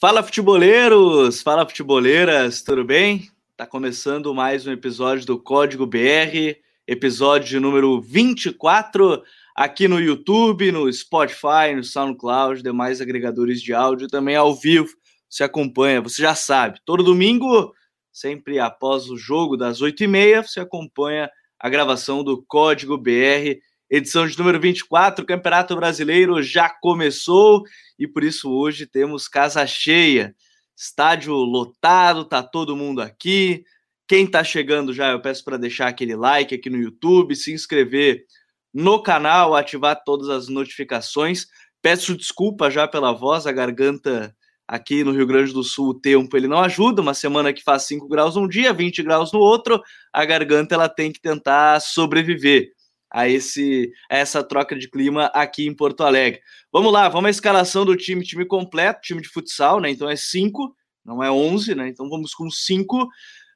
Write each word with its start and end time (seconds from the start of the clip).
Fala 0.00 0.22
futeboleiros, 0.22 1.42
fala 1.42 1.66
futeboleiras, 1.66 2.62
tudo 2.62 2.84
bem? 2.84 3.28
Tá 3.56 3.66
começando 3.66 4.32
mais 4.32 4.64
um 4.64 4.70
episódio 4.70 5.26
do 5.26 5.42
Código 5.42 5.84
BR, 5.84 6.54
episódio 6.86 7.60
número 7.60 8.00
24, 8.00 9.20
aqui 9.56 9.88
no 9.88 9.98
YouTube, 9.98 10.70
no 10.70 10.92
Spotify, 10.92 11.74
no 11.74 11.82
SoundCloud, 11.82 12.62
demais 12.62 13.00
agregadores 13.00 13.60
de 13.60 13.74
áudio, 13.74 14.06
também 14.06 14.36
ao 14.36 14.54
vivo. 14.54 14.88
Você 15.28 15.42
acompanha, 15.42 16.00
você 16.00 16.22
já 16.22 16.36
sabe, 16.36 16.78
todo 16.84 17.02
domingo, 17.02 17.74
sempre 18.12 18.60
após 18.60 19.10
o 19.10 19.16
jogo 19.16 19.56
das 19.56 19.82
8h30, 19.82 20.44
você 20.44 20.60
acompanha 20.60 21.28
a 21.58 21.68
gravação 21.68 22.22
do 22.22 22.40
Código 22.46 22.96
BR, 22.96 23.58
edição 23.90 24.26
de 24.26 24.38
número 24.38 24.60
24. 24.60 25.24
O 25.24 25.26
Campeonato 25.26 25.74
Brasileiro 25.76 26.42
já 26.42 26.68
começou 26.68 27.62
e 27.98 28.06
por 28.06 28.22
isso 28.22 28.50
hoje 28.50 28.86
temos 28.86 29.28
casa 29.28 29.66
cheia, 29.66 30.34
estádio 30.76 31.34
lotado, 31.34 32.24
tá 32.24 32.42
todo 32.42 32.76
mundo 32.76 33.00
aqui. 33.00 33.64
Quem 34.06 34.26
tá 34.26 34.42
chegando 34.42 34.92
já, 34.92 35.10
eu 35.10 35.20
peço 35.20 35.44
para 35.44 35.56
deixar 35.56 35.88
aquele 35.88 36.16
like 36.16 36.54
aqui 36.54 36.70
no 36.70 36.78
YouTube, 36.78 37.36
se 37.36 37.52
inscrever 37.52 38.24
no 38.72 39.02
canal, 39.02 39.54
ativar 39.54 40.02
todas 40.04 40.28
as 40.28 40.48
notificações. 40.48 41.46
Peço 41.82 42.16
desculpa 42.16 42.70
já 42.70 42.86
pela 42.86 43.12
voz, 43.12 43.46
a 43.46 43.52
garganta 43.52 44.34
aqui 44.66 45.02
no 45.02 45.12
Rio 45.12 45.26
Grande 45.26 45.52
do 45.52 45.64
Sul, 45.64 45.90
o 45.90 46.00
tempo 46.00 46.36
ele 46.36 46.46
não 46.46 46.60
ajuda. 46.60 47.00
Uma 47.00 47.14
semana 47.14 47.52
que 47.52 47.62
faz 47.62 47.84
5 47.84 48.06
graus 48.08 48.36
um 48.36 48.46
dia, 48.46 48.72
20 48.72 49.02
graus 49.02 49.32
no 49.32 49.38
outro, 49.38 49.82
a 50.12 50.24
garganta 50.24 50.74
ela 50.74 50.88
tem 50.88 51.10
que 51.10 51.20
tentar 51.20 51.80
sobreviver 51.80 52.70
a, 53.10 53.28
esse, 53.28 53.92
a 54.10 54.16
essa 54.16 54.42
troca 54.42 54.76
de 54.76 54.88
clima 54.88 55.26
aqui 55.34 55.66
em 55.66 55.74
Porto 55.74 56.02
Alegre. 56.02 56.40
Vamos 56.72 56.92
lá, 56.92 57.08
vamos 57.08 57.28
à 57.28 57.30
escalação 57.30 57.84
do 57.84 57.96
time, 57.96 58.24
time 58.24 58.44
completo, 58.44 59.00
time 59.02 59.22
de 59.22 59.28
futsal, 59.28 59.80
né? 59.80 59.90
Então 59.90 60.08
é 60.08 60.16
cinco, 60.16 60.74
não 61.04 61.22
é 61.22 61.30
onze, 61.30 61.74
né? 61.74 61.88
Então 61.88 62.08
vamos 62.08 62.34
com 62.34 62.50
cinco. 62.50 63.08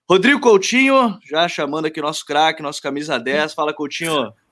Rodrigo 0.09 0.41
Coutinho, 0.41 1.19
já 1.25 1.47
chamando 1.49 1.87
aqui 1.87 2.01
nosso 2.01 2.25
craque, 2.25 2.63
nosso 2.63 2.83
camisa 2.83 3.19
10. 3.19 3.55
Fala, 3.55 3.73
Coutinho. 3.75 4.33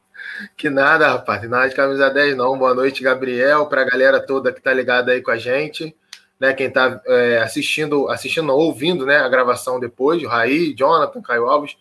Que 0.54 0.68
nada, 0.68 1.08
rapaz, 1.08 1.48
nada 1.48 1.68
de 1.68 1.74
camisa 1.74 2.10
10 2.10 2.36
não. 2.36 2.58
Boa 2.58 2.74
noite, 2.74 3.02
Gabriel, 3.02 3.64
para 3.66 3.80
a 3.80 3.84
galera 3.86 4.20
toda 4.20 4.52
que 4.52 4.60
tá 4.60 4.70
ligada 4.70 5.12
aí 5.12 5.22
com 5.22 5.30
a 5.30 5.38
gente, 5.38 5.96
né? 6.38 6.52
Quem 6.52 6.70
tá 6.70 7.00
é, 7.06 7.38
assistindo, 7.38 8.06
assistindo, 8.06 8.52
ouvindo, 8.52 9.06
né? 9.06 9.16
A 9.16 9.28
gravação 9.30 9.80
depois, 9.80 10.22
o 10.22 10.28
Raí, 10.28 10.74
Jonathan, 10.76 11.22
Caio 11.22 11.46
Alves. 11.46 11.74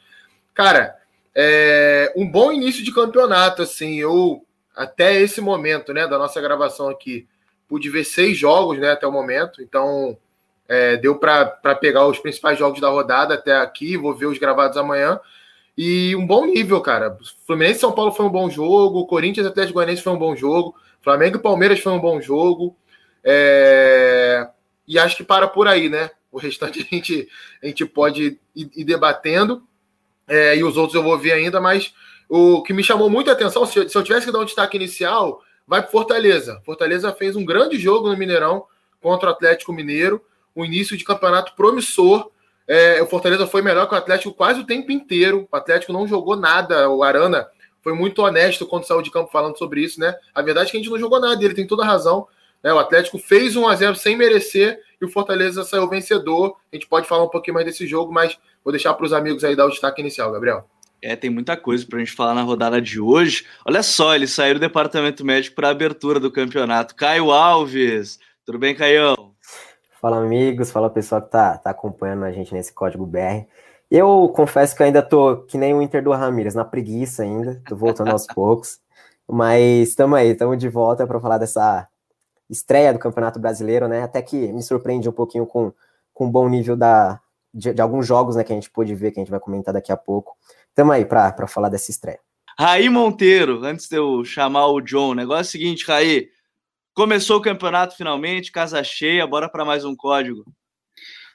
Cara, 0.54 0.96
é, 1.36 2.12
um 2.16 2.30
bom 2.30 2.52
início 2.52 2.84
de 2.84 2.94
campeonato, 2.94 3.62
assim, 3.62 3.96
eu 3.96 4.46
até 4.76 5.20
esse 5.20 5.42
momento, 5.42 5.94
né, 5.94 6.08
da 6.08 6.18
nossa 6.18 6.40
gravação 6.42 6.90
aqui, 6.90 7.28
pude 7.68 7.90
ver 7.90 8.04
seis 8.04 8.38
jogos, 8.38 8.80
né, 8.80 8.92
até 8.92 9.06
o 9.06 9.12
momento, 9.12 9.62
então 9.62 10.18
é, 10.68 10.98
deu 10.98 11.18
para 11.18 11.46
pegar 11.76 12.08
os 12.08 12.20
principais 12.20 12.58
jogos 12.58 12.80
da 12.80 12.90
rodada 12.90 13.34
até 13.34 13.58
aqui, 13.58 13.98
vou 13.98 14.16
ver 14.16 14.28
os 14.28 14.38
gravados 14.38 14.78
amanhã, 14.78 15.20
e 15.78 16.16
um 16.16 16.26
bom 16.26 16.46
nível, 16.46 16.82
cara. 16.82 17.18
Fluminense 17.46 17.78
e 17.78 17.82
São 17.82 17.92
Paulo 17.92 18.12
foi 18.12 18.26
um 18.26 18.32
bom 18.32 18.50
jogo, 18.50 19.08
Corinthians 19.08 19.46
e 19.46 19.50
Atlético 19.50 19.76
Goianiense 19.76 20.02
foi 20.02 20.14
um 20.14 20.20
bom 20.20 20.36
jogo, 20.36 20.76
Flamengo 21.02 21.38
e 21.38 21.42
Palmeiras 21.42 21.80
foi 21.80 21.92
um 21.92 22.00
bom 22.00 22.20
jogo, 22.20 22.76
é, 23.24 24.48
e 24.88 24.98
acho 24.98 25.18
que 25.18 25.24
para 25.24 25.48
por 25.48 25.68
aí, 25.68 25.90
né, 25.90 26.10
o 26.32 26.38
restante 26.38 26.80
a 26.90 26.96
gente, 26.96 27.28
a 27.62 27.68
gente 27.68 27.86
pode 27.86 28.40
ir, 28.56 28.72
ir 28.76 28.84
debatendo, 28.84 29.64
é, 30.30 30.56
e 30.56 30.64
os 30.64 30.78
outros 30.78 30.96
eu 30.96 31.04
vou 31.04 31.18
ver 31.18 31.34
ainda, 31.34 31.60
mas 31.60 31.94
o 32.30 32.62
que 32.62 32.74
me 32.74 32.84
chamou 32.84 33.10
muita 33.10 33.32
atenção, 33.32 33.66
se, 33.66 33.90
se 33.90 33.98
eu 33.98 34.04
tivesse 34.04 34.26
que 34.26 34.32
dar 34.32 34.40
um 34.40 34.46
destaque 34.46 34.78
inicial, 34.78 35.42
vai 35.68 35.82
para 35.82 35.92
Fortaleza. 35.92 36.62
Fortaleza 36.64 37.12
fez 37.12 37.36
um 37.36 37.44
grande 37.44 37.78
jogo 37.78 38.08
no 38.08 38.16
Mineirão 38.16 38.66
contra 39.02 39.30
o 39.30 39.32
Atlético 39.32 39.74
Mineiro, 39.74 40.24
um 40.56 40.64
início 40.64 40.96
de 40.96 41.04
campeonato 41.04 41.56
promissor. 41.56 42.30
É, 42.68 43.02
o 43.02 43.08
Fortaleza 43.08 43.48
foi 43.48 43.62
melhor 43.62 43.88
que 43.88 43.96
o 43.96 43.98
Atlético 43.98 44.34
quase 44.34 44.60
o 44.60 44.66
tempo 44.66 44.92
inteiro. 44.92 45.48
O 45.52 45.56
Atlético 45.56 45.92
não 45.92 46.08
jogou 46.08 46.36
nada. 46.36 46.90
O 46.90 47.04
Arana 47.04 47.48
foi 47.82 47.94
muito 47.94 48.22
honesto 48.22 48.68
quando 48.68 48.86
saiu 48.86 49.02
de 49.02 49.10
campo 49.10 49.32
falando 49.32 49.58
sobre 49.58 49.82
isso, 49.82 50.00
né? 50.00 50.16
A 50.34 50.42
verdade 50.42 50.68
é 50.68 50.72
que 50.72 50.78
a 50.78 50.80
gente 50.80 50.90
não 50.90 51.00
jogou 51.00 51.20
nada, 51.20 51.44
ele 51.44 51.54
tem 51.54 51.66
toda 51.66 51.84
a 51.84 51.88
razão. 51.88 52.28
Né? 52.62 52.74
O 52.74 52.80
Atlético 52.80 53.18
fez 53.18 53.56
1 53.56 53.68
a 53.68 53.76
0 53.76 53.96
sem 53.96 54.16
merecer 54.16 54.80
e 55.02 55.06
o 55.06 55.10
Fortaleza 55.10 55.64
saiu 55.64 55.90
vencedor. 55.90 56.56
A 56.72 56.76
gente 56.76 56.88
pode 56.88 57.08
falar 57.08 57.24
um 57.24 57.30
pouquinho 57.30 57.56
mais 57.56 57.66
desse 57.66 57.88
jogo, 57.88 58.12
mas 58.12 58.38
Vou 58.64 58.72
deixar 58.72 58.94
para 58.94 59.06
os 59.06 59.14
amigos 59.14 59.44
aí 59.44 59.56
dar 59.56 59.66
o 59.66 59.70
destaque 59.70 60.02
inicial, 60.02 60.32
Gabriel. 60.32 60.66
É, 61.02 61.16
tem 61.16 61.30
muita 61.30 61.58
coisa 61.58 61.86
para 61.88 61.98
a 61.98 62.00
gente 62.00 62.12
falar 62.12 62.36
na 62.36 62.44
rodada 62.44 62.82
de 62.82 63.00
hoje. 63.00 63.46
Olha 63.66 63.82
só, 63.82 64.14
eles 64.14 64.32
saíram 64.32 64.60
do 64.60 64.62
departamento 64.62 65.26
médico 65.26 65.56
para 65.56 65.70
a 65.70 65.72
abertura 65.72 66.20
do 66.20 66.32
campeonato. 66.32 66.94
Caio 66.94 67.32
Alves, 67.32 68.20
tudo 68.46 68.60
bem, 68.60 68.76
Caião? 68.76 69.34
Fala, 70.00 70.18
amigos, 70.18 70.72
fala 70.72 70.88
pessoal 70.88 71.22
que 71.22 71.32
tá, 71.32 71.58
tá 71.58 71.72
acompanhando 71.72 72.26
a 72.26 72.32
gente 72.32 72.54
nesse 72.54 72.72
código 72.72 73.08
BR. 73.08 73.48
Eu 73.90 74.32
confesso 74.36 74.76
que 74.76 74.84
ainda 74.84 75.02
tô 75.02 75.38
que 75.38 75.58
nem 75.58 75.74
o 75.74 75.82
Inter 75.82 76.04
do 76.04 76.12
Ramírez, 76.12 76.54
na 76.54 76.64
preguiça 76.64 77.24
ainda, 77.24 77.60
tô 77.68 77.76
voltando 77.76 78.12
aos 78.12 78.28
poucos. 78.32 78.80
Mas 79.28 79.90
estamos 79.90 80.16
aí, 80.20 80.30
estamos 80.30 80.60
de 80.60 80.70
volta 80.70 81.08
para 81.08 81.20
falar 81.20 81.40
dessa 81.40 81.88
estreia 82.50 82.94
do 82.94 83.00
Campeonato 83.00 83.40
Brasileiro, 83.40 83.88
né? 83.88 84.04
Até 84.04 84.22
que 84.22 84.52
me 84.52 84.64
surpreende 84.64 85.08
um 85.08 85.14
pouquinho 85.14 85.46
com, 85.46 85.72
com 86.14 86.28
o 86.28 86.32
bom 86.32 86.50
nível 86.50 86.76
da, 86.76 87.20
de, 87.54 87.74
de, 87.74 87.82
alguns 87.82 88.08
jogos 88.08 88.36
né, 88.36 88.44
que 88.44 88.52
a 88.52 88.56
gente 88.56 88.70
pôde 88.70 88.96
ver, 88.96 89.12
que 89.12 89.20
a 89.20 89.24
gente 89.24 89.32
vai 89.32 89.40
comentar 89.40 89.74
daqui 89.74 89.92
a 89.92 89.98
pouco. 89.98 90.36
Tamo 90.74 90.92
aí 90.92 91.06
para 91.06 91.48
falar 91.48 91.70
dessa 91.70 91.92
estreia. 91.92 92.20
Raí 92.58 92.90
Monteiro, 92.90 93.64
antes 93.64 93.88
de 93.88 93.96
eu 93.96 94.24
chamar 94.26 94.68
o 94.68 94.82
John, 94.82 95.12
o 95.12 95.16
negócio 95.16 95.40
é 95.40 95.48
o 95.48 95.52
seguinte, 95.52 95.86
Raí. 95.86 96.30
Começou 96.94 97.38
o 97.38 97.42
campeonato 97.42 97.96
finalmente, 97.96 98.52
casa 98.52 98.84
cheia, 98.84 99.26
bora 99.26 99.48
para 99.48 99.64
mais 99.64 99.86
um 99.86 99.96
código. 99.96 100.44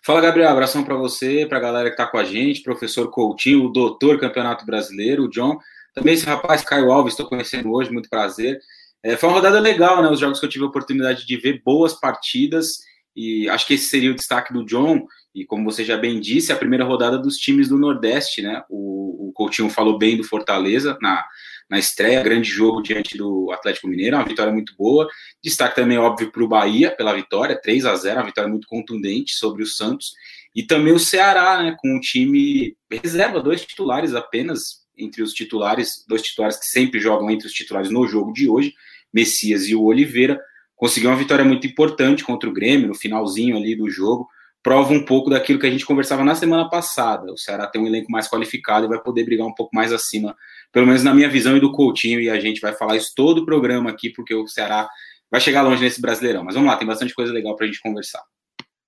Fala, 0.05 0.21
Gabriel, 0.21 0.51
abração 0.51 0.85
para 0.85 0.95
você, 0.95 1.47
para 1.49 1.57
a 1.57 1.61
galera 1.61 1.89
que 1.89 1.95
está 1.95 2.07
com 2.07 2.19
a 2.19 2.25
gente, 2.25 2.63
professor 2.63 3.11
Coutinho, 3.11 3.65
o 3.65 3.73
doutor 3.73 4.21
Campeonato 4.21 4.67
Brasileiro, 4.67 5.25
o 5.25 5.31
John. 5.31 5.59
Também 5.95 6.13
esse 6.13 6.27
rapaz, 6.27 6.63
Caio 6.63 6.93
Alves, 6.93 7.15
estou 7.15 7.27
conhecendo 7.27 7.73
hoje, 7.73 7.91
muito 7.91 8.11
prazer. 8.11 8.61
É, 9.05 9.19
foi 9.19 9.29
uma 9.29 9.35
rodada 9.35 9.61
legal, 9.61 10.03
né? 10.03 10.09
Os 10.09 10.19
jogos 10.19 10.41
que 10.41 10.47
eu 10.47 10.51
tive 10.51 10.65
a 10.65 10.69
oportunidade 10.69 11.27
de 11.27 11.37
ver, 11.37 11.61
boas 11.63 11.93
partidas, 11.93 12.79
e 13.15 13.47
acho 13.51 13.67
que 13.67 13.75
esse 13.75 13.85
seria 13.85 14.11
o 14.11 14.15
destaque 14.15 14.51
do 14.51 14.65
John. 14.65 15.07
E 15.35 15.45
como 15.45 15.71
você 15.71 15.85
já 15.85 15.99
bem 15.99 16.19
disse, 16.19 16.51
a 16.51 16.57
primeira 16.57 16.85
rodada 16.85 17.19
dos 17.19 17.37
times 17.37 17.69
do 17.69 17.77
Nordeste, 17.77 18.41
né? 18.41 18.63
O, 18.71 19.29
o 19.29 19.33
Coutinho 19.35 19.69
falou 19.69 19.99
bem 19.99 20.17
do 20.17 20.25
Fortaleza 20.25 20.97
na, 21.03 21.23
na 21.69 21.79
estreia, 21.79 22.23
grande 22.23 22.49
jogo 22.49 22.81
diante 22.81 23.19
do 23.19 23.53
Atlético 23.53 23.89
Mineiro, 23.89 24.17
uma 24.17 24.25
vitória 24.25 24.53
muito 24.53 24.75
boa. 24.75 25.07
Destaque 25.43 25.77
também, 25.77 25.99
óbvio, 25.99 26.33
para 26.33 26.43
o 26.43 26.49
Bahia 26.49 26.91
pela 26.91 27.13
vitória, 27.13 27.61
3 27.61 27.85
a 27.85 27.95
0 27.95 28.21
uma 28.21 28.27
vitória 28.27 28.49
muito 28.49 28.67
contundente 28.67 29.35
sobre 29.35 29.63
o 29.63 29.67
Santos. 29.67 30.13
E 30.55 30.63
também 30.63 30.95
o 30.95 30.99
Ceará, 30.99 31.63
né? 31.63 31.77
Com 31.79 31.95
um 31.95 32.01
time 32.01 32.75
reserva, 32.91 33.43
dois 33.43 33.67
titulares 33.67 34.15
apenas, 34.15 34.83
entre 34.97 35.23
os 35.23 35.35
titulares, 35.35 36.05
dois 36.09 36.23
titulares 36.23 36.57
que 36.57 36.67
sempre 36.67 37.01
jogam 37.01 37.29
entre 37.31 37.47
os 37.47 37.53
titulares 37.53 37.91
no 37.91 38.07
jogo 38.07 38.33
de 38.33 38.49
hoje, 38.49 38.73
Messias 39.15 39.69
e 39.69 39.75
o 39.75 39.85
Oliveira. 39.85 40.41
Conseguiu 40.75 41.11
uma 41.11 41.17
vitória 41.17 41.45
muito 41.45 41.67
importante 41.67 42.25
contra 42.25 42.49
o 42.49 42.53
Grêmio 42.53 42.89
no 42.89 42.95
finalzinho 42.95 43.57
ali 43.57 43.77
do 43.77 43.89
jogo 43.89 44.27
prova 44.65 44.95
um 44.95 45.05
pouco 45.05 45.29
daquilo 45.29 45.59
que 45.59 45.67
a 45.67 45.71
gente 45.71 45.85
conversava 45.85 46.25
na 46.25 46.35
semana 46.35 46.67
passada. 46.71 47.31
O 47.31 47.37
Ceará 47.37 47.67
tem 47.67 47.83
um 47.83 47.87
elenco 47.87 48.11
mais 48.11 48.27
qualificado 48.27 48.87
e 48.87 48.89
vai 48.89 48.99
poder 48.99 49.23
brigar 49.23 49.47
um 49.47 49.53
pouco 49.53 49.77
mais 49.77 49.93
acima, 49.93 50.35
pelo 50.73 50.87
menos 50.87 51.05
na 51.05 51.13
minha 51.13 51.29
visão 51.29 51.55
e 51.55 51.61
do 51.61 51.71
Coutinho, 51.71 52.19
e 52.19 52.31
a 52.31 52.41
gente 52.41 52.63
vai 52.63 52.73
falar 52.73 52.97
isso 52.97 53.13
todo 53.15 53.43
o 53.43 53.45
programa 53.45 53.91
aqui, 53.91 54.09
porque 54.09 54.35
o 54.35 54.49
Ceará 54.49 54.89
vai 55.31 55.39
chegar 55.39 55.61
longe 55.61 55.83
nesse 55.83 56.01
Brasileirão. 56.01 56.43
Mas 56.43 56.55
vamos 56.55 56.71
lá, 56.71 56.79
tem 56.79 56.89
bastante 56.89 57.15
coisa 57.15 57.31
legal 57.31 57.55
para 57.55 57.67
a 57.67 57.69
gente 57.69 57.81
conversar. 57.83 58.23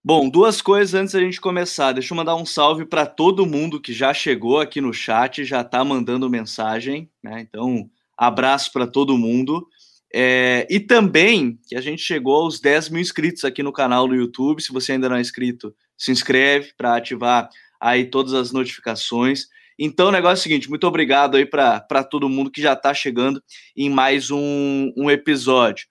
Bom, 0.03 0.31
duas 0.31 0.63
coisas 0.63 0.95
antes 0.95 1.13
da 1.13 1.21
gente 1.21 1.41
começar. 1.41 1.93
Deixa 1.93 2.15
eu 2.15 2.17
mandar 2.17 2.37
um 2.37 2.47
salve 2.47 2.87
para 2.87 3.05
todo 3.05 3.45
mundo 3.45 3.79
que 3.79 3.93
já 3.93 4.15
chegou 4.15 4.61
aqui 4.61 4.81
no 4.81 4.95
chat, 4.95 5.45
já 5.45 5.61
está 5.61 5.85
mandando 5.85 6.31
mensagem, 6.31 7.11
né? 7.23 7.41
Então, 7.41 7.91
abraço 8.17 8.73
para 8.73 8.87
todo 8.87 9.19
mundo. 9.19 9.69
É, 10.15 10.67
e 10.71 10.81
também 10.81 11.59
que 11.69 11.77
a 11.77 11.81
gente 11.81 12.03
chegou 12.03 12.43
aos 12.43 12.61
10 12.61 12.91
mil 12.91 13.01
inscritos 13.01 13.45
aqui 13.45 13.63
no 13.63 13.73
canal 13.73 14.07
no 14.07 14.15
YouTube. 14.15 14.63
Se 14.63 14.73
você 14.73 14.93
ainda 14.93 15.09
não 15.09 15.17
é 15.17 15.21
inscrito, 15.21 15.75
se 15.97 16.11
inscreve 16.11 16.73
para 16.77 16.97
ativar 16.97 17.49
aí 17.81 18.05
todas 18.07 18.33
as 18.35 18.53
notificações. 18.53 19.47
Então, 19.79 20.09
o 20.09 20.13
negócio 20.13 20.37
é 20.37 20.41
o 20.41 20.43
seguinte: 20.43 20.71
muito 20.71 20.87
obrigado 20.87 21.37
aí 21.37 21.45
para 21.45 22.05
todo 22.05 22.29
mundo 22.29 22.51
que 22.51 22.63
já 22.63 22.73
está 22.73 22.95
chegando 22.95 23.43
em 23.77 23.91
mais 23.91 24.31
um, 24.31 24.93
um 24.97 25.11
episódio. 25.11 25.87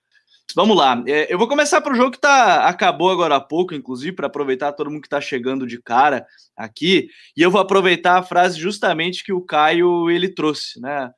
Vamos 0.56 0.78
lá, 0.78 1.04
é, 1.08 1.34
eu 1.34 1.38
vou 1.38 1.48
começar 1.48 1.82
para 1.82 1.92
o 1.92 1.96
jogo 1.96 2.12
que 2.12 2.20
tá, 2.20 2.68
acabou 2.68 3.10
agora 3.10 3.36
há 3.36 3.42
pouco, 3.42 3.74
inclusive, 3.74 4.16
para 4.16 4.28
aproveitar 4.28 4.72
todo 4.72 4.90
mundo 4.90 5.02
que 5.02 5.08
está 5.08 5.20
chegando 5.20 5.66
de 5.68 5.82
cara 5.82 6.26
aqui, 6.56 7.10
e 7.36 7.42
eu 7.42 7.52
vou 7.52 7.60
aproveitar 7.60 8.18
a 8.18 8.24
frase 8.24 8.58
justamente 8.58 9.24
que 9.24 9.34
o 9.34 9.42
Caio 9.42 10.10
ele 10.10 10.30
trouxe, 10.30 10.80
né? 10.80 11.12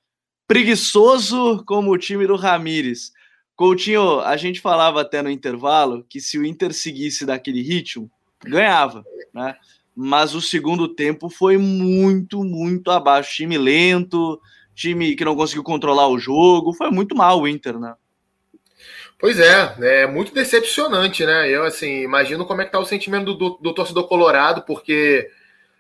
Preguiçoso 0.48 1.64
como 1.66 1.92
o 1.92 1.98
time 1.98 2.26
do 2.26 2.36
Ramires. 2.36 3.12
Coutinho, 3.56 4.22
a 4.22 4.38
gente 4.38 4.62
falava 4.62 5.02
até 5.02 5.22
no 5.22 5.30
intervalo 5.30 6.06
que 6.08 6.22
se 6.22 6.38
o 6.38 6.46
Inter 6.46 6.74
seguisse 6.74 7.26
daquele 7.26 7.62
ritmo, 7.62 8.10
ganhava, 8.44 9.04
né? 9.34 9.56
Mas 9.96 10.36
o 10.36 10.42
segundo 10.42 10.88
tempo 10.88 11.28
foi 11.28 11.58
muito, 11.58 12.44
muito 12.44 12.92
abaixo. 12.92 13.36
Time 13.36 13.58
lento, 13.58 14.40
time 14.76 15.16
que 15.16 15.26
não 15.26 15.36
conseguiu 15.36 15.64
controlar 15.64 16.08
o 16.08 16.20
jogo. 16.20 16.72
Foi 16.72 16.92
muito 16.92 17.16
mal 17.16 17.42
o 17.42 17.48
Inter, 17.48 17.80
né? 17.80 17.96
Pois 19.20 19.40
é, 19.40 19.76
é 19.82 20.08
muito 20.08 20.32
decepcionante, 20.32 21.26
né? 21.26 21.50
Eu, 21.50 21.64
assim, 21.64 22.04
imagino 22.04 22.46
como 22.46 22.62
é 22.62 22.66
que 22.66 22.72
tá 22.72 22.78
o 22.78 22.86
sentimento 22.86 23.34
do, 23.34 23.34
do, 23.34 23.58
do 23.58 23.74
torcedor 23.74 24.08
colorado, 24.08 24.62
porque, 24.62 25.28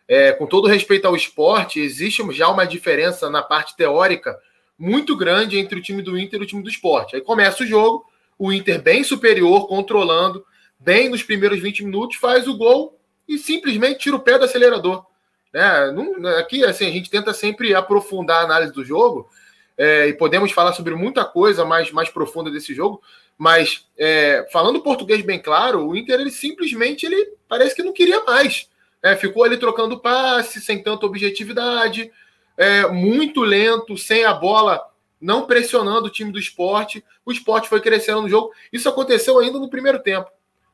é, 0.07 0.31
com 0.31 0.47
todo 0.47 0.67
respeito 0.67 1.05
ao 1.05 1.15
esporte, 1.15 1.79
existe 1.79 2.23
já 2.33 2.49
uma 2.49 2.65
diferença 2.65 3.29
na 3.29 3.43
parte 3.43 3.77
teórica 3.77 4.35
muito 4.77 5.15
grande 5.15 5.57
entre 5.57 5.79
o 5.79 5.81
time 5.81 6.01
do 6.01 6.17
Inter 6.17 6.39
e 6.39 6.43
o 6.43 6.47
time 6.47 6.61
do 6.61 6.69
esporte. 6.69 7.15
Aí 7.15 7.21
começa 7.21 7.63
o 7.63 7.67
jogo, 7.67 8.05
o 8.37 8.53
Inter 8.53 8.81
bem 8.81 9.03
superior, 9.03 9.67
controlando, 9.67 10.45
bem 10.79 11.09
nos 11.09 11.23
primeiros 11.23 11.59
20 11.59 11.85
minutos, 11.85 12.17
faz 12.17 12.47
o 12.47 12.57
gol 12.57 12.99
e 13.27 13.37
simplesmente 13.37 13.99
tira 13.99 14.15
o 14.15 14.21
pé 14.21 14.37
do 14.37 14.45
acelerador. 14.45 15.05
Né? 15.53 15.91
Não, 15.91 16.27
aqui, 16.37 16.63
assim, 16.63 16.87
a 16.87 16.91
gente 16.91 17.09
tenta 17.09 17.33
sempre 17.33 17.73
aprofundar 17.73 18.41
a 18.41 18.45
análise 18.45 18.71
do 18.71 18.85
jogo, 18.85 19.29
é, 19.77 20.07
e 20.07 20.13
podemos 20.13 20.51
falar 20.51 20.73
sobre 20.73 20.95
muita 20.95 21.23
coisa 21.23 21.63
mais, 21.63 21.91
mais 21.91 22.09
profunda 22.09 22.49
desse 22.49 22.73
jogo, 22.73 23.01
mas 23.37 23.87
é, 23.97 24.47
falando 24.51 24.81
português 24.81 25.23
bem 25.23 25.39
claro, 25.39 25.87
o 25.87 25.95
Inter 25.95 26.19
ele 26.19 26.31
simplesmente 26.31 27.05
ele 27.05 27.33
parece 27.47 27.75
que 27.75 27.83
não 27.83 27.93
queria 27.93 28.23
mais. 28.23 28.67
É, 29.03 29.15
ficou 29.15 29.43
ali 29.43 29.57
trocando 29.57 29.99
passe, 29.99 30.59
sem 30.59 30.81
tanta 30.81 31.05
objetividade, 31.05 32.11
é, 32.57 32.87
muito 32.87 33.41
lento, 33.41 33.95
sem 33.97 34.25
a 34.25 34.33
bola, 34.33 34.81
não 35.21 35.45
pressionando 35.45 36.07
o 36.07 36.09
time 36.09 36.31
do 36.31 36.39
esporte. 36.39 37.03
O 37.25 37.31
esporte 37.31 37.69
foi 37.69 37.79
crescendo 37.79 38.23
no 38.23 38.29
jogo. 38.29 38.51
Isso 38.73 38.89
aconteceu 38.89 39.37
ainda 39.39 39.59
no 39.59 39.69
primeiro 39.69 39.99
tempo. 39.99 40.29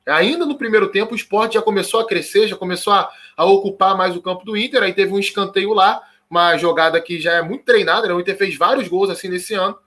Ainda 0.05 0.45
no 0.45 0.57
primeiro 0.57 0.89
tempo, 0.89 1.13
o 1.13 1.15
esporte 1.15 1.53
já 1.53 1.61
começou 1.61 1.99
a 1.99 2.07
crescer, 2.07 2.47
já 2.47 2.55
começou 2.55 2.91
a, 2.91 3.09
a 3.37 3.45
ocupar 3.45 3.95
mais 3.95 4.15
o 4.15 4.21
campo 4.21 4.43
do 4.43 4.57
Inter. 4.57 4.83
Aí 4.83 4.93
teve 4.93 5.13
um 5.13 5.19
escanteio 5.19 5.73
lá, 5.73 6.01
uma 6.29 6.57
jogada 6.57 6.99
que 6.99 7.19
já 7.19 7.33
é 7.33 7.41
muito 7.41 7.63
treinada. 7.63 8.07
Né? 8.07 8.13
O 8.13 8.19
Inter 8.19 8.37
fez 8.37 8.57
vários 8.57 8.87
gols 8.87 9.09
assim 9.09 9.29
nesse 9.29 9.53
ano. 9.53 9.77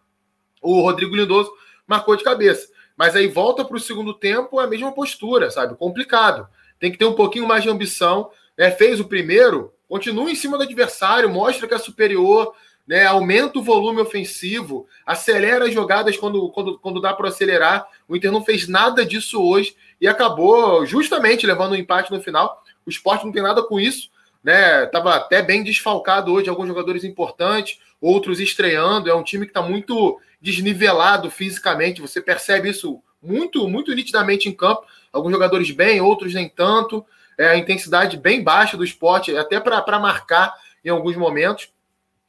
O 0.63 0.81
Rodrigo 0.81 1.15
Lindoso 1.15 1.53
marcou 1.87 2.17
de 2.17 2.25
cabeça. 2.25 2.69
Mas 2.97 3.15
aí 3.15 3.27
volta 3.27 3.63
para 3.63 3.77
o 3.77 3.81
segundo 3.81 4.15
tempo, 4.15 4.59
a 4.59 4.67
mesma 4.67 4.91
postura, 4.91 5.51
sabe? 5.51 5.77
Complicado. 5.77 6.49
Tem 6.81 6.91
que 6.91 6.97
ter 6.97 7.05
um 7.05 7.15
pouquinho 7.15 7.47
mais 7.47 7.63
de 7.63 7.69
ambição. 7.69 8.31
Né? 8.57 8.71
Fez 8.71 8.99
o 9.01 9.05
primeiro, 9.05 9.73
continua 9.89 10.31
em 10.31 10.35
cima 10.35 10.57
do 10.57 10.65
adversário, 10.65 11.31
mostra 11.31 11.67
que 11.67 11.75
é 11.75 11.79
superior, 11.79 12.55
né? 12.87 13.05
aumenta 13.05 13.59
o 13.59 13.63
volume 13.63 14.01
ofensivo, 14.01 14.87
acelera 15.05 15.67
as 15.67 15.75
jogadas 15.75 16.17
quando, 16.17 16.49
quando, 16.51 16.79
quando 16.79 17.01
dá 17.01 17.13
para 17.13 17.29
acelerar. 17.29 17.87
O 18.09 18.17
Inter 18.17 18.31
não 18.31 18.45
fez 18.45 18.69
nada 18.69 19.05
disso 19.05 19.43
hoje 19.43 19.77
e 20.01 20.07
acabou 20.07 20.87
justamente 20.87 21.47
levando 21.47 21.73
um 21.73 21.77
empate 21.77 22.13
no 22.13 22.23
final. 22.23 22.63
O 22.85 22.91
esporte 22.91 23.25
não 23.25 23.33
tem 23.33 23.43
nada 23.43 23.63
com 23.63 23.81
isso. 23.81 24.11
Né, 24.45 24.87
tava 24.87 25.17
até 25.17 25.43
bem 25.43 25.65
desfalcado 25.65 26.33
hoje, 26.33 26.49
alguns 26.49 26.69
jogadores 26.69 27.03
importantes, 27.03 27.81
outros 28.01 28.39
estreando. 28.39 29.11
É 29.11 29.15
um 29.15 29.25
time 29.25 29.45
que 29.45 29.51
está 29.51 29.61
muito 29.61 30.21
desnivelado 30.41 31.29
fisicamente. 31.33 32.01
Você 32.01 32.21
percebe 32.21 32.71
isso 32.71 33.03
muito, 33.21 33.67
muito 33.67 33.93
nitidamente 33.93 34.49
em 34.49 34.53
campo. 34.53 34.85
Alguns 35.13 35.33
jogadores 35.33 35.73
bem, 35.73 36.01
outros 36.01 36.33
nem 36.33 36.49
tanto. 36.49 37.05
É 37.39 37.49
a 37.49 37.57
intensidade 37.57 38.17
bem 38.17 38.43
baixa 38.43 38.77
do 38.77 38.85
esporte, 38.85 39.37
até 39.37 39.61
para 39.61 39.99
marcar 39.99 40.55
em 40.85 40.89
alguns 40.89 41.17
momentos. 41.17 41.71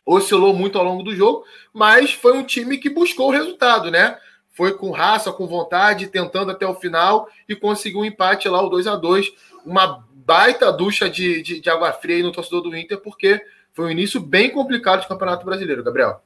Oscilou 0.05 0.53
muito 0.53 0.77
ao 0.77 0.83
longo 0.83 1.03
do 1.03 1.15
jogo, 1.15 1.43
mas 1.73 2.13
foi 2.13 2.33
um 2.37 2.43
time 2.43 2.77
que 2.77 2.89
buscou 2.89 3.27
o 3.27 3.31
resultado, 3.31 3.91
né? 3.91 4.17
Foi 4.53 4.73
com 4.73 4.91
raça, 4.91 5.31
com 5.31 5.45
vontade, 5.45 6.07
tentando 6.07 6.51
até 6.51 6.65
o 6.65 6.75
final 6.75 7.29
e 7.47 7.55
conseguiu 7.55 7.99
um 7.99 8.05
empate 8.05 8.49
lá, 8.49 8.61
o 8.61 8.69
2 8.69 8.87
a 8.87 8.95
2 8.95 9.27
Uma 9.65 10.05
baita 10.13 10.71
ducha 10.71 11.09
de, 11.09 11.41
de, 11.41 11.59
de 11.59 11.69
água 11.69 11.93
fria 11.93 12.23
no 12.23 12.31
torcedor 12.31 12.61
do 12.61 12.75
Inter, 12.75 12.99
porque 12.99 13.41
foi 13.73 13.85
um 13.85 13.91
início 13.91 14.19
bem 14.19 14.49
complicado 14.49 15.01
de 15.01 15.07
Campeonato 15.07 15.45
Brasileiro, 15.45 15.83
Gabriel. 15.83 16.21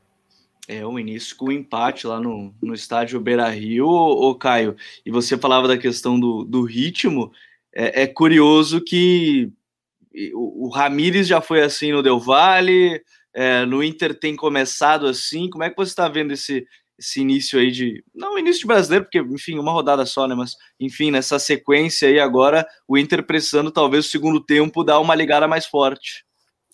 É, 0.68 0.86
o 0.86 0.98
início 0.98 1.36
com 1.36 1.48
o 1.48 1.52
empate 1.52 2.08
lá 2.08 2.20
no, 2.20 2.54
no 2.62 2.74
estádio 2.74 3.20
Beira 3.20 3.50
Rio, 3.50 3.88
ô, 3.88 4.34
Caio. 4.34 4.76
E 5.06 5.12
você 5.12 5.38
falava 5.38 5.68
da 5.68 5.78
questão 5.78 6.20
do, 6.20 6.46
do 6.46 6.64
ritmo. 6.64 7.32
É, 7.74 8.04
é 8.04 8.08
curioso 8.08 8.82
que 8.82 9.52
o, 10.34 10.68
o 10.68 10.70
Ramires 10.70 11.28
já 11.28 11.42
foi 11.42 11.62
assim 11.62 11.92
no 11.92 12.04
Del 12.04 12.20
Valle, 12.20 13.02
é, 13.34 13.66
no 13.66 13.84
Inter 13.84 14.18
tem 14.18 14.36
começado 14.36 15.08
assim. 15.08 15.50
Como 15.50 15.64
é 15.64 15.70
que 15.70 15.76
você 15.76 15.92
está 15.92 16.08
vendo 16.08 16.34
esse, 16.34 16.66
esse 17.00 17.22
início 17.22 17.60
aí 17.60 17.72
de. 17.72 18.04
Não 18.14 18.38
início 18.38 18.62
de 18.62 18.68
brasileiro, 18.68 19.06
porque, 19.06 19.20
enfim, 19.20 19.58
uma 19.58 19.72
rodada 19.72 20.06
só, 20.06 20.28
né? 20.28 20.36
Mas, 20.36 20.56
enfim, 20.80 21.12
nessa 21.12 21.40
sequência 21.40 22.08
aí 22.08 22.20
agora, 22.20 22.68
o 22.88 22.98
Inter 22.98 23.26
precisando, 23.26 23.72
talvez, 23.72 24.06
o 24.06 24.10
segundo 24.10 24.44
tempo, 24.44 24.84
dar 24.84 25.00
uma 25.00 25.16
ligada 25.16 25.48
mais 25.48 25.66
forte. 25.66 26.26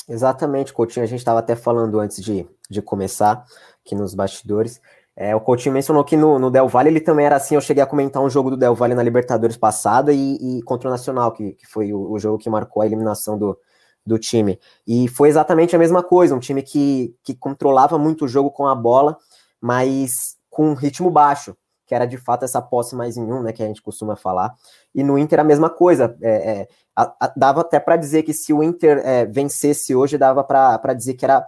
Exatamente, 0.09 0.73
Coutinho. 0.73 1.03
A 1.03 1.07
gente 1.07 1.19
estava 1.19 1.39
até 1.39 1.55
falando 1.55 1.99
antes 1.99 2.23
de, 2.23 2.47
de 2.69 2.81
começar 2.81 3.45
aqui 3.85 3.94
nos 3.94 4.13
bastidores. 4.13 4.81
É, 5.19 5.35
o 5.35 5.41
Coutinho 5.41 5.73
mencionou 5.73 6.03
que 6.03 6.15
no, 6.15 6.37
no, 6.37 6.51
Del 6.51 6.67
Valle 6.67 6.89
ele 6.89 7.01
também 7.01 7.25
era 7.25 7.37
assim. 7.37 7.55
Eu 7.55 7.61
cheguei 7.61 7.81
a 7.81 7.87
comentar 7.87 8.21
um 8.21 8.29
jogo 8.29 8.51
do 8.51 8.57
Del 8.57 8.75
Valle 8.75 8.93
na 8.93 9.01
Libertadores 9.01 9.57
passada 9.57 10.13
e, 10.13 10.59
e 10.59 10.61
contra 10.61 10.87
o 10.87 10.91
Nacional, 10.91 11.31
que, 11.31 11.53
que 11.53 11.65
foi 11.65 11.91
o, 11.91 12.11
o, 12.11 12.19
jogo 12.19 12.37
que 12.37 12.47
marcou 12.47 12.83
a 12.83 12.85
eliminação 12.85 13.35
do, 13.35 13.57
do 14.05 14.19
time. 14.19 14.59
E 14.85 15.07
foi 15.07 15.27
exatamente 15.27 15.75
a 15.75 15.79
mesma 15.79 16.03
coisa, 16.03 16.35
um 16.35 16.39
time 16.39 16.61
que, 16.61 17.15
que 17.23 17.33
controlava 17.33 17.97
muito 17.97 18.25
o 18.25 18.27
jogo 18.27 18.51
com 18.51 18.67
a 18.67 18.75
bola, 18.75 19.17
mas 19.59 20.37
com 20.51 20.69
um 20.69 20.75
ritmo 20.75 21.09
baixo, 21.09 21.57
que 21.87 21.95
era 21.95 22.05
de 22.05 22.17
fato 22.17 22.45
essa 22.45 22.61
posse 22.61 22.95
mais 22.95 23.17
em 23.17 23.23
um, 23.23 23.41
né, 23.41 23.51
que 23.51 23.63
a 23.63 23.65
gente 23.65 23.81
costuma 23.81 24.15
falar. 24.15 24.53
E 24.93 25.03
no 25.03 25.17
Inter 25.17 25.39
a 25.39 25.43
mesma 25.43 25.67
coisa. 25.67 26.15
É, 26.21 26.51
é, 26.51 26.67
a, 26.95 27.25
a, 27.25 27.33
dava 27.35 27.61
até 27.61 27.79
para 27.79 27.97
dizer 27.97 28.21
que 28.21 28.33
se 28.33 28.53
o 28.53 28.61
Inter 28.61 29.01
é, 29.03 29.25
vencesse 29.25 29.95
hoje, 29.95 30.15
dava 30.15 30.43
para 30.43 30.93
dizer 30.93 31.15
que 31.15 31.25
era 31.25 31.43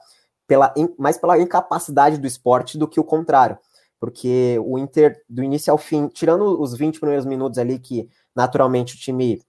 pela, 0.50 0.74
mais 0.98 1.16
pela 1.16 1.38
incapacidade 1.40 2.18
do 2.18 2.26
esporte 2.26 2.76
do 2.76 2.88
que 2.88 3.00
o 3.00 3.04
contrário. 3.04 3.56
Porque 4.00 4.60
o 4.66 4.80
Inter, 4.80 5.22
do 5.30 5.44
início 5.44 5.72
ao 5.72 5.78
fim, 5.78 6.08
tirando 6.08 6.60
os 6.60 6.76
20 6.76 7.00
primeiros 7.00 7.26
minutos 7.26 7.60
ali, 7.60 7.78
que 7.78 8.10
naturalmente 8.36 8.96
o 8.96 8.98
time 8.98 9.44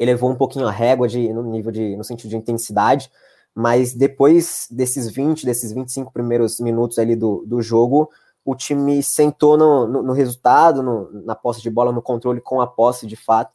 elevou 0.00 0.30
um 0.30 0.34
pouquinho 0.34 0.66
a 0.66 0.70
régua 0.70 1.06
de, 1.06 1.30
no 1.34 1.42
nível 1.42 1.70
de, 1.70 1.96
no 1.96 2.02
sentido 2.02 2.30
de 2.30 2.36
intensidade, 2.36 3.10
mas 3.54 3.92
depois 3.92 4.66
desses 4.70 5.10
20, 5.10 5.44
desses 5.44 5.70
25 5.70 6.12
primeiros 6.12 6.58
minutos 6.60 6.98
ali 6.98 7.14
do, 7.14 7.44
do 7.46 7.60
jogo, 7.60 8.08
o 8.42 8.54
time 8.54 9.02
sentou 9.02 9.58
no, 9.58 9.86
no, 9.86 10.02
no 10.02 10.12
resultado, 10.14 10.82
no, 10.82 11.10
na 11.24 11.34
posse 11.34 11.60
de 11.60 11.68
bola, 11.68 11.92
no 11.92 12.00
controle 12.00 12.40
com 12.40 12.60
a 12.62 12.66
posse 12.66 13.06
de 13.06 13.16
fato, 13.16 13.52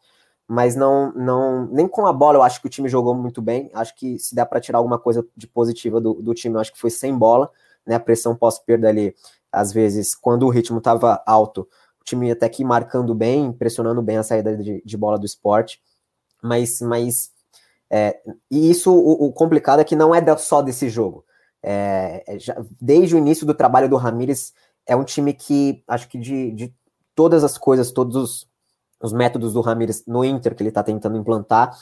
mas 0.54 0.76
não, 0.76 1.12
não 1.14 1.66
nem 1.72 1.88
com 1.88 2.06
a 2.06 2.14
bola 2.14 2.38
eu 2.38 2.44
acho 2.44 2.62
que 2.62 2.68
o 2.68 2.70
time 2.70 2.88
jogou 2.88 3.16
muito 3.16 3.42
bem. 3.42 3.72
Acho 3.74 3.96
que 3.96 4.20
se 4.20 4.36
dá 4.36 4.46
para 4.46 4.62
tirar 4.62 4.78
alguma 4.78 5.00
coisa 5.00 5.26
de 5.36 5.48
positiva 5.48 6.00
do, 6.00 6.14
do 6.14 6.32
time, 6.36 6.56
eu 6.56 6.60
acho 6.60 6.72
que 6.72 6.80
foi 6.80 6.92
sem 6.92 7.18
bola, 7.18 7.50
né? 7.84 7.96
A 7.96 8.00
pressão 8.00 8.36
pós-perda 8.36 8.88
ali, 8.88 9.16
às 9.52 9.74
vezes, 9.74 10.14
quando 10.14 10.46
o 10.46 10.50
ritmo 10.50 10.78
estava 10.78 11.24
alto, 11.26 11.68
o 12.00 12.04
time 12.04 12.30
até 12.30 12.48
que 12.48 12.64
marcando 12.64 13.16
bem, 13.16 13.52
pressionando 13.52 14.00
bem 14.04 14.18
a 14.18 14.24
saída 14.24 14.56
de, 14.56 14.80
de 14.86 14.96
bola 14.96 15.18
do 15.18 15.26
esporte, 15.26 15.82
mas, 16.40 16.80
mas 16.82 17.32
é, 17.90 18.22
e 18.52 18.70
isso 18.70 18.94
o, 18.94 19.26
o, 19.26 19.34
complicado 19.34 19.80
é 19.80 19.84
que 19.84 19.96
não 19.96 20.14
é 20.14 20.38
só 20.38 20.62
desse 20.62 20.88
jogo. 20.88 21.26
É, 21.64 22.24
é, 22.28 22.38
já, 22.38 22.56
desde 22.80 23.16
o 23.16 23.18
início 23.18 23.44
do 23.48 23.56
trabalho 23.56 23.90
do 23.90 23.98
Ramires, 23.98 24.54
é 24.86 24.96
um 24.96 25.04
time 25.04 25.34
que 25.34 25.84
acho 25.88 26.08
que 26.08 26.20
de, 26.20 26.52
de 26.52 26.76
todas 27.16 27.44
as 27.44 27.58
coisas, 27.58 27.92
todos 27.92 28.16
os 28.16 28.53
os 29.04 29.14
métodos 29.14 29.54
do 29.54 29.62
Ramires 29.62 30.04
no 30.08 30.24
Inter 30.24 30.56
que 30.56 30.64
ele 30.64 30.70
está 30.70 30.82
tentando 30.82 31.18
implantar, 31.18 31.78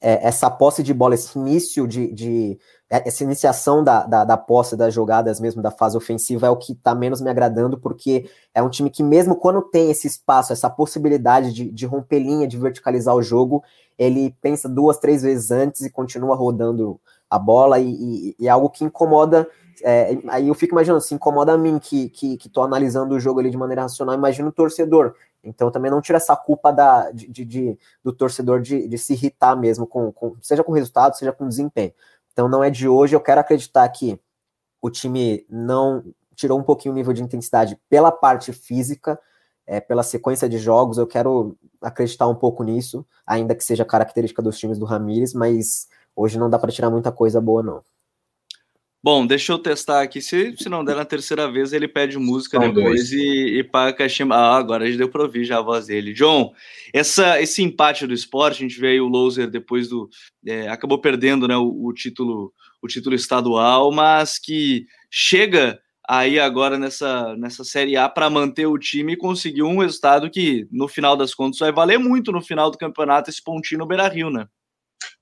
é, 0.00 0.26
essa 0.26 0.50
posse 0.50 0.82
de 0.82 0.92
bola, 0.92 1.14
esse 1.14 1.38
início 1.38 1.86
de, 1.86 2.12
de 2.12 2.58
é, 2.90 3.08
essa 3.08 3.24
iniciação 3.24 3.82
da, 3.82 4.04
da, 4.04 4.24
da, 4.24 4.36
posse 4.36 4.76
das 4.76 4.92
jogadas 4.92 5.40
mesmo 5.40 5.62
da 5.62 5.70
fase 5.70 5.96
ofensiva 5.96 6.46
é 6.46 6.50
o 6.50 6.56
que 6.56 6.72
está 6.72 6.94
menos 6.94 7.22
me 7.22 7.30
agradando, 7.30 7.78
porque 7.78 8.28
é 8.52 8.62
um 8.62 8.68
time 8.68 8.90
que 8.90 9.02
mesmo 9.02 9.36
quando 9.36 9.62
tem 9.62 9.90
esse 9.90 10.06
espaço, 10.06 10.52
essa 10.52 10.68
possibilidade 10.68 11.54
de, 11.54 11.70
de 11.70 11.86
romper 11.86 12.18
linha, 12.18 12.46
de 12.46 12.58
verticalizar 12.58 13.14
o 13.14 13.22
jogo, 13.22 13.62
ele 13.96 14.36
pensa 14.42 14.68
duas, 14.68 14.98
três 14.98 15.22
vezes 15.22 15.50
antes 15.50 15.82
e 15.82 15.90
continua 15.90 16.36
rodando 16.36 17.00
a 17.30 17.38
bola 17.38 17.78
e 17.80 18.36
é 18.40 18.48
algo 18.48 18.68
que 18.68 18.84
incomoda 18.84 19.48
é, 19.82 20.18
aí 20.28 20.48
eu 20.48 20.54
fico 20.54 20.74
imaginando, 20.74 21.00
se 21.00 21.14
incomoda 21.14 21.52
a 21.52 21.58
mim 21.58 21.78
que, 21.78 22.08
que, 22.10 22.36
que 22.36 22.48
tô 22.48 22.62
analisando 22.62 23.14
o 23.14 23.20
jogo 23.20 23.40
ali 23.40 23.50
de 23.50 23.56
maneira 23.56 23.82
racional, 23.82 24.14
imagina 24.14 24.48
o 24.48 24.52
torcedor 24.52 25.14
então 25.44 25.70
também 25.70 25.90
não 25.90 26.00
tira 26.00 26.16
essa 26.16 26.36
culpa 26.36 26.72
da, 26.72 27.10
de, 27.10 27.28
de, 27.28 27.44
de 27.44 27.78
do 28.02 28.12
torcedor 28.12 28.60
de, 28.60 28.88
de, 28.88 28.98
se 28.98 29.12
irritar 29.12 29.56
mesmo, 29.56 29.86
com, 29.86 30.10
com, 30.12 30.36
seja 30.40 30.64
com 30.64 30.72
resultado, 30.72 31.16
seja 31.16 31.32
com 31.32 31.48
desempenho. 31.48 31.92
Então 32.32 32.48
não 32.48 32.64
é 32.64 32.70
de 32.70 32.88
hoje, 32.88 33.14
eu 33.14 33.20
quero 33.20 33.40
acreditar 33.40 33.88
que 33.88 34.18
o 34.80 34.90
time 34.90 35.46
não 35.48 36.04
tirou 36.34 36.58
um 36.58 36.62
pouquinho 36.62 36.92
o 36.92 36.96
nível 36.96 37.12
de 37.12 37.22
intensidade 37.22 37.78
pela 37.88 38.10
parte 38.10 38.52
física, 38.52 39.18
é, 39.66 39.80
pela 39.80 40.02
sequência 40.02 40.48
de 40.48 40.58
jogos, 40.58 40.98
eu 40.98 41.06
quero 41.06 41.56
acreditar 41.80 42.28
um 42.28 42.34
pouco 42.34 42.62
nisso, 42.62 43.06
ainda 43.26 43.54
que 43.54 43.64
seja 43.64 43.84
característica 43.84 44.42
dos 44.42 44.58
times 44.58 44.78
do 44.78 44.84
Ramires, 44.84 45.32
mas 45.32 45.88
hoje 46.14 46.38
não 46.38 46.50
dá 46.50 46.58
para 46.58 46.72
tirar 46.72 46.90
muita 46.90 47.10
coisa 47.10 47.40
boa, 47.40 47.62
não. 47.62 47.82
Bom, 49.04 49.26
deixa 49.26 49.52
eu 49.52 49.58
testar 49.58 50.00
aqui. 50.00 50.22
Se, 50.22 50.56
se 50.56 50.66
não 50.66 50.82
der 50.82 50.96
na 50.96 51.04
terceira 51.04 51.46
vez, 51.46 51.74
ele 51.74 51.86
pede 51.86 52.16
música 52.16 52.58
São 52.58 52.72
depois 52.72 53.12
e, 53.12 53.58
e 53.58 53.62
paga 53.62 53.90
a 53.90 53.92
caixinha. 53.92 54.26
Ah, 54.32 54.56
agora 54.56 54.90
já 54.90 54.96
deu 54.96 55.10
para 55.10 55.20
ouvir 55.20 55.44
já 55.44 55.58
a 55.58 55.60
voz 55.60 55.88
dele. 55.88 56.14
John, 56.14 56.54
essa, 56.90 57.38
esse 57.38 57.62
empate 57.62 58.06
do 58.06 58.14
esporte, 58.14 58.64
a 58.64 58.66
gente 58.66 58.80
vê 58.80 58.92
aí 58.92 59.00
o 59.02 59.06
Loser 59.06 59.50
depois 59.50 59.90
do. 59.90 60.08
É, 60.46 60.68
acabou 60.68 60.98
perdendo 60.98 61.46
né, 61.46 61.54
o, 61.54 61.84
o, 61.84 61.92
título, 61.92 62.50
o 62.80 62.88
título 62.88 63.14
estadual, 63.14 63.92
mas 63.92 64.38
que 64.38 64.86
chega 65.10 65.78
aí 66.08 66.40
agora 66.40 66.78
nessa, 66.78 67.36
nessa 67.36 67.62
Série 67.62 67.98
A 67.98 68.08
para 68.08 68.30
manter 68.30 68.64
o 68.64 68.78
time 68.78 69.12
e 69.12 69.18
conseguir 69.18 69.64
um 69.64 69.80
resultado 69.80 70.30
que, 70.30 70.66
no 70.72 70.88
final 70.88 71.14
das 71.14 71.34
contas, 71.34 71.58
vai 71.58 71.70
valer 71.70 71.98
muito 71.98 72.32
no 72.32 72.40
final 72.40 72.70
do 72.70 72.78
campeonato 72.78 73.28
esse 73.28 73.44
pontinho 73.44 73.80
no 73.80 73.86
Beira-Rio, 73.86 74.30
né? 74.30 74.46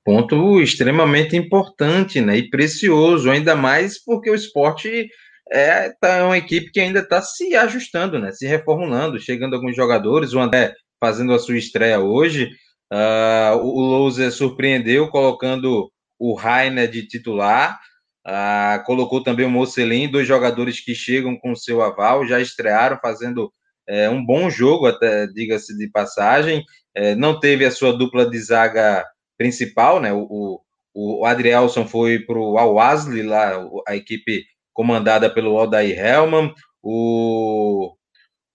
Ponto 0.05 0.61
extremamente 0.61 1.37
importante, 1.37 2.21
né? 2.21 2.37
E 2.37 2.51
precioso, 2.51 3.31
ainda 3.31 3.55
mais 3.55 4.03
porque 4.03 4.31
o 4.31 4.35
esporte 4.35 5.09
é 5.53 5.91
tá 6.01 6.27
uma 6.27 6.39
equipe 6.39 6.71
que 6.73 6.81
ainda 6.81 7.01
está 7.01 7.23
se 7.23 7.55
ajustando, 7.55 8.19
né? 8.19 8.33
Se 8.33 8.47
reformulando, 8.47 9.21
chegando 9.21 9.55
alguns 9.55 9.77
jogadores, 9.77 10.33
o 10.33 10.41
André 10.41 10.75
fazendo 11.01 11.33
a 11.33 11.39
sua 11.39 11.57
estreia 11.57 12.01
hoje. 12.01 12.51
Uh, 12.93 13.57
o 13.57 13.81
Louser 13.81 14.31
surpreendeu 14.33 15.09
colocando 15.09 15.91
o 16.19 16.35
Rainer 16.35 16.89
de 16.89 17.07
titular. 17.07 17.79
Uh, 18.27 18.85
colocou 18.85 19.23
também 19.23 19.47
o 19.47 19.51
Mocelin, 19.51 20.11
dois 20.11 20.27
jogadores 20.27 20.81
que 20.81 20.95
chegam 20.95 21.37
com 21.37 21.55
seu 21.57 21.83
aval, 21.83 22.27
já 22.27 22.41
estrearam 22.41 22.99
fazendo 23.03 23.53
é, 23.89 24.09
um 24.09 24.25
bom 24.25 24.49
jogo, 24.49 24.87
até 24.87 25.27
diga-se 25.27 25.77
de 25.77 25.89
passagem. 25.91 26.65
É, 26.95 27.15
não 27.15 27.41
teve 27.41 27.65
a 27.65 27.71
sua 27.71 27.93
dupla 27.93 28.29
de 28.29 28.39
zaga 28.39 29.05
principal, 29.37 30.01
né? 30.01 30.13
O, 30.13 30.61
o, 30.95 31.21
o 31.21 31.27
Adrielson 31.27 31.87
foi 31.87 32.19
para 32.21 32.39
o 32.39 32.59
Al 32.59 32.75
lá 32.75 33.69
a 33.87 33.97
equipe 33.97 34.45
comandada 34.73 35.29
pelo 35.31 35.59
Aldair 35.59 35.99
Hellman. 35.99 36.53
O, 36.83 37.95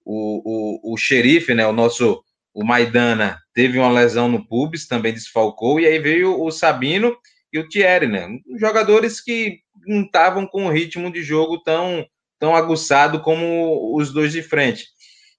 o, 0.05 0.89
o, 0.89 0.93
o 0.93 0.98
xerife, 0.98 1.53
né? 1.53 1.65
O 1.67 1.74
nosso 1.74 2.24
o 2.57 2.65
Maidana 2.65 3.38
teve 3.53 3.77
uma 3.77 3.91
lesão 3.91 4.27
no 4.27 4.43
pubis, 4.48 4.88
também 4.88 5.13
desfalcou, 5.13 5.79
e 5.79 5.86
aí 5.86 6.00
veio 6.00 6.41
o 6.41 6.50
Sabino 6.50 7.15
e 7.53 7.60
o 7.60 7.69
Thierry, 7.69 8.07
né? 8.07 8.27
Jogadores 8.60 9.22
que 9.22 9.60
não 9.86 10.01
estavam 10.01 10.48
com 10.48 10.65
o 10.65 10.72
ritmo 10.72 11.13
de 11.13 11.22
jogo 11.22 11.60
tão, 11.60 12.03
tão 12.39 12.55
aguçado 12.55 13.22
como 13.22 13.96
os 13.96 14.12
dois 14.12 14.31
de 14.31 14.41
frente. 14.41 14.88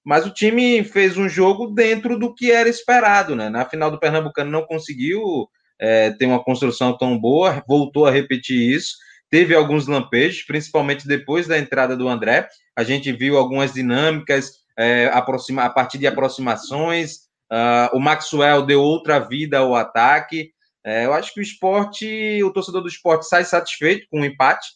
Mas 0.05 0.27
o 0.27 0.33
time 0.33 0.83
fez 0.85 1.17
um 1.17 1.29
jogo 1.29 1.69
dentro 1.69 2.19
do 2.19 2.35
que 2.35 2.51
era 2.51 2.69
esperado, 2.69 3.37
né? 3.37 3.49
Na 3.49 3.65
final 3.65 3.91
do 3.91 3.99
Pernambucano 3.99 4.51
não 4.51 4.65
conseguiu 4.65 5.49
é, 5.79 6.11
ter 6.13 6.27
uma 6.27 6.43
construção 6.43 6.97
tão 6.97 7.19
boa, 7.19 7.63
voltou 7.67 8.07
a 8.07 8.11
repetir 8.11 8.75
isso. 8.75 8.97
Teve 9.31 9.55
alguns 9.55 9.87
lampejos, 9.87 10.43
principalmente 10.43 11.07
depois 11.07 11.47
da 11.47 11.59
entrada 11.59 11.97
do 11.97 12.09
André. 12.09 12.49
A 12.75 12.83
gente 12.83 13.13
viu 13.13 13.37
algumas 13.37 13.75
dinâmicas 13.75 14.53
é, 14.79 15.11
aproxima, 15.13 15.65
a 15.65 15.71
partir 15.71 15.99
de 15.99 16.07
aproximações. 16.07 17.29
Uh, 17.51 17.97
o 17.97 18.01
Maxwell 18.01 18.65
deu 18.65 18.81
outra 18.81 19.19
vida 19.19 19.59
ao 19.59 19.75
ataque. 19.75 20.53
É, 20.85 21.05
eu 21.05 21.13
acho 21.13 21.35
que 21.35 21.41
o 21.41 21.43
esporte, 21.43 22.43
o 22.43 22.53
torcedor 22.53 22.83
do 22.83 22.89
esporte 22.89 23.27
sai 23.27 23.45
satisfeito 23.45 24.07
com 24.11 24.21
o 24.21 24.25
empate 24.25 24.69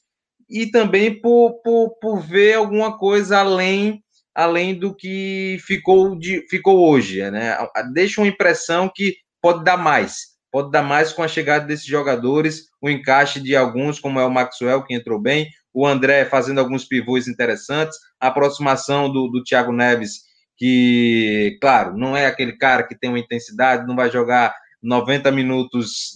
e 0.51 0.67
também 0.67 1.21
por, 1.21 1.63
por, 1.63 1.91
por 2.01 2.21
ver 2.21 2.55
alguma 2.55 2.99
coisa 2.99 3.39
além 3.39 4.02
além 4.35 4.79
do 4.79 4.95
que 4.95 5.59
ficou, 5.67 6.19
de, 6.19 6.47
ficou 6.49 6.89
hoje. 6.89 7.29
Né? 7.31 7.57
Deixa 7.93 8.21
uma 8.21 8.29
impressão 8.29 8.91
que 8.95 9.17
pode 9.41 9.65
dar 9.65 9.77
mais. 9.77 10.33
Pode 10.51 10.71
dar 10.71 10.83
mais 10.83 11.13
com 11.13 11.23
a 11.23 11.29
chegada 11.29 11.67
desses 11.67 11.87
jogadores, 11.87 12.67
o 12.81 12.91
encaixe 12.91 13.41
de 13.41 13.57
alguns, 13.57 13.99
como 13.99 14.21
é 14.21 14.25
o 14.25 14.31
Maxwell, 14.31 14.85
que 14.85 14.95
entrou 14.95 15.19
bem, 15.19 15.49
o 15.73 15.87
André 15.87 16.27
fazendo 16.27 16.59
alguns 16.59 16.85
pivôs 16.85 17.27
interessantes, 17.27 17.97
a 18.21 18.29
aproximação 18.29 19.11
do, 19.11 19.29
do 19.29 19.43
Thiago 19.43 19.73
Neves, 19.73 20.21
que, 20.59 21.57
claro, 21.61 21.97
não 21.97 22.15
é 22.15 22.27
aquele 22.27 22.53
cara 22.57 22.83
que 22.83 22.95
tem 22.95 23.09
uma 23.09 23.19
intensidade, 23.19 23.87
não 23.87 23.97
vai 23.97 24.11
jogar 24.11 24.55
90 24.83 25.31
minutos 25.33 26.13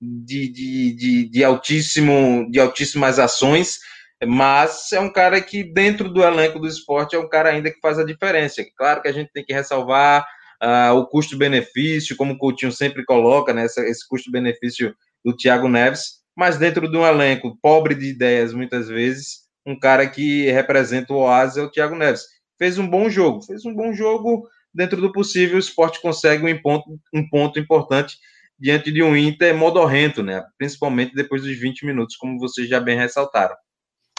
de, 0.00 0.48
de, 0.48 0.92
de, 0.94 1.30
de, 1.30 1.44
altíssimo, 1.44 2.48
de 2.50 2.60
altíssimas 2.60 3.18
ações, 3.18 3.80
mas 4.26 4.92
é 4.92 5.00
um 5.00 5.12
cara 5.12 5.40
que, 5.40 5.64
dentro 5.64 6.08
do 6.08 6.22
elenco 6.22 6.58
do 6.58 6.68
esporte, 6.68 7.16
é 7.16 7.18
um 7.18 7.28
cara 7.28 7.50
ainda 7.50 7.70
que 7.70 7.80
faz 7.80 7.98
a 7.98 8.04
diferença. 8.04 8.64
Claro 8.76 9.02
que 9.02 9.08
a 9.08 9.12
gente 9.12 9.30
tem 9.32 9.44
que 9.44 9.52
ressalvar 9.52 10.26
uh, 10.62 10.94
o 10.94 11.06
custo-benefício, 11.06 12.16
como 12.16 12.34
o 12.34 12.38
Coutinho 12.38 12.72
sempre 12.72 13.04
coloca, 13.04 13.52
né, 13.52 13.64
esse 13.64 14.06
custo-benefício 14.08 14.94
do 15.24 15.36
Thiago 15.36 15.68
Neves, 15.68 16.22
mas 16.36 16.56
dentro 16.56 16.90
de 16.90 16.96
um 16.96 17.06
elenco 17.06 17.58
pobre 17.60 17.94
de 17.94 18.06
ideias, 18.06 18.54
muitas 18.54 18.88
vezes, 18.88 19.42
um 19.66 19.78
cara 19.78 20.08
que 20.08 20.50
representa 20.50 21.12
o 21.12 21.18
oásis 21.18 21.58
é 21.58 21.62
o 21.62 21.70
Thiago 21.70 21.94
Neves. 21.94 22.22
Fez 22.58 22.78
um 22.78 22.88
bom 22.88 23.10
jogo, 23.10 23.42
fez 23.42 23.64
um 23.64 23.74
bom 23.74 23.92
jogo 23.92 24.48
dentro 24.74 25.00
do 25.00 25.12
possível, 25.12 25.56
o 25.56 25.60
esporte 25.60 26.00
consegue 26.00 26.50
um 26.50 26.62
ponto, 26.62 26.98
um 27.12 27.28
ponto 27.28 27.58
importante 27.58 28.16
diante 28.58 28.92
de 28.92 29.02
um 29.02 29.16
Inter 29.16 29.54
modorrento, 29.54 30.22
né? 30.22 30.42
Principalmente 30.56 31.14
depois 31.14 31.42
dos 31.42 31.58
20 31.58 31.84
minutos, 31.84 32.16
como 32.16 32.38
vocês 32.38 32.68
já 32.68 32.78
bem 32.80 32.96
ressaltaram. 32.96 33.56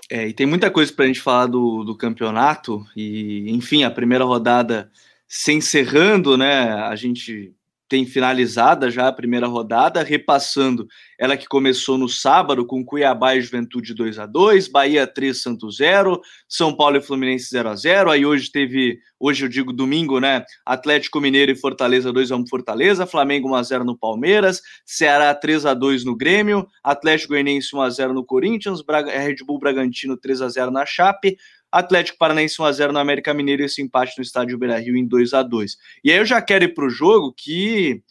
É, 0.09 0.27
e 0.27 0.33
tem 0.33 0.45
muita 0.45 0.69
coisa 0.69 0.91
para 0.93 1.05
a 1.05 1.07
gente 1.07 1.21
falar 1.21 1.47
do, 1.47 1.83
do 1.83 1.95
campeonato, 1.95 2.85
e 2.95 3.49
enfim, 3.51 3.83
a 3.83 3.91
primeira 3.91 4.25
rodada 4.25 4.91
se 5.27 5.53
encerrando, 5.53 6.37
né? 6.37 6.71
A 6.73 6.95
gente 6.95 7.55
tem 7.93 8.07
finalizada 8.07 8.89
já 8.89 9.07
a 9.07 9.13
primeira 9.13 9.45
rodada, 9.45 10.01
repassando 10.01 10.87
ela 11.15 11.37
que 11.37 11.47
começou 11.47 11.95
no 11.95 12.09
sábado 12.09 12.65
com 12.65 12.83
Cuiabá 12.83 13.35
e 13.35 13.41
Juventude 13.41 13.93
2 13.93 14.17
a 14.17 14.25
2 14.25 14.67
Bahia 14.67 15.05
3, 15.05 15.39
Santos 15.39 15.77
0, 15.77 16.19
São 16.49 16.75
Paulo 16.75 16.97
e 16.97 17.01
Fluminense 17.03 17.51
0 17.51 17.69
a 17.69 17.75
0 17.75 18.09
aí 18.09 18.25
hoje 18.25 18.51
teve, 18.51 18.97
hoje 19.19 19.45
eu 19.45 19.47
digo 19.47 19.71
domingo, 19.71 20.19
né, 20.19 20.43
Atlético 20.65 21.21
Mineiro 21.21 21.51
e 21.51 21.55
Fortaleza 21.55 22.11
2 22.11 22.31
a 22.31 22.35
1 22.35 22.47
Fortaleza, 22.47 23.05
Flamengo 23.05 23.49
1 23.49 23.53
a 23.53 23.61
0 23.61 23.83
no 23.83 23.95
Palmeiras, 23.95 24.59
Ceará 24.83 25.35
3 25.35 25.67
a 25.67 25.75
2 25.75 26.03
no 26.03 26.17
Grêmio, 26.17 26.67
Atlético 26.83 27.33
Goianiense 27.33 27.75
1 27.75 27.79
a 27.79 27.89
0 27.91 28.11
no 28.15 28.25
Corinthians, 28.25 28.81
Red 28.89 29.35
Bull 29.45 29.59
Bragantino 29.59 30.17
3 30.17 30.41
a 30.41 30.49
0 30.49 30.71
na 30.71 30.83
Chape, 30.83 31.37
Atlético 31.73 32.19
Paranaense 32.19 32.57
1x0 32.57 32.91
no 32.91 32.99
América 32.99 33.33
Mineiro 33.33 33.63
e 33.63 33.65
esse 33.65 33.81
empate 33.81 34.13
no 34.15 34.23
estádio 34.23 34.59
Beira 34.59 34.79
Rio 34.79 34.95
em 34.95 35.07
2 35.07 35.33
a 35.33 35.41
2 35.41 35.75
E 36.03 36.11
aí 36.11 36.19
eu 36.19 36.25
já 36.25 36.39
quero 36.39 36.65
ir 36.65 36.75
para 36.75 36.85
o 36.85 36.89
jogo 36.89 37.33
que 37.35 38.03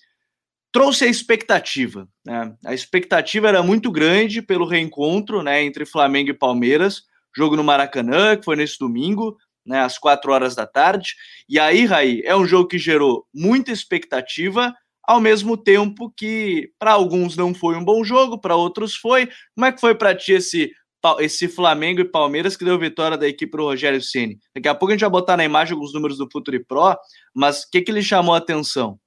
trouxe 0.73 1.05
a 1.05 1.09
expectativa. 1.09 2.09
Né? 2.25 2.53
A 2.65 2.75
expectativa 2.75 3.47
era 3.47 3.63
muito 3.63 3.89
grande 3.91 4.43
pelo 4.43 4.67
reencontro 4.67 5.43
né, 5.43 5.63
entre 5.63 5.87
Flamengo 5.87 6.31
e 6.31 6.35
Palmeiras, 6.35 7.03
jogo 7.37 7.55
no 7.55 7.63
Maracanã, 7.63 8.37
que 8.37 8.45
foi 8.45 8.57
nesse 8.57 8.79
domingo, 8.81 9.37
né, 9.65 9.81
às 9.81 9.97
4 9.97 10.33
horas 10.33 10.57
da 10.57 10.67
tarde. 10.67 11.15
E 11.49 11.61
aí, 11.61 11.87
Raí, 11.87 12.21
é 12.25 12.35
um 12.35 12.47
jogo 12.47 12.69
que 12.69 12.79
gerou 12.79 13.25
muita 13.33 13.71
expectativa, 13.71 14.75
ao 15.05 15.21
mesmo 15.21 15.57
tempo 15.57 16.13
que 16.17 16.71
para 16.79 16.93
alguns 16.93 17.37
não 17.37 17.55
foi 17.55 17.77
um 17.77 17.85
bom 17.85 18.03
jogo, 18.03 18.41
para 18.41 18.57
outros 18.57 18.97
foi. 18.97 19.29
Como 19.55 19.67
é 19.67 19.73
que 19.73 19.81
foi 19.81 19.95
para 19.95 20.15
ti 20.15 20.33
esse 20.33 20.73
esse 21.21 21.49
Flamengo 21.49 22.01
e 22.01 22.05
Palmeiras 22.05 22.57
que 22.57 22.65
deu 22.65 22.79
vitória 22.79 23.17
da 23.17 23.29
equipe 23.29 23.51
para 23.51 23.63
o 23.63 23.67
Rogério 23.67 24.01
Ceni. 24.01 24.39
Daqui 24.55 24.69
a 24.69 24.75
pouco 24.75 24.93
a 24.93 24.95
gente 24.95 25.03
vai 25.03 25.11
botar 25.11 25.37
na 25.37 25.45
imagem 25.45 25.75
alguns 25.75 25.93
números 25.93 26.19
do 26.19 26.29
Futuri 26.31 26.65
Pro, 26.65 26.97
mas 27.35 27.63
o 27.63 27.71
que, 27.71 27.81
que 27.81 27.91
ele 27.91 28.03
chamou 28.03 28.35
a 28.35 28.39
atenção? 28.39 28.99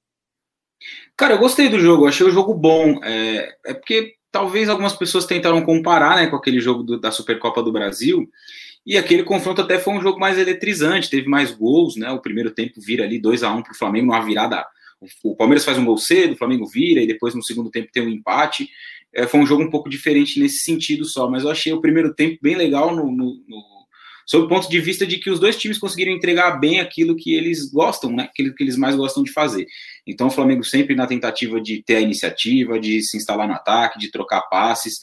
Cara, 1.16 1.34
eu 1.34 1.38
gostei 1.38 1.68
do 1.68 1.78
jogo, 1.78 2.06
achei 2.06 2.26
o 2.26 2.30
jogo 2.30 2.54
bom. 2.54 3.00
É, 3.02 3.54
é 3.66 3.74
porque 3.74 4.14
talvez 4.30 4.68
algumas 4.68 4.94
pessoas 4.94 5.24
tentaram 5.24 5.64
comparar 5.64 6.16
né, 6.16 6.26
com 6.26 6.36
aquele 6.36 6.60
jogo 6.60 6.82
do, 6.82 7.00
da 7.00 7.10
Supercopa 7.10 7.62
do 7.62 7.72
Brasil, 7.72 8.28
e 8.86 8.96
aquele 8.96 9.24
confronto 9.24 9.62
até 9.62 9.78
foi 9.78 9.94
um 9.94 10.00
jogo 10.00 10.20
mais 10.20 10.38
eletrizante, 10.38 11.10
teve 11.10 11.28
mais 11.28 11.50
gols, 11.50 11.96
né? 11.96 12.08
O 12.12 12.20
primeiro 12.20 12.52
tempo 12.52 12.80
vira 12.80 13.02
ali 13.02 13.18
2 13.18 13.42
a 13.42 13.52
1 13.52 13.56
um 13.56 13.62
para 13.62 13.72
o 13.72 13.76
Flamengo, 13.76 14.06
numa 14.06 14.24
virada. 14.24 14.64
O 15.24 15.34
Palmeiras 15.34 15.64
faz 15.64 15.76
um 15.76 15.84
gol 15.84 15.98
cedo, 15.98 16.34
o 16.34 16.36
Flamengo 16.36 16.66
vira, 16.66 17.02
e 17.02 17.06
depois 17.06 17.34
no 17.34 17.42
segundo 17.42 17.70
tempo 17.70 17.90
tem 17.92 18.06
um 18.06 18.08
empate 18.08 18.68
é, 19.16 19.26
foi 19.26 19.40
um 19.40 19.46
jogo 19.46 19.62
um 19.62 19.70
pouco 19.70 19.88
diferente 19.88 20.38
nesse 20.38 20.58
sentido 20.58 21.04
só, 21.06 21.28
mas 21.28 21.42
eu 21.42 21.50
achei 21.50 21.72
o 21.72 21.80
primeiro 21.80 22.14
tempo 22.14 22.38
bem 22.42 22.54
legal 22.54 22.94
no, 22.94 23.10
no, 23.10 23.42
no, 23.48 23.86
sob 24.26 24.44
o 24.44 24.48
ponto 24.48 24.68
de 24.68 24.78
vista 24.78 25.06
de 25.06 25.16
que 25.16 25.30
os 25.30 25.40
dois 25.40 25.56
times 25.56 25.78
conseguiram 25.78 26.12
entregar 26.12 26.60
bem 26.60 26.80
aquilo 26.80 27.16
que 27.16 27.32
eles 27.32 27.70
gostam, 27.72 28.12
né? 28.12 28.24
Aquilo 28.24 28.54
que 28.54 28.62
eles 28.62 28.76
mais 28.76 28.94
gostam 28.94 29.22
de 29.22 29.32
fazer. 29.32 29.66
Então 30.06 30.26
o 30.26 30.30
Flamengo 30.30 30.62
sempre 30.62 30.94
na 30.94 31.06
tentativa 31.06 31.58
de 31.60 31.82
ter 31.82 31.96
a 31.96 32.00
iniciativa, 32.00 32.78
de 32.78 33.02
se 33.02 33.16
instalar 33.16 33.48
no 33.48 33.54
ataque, 33.54 33.98
de 33.98 34.10
trocar 34.10 34.42
passes, 34.42 35.00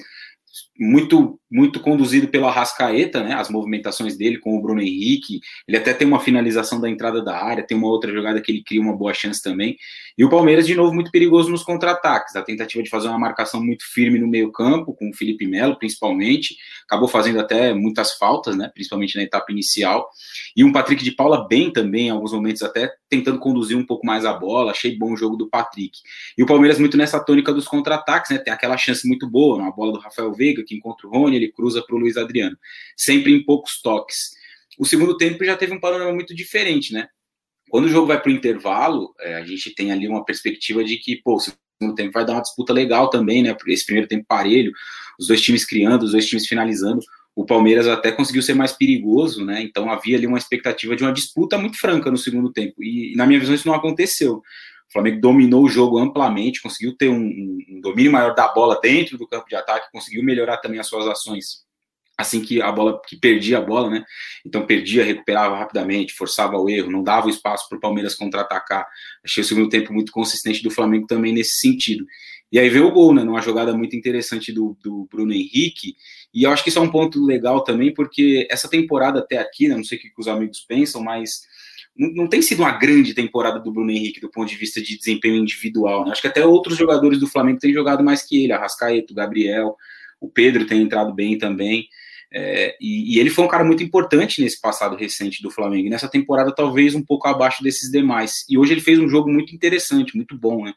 muito 0.78 1.40
muito 1.54 1.80
conduzido 1.80 2.28
pelo 2.30 2.48
Arrascaeta, 2.48 3.24
né? 3.24 3.36
As 3.36 3.48
movimentações 3.48 4.18
dele 4.18 4.40
com 4.40 4.58
o 4.58 4.62
Bruno 4.62 4.82
Henrique. 4.82 5.40
Ele 5.68 5.78
até 5.78 5.94
tem 5.94 6.08
uma 6.08 6.20
finalização 6.20 6.82
da 6.82 6.90
entrada 6.90 7.24
da 7.24 7.38
área, 7.38 7.66
tem 7.66 7.78
uma 7.78 7.88
outra 7.88 8.12
jogada 8.12 8.42
que 8.42 8.52
ele 8.52 8.64
cria 8.64 8.82
uma 8.82 8.98
boa 8.98 9.14
chance 9.14 9.40
também. 9.40 9.78
E 10.18 10.26
o 10.26 10.30
Palmeiras, 10.30 10.66
de 10.66 10.74
novo, 10.74 10.92
muito 10.92 11.12
perigoso 11.12 11.52
nos 11.52 11.62
contra-ataques. 11.62 12.36
A 12.36 12.42
tentativa 12.42 12.82
de 12.82 12.90
fazer 12.90 13.08
uma 13.08 13.20
marcação 13.20 13.64
muito 13.64 13.84
firme 13.86 14.18
no 14.18 14.28
meio-campo, 14.28 14.96
com 14.96 15.12
o 15.12 15.14
Felipe 15.14 15.46
Melo, 15.46 15.78
principalmente. 15.78 16.56
Acabou 16.86 17.08
fazendo 17.08 17.40
até 17.40 17.72
muitas 17.72 18.14
faltas, 18.18 18.58
né? 18.58 18.72
Principalmente 18.74 19.16
na 19.16 19.22
etapa 19.22 19.52
inicial. 19.52 20.10
E 20.58 20.64
um 20.64 20.72
Patrick 20.72 21.04
de 21.04 21.12
Paula 21.12 21.48
bem 21.48 21.72
também, 21.72 22.08
em 22.08 22.10
alguns 22.10 22.34
momentos, 22.34 22.64
até 22.64 22.92
tentando 23.14 23.38
conduzir 23.40 23.78
um 23.78 23.86
pouco 23.86 24.06
mais 24.06 24.26
a 24.26 24.34
bola. 24.34 24.72
Achei 24.72 24.98
bom 24.98 25.14
o 25.14 25.18
jogo 25.18 25.36
do 25.36 25.48
Patrick. 25.48 26.00
E 26.36 26.42
o 26.42 26.46
Palmeiras 26.46 26.80
muito 26.80 26.98
nessa 26.98 27.20
tônica 27.20 27.54
dos 27.54 27.68
contra-ataques, 27.68 28.32
né? 28.32 28.40
Tem 28.40 28.52
aquela 28.52 28.76
chance 28.76 29.08
muito 29.08 29.30
boa, 29.30 29.58
uma 29.58 29.72
bola 29.72 29.94
do 29.94 30.00
Rafael 30.00 30.34
Veiga, 30.34 30.64
que 30.64 30.76
encontra 30.76 31.08
o 31.08 31.12
Rony, 31.12 31.36
ele 31.36 31.52
cruza 31.52 31.84
para 31.86 31.96
o 31.96 32.00
Luiz 32.00 32.18
Adriano, 32.18 32.58
sempre 32.98 33.32
em 33.32 33.44
poucos 33.44 33.82
toques. 33.82 34.32
O 34.80 34.86
segundo 34.86 35.16
tempo 35.16 35.46
já 35.46 35.56
teve 35.56 35.74
um 35.74 35.80
panorama 35.80 36.12
muito 36.12 36.34
diferente, 36.34 36.92
né? 36.92 37.08
Quando 37.70 37.86
o 37.86 37.90
jogo 37.90 38.08
vai 38.08 38.20
para 38.20 38.30
o 38.30 38.34
intervalo, 38.34 39.14
é, 39.20 39.36
a 39.36 39.46
gente 39.46 39.74
tem 39.74 39.92
ali 39.92 40.08
uma 40.08 40.26
perspectiva 40.26 40.84
de 40.84 40.98
que, 40.98 41.18
pô, 41.18 41.36
o 41.36 41.40
segundo 41.40 41.96
tempo 41.96 42.12
vai 42.12 42.26
dar 42.26 42.34
uma 42.34 42.42
disputa 42.42 42.74
legal 42.74 43.10
também, 43.10 43.44
né? 43.44 43.56
Esse 43.68 43.86
primeiro 43.86 44.08
tempo 44.08 44.26
parelho, 44.28 44.72
os 45.20 45.28
dois 45.28 45.42
times 45.42 45.66
criando, 45.66 46.04
os 46.04 46.12
dois 46.12 46.26
times 46.26 46.48
finalizando. 46.48 47.02
O 47.36 47.46
Palmeiras 47.46 47.88
até 47.88 48.12
conseguiu 48.12 48.42
ser 48.42 48.54
mais 48.54 48.72
perigoso, 48.72 49.44
né? 49.44 49.62
Então 49.62 49.90
havia 49.92 50.18
ali 50.18 50.28
uma 50.28 50.38
expectativa 50.38 50.96
de 50.96 51.04
uma 51.04 51.12
disputa 51.12 51.58
muito 51.58 51.78
franca 51.80 52.12
no 52.12 52.18
segundo 52.18 52.52
tempo. 52.52 52.84
E, 52.84 53.16
na 53.16 53.26
minha 53.26 53.40
visão, 53.40 53.56
isso 53.56 53.68
não 53.68 53.76
aconteceu. 53.76 54.36
O 54.36 54.94
Flamengo 54.94 55.20
dominou 55.20 55.64
o 55.64 55.70
jogo 55.70 55.98
amplamente, 55.98 56.62
conseguiu 56.62 56.96
ter 56.96 57.10
um, 57.10 57.58
um 57.70 57.82
domínio 57.82 58.12
maior 58.12 58.36
da 58.36 58.48
bola 58.48 58.80
dentro 58.82 59.18
do 59.18 59.28
campo 59.28 59.48
de 59.50 59.56
ataque, 59.56 59.92
conseguiu 59.92 60.24
melhorar 60.24 60.58
também 60.58 60.80
as 60.80 60.88
suas 60.88 61.08
ações 61.08 61.64
assim 62.18 62.42
que 62.42 62.62
a 62.62 62.72
bola 62.72 63.02
que 63.08 63.16
perdia 63.16 63.58
a 63.58 63.62
bola, 63.62 63.90
né? 63.90 64.06
Então 64.46 64.66
perdia, 64.66 65.04
recuperava 65.04 65.58
rapidamente, 65.58 66.14
forçava 66.14 66.58
o 66.58 66.70
erro, 66.70 66.92
não 66.92 67.04
dava 67.04 67.30
espaço 67.30 67.68
para 67.68 67.78
o 67.78 67.82
Palmeiras 67.82 68.16
contra-atacar. 68.16 68.86
Achei 69.24 69.44
o 69.44 69.46
segundo 69.46 69.70
tempo 69.70 69.94
muito 69.94 70.12
consistente 70.12 70.62
do 70.62 70.70
Flamengo 70.70 71.08
também 71.08 71.34
nesse 71.34 71.58
sentido. 71.58 72.06
E 72.54 72.60
aí 72.60 72.70
veio 72.70 72.86
o 72.86 72.92
gol, 72.92 73.16
né? 73.16 73.24
Numa 73.24 73.42
jogada 73.42 73.76
muito 73.76 73.96
interessante 73.96 74.54
do, 74.54 74.78
do 74.80 75.08
Bruno 75.12 75.34
Henrique. 75.34 75.96
E 76.32 76.44
eu 76.44 76.52
acho 76.52 76.62
que 76.64 76.70
isso 76.70 76.78
é 76.78 76.84
um 76.84 76.92
ponto 76.92 77.26
legal 77.26 77.64
também, 77.64 77.92
porque 77.92 78.48
essa 78.48 78.70
temporada 78.70 79.22
até 79.22 79.40
aqui, 79.40 79.68
né? 79.68 79.76
Não 79.76 79.84
sei 79.84 79.98
o 79.98 80.02
que 80.02 80.12
os 80.16 80.28
amigos 80.28 80.60
pensam, 80.60 81.02
mas 81.02 81.42
não 81.98 82.28
tem 82.28 82.44
sido 82.44 82.60
uma 82.60 82.72
grande 82.72 83.16
temporada 83.16 83.60
do 83.60 83.72
Bruno 83.72 83.90
Henrique 83.90 84.22
do 84.22 84.30
ponto 84.30 84.50
de 84.50 84.56
vista 84.56 84.80
de 84.80 84.96
desempenho 84.96 85.38
individual. 85.38 86.06
Né? 86.06 86.12
Acho 86.12 86.22
que 86.22 86.28
até 86.28 86.46
outros 86.46 86.78
jogadores 86.78 87.20
do 87.20 87.28
Flamengo 87.28 87.58
têm 87.58 87.74
jogado 87.74 88.04
mais 88.04 88.22
que 88.22 88.44
ele, 88.44 88.54
Arrascaeta, 88.54 89.12
o 89.12 89.16
Gabriel, 89.16 89.76
o 90.22 90.30
Pedro 90.30 90.68
tem 90.68 90.84
entrado 90.84 91.12
bem 91.12 91.40
também. 91.40 91.88
É, 92.36 92.76
e, 92.82 93.16
e, 93.16 93.20
ele 93.20 93.30
foi 93.30 93.46
um 93.46 93.48
cara 93.48 93.64
muito 93.64 93.84
importante 93.84 94.42
nesse 94.42 94.60
passado 94.60 94.96
recente 94.96 95.42
do 95.44 95.52
Flamengo. 95.52 95.86
E 95.86 95.90
nessa 95.90 96.10
temporada, 96.10 96.54
talvez 96.54 96.96
um 96.96 97.04
pouco 97.04 97.28
abaixo 97.28 97.62
desses 97.62 97.92
demais. 97.92 98.44
E 98.50 98.58
hoje 98.58 98.74
ele 98.74 98.82
fez 98.82 98.98
um 98.98 99.08
jogo 99.08 99.32
muito 99.32 99.54
interessante, 99.54 100.16
muito 100.16 100.36
bom, 100.36 100.66
né? 100.66 100.74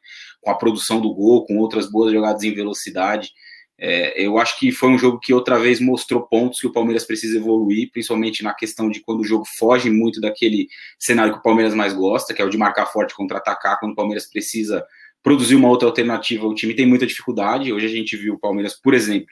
Com 0.46 0.52
a 0.52 0.54
produção 0.54 1.00
do 1.00 1.12
gol, 1.12 1.44
com 1.44 1.58
outras 1.58 1.90
boas 1.90 2.12
jogadas 2.12 2.44
em 2.44 2.54
velocidade. 2.54 3.32
É, 3.76 4.24
eu 4.24 4.38
acho 4.38 4.56
que 4.60 4.70
foi 4.70 4.88
um 4.88 4.96
jogo 4.96 5.18
que 5.18 5.34
outra 5.34 5.58
vez 5.58 5.80
mostrou 5.80 6.22
pontos 6.22 6.60
que 6.60 6.68
o 6.68 6.72
Palmeiras 6.72 7.04
precisa 7.04 7.36
evoluir, 7.36 7.90
principalmente 7.90 8.44
na 8.44 8.54
questão 8.54 8.88
de 8.88 9.00
quando 9.00 9.22
o 9.22 9.24
jogo 9.24 9.44
foge 9.58 9.90
muito 9.90 10.20
daquele 10.20 10.68
cenário 11.00 11.32
que 11.32 11.40
o 11.40 11.42
Palmeiras 11.42 11.74
mais 11.74 11.92
gosta, 11.92 12.32
que 12.32 12.40
é 12.40 12.44
o 12.44 12.48
de 12.48 12.56
marcar 12.56 12.86
forte 12.86 13.12
contra-atacar, 13.12 13.80
quando 13.80 13.90
o 13.90 13.96
Palmeiras 13.96 14.30
precisa 14.30 14.86
produzir 15.20 15.56
uma 15.56 15.68
outra 15.68 15.88
alternativa. 15.88 16.46
O 16.46 16.54
time 16.54 16.74
tem 16.74 16.86
muita 16.86 17.08
dificuldade. 17.08 17.72
Hoje 17.72 17.86
a 17.86 17.90
gente 17.90 18.16
viu 18.16 18.34
o 18.34 18.38
Palmeiras, 18.38 18.72
por 18.80 18.94
exemplo, 18.94 19.26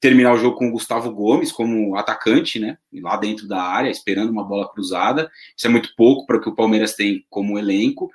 terminar 0.00 0.34
o 0.34 0.38
jogo 0.38 0.56
com 0.56 0.66
o 0.66 0.72
Gustavo 0.72 1.10
Gomes 1.12 1.52
como 1.52 1.96
atacante, 1.96 2.58
né? 2.58 2.76
Lá 3.00 3.16
dentro 3.16 3.46
da 3.46 3.62
área, 3.62 3.88
esperando 3.88 4.30
uma 4.30 4.44
bola 4.44 4.68
cruzada. 4.68 5.30
Isso 5.56 5.68
é 5.68 5.70
muito 5.70 5.94
pouco 5.96 6.26
para 6.26 6.38
o 6.38 6.40
que 6.40 6.48
o 6.48 6.54
Palmeiras 6.54 6.94
tem 6.94 7.24
como 7.30 7.56
elenco. 7.56 8.10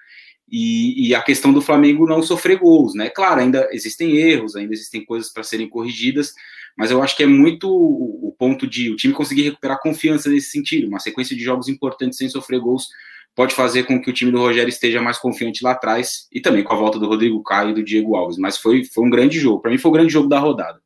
E, 0.52 1.08
e, 1.08 1.16
a 1.16 1.22
questão 1.22 1.54
do 1.54 1.62
Flamengo 1.62 2.06
não 2.06 2.22
sofrer 2.22 2.60
gols, 2.60 2.94
né? 2.94 3.10
Claro, 3.10 3.40
ainda 3.40 3.70
existem 3.72 4.18
erros, 4.18 4.54
ainda 4.54 4.74
existem 4.74 5.06
coisas 5.06 5.32
para 5.32 5.44
serem 5.44 5.70
corrigidas, 5.70 6.34
mas 6.78 6.92
eu 6.92 7.02
acho 7.02 7.16
que 7.16 7.24
é 7.24 7.26
muito 7.26 7.70
o 7.70 8.36
ponto 8.38 8.68
de 8.68 8.90
o 8.90 8.98
time 8.98 9.14
conseguir 9.14 9.44
recuperar 9.44 9.80
confiança 9.80 10.30
nesse 10.30 10.52
sentido. 10.52 10.90
Uma 10.90 11.00
sequência 11.00 11.38
de 11.38 11.42
jogos 11.42 11.70
importantes 11.70 12.18
sem 12.18 12.28
sofrer 12.28 12.60
gols 12.60 12.90
pode 13.34 13.56
fazer 13.56 13.84
com 13.84 14.02
que 14.02 14.10
o 14.10 14.14
time 14.14 14.30
do 14.30 14.40
Rogério 14.40 14.70
esteja 14.70 15.02
mais 15.02 15.18
confiante 15.18 15.64
lá 15.64 15.72
atrás 15.72 16.28
e 16.32 16.42
também 16.42 16.64
com 16.64 16.74
a 16.74 16.78
volta 16.78 17.00
do 17.00 17.08
Rodrigo 17.08 17.42
Caio 17.44 17.70
e 17.70 17.74
do 17.76 17.84
Diego 17.84 18.16
Alves. 18.16 18.38
Mas 18.38 18.58
foi, 18.58 18.84
foi 18.84 19.06
um 19.06 19.10
grande 19.10 19.40
jogo. 19.40 19.62
Para 19.62 19.72
mim, 19.72 19.78
foi 19.78 19.90
o 19.90 19.94
grande 19.94 20.12
jogo 20.12 20.28
da 20.28 20.38
rodada. 20.40 20.82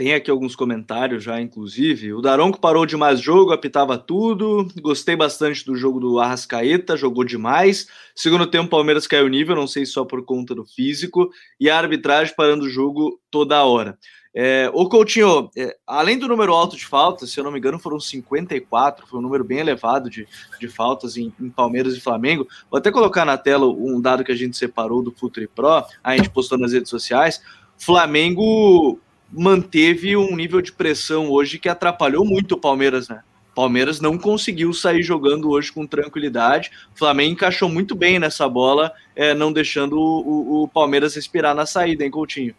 Tem 0.00 0.14
aqui 0.14 0.30
alguns 0.30 0.56
comentários 0.56 1.22
já, 1.22 1.38
inclusive. 1.42 2.14
O 2.14 2.22
Daronco 2.22 2.58
parou 2.58 2.86
de 2.86 2.96
mais 2.96 3.20
jogo, 3.20 3.52
apitava 3.52 3.98
tudo. 3.98 4.66
Gostei 4.80 5.14
bastante 5.14 5.62
do 5.62 5.76
jogo 5.76 6.00
do 6.00 6.18
Arrascaeta, 6.18 6.96
jogou 6.96 7.22
demais. 7.22 7.86
Segundo 8.16 8.46
tempo, 8.46 8.64
o 8.64 8.70
Palmeiras 8.70 9.06
caiu 9.06 9.28
nível, 9.28 9.54
não 9.54 9.66
sei 9.66 9.84
só 9.84 10.02
por 10.02 10.24
conta 10.24 10.54
do 10.54 10.64
físico. 10.64 11.28
E 11.60 11.68
a 11.68 11.76
arbitragem 11.76 12.34
parando 12.34 12.64
o 12.64 12.70
jogo 12.70 13.20
toda 13.30 13.62
hora. 13.62 13.98
É, 14.34 14.70
o 14.72 14.88
Coutinho, 14.88 15.50
é, 15.54 15.76
além 15.86 16.18
do 16.18 16.28
número 16.28 16.54
alto 16.54 16.78
de 16.78 16.86
faltas, 16.86 17.30
se 17.30 17.38
eu 17.38 17.44
não 17.44 17.52
me 17.52 17.58
engano, 17.58 17.78
foram 17.78 18.00
54, 18.00 19.06
foi 19.06 19.18
um 19.18 19.22
número 19.22 19.44
bem 19.44 19.58
elevado 19.58 20.08
de, 20.08 20.26
de 20.58 20.68
faltas 20.68 21.18
em, 21.18 21.30
em, 21.38 21.50
Palmeiras 21.50 21.94
e 21.94 22.00
Flamengo. 22.00 22.48
Vou 22.70 22.78
até 22.78 22.90
colocar 22.90 23.26
na 23.26 23.36
tela 23.36 23.66
um 23.66 24.00
dado 24.00 24.24
que 24.24 24.32
a 24.32 24.36
gente 24.36 24.56
separou 24.56 25.02
do 25.02 25.12
Futuri 25.12 25.46
Pro, 25.46 25.84
a 26.02 26.16
gente 26.16 26.30
postou 26.30 26.56
nas 26.56 26.72
redes 26.72 26.88
sociais. 26.88 27.42
Flamengo 27.76 28.98
manteve 29.32 30.16
um 30.16 30.34
nível 30.34 30.60
de 30.60 30.72
pressão 30.72 31.30
hoje 31.30 31.58
que 31.58 31.68
atrapalhou 31.68 32.24
muito 32.24 32.52
o 32.52 32.60
Palmeiras, 32.60 33.08
né? 33.08 33.22
Palmeiras 33.54 34.00
não 34.00 34.16
conseguiu 34.16 34.72
sair 34.72 35.02
jogando 35.02 35.50
hoje 35.50 35.72
com 35.72 35.86
tranquilidade. 35.86 36.70
O 36.94 36.98
Flamengo 36.98 37.32
encaixou 37.32 37.68
muito 37.68 37.94
bem 37.94 38.18
nessa 38.18 38.48
bola, 38.48 38.92
é, 39.14 39.34
não 39.34 39.52
deixando 39.52 39.98
o, 39.98 40.20
o, 40.20 40.62
o, 40.62 40.68
Palmeiras 40.68 41.14
respirar 41.14 41.54
na 41.54 41.66
saída, 41.66 42.04
hein, 42.04 42.10
Coutinho? 42.10 42.54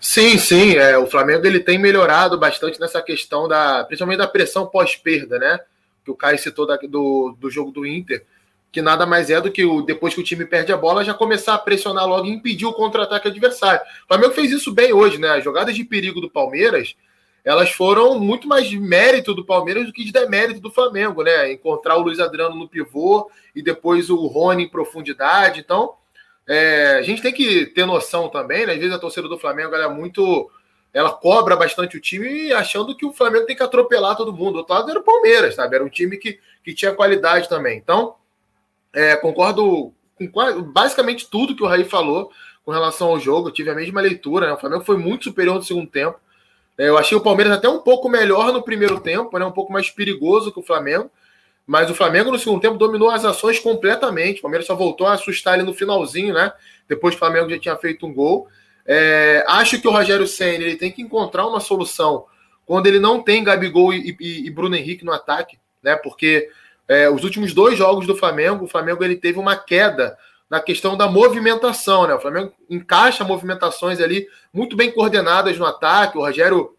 Sim, 0.00 0.38
sim. 0.38 0.76
É, 0.76 0.96
o 0.96 1.06
Flamengo 1.06 1.46
ele 1.46 1.60
tem 1.60 1.78
melhorado 1.78 2.38
bastante 2.38 2.80
nessa 2.80 3.02
questão 3.02 3.48
da, 3.48 3.84
principalmente 3.84 4.18
da 4.18 4.28
pressão 4.28 4.66
pós-perda, 4.66 5.38
né? 5.38 5.58
Que 6.04 6.10
o 6.10 6.16
Caio 6.16 6.38
citou 6.38 6.66
da, 6.66 6.76
do, 6.76 7.36
do 7.38 7.50
jogo 7.50 7.70
do 7.70 7.84
Inter 7.84 8.24
que 8.72 8.80
nada 8.80 9.04
mais 9.04 9.28
é 9.28 9.38
do 9.38 9.52
que 9.52 9.64
o, 9.66 9.82
depois 9.82 10.14
que 10.14 10.20
o 10.20 10.24
time 10.24 10.46
perde 10.46 10.72
a 10.72 10.76
bola, 10.78 11.04
já 11.04 11.12
começar 11.12 11.52
a 11.52 11.58
pressionar 11.58 12.08
logo 12.08 12.26
e 12.26 12.30
impedir 12.30 12.64
o 12.64 12.72
contra-ataque 12.72 13.28
adversário. 13.28 13.82
O 14.04 14.08
Flamengo 14.08 14.32
fez 14.32 14.50
isso 14.50 14.72
bem 14.72 14.94
hoje, 14.94 15.18
né? 15.18 15.28
As 15.28 15.44
jogadas 15.44 15.74
de 15.74 15.84
perigo 15.84 16.22
do 16.22 16.30
Palmeiras, 16.30 16.96
elas 17.44 17.70
foram 17.70 18.18
muito 18.18 18.48
mais 18.48 18.66
de 18.66 18.80
mérito 18.80 19.34
do 19.34 19.44
Palmeiras 19.44 19.84
do 19.84 19.92
que 19.92 20.02
de 20.02 20.10
demérito 20.10 20.58
do 20.58 20.70
Flamengo, 20.70 21.22
né? 21.22 21.52
Encontrar 21.52 21.98
o 21.98 22.00
Luiz 22.00 22.18
Adriano 22.18 22.56
no 22.56 22.66
pivô 22.66 23.30
e 23.54 23.62
depois 23.62 24.08
o 24.08 24.26
Rony 24.26 24.64
em 24.64 24.68
profundidade. 24.68 25.60
Então, 25.60 25.92
é, 26.48 26.96
a 26.98 27.02
gente 27.02 27.20
tem 27.20 27.32
que 27.32 27.66
ter 27.66 27.84
noção 27.84 28.30
também, 28.30 28.64
né? 28.64 28.72
Às 28.72 28.78
vezes 28.78 28.94
a 28.94 28.98
torcida 28.98 29.28
do 29.28 29.38
Flamengo 29.38 29.74
é 29.74 29.88
muito. 29.88 30.50
Ela 30.94 31.10
cobra 31.10 31.56
bastante 31.56 31.96
o 31.96 32.00
time 32.00 32.52
achando 32.54 32.96
que 32.96 33.04
o 33.04 33.12
Flamengo 33.12 33.44
tem 33.44 33.56
que 33.56 33.62
atropelar 33.62 34.16
todo 34.16 34.32
mundo. 34.32 34.52
Do 34.52 34.58
outro 34.60 34.74
lado 34.74 34.90
era 34.90 34.98
o 34.98 35.04
Palmeiras, 35.04 35.56
sabe? 35.56 35.74
Era 35.74 35.84
um 35.84 35.90
time 35.90 36.16
que, 36.16 36.38
que 36.64 36.74
tinha 36.74 36.94
qualidade 36.94 37.50
também. 37.50 37.76
Então, 37.76 38.14
é, 38.94 39.16
concordo 39.16 39.92
com 40.16 40.62
basicamente 40.62 41.28
tudo 41.28 41.56
que 41.56 41.62
o 41.62 41.66
Raí 41.66 41.84
falou 41.84 42.30
com 42.64 42.70
relação 42.70 43.08
ao 43.08 43.20
jogo. 43.20 43.48
Eu 43.48 43.52
tive 43.52 43.70
a 43.70 43.74
mesma 43.74 44.00
leitura. 44.00 44.46
Né? 44.46 44.52
O 44.52 44.58
Flamengo 44.58 44.84
foi 44.84 44.96
muito 44.96 45.24
superior 45.24 45.56
no 45.56 45.62
segundo 45.62 45.88
tempo. 45.88 46.18
É, 46.78 46.88
eu 46.88 46.96
achei 46.96 47.16
o 47.16 47.20
Palmeiras 47.20 47.52
até 47.52 47.68
um 47.68 47.78
pouco 47.78 48.08
melhor 48.08 48.52
no 48.52 48.62
primeiro 48.62 49.00
tempo, 49.00 49.38
né? 49.38 49.44
um 49.44 49.52
pouco 49.52 49.72
mais 49.72 49.90
perigoso 49.90 50.52
que 50.52 50.60
o 50.60 50.62
Flamengo. 50.62 51.10
Mas 51.66 51.90
o 51.90 51.94
Flamengo 51.94 52.30
no 52.30 52.38
segundo 52.38 52.60
tempo 52.60 52.76
dominou 52.76 53.10
as 53.10 53.24
ações 53.24 53.58
completamente. 53.58 54.38
O 54.38 54.42
Palmeiras 54.42 54.66
só 54.66 54.74
voltou 54.74 55.06
a 55.06 55.12
assustar 55.12 55.54
ele 55.54 55.62
no 55.62 55.72
finalzinho, 55.72 56.34
né? 56.34 56.52
Depois 56.88 57.14
o 57.14 57.18
Flamengo 57.18 57.48
já 57.48 57.58
tinha 57.58 57.76
feito 57.76 58.04
um 58.04 58.12
gol. 58.12 58.48
É, 58.84 59.44
acho 59.46 59.80
que 59.80 59.86
o 59.86 59.92
Rogério 59.92 60.26
Senna 60.26 60.64
ele 60.64 60.76
tem 60.76 60.90
que 60.90 61.00
encontrar 61.00 61.46
uma 61.46 61.60
solução 61.60 62.26
quando 62.66 62.88
ele 62.88 62.98
não 62.98 63.22
tem 63.22 63.44
Gabigol 63.44 63.94
e, 63.94 64.16
e, 64.18 64.46
e 64.46 64.50
Bruno 64.50 64.74
Henrique 64.74 65.04
no 65.04 65.12
ataque, 65.12 65.56
né? 65.80 65.94
Porque 65.94 66.48
é, 66.88 67.08
os 67.08 67.24
últimos 67.24 67.54
dois 67.54 67.78
jogos 67.78 68.06
do 68.06 68.16
Flamengo, 68.16 68.64
o 68.64 68.68
Flamengo 68.68 69.04
ele 69.04 69.16
teve 69.16 69.38
uma 69.38 69.56
queda 69.56 70.16
na 70.52 70.60
questão 70.60 70.96
da 70.96 71.08
movimentação, 71.08 72.06
né? 72.06 72.14
O 72.14 72.20
Flamengo 72.20 72.52
encaixa 72.68 73.24
movimentações 73.24 74.00
ali 74.00 74.28
muito 74.52 74.76
bem 74.76 74.90
coordenadas 74.92 75.56
no 75.56 75.64
ataque. 75.64 76.18
O 76.18 76.20
Rogério 76.20 76.76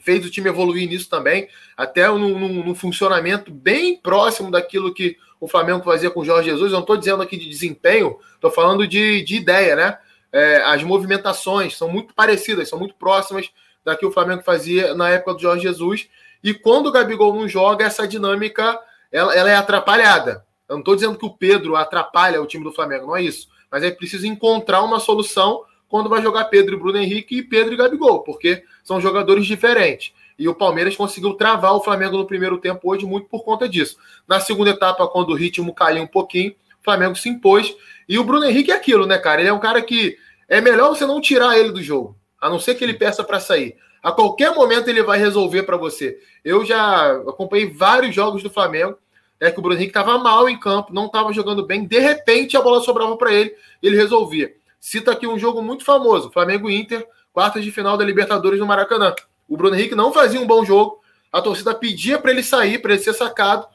fez 0.00 0.24
o 0.26 0.30
time 0.30 0.50
evoluir 0.50 0.88
nisso 0.88 1.08
também, 1.08 1.48
até 1.74 2.06
num, 2.08 2.74
funcionamento 2.74 3.50
bem 3.50 3.96
próximo 3.96 4.50
daquilo 4.50 4.92
que 4.92 5.16
o 5.40 5.48
Flamengo 5.48 5.82
fazia 5.82 6.10
com 6.10 6.20
o 6.20 6.24
Jorge 6.24 6.50
Jesus. 6.50 6.70
Eu 6.70 6.74
não 6.76 6.80
estou 6.80 6.96
dizendo 6.96 7.22
aqui 7.22 7.36
de 7.36 7.48
desempenho, 7.48 8.18
estou 8.34 8.50
falando 8.50 8.86
de, 8.86 9.22
de 9.22 9.36
ideia, 9.36 9.74
né? 9.74 9.98
É, 10.30 10.62
as 10.62 10.82
movimentações 10.82 11.76
são 11.76 11.88
muito 11.88 12.14
parecidas, 12.14 12.68
são 12.68 12.78
muito 12.78 12.94
próximas 12.94 13.50
da 13.84 13.96
que 13.96 14.06
o 14.06 14.12
Flamengo 14.12 14.42
fazia 14.42 14.94
na 14.94 15.08
época 15.08 15.34
do 15.34 15.40
Jorge 15.40 15.62
Jesus. 15.62 16.08
E 16.44 16.52
quando 16.54 16.88
o 16.88 16.92
Gabigol 16.92 17.34
não 17.34 17.48
joga, 17.48 17.86
essa 17.86 18.06
dinâmica 18.06 18.78
ela, 19.12 19.34
ela 19.34 19.50
é 19.50 19.54
atrapalhada. 19.54 20.44
Eu 20.68 20.76
não 20.76 20.80
estou 20.80 20.94
dizendo 20.94 21.18
que 21.18 21.26
o 21.26 21.36
Pedro 21.36 21.76
atrapalha 21.76 22.40
o 22.40 22.46
time 22.46 22.64
do 22.64 22.72
Flamengo, 22.72 23.06
não 23.06 23.16
é 23.16 23.22
isso. 23.22 23.48
Mas 23.70 23.82
é 23.82 23.90
preciso 23.90 24.26
encontrar 24.26 24.82
uma 24.82 24.98
solução 24.98 25.64
quando 25.88 26.08
vai 26.08 26.22
jogar 26.22 26.46
Pedro 26.46 26.74
e 26.74 26.78
Bruno 26.78 26.96
Henrique 26.96 27.36
e 27.36 27.42
Pedro 27.42 27.74
e 27.74 27.76
Gabigol, 27.76 28.20
porque 28.22 28.64
são 28.82 28.98
jogadores 28.98 29.44
diferentes. 29.44 30.14
E 30.38 30.48
o 30.48 30.54
Palmeiras 30.54 30.96
conseguiu 30.96 31.34
travar 31.34 31.74
o 31.74 31.82
Flamengo 31.82 32.16
no 32.16 32.26
primeiro 32.26 32.56
tempo 32.56 32.90
hoje 32.90 33.04
muito 33.04 33.28
por 33.28 33.44
conta 33.44 33.68
disso. 33.68 33.98
Na 34.26 34.40
segunda 34.40 34.70
etapa, 34.70 35.06
quando 35.06 35.30
o 35.30 35.34
ritmo 35.34 35.74
caiu 35.74 36.02
um 36.02 36.06
pouquinho, 36.06 36.52
o 36.52 36.84
Flamengo 36.84 37.14
se 37.14 37.28
impôs. 37.28 37.76
E 38.08 38.18
o 38.18 38.24
Bruno 38.24 38.46
Henrique 38.46 38.72
é 38.72 38.74
aquilo, 38.74 39.06
né, 39.06 39.18
cara? 39.18 39.42
Ele 39.42 39.50
é 39.50 39.52
um 39.52 39.60
cara 39.60 39.82
que 39.82 40.16
é 40.48 40.60
melhor 40.60 40.88
você 40.88 41.06
não 41.06 41.20
tirar 41.20 41.58
ele 41.58 41.70
do 41.70 41.82
jogo, 41.82 42.16
a 42.40 42.48
não 42.48 42.58
ser 42.58 42.74
que 42.74 42.82
ele 42.82 42.94
peça 42.94 43.22
para 43.22 43.38
sair. 43.38 43.76
A 44.02 44.10
qualquer 44.10 44.54
momento 44.54 44.88
ele 44.88 45.02
vai 45.02 45.18
resolver 45.18 45.62
para 45.62 45.76
você. 45.76 46.18
Eu 46.44 46.64
já 46.64 47.12
acompanhei 47.28 47.70
vários 47.70 48.14
jogos 48.14 48.42
do 48.42 48.50
Flamengo, 48.50 48.98
é 49.42 49.50
que 49.50 49.58
o 49.58 49.62
Bruno 49.62 49.76
Henrique 49.76 49.90
estava 49.90 50.16
mal 50.18 50.48
em 50.48 50.58
campo, 50.58 50.94
não 50.94 51.06
estava 51.06 51.32
jogando 51.32 51.66
bem, 51.66 51.84
de 51.84 51.98
repente 51.98 52.56
a 52.56 52.62
bola 52.62 52.80
sobrava 52.80 53.16
para 53.16 53.32
ele, 53.32 53.52
ele 53.82 53.96
resolvia. 53.96 54.54
Cita 54.78 55.10
aqui 55.10 55.26
um 55.26 55.38
jogo 55.38 55.60
muito 55.60 55.84
famoso, 55.84 56.30
Flamengo 56.30 56.70
Inter, 56.70 57.04
quartas 57.32 57.64
de 57.64 57.72
final 57.72 57.96
da 57.96 58.04
Libertadores 58.04 58.60
no 58.60 58.66
Maracanã. 58.66 59.12
O 59.48 59.56
Bruno 59.56 59.74
Henrique 59.74 59.96
não 59.96 60.12
fazia 60.12 60.40
um 60.40 60.46
bom 60.46 60.64
jogo, 60.64 61.00
a 61.32 61.42
torcida 61.42 61.74
pedia 61.74 62.20
para 62.20 62.30
ele 62.30 62.42
sair, 62.42 62.78
para 62.78 62.92
ele 62.92 63.02
ser 63.02 63.14
sacado, 63.14 63.66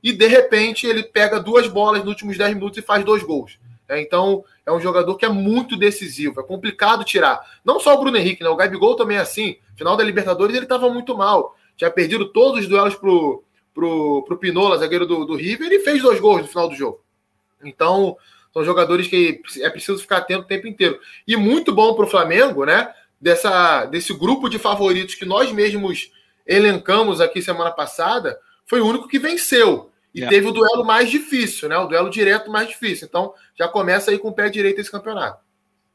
e 0.00 0.12
de 0.12 0.26
repente 0.28 0.86
ele 0.86 1.02
pega 1.02 1.40
duas 1.40 1.66
bolas 1.66 2.00
nos 2.00 2.10
últimos 2.10 2.38
10 2.38 2.54
minutos 2.54 2.78
e 2.78 2.82
faz 2.82 3.04
dois 3.04 3.24
gols. 3.24 3.58
É, 3.88 4.00
então, 4.00 4.44
é 4.64 4.72
um 4.72 4.80
jogador 4.80 5.16
que 5.16 5.24
é 5.24 5.28
muito 5.28 5.76
decisivo, 5.76 6.40
é 6.40 6.42
complicado 6.44 7.04
tirar. 7.04 7.40
Não 7.64 7.80
só 7.80 7.94
o 7.94 8.00
Bruno 8.00 8.16
Henrique, 8.16 8.42
né? 8.42 8.48
O 8.48 8.56
Gabigol 8.56 8.96
também 8.96 9.16
é 9.16 9.20
assim. 9.20 9.56
Final 9.76 9.96
da 9.96 10.04
Libertadores 10.04 10.54
ele 10.54 10.64
estava 10.64 10.88
muito 10.88 11.16
mal. 11.16 11.56
tinha 11.76 11.90
perdido 11.90 12.26
todos 12.26 12.60
os 12.60 12.68
duelos 12.68 12.94
pro, 12.96 13.44
pro, 13.76 14.22
pro 14.22 14.38
Pinola, 14.38 14.78
zagueiro 14.78 15.06
do, 15.06 15.26
do 15.26 15.36
River, 15.36 15.70
e 15.70 15.80
fez 15.80 16.00
dois 16.00 16.18
gols 16.18 16.40
no 16.40 16.48
final 16.48 16.70
do 16.70 16.74
jogo. 16.74 17.04
Então, 17.62 18.16
são 18.50 18.64
jogadores 18.64 19.06
que 19.06 19.42
é 19.60 19.68
preciso 19.68 19.98
ficar 19.98 20.16
atento 20.16 20.44
o 20.44 20.46
tempo 20.46 20.66
inteiro. 20.66 20.98
E 21.28 21.36
muito 21.36 21.74
bom 21.74 21.94
para 21.94 22.06
o 22.06 22.08
Flamengo, 22.08 22.64
né? 22.64 22.90
Dessa, 23.20 23.84
desse 23.84 24.14
grupo 24.14 24.48
de 24.48 24.58
favoritos 24.58 25.14
que 25.14 25.26
nós 25.26 25.52
mesmos 25.52 26.10
elencamos 26.46 27.20
aqui 27.20 27.42
semana 27.42 27.70
passada, 27.70 28.38
foi 28.64 28.80
o 28.80 28.86
único 28.86 29.08
que 29.08 29.18
venceu. 29.18 29.90
E 30.14 30.20
yeah. 30.20 30.34
teve 30.34 30.48
o 30.48 30.52
duelo 30.52 30.84
mais 30.84 31.10
difícil, 31.10 31.68
né? 31.68 31.76
O 31.76 31.86
duelo 31.86 32.08
direto 32.08 32.50
mais 32.50 32.68
difícil. 32.68 33.06
Então, 33.06 33.34
já 33.54 33.68
começa 33.68 34.10
aí 34.10 34.18
com 34.18 34.28
o 34.28 34.32
pé 34.32 34.48
direito 34.48 34.80
esse 34.80 34.90
campeonato. 34.90 35.44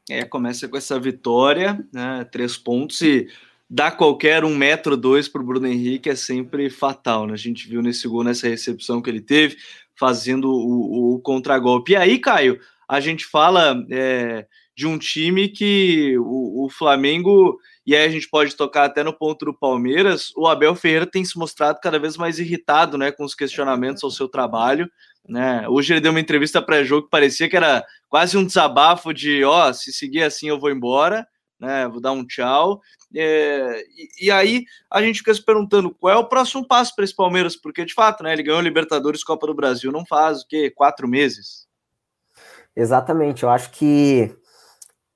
É, 0.08 0.24
começa 0.24 0.68
com 0.68 0.76
essa 0.76 1.00
vitória, 1.00 1.84
né? 1.92 2.24
Três 2.30 2.56
pontos 2.56 3.00
e 3.00 3.28
dar 3.74 3.92
qualquer 3.92 4.44
um 4.44 4.54
metro 4.54 4.98
dois 4.98 5.30
para 5.30 5.40
o 5.40 5.44
Bruno 5.46 5.66
Henrique 5.66 6.10
é 6.10 6.14
sempre 6.14 6.68
fatal, 6.68 7.26
né? 7.26 7.32
A 7.32 7.38
gente 7.38 7.66
viu 7.66 7.80
nesse 7.80 8.06
gol, 8.06 8.22
nessa 8.22 8.46
recepção 8.46 9.00
que 9.00 9.08
ele 9.08 9.22
teve, 9.22 9.56
fazendo 9.98 10.50
o, 10.52 11.14
o 11.14 11.20
contragolpe. 11.20 11.92
E 11.92 11.96
aí, 11.96 12.18
Caio, 12.18 12.60
a 12.86 13.00
gente 13.00 13.24
fala 13.24 13.82
é, 13.90 14.46
de 14.76 14.86
um 14.86 14.98
time 14.98 15.48
que 15.48 16.18
o, 16.18 16.66
o, 16.66 16.68
Flamengo, 16.68 17.58
e 17.86 17.96
aí 17.96 18.04
a 18.04 18.10
gente 18.10 18.28
pode 18.28 18.54
tocar 18.54 18.84
até 18.84 19.02
no 19.02 19.16
ponto 19.16 19.46
do 19.46 19.54
Palmeiras, 19.54 20.32
o 20.36 20.46
Abel 20.46 20.74
Ferreira 20.74 21.06
tem 21.06 21.24
se 21.24 21.38
mostrado 21.38 21.80
cada 21.82 21.98
vez 21.98 22.18
mais 22.18 22.38
irritado 22.38 22.98
né, 22.98 23.10
com 23.10 23.24
os 23.24 23.34
questionamentos 23.34 24.04
ao 24.04 24.10
seu 24.10 24.28
trabalho. 24.28 24.86
Né? 25.26 25.66
Hoje 25.66 25.94
ele 25.94 26.00
deu 26.00 26.10
uma 26.10 26.20
entrevista 26.20 26.60
pré-jogo 26.60 27.04
que 27.04 27.10
parecia 27.10 27.48
que 27.48 27.56
era 27.56 27.82
quase 28.06 28.36
um 28.36 28.44
desabafo 28.44 29.14
de 29.14 29.42
ó, 29.44 29.70
oh, 29.70 29.72
se 29.72 29.94
seguir 29.94 30.24
assim 30.24 30.50
eu 30.50 30.60
vou 30.60 30.70
embora 30.70 31.26
né? 31.62 31.86
Vou 31.86 32.00
dar 32.00 32.10
um 32.10 32.26
tchau. 32.26 32.80
É, 33.14 33.84
e, 33.96 34.26
e, 34.26 34.30
aí 34.32 34.64
a 34.90 35.00
gente 35.00 35.18
fica 35.18 35.32
se 35.32 35.42
perguntando 35.42 35.94
qual 35.94 36.12
é 36.12 36.16
o 36.16 36.28
próximo 36.28 36.66
passo 36.66 36.94
para 36.94 37.04
esse 37.04 37.14
Palmeiras, 37.14 37.54
porque 37.54 37.84
de 37.84 37.94
fato, 37.94 38.24
né? 38.24 38.32
Ele 38.32 38.42
ganhou 38.42 38.60
Libertadores 38.60 39.22
Copa 39.22 39.46
do 39.46 39.54
Brasil, 39.54 39.92
não 39.92 40.04
faz 40.04 40.42
o 40.42 40.48
quê? 40.48 40.70
Quatro 40.74 41.06
meses. 41.06 41.68
Exatamente, 42.74 43.44
eu 43.44 43.50
acho 43.50 43.70
que 43.70 44.34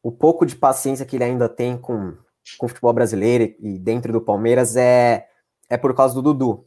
o 0.03 0.13
pouco 0.13 0.47
de 0.47 0.55
paciência 0.55 1.05
que 1.05 1.17
ele 1.17 1.25
ainda 1.25 1.49
tem 1.49 1.77
com, 1.77 2.17
com 2.59 2.67
o 2.67 2.69
futebol 2.69 2.93
brasileiro 2.93 3.55
e 3.59 3.79
dentro 3.79 4.13
do 4.13 4.21
Palmeiras 4.21 4.77
é, 4.77 5.27
é 5.69 5.77
por 5.77 5.95
causa 5.95 6.15
do 6.15 6.23
Dudu. 6.23 6.65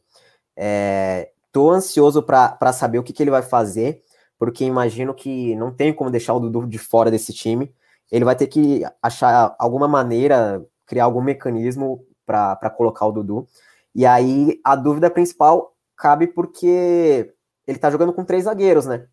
É, 0.57 1.31
tô 1.51 1.71
ansioso 1.71 2.21
para 2.21 2.73
saber 2.73 2.99
o 2.99 3.03
que, 3.03 3.13
que 3.13 3.23
ele 3.23 3.31
vai 3.31 3.43
fazer, 3.43 4.03
porque 4.37 4.65
imagino 4.65 5.13
que 5.13 5.55
não 5.55 5.71
tem 5.71 5.93
como 5.93 6.11
deixar 6.11 6.33
o 6.33 6.39
Dudu 6.39 6.67
de 6.67 6.77
fora 6.77 7.09
desse 7.09 7.31
time 7.31 7.73
ele 8.11 8.25
vai 8.25 8.35
ter 8.35 8.47
que 8.47 8.83
achar 9.01 9.55
alguma 9.59 9.87
maneira, 9.87 10.65
criar 10.85 11.05
algum 11.05 11.21
mecanismo 11.21 12.05
para 12.25 12.69
colocar 12.69 13.05
o 13.05 13.11
Dudu. 13.11 13.47
E 13.93 14.05
aí 14.05 14.59
a 14.63 14.75
dúvida 14.75 15.09
principal 15.09 15.75
cabe 15.95 16.27
porque 16.27 17.33
ele 17.67 17.77
tá 17.77 17.89
jogando 17.89 18.13
com 18.13 18.23
três 18.23 18.45
zagueiros, 18.45 18.85
né? 18.85 19.07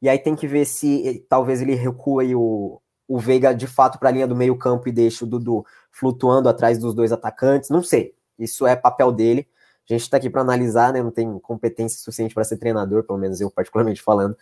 E 0.00 0.08
aí 0.08 0.18
tem 0.18 0.36
que 0.36 0.46
ver 0.46 0.64
se 0.64 1.24
talvez 1.28 1.62
ele 1.62 1.74
recue 1.74 2.34
o, 2.34 2.80
o 3.08 3.18
Veiga 3.18 3.54
de 3.54 3.66
fato 3.66 3.98
para 3.98 4.08
a 4.08 4.12
linha 4.12 4.26
do 4.26 4.36
meio-campo 4.36 4.88
e 4.88 4.92
deixe 4.92 5.24
o 5.24 5.26
Dudu 5.26 5.64
flutuando 5.90 6.48
atrás 6.48 6.78
dos 6.78 6.94
dois 6.94 7.12
atacantes. 7.12 7.70
Não 7.70 7.82
sei. 7.82 8.14
Isso 8.38 8.66
é 8.66 8.76
papel 8.76 9.12
dele. 9.12 9.48
A 9.88 9.92
gente 9.92 10.02
está 10.02 10.16
aqui 10.16 10.30
para 10.30 10.40
analisar, 10.40 10.92
né? 10.92 11.02
Não 11.02 11.10
tem 11.10 11.38
competência 11.38 11.98
suficiente 11.98 12.34
para 12.34 12.44
ser 12.44 12.56
treinador, 12.56 13.04
pelo 13.04 13.18
menos 13.18 13.40
eu 13.40 13.50
particularmente 13.50 14.02
falando. 14.02 14.36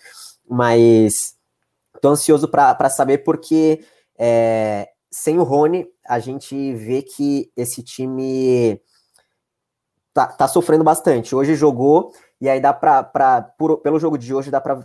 Mas 0.49 1.37
Tô 2.03 2.09
ansioso 2.09 2.49
para 2.49 2.91
saber 2.91 3.19
porque 3.19 3.85
é, 4.19 4.88
sem 5.09 5.38
o 5.38 5.45
Rony 5.45 5.87
a 6.05 6.19
gente 6.19 6.75
vê 6.75 7.01
que 7.01 7.53
esse 7.57 7.81
time 7.81 8.83
tá, 10.12 10.27
tá 10.27 10.49
sofrendo 10.49 10.83
bastante. 10.83 11.33
Hoje 11.33 11.55
jogou 11.55 12.12
e 12.41 12.49
aí 12.49 12.61
dá 12.61 12.73
para 12.73 13.43
pelo 13.85 14.01
jogo 14.01 14.19
de 14.19 14.35
hoje 14.35 14.51
dá 14.51 14.61
para 14.61 14.85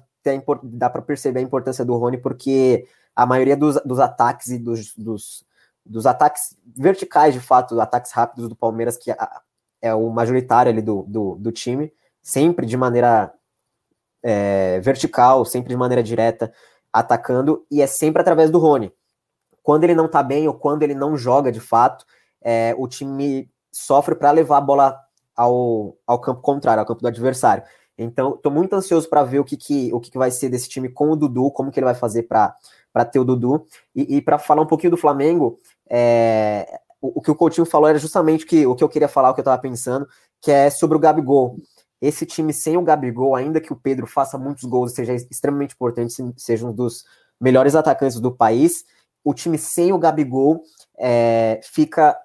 dá 0.62 0.92
para 0.92 1.02
perceber 1.02 1.40
a 1.40 1.42
importância 1.42 1.84
do 1.84 1.98
Rony 1.98 2.20
porque 2.20 2.88
a 3.16 3.26
maioria 3.26 3.58
dos, 3.58 3.82
dos 3.84 4.00
ataques 4.00 4.50
e 4.50 4.60
dos, 4.60 4.94
dos, 4.94 5.44
dos 5.84 6.06
ataques 6.06 6.56
verticais, 6.76 7.34
de 7.34 7.40
fato, 7.40 7.82
ataques 7.82 8.12
rápidos 8.12 8.48
do 8.48 8.56
Palmeiras, 8.56 8.96
que 8.96 9.10
é 9.82 9.92
o 9.92 10.08
majoritário 10.12 10.72
ali 10.72 10.84
do, 10.84 11.02
do, 11.08 11.36
do 11.36 11.52
time, 11.52 11.92
sempre 12.22 12.68
de 12.68 12.78
maneira 12.78 13.34
é, 14.22 14.80
vertical, 14.82 15.46
sempre 15.46 15.70
de 15.70 15.78
maneira 15.78 16.04
direta 16.04 16.54
atacando, 16.92 17.66
e 17.70 17.82
é 17.82 17.88
sempre 17.88 18.22
através 18.22 18.50
do 18.50 18.60
Rony. 18.60 18.92
Quando 19.62 19.84
ele 19.84 19.96
não 19.96 20.08
tá 20.08 20.24
bem 20.24 20.48
ou 20.48 20.54
quando 20.54 20.84
ele 20.84 20.96
não 20.96 21.18
joga 21.18 21.52
de 21.52 21.60
fato, 21.60 22.06
é, 22.42 22.74
o 22.78 22.88
time 22.88 23.50
sofre 23.72 24.16
para 24.16 24.32
levar 24.32 24.58
a 24.58 24.62
bola 24.62 25.00
ao, 25.36 25.98
ao 26.06 26.20
campo 26.20 26.42
contrário, 26.42 26.80
ao 26.80 26.86
campo 26.86 27.02
do 27.02 27.08
adversário. 27.08 27.64
Então, 27.98 28.36
estou 28.36 28.52
muito 28.52 28.74
ansioso 28.74 29.10
para 29.10 29.24
ver 29.24 29.40
o 29.40 29.44
que, 29.44 29.58
que, 29.58 29.94
o 29.94 30.00
que, 30.00 30.12
que 30.12 30.18
vai 30.18 30.32
ser 30.32 30.50
desse 30.50 30.70
time 30.70 30.88
com 30.90 31.12
o 31.12 31.16
Dudu, 31.16 31.52
como 31.52 31.72
que 31.72 31.80
ele 31.80 31.86
vai 31.86 31.96
fazer 31.96 32.24
para 32.24 32.56
ter 33.12 33.20
o 33.20 33.26
Dudu. 33.26 33.66
E, 33.96 34.18
e 34.18 34.22
para 34.22 34.38
falar 34.38 34.62
um 34.62 34.68
pouquinho 34.68 34.92
do 34.92 34.98
Flamengo, 34.98 35.60
é, 35.90 36.80
o, 37.02 37.20
o, 37.20 37.22
que 37.22 37.32
o 37.32 37.36
Coutinho 37.36 37.66
falou 37.66 37.90
era 37.90 37.98
justamente 37.98 38.46
que, 38.46 38.66
o 38.68 38.76
que 38.76 38.84
eu 38.84 38.90
queria 38.90 39.08
falar, 39.08 39.32
o 39.32 39.34
que 39.34 39.40
eu 39.40 39.44
estava 39.44 39.62
pensando, 39.62 40.08
que 40.42 40.52
é 40.52 40.70
sobre 40.70 40.96
o 40.96 41.00
Gabigol 41.00 41.58
esse 42.02 42.26
time 42.26 42.54
sem 42.54 42.78
o 42.78 42.82
Gabigol, 42.82 43.36
ainda 43.36 43.60
que 43.60 43.74
o 43.74 43.76
Pedro 43.76 44.06
faça 44.06 44.38
muitos 44.38 44.64
gols, 44.64 44.94
seja 44.94 45.14
extremamente 45.14 45.74
importante, 45.74 46.14
seja 46.38 46.68
um 46.68 46.74
dos 46.74 47.06
melhores 47.40 47.76
atacantes 47.76 48.20
do 48.20 48.32
país, 48.32 48.86
o 49.24 49.34
time 49.34 49.58
sem 49.58 49.92
o 49.92 49.98
Gabigol 49.98 50.64
é, 50.98 51.60
fica 51.64 52.18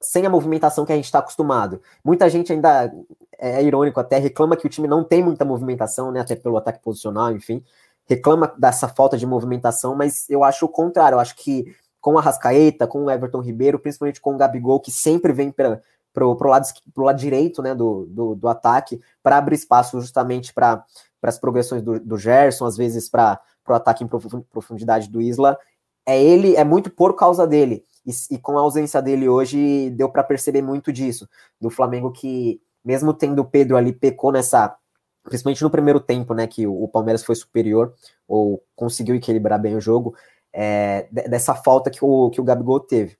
sem 0.00 0.24
a 0.24 0.30
movimentação 0.30 0.86
que 0.86 0.92
a 0.92 0.96
gente 0.96 1.06
está 1.06 1.18
acostumado. 1.18 1.82
Muita 2.04 2.30
gente 2.30 2.52
ainda 2.52 2.92
é 3.38 3.62
irônico 3.62 3.98
até 3.98 4.18
reclama 4.18 4.56
que 4.56 4.66
o 4.66 4.70
time 4.70 4.86
não 4.86 5.02
tem 5.02 5.22
muita 5.22 5.44
movimentação, 5.44 6.12
né, 6.12 6.20
até 6.20 6.36
pelo 6.36 6.56
ataque 6.56 6.80
posicional, 6.80 7.32
enfim, 7.32 7.64
reclama 8.06 8.52
dessa 8.58 8.88
falta 8.88 9.16
de 9.16 9.26
movimentação, 9.26 9.94
mas 9.94 10.28
eu 10.30 10.44
acho 10.44 10.64
o 10.64 10.68
contrário, 10.68 11.16
eu 11.16 11.20
acho 11.20 11.36
que 11.36 11.74
com 12.00 12.16
a 12.16 12.22
Rascaeta, 12.22 12.86
com 12.86 13.04
o 13.04 13.10
Everton 13.10 13.40
Ribeiro, 13.40 13.78
principalmente 13.78 14.20
com 14.20 14.34
o 14.34 14.36
Gabigol, 14.36 14.80
que 14.80 14.90
sempre 14.90 15.32
vem 15.32 15.50
pra, 15.50 15.80
pro, 16.18 16.34
pro, 16.34 16.48
lado, 16.48 16.66
pro 16.92 17.04
lado 17.04 17.18
direito 17.18 17.62
né, 17.62 17.74
do, 17.74 18.06
do, 18.06 18.34
do 18.34 18.48
ataque, 18.48 19.00
para 19.22 19.38
abrir 19.38 19.54
espaço 19.54 20.00
justamente 20.00 20.52
para 20.52 20.84
as 21.22 21.38
progressões 21.38 21.80
do, 21.80 22.00
do 22.00 22.18
Gerson, 22.18 22.66
às 22.66 22.76
vezes 22.76 23.08
para 23.08 23.40
o 23.68 23.72
ataque 23.72 24.02
em 24.02 24.08
profundidade 24.08 25.08
do 25.08 25.22
Isla. 25.22 25.56
É 26.04 26.20
ele, 26.20 26.56
é 26.56 26.64
muito 26.64 26.90
por 26.90 27.14
causa 27.14 27.46
dele. 27.46 27.84
E, 28.04 28.10
e 28.34 28.38
com 28.38 28.58
a 28.58 28.62
ausência 28.62 29.00
dele 29.00 29.28
hoje, 29.28 29.90
deu 29.90 30.08
para 30.08 30.24
perceber 30.24 30.62
muito 30.62 30.92
disso. 30.92 31.28
Do 31.60 31.70
Flamengo 31.70 32.10
que, 32.10 32.60
mesmo 32.84 33.14
tendo 33.14 33.42
o 33.42 33.44
Pedro 33.44 33.76
ali, 33.76 33.92
pecou 33.92 34.32
nessa. 34.32 34.74
Principalmente 35.22 35.62
no 35.62 35.70
primeiro 35.70 36.00
tempo, 36.00 36.32
né? 36.34 36.46
Que 36.46 36.66
o, 36.66 36.84
o 36.84 36.88
Palmeiras 36.88 37.22
foi 37.22 37.36
superior, 37.36 37.94
ou 38.26 38.64
conseguiu 38.74 39.14
equilibrar 39.14 39.60
bem 39.60 39.76
o 39.76 39.80
jogo, 39.80 40.14
é, 40.52 41.06
dessa 41.12 41.54
falta 41.54 41.90
que 41.90 42.02
o, 42.02 42.30
que 42.30 42.40
o 42.40 42.44
Gabigol 42.44 42.80
teve 42.80 43.16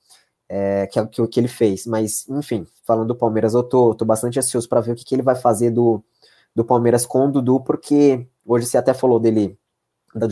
é, 0.48 0.86
que 0.86 0.98
é 0.98 1.02
o 1.02 1.06
que, 1.06 1.26
que, 1.26 1.40
ele 1.40 1.48
fez. 1.48 1.86
Mas, 1.86 2.26
enfim, 2.28 2.66
falando 2.84 3.08
do 3.08 3.16
Palmeiras, 3.16 3.54
eu 3.54 3.62
tô, 3.62 3.94
tô 3.94 4.04
bastante 4.04 4.38
ansioso 4.38 4.68
para 4.68 4.80
ver 4.80 4.92
o 4.92 4.94
que, 4.94 5.04
que 5.04 5.14
ele 5.14 5.22
vai 5.22 5.34
fazer 5.34 5.70
do, 5.70 6.02
do 6.54 6.64
Palmeiras 6.64 7.04
com 7.04 7.26
o 7.26 7.30
Dudu, 7.30 7.60
porque 7.60 8.26
hoje 8.44 8.66
você 8.66 8.78
até 8.78 8.94
falou 8.94 9.20
dele, 9.20 9.58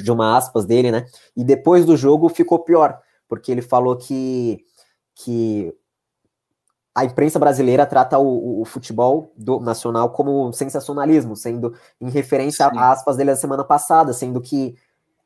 de 0.02 0.10
uma 0.10 0.36
aspas 0.36 0.64
dele, 0.64 0.90
né? 0.90 1.06
E 1.36 1.44
depois 1.44 1.84
do 1.84 1.96
jogo 1.96 2.28
ficou 2.28 2.60
pior, 2.60 2.98
porque 3.28 3.52
ele 3.52 3.62
falou 3.62 3.96
que, 3.96 4.64
que 5.14 5.74
a 6.94 7.04
imprensa 7.04 7.38
brasileira 7.38 7.84
trata 7.84 8.18
o, 8.18 8.62
o, 8.62 8.64
futebol 8.64 9.30
do, 9.36 9.60
nacional 9.60 10.10
como 10.10 10.50
sensacionalismo, 10.52 11.36
sendo 11.36 11.74
em 12.00 12.08
referência 12.08 12.68
Sim. 12.70 12.78
a 12.78 12.90
aspas 12.90 13.18
dele 13.18 13.32
da 13.32 13.36
semana 13.36 13.62
passada, 13.62 14.14
sendo 14.14 14.40
que 14.40 14.74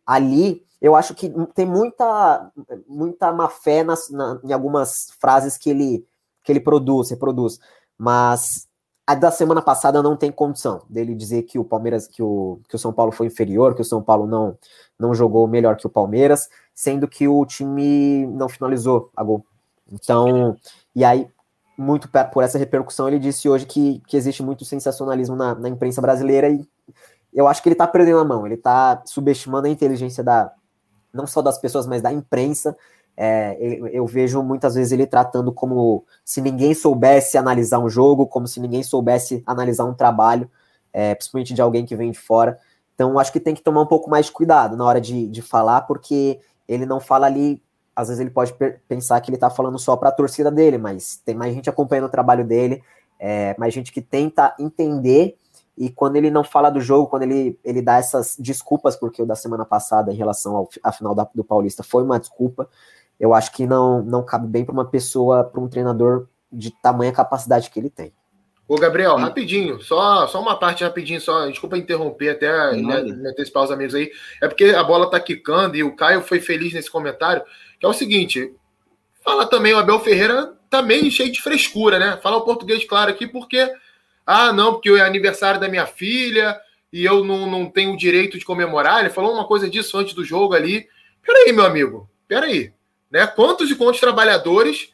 ali 0.04 0.66
eu 0.80 0.96
acho 0.96 1.14
que 1.14 1.30
tem 1.54 1.66
muita, 1.66 2.50
muita 2.88 3.30
má 3.32 3.48
fé 3.48 3.84
nas, 3.84 4.08
na, 4.08 4.40
em 4.42 4.52
algumas 4.52 5.10
frases 5.20 5.58
que 5.58 5.68
ele, 5.68 6.06
que 6.42 6.50
ele 6.50 6.60
produz, 6.60 7.10
reproduz, 7.10 7.60
mas 7.98 8.66
a 9.06 9.14
da 9.14 9.30
semana 9.30 9.60
passada 9.60 10.02
não 10.02 10.16
tem 10.16 10.32
condição 10.32 10.82
dele 10.88 11.14
dizer 11.14 11.42
que 11.42 11.58
o 11.58 11.64
Palmeiras, 11.64 12.06
que 12.06 12.22
o, 12.22 12.60
que 12.68 12.76
o 12.76 12.78
São 12.78 12.92
Paulo 12.92 13.12
foi 13.12 13.26
inferior, 13.26 13.74
que 13.74 13.82
o 13.82 13.84
São 13.84 14.02
Paulo 14.02 14.26
não, 14.26 14.56
não 14.98 15.14
jogou 15.14 15.46
melhor 15.46 15.76
que 15.76 15.86
o 15.86 15.90
Palmeiras, 15.90 16.48
sendo 16.74 17.06
que 17.08 17.28
o 17.28 17.44
time 17.44 18.26
não 18.28 18.48
finalizou 18.48 19.10
a 19.14 19.22
gol. 19.22 19.44
Então, 19.90 20.56
e 20.94 21.04
aí, 21.04 21.28
muito 21.76 22.08
por 22.32 22.42
essa 22.42 22.56
repercussão, 22.56 23.08
ele 23.08 23.18
disse 23.18 23.48
hoje 23.48 23.66
que, 23.66 24.00
que 24.06 24.16
existe 24.16 24.42
muito 24.42 24.64
sensacionalismo 24.64 25.34
na, 25.34 25.54
na 25.54 25.68
imprensa 25.68 26.00
brasileira 26.00 26.48
e 26.48 26.66
eu 27.32 27.46
acho 27.46 27.62
que 27.62 27.68
ele 27.68 27.76
tá 27.76 27.86
perdendo 27.86 28.18
a 28.18 28.24
mão, 28.24 28.46
ele 28.46 28.56
tá 28.56 29.02
subestimando 29.04 29.66
a 29.66 29.70
inteligência 29.70 30.22
da, 30.22 30.52
não 31.12 31.26
só 31.26 31.42
das 31.42 31.58
pessoas, 31.58 31.86
mas 31.86 32.02
da 32.02 32.12
imprensa. 32.12 32.76
É, 33.16 33.56
eu, 33.92 34.06
vejo 34.06 34.42
muitas 34.42 34.74
vezes 34.74 34.92
ele 34.92 35.06
tratando 35.06 35.52
como 35.52 36.04
se 36.24 36.40
ninguém 36.40 36.72
soubesse 36.72 37.36
analisar 37.36 37.78
um 37.78 37.88
jogo, 37.88 38.26
como 38.26 38.46
se 38.46 38.60
ninguém 38.60 38.82
soubesse 38.82 39.42
analisar 39.46 39.84
um 39.84 39.92
trabalho, 39.92 40.50
é, 40.92 41.14
principalmente 41.14 41.52
de 41.52 41.60
alguém 41.60 41.84
que 41.84 41.94
vem 41.94 42.12
de 42.12 42.18
fora. 42.18 42.58
Então, 42.94 43.18
acho 43.18 43.32
que 43.32 43.40
tem 43.40 43.54
que 43.54 43.62
tomar 43.62 43.82
um 43.82 43.86
pouco 43.86 44.08
mais 44.08 44.26
de 44.26 44.32
cuidado 44.32 44.76
na 44.76 44.84
hora 44.84 45.00
de, 45.00 45.26
de 45.26 45.42
falar, 45.42 45.82
porque 45.82 46.40
ele 46.66 46.86
não 46.86 47.00
fala 47.00 47.26
ali. 47.26 47.62
Às 47.94 48.08
vezes 48.08 48.20
ele 48.20 48.30
pode 48.30 48.54
pensar 48.88 49.20
que 49.20 49.30
ele 49.30 49.36
está 49.36 49.50
falando 49.50 49.78
só 49.78 49.96
para 49.96 50.08
a 50.08 50.12
torcida 50.12 50.50
dele, 50.50 50.78
mas 50.78 51.20
tem 51.24 51.34
mais 51.34 51.54
gente 51.54 51.68
acompanhando 51.68 52.06
o 52.06 52.10
trabalho 52.10 52.44
dele. 52.46 52.82
é, 53.18 53.54
mas 53.58 53.74
gente 53.74 53.92
que 53.92 54.00
tenta 54.00 54.54
entender 54.58 55.36
e 55.80 55.88
quando 55.88 56.16
ele 56.16 56.30
não 56.30 56.44
fala 56.44 56.68
do 56.68 56.78
jogo, 56.78 57.06
quando 57.06 57.22
ele, 57.22 57.58
ele 57.64 57.80
dá 57.80 57.96
essas 57.96 58.36
desculpas, 58.38 58.96
porque 58.96 59.22
o 59.22 59.26
da 59.26 59.34
semana 59.34 59.64
passada, 59.64 60.12
em 60.12 60.16
relação 60.16 60.54
ao, 60.54 60.68
à 60.82 60.92
final 60.92 61.14
da, 61.14 61.26
do 61.34 61.42
Paulista, 61.42 61.82
foi 61.82 62.02
uma 62.02 62.20
desculpa, 62.20 62.68
eu 63.18 63.32
acho 63.32 63.50
que 63.50 63.66
não, 63.66 64.02
não 64.02 64.22
cabe 64.22 64.46
bem 64.46 64.62
para 64.62 64.74
uma 64.74 64.84
pessoa, 64.84 65.42
para 65.42 65.58
um 65.58 65.68
treinador 65.68 66.28
de 66.52 66.70
tamanha 66.82 67.10
capacidade 67.12 67.70
que 67.70 67.80
ele 67.80 67.88
tem. 67.88 68.12
Ô, 68.68 68.76
Gabriel, 68.76 69.16
Sim. 69.16 69.22
rapidinho, 69.22 69.80
só, 69.80 70.26
só 70.26 70.38
uma 70.42 70.54
parte 70.54 70.84
rapidinho, 70.84 71.18
só, 71.18 71.46
desculpa 71.48 71.78
interromper 71.78 72.28
até 72.28 72.76
né, 72.76 73.02
me 73.02 73.28
antecipar 73.28 73.64
os 73.64 73.70
amigos 73.70 73.94
aí. 73.94 74.10
É 74.42 74.48
porque 74.48 74.64
a 74.66 74.84
bola 74.84 75.10
tá 75.10 75.18
quicando 75.18 75.78
e 75.78 75.82
o 75.82 75.96
Caio 75.96 76.20
foi 76.20 76.40
feliz 76.40 76.74
nesse 76.74 76.90
comentário, 76.90 77.42
que 77.80 77.86
é 77.86 77.88
o 77.88 77.94
seguinte: 77.94 78.54
fala 79.24 79.46
também, 79.46 79.72
o 79.72 79.78
Abel 79.78 79.98
Ferreira 79.98 80.52
também 80.68 81.04
tá 81.04 81.10
cheio 81.10 81.32
de 81.32 81.40
frescura, 81.40 81.98
né? 81.98 82.18
Fala 82.22 82.36
o 82.36 82.44
português 82.44 82.84
claro 82.84 83.10
aqui, 83.10 83.26
porque, 83.26 83.66
ah, 84.32 84.52
não, 84.52 84.74
porque 84.74 84.90
é 84.90 85.00
aniversário 85.00 85.58
da 85.58 85.68
minha 85.68 85.86
filha 85.86 86.56
e 86.92 87.04
eu 87.04 87.24
não, 87.24 87.50
não 87.50 87.68
tenho 87.68 87.94
o 87.94 87.96
direito 87.96 88.38
de 88.38 88.44
comemorar. 88.44 89.00
Ele 89.00 89.10
falou 89.10 89.34
uma 89.34 89.44
coisa 89.44 89.68
disso 89.68 89.98
antes 89.98 90.14
do 90.14 90.24
jogo 90.24 90.54
ali. 90.54 90.88
Peraí, 91.20 91.52
meu 91.52 91.64
amigo, 91.64 92.08
peraí. 92.28 92.72
Né? 93.10 93.26
Quantos 93.26 93.68
e 93.68 93.74
quantos 93.74 93.98
trabalhadores 93.98 94.92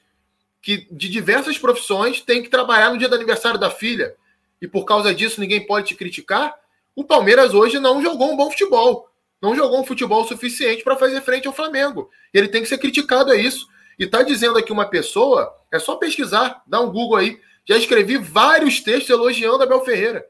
que 0.62 0.88
de 0.90 1.10
diversas 1.10 1.58
profissões 1.58 2.22
têm 2.22 2.42
que 2.42 2.48
trabalhar 2.48 2.90
no 2.90 2.96
dia 2.96 3.10
do 3.10 3.14
aniversário 3.14 3.60
da 3.60 3.68
filha 3.68 4.14
e 4.60 4.66
por 4.66 4.86
causa 4.86 5.14
disso 5.14 5.38
ninguém 5.38 5.66
pode 5.66 5.88
te 5.88 5.94
criticar? 5.94 6.54
O 6.94 7.04
Palmeiras 7.04 7.52
hoje 7.52 7.78
não 7.78 8.00
jogou 8.00 8.32
um 8.32 8.36
bom 8.38 8.50
futebol. 8.50 9.10
Não 9.42 9.54
jogou 9.54 9.78
um 9.78 9.84
futebol 9.84 10.24
suficiente 10.24 10.82
para 10.82 10.96
fazer 10.96 11.20
frente 11.20 11.46
ao 11.46 11.52
Flamengo. 11.52 12.08
Ele 12.32 12.48
tem 12.48 12.62
que 12.62 12.68
ser 12.70 12.78
criticado, 12.78 13.34
é 13.34 13.36
isso. 13.36 13.68
E 13.98 14.06
tá 14.06 14.22
dizendo 14.22 14.56
aqui 14.56 14.72
uma 14.72 14.86
pessoa, 14.86 15.54
é 15.70 15.78
só 15.78 15.96
pesquisar, 15.96 16.62
dá 16.66 16.80
um 16.80 16.90
Google 16.90 17.16
aí. 17.16 17.38
Já 17.68 17.76
escrevi 17.76 18.16
vários 18.16 18.80
textos 18.80 19.10
elogiando 19.10 19.62
Abel 19.62 19.84
Ferreira. 19.84 20.24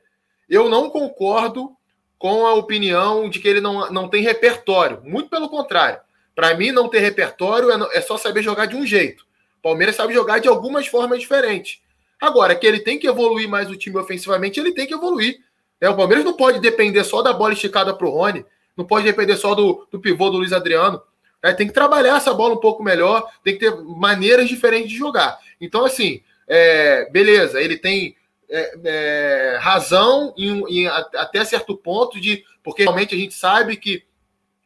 Eu 0.48 0.68
não 0.68 0.88
concordo 0.88 1.76
com 2.18 2.46
a 2.46 2.54
opinião 2.54 3.28
de 3.28 3.38
que 3.38 3.46
ele 3.46 3.60
não, 3.60 3.90
não 3.90 4.08
tem 4.08 4.22
repertório. 4.22 5.02
Muito 5.04 5.28
pelo 5.28 5.48
contrário. 5.48 6.00
Para 6.34 6.54
mim, 6.54 6.72
não 6.72 6.88
ter 6.88 7.00
repertório 7.00 7.70
é, 7.70 7.98
é 7.98 8.00
só 8.00 8.16
saber 8.16 8.42
jogar 8.42 8.66
de 8.66 8.76
um 8.76 8.86
jeito. 8.86 9.26
Palmeiras 9.62 9.96
sabe 9.96 10.14
jogar 10.14 10.38
de 10.38 10.48
algumas 10.48 10.86
formas 10.86 11.20
diferentes. 11.20 11.80
Agora, 12.20 12.54
que 12.54 12.66
ele 12.66 12.80
tem 12.80 12.98
que 12.98 13.08
evoluir 13.08 13.48
mais 13.48 13.68
o 13.68 13.76
time 13.76 13.98
ofensivamente, 13.98 14.58
ele 14.58 14.72
tem 14.72 14.86
que 14.86 14.94
evoluir. 14.94 15.38
Né? 15.80 15.88
O 15.88 15.96
Palmeiras 15.96 16.24
não 16.24 16.34
pode 16.34 16.60
depender 16.60 17.04
só 17.04 17.20
da 17.20 17.32
bola 17.32 17.52
esticada 17.52 17.92
para 17.92 18.06
o 18.06 18.10
Rony, 18.10 18.44
não 18.76 18.84
pode 18.84 19.04
depender 19.04 19.36
só 19.36 19.54
do, 19.54 19.86
do 19.90 20.00
pivô 20.00 20.30
do 20.30 20.38
Luiz 20.38 20.52
Adriano. 20.52 21.02
É, 21.42 21.52
tem 21.52 21.66
que 21.66 21.72
trabalhar 21.72 22.16
essa 22.16 22.32
bola 22.32 22.54
um 22.54 22.60
pouco 22.60 22.82
melhor, 22.82 23.28
tem 23.42 23.54
que 23.54 23.60
ter 23.60 23.76
maneiras 23.84 24.48
diferentes 24.48 24.90
de 24.90 24.96
jogar. 24.96 25.38
Então, 25.60 25.84
assim, 25.84 26.22
é, 26.48 27.10
beleza, 27.10 27.60
ele 27.60 27.76
tem 27.76 28.16
é, 28.48 28.78
é, 28.84 29.58
razão 29.60 30.32
em, 30.36 30.82
em, 30.82 30.86
até 30.86 31.44
certo 31.44 31.76
ponto 31.76 32.20
de. 32.20 32.44
Porque 32.62 32.82
realmente 32.82 33.14
a 33.14 33.18
gente 33.18 33.34
sabe 33.34 33.76
que 33.76 34.04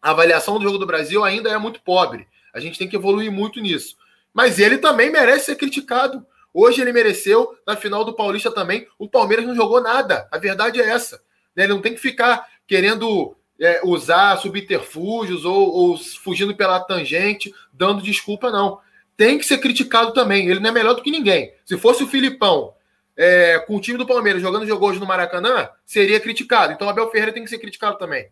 a 0.01 0.11
avaliação 0.11 0.59
do 0.59 0.65
jogo 0.65 0.79
do 0.79 0.87
Brasil 0.87 1.25
ainda 1.25 1.51
é 1.51 1.59
muito 1.59 1.81
pobre. 1.83 2.27
A 2.53 2.61
gente 2.61 2.79
tem 2.79 2.89
que 2.89 2.97
evoluir 2.97 3.31
muito 3.31 3.61
nisso. 3.61 3.97
Mas 4.33 4.59
ele 4.59 4.79
também 4.79 5.11
merece 5.11 5.47
ser 5.47 5.57
criticado. 5.57 6.27
Hoje 6.53 6.81
ele 6.81 6.93
mereceu, 6.93 7.57
na 7.67 7.77
final 7.77 8.05
do 8.05 8.15
Paulista 8.15 8.51
também. 8.51 8.87
O 8.99 9.09
Palmeiras 9.09 9.47
não 9.47 9.55
jogou 9.55 9.81
nada. 9.81 10.29
A 10.31 10.39
verdade 10.39 10.81
é 10.81 10.89
essa. 10.89 11.17
Né? 11.55 11.65
Ele 11.65 11.75
não 11.75 11.81
tem 11.81 11.95
que 11.95 12.01
ficar 12.01 12.47
querendo 12.67 13.37
é, 13.61 13.81
usar 13.85 14.37
subterfúgios 14.39 15.45
ou, 15.45 15.71
ou, 15.71 15.99
fugindo 15.99 16.57
pela 16.57 16.81
tangente, 16.81 17.53
dando 17.73 18.03
desculpa, 18.03 18.51
não. 18.51 18.79
Tem 19.21 19.37
que 19.37 19.45
ser 19.45 19.59
criticado 19.59 20.15
também. 20.15 20.49
Ele 20.49 20.61
não 20.61 20.71
é 20.71 20.73
melhor 20.73 20.95
do 20.95 21.03
que 21.03 21.11
ninguém. 21.11 21.53
Se 21.67 21.77
fosse 21.77 22.03
o 22.03 22.07
Filipão 22.07 22.73
é, 23.15 23.59
com 23.67 23.77
o 23.77 23.81
time 23.81 23.99
do 23.99 24.07
Palmeiras 24.07 24.41
jogando 24.41 24.67
jogo 24.67 24.87
hoje 24.87 24.99
no 24.99 25.05
Maracanã, 25.05 25.69
seria 25.85 26.19
criticado. 26.19 26.73
Então 26.73 26.89
Abel 26.89 27.11
Ferreira 27.11 27.31
tem 27.31 27.45
que 27.45 27.51
ser 27.51 27.59
criticado 27.59 27.99
também. 27.99 28.29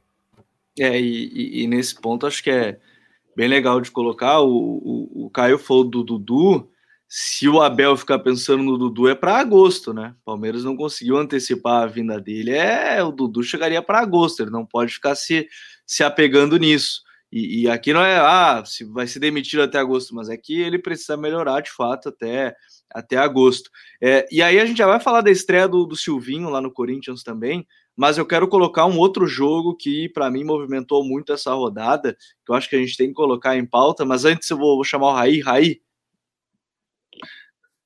É, 0.81 0.99
e, 0.99 1.63
e, 1.63 1.67
nesse 1.67 1.95
ponto 1.95 2.27
acho 2.27 2.43
que 2.43 2.49
é 2.49 2.79
bem 3.37 3.49
legal 3.49 3.83
de 3.83 3.91
colocar. 3.91 4.41
O, 4.41 4.49
o, 4.49 5.27
o 5.27 5.31
Caio 5.31 5.59
falou 5.59 5.85
do 5.85 6.03
Dudu 6.03 6.67
se 7.07 7.47
o 7.47 7.61
Abel 7.61 7.95
ficar 7.95 8.21
pensando 8.21 8.63
no 8.63 8.79
Dudu 8.79 9.11
é 9.11 9.15
para 9.15 9.37
agosto, 9.37 9.93
né? 9.93 10.15
Palmeiras 10.25 10.65
não 10.65 10.75
conseguiu 10.75 11.19
antecipar 11.19 11.83
a 11.83 11.87
vinda 11.87 12.19
dele. 12.19 12.53
É, 12.53 13.05
o 13.05 13.13
Dudu 13.13 13.43
chegaria 13.43 13.83
para 13.83 14.01
agosto, 14.01 14.41
ele 14.41 14.51
não 14.51 14.65
pode 14.65 14.95
ficar 14.95 15.15
se, 15.17 15.51
se 15.85 16.03
apegando 16.03 16.57
nisso. 16.57 17.07
E, 17.31 17.63
e, 17.63 17.69
aqui 17.69 17.93
não 17.93 18.03
é, 18.03 18.17
ah, 18.19 18.63
se 18.65 18.85
vai 18.85 19.07
ser 19.07 19.19
demitido 19.19 19.63
até 19.63 19.79
agosto, 19.79 20.15
mas 20.15 20.31
é 20.31 20.39
ele 20.49 20.79
precisa 20.79 21.17
melhorar 21.17 21.61
de 21.61 21.71
fato 21.71 22.09
até, 22.09 22.55
até 22.91 23.17
agosto. 23.17 23.71
É, 24.03 24.27
e 24.33 24.43
aí 24.43 24.59
a 24.59 24.65
gente 24.65 24.79
já 24.79 24.87
vai 24.87 24.99
falar 24.99 25.21
da 25.21 25.31
estreia 25.31 25.69
do, 25.69 25.85
do 25.85 25.95
Silvinho 25.95 26.49
lá 26.49 26.61
no 26.61 26.73
Corinthians 26.73 27.23
também, 27.23 27.67
mas 27.95 28.17
eu 28.17 28.25
quero 28.25 28.49
colocar 28.49 28.87
um 28.87 28.97
outro 28.97 29.27
jogo 29.27 29.77
que 29.77 30.09
para 30.09 30.31
mim 30.31 30.43
movimentou 30.43 31.05
muito 31.05 31.33
essa 31.33 31.53
rodada, 31.53 32.17
que 32.47 32.51
eu 32.51 32.55
acho 32.55 32.69
que 32.69 32.77
a 32.77 32.79
gente 32.79 32.97
tem 32.97 33.09
que 33.09 33.15
colocar 33.15 33.57
em 33.57 33.67
pauta, 33.67 34.07
mas 34.07 34.25
antes 34.25 34.49
eu 34.49 34.57
vou, 34.57 34.77
vou 34.77 34.85
chamar 34.85 35.09
o 35.09 35.15
Raí. 35.15 35.41
Raí, 35.41 35.81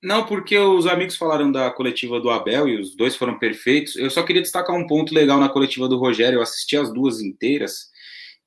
não, 0.02 0.26
porque 0.26 0.58
os 0.58 0.86
amigos 0.88 1.16
falaram 1.16 1.52
da 1.52 1.70
coletiva 1.70 2.18
do 2.18 2.28
Abel 2.28 2.68
e 2.68 2.80
os 2.80 2.96
dois 2.96 3.14
foram 3.14 3.38
perfeitos. 3.38 3.94
Eu 3.94 4.10
só 4.10 4.24
queria 4.24 4.42
destacar 4.42 4.74
um 4.74 4.86
ponto 4.86 5.14
legal 5.14 5.38
na 5.38 5.48
coletiva 5.48 5.88
do 5.88 5.96
Rogério. 5.96 6.38
Eu 6.38 6.42
assisti 6.42 6.76
as 6.76 6.92
duas 6.92 7.20
inteiras 7.20 7.91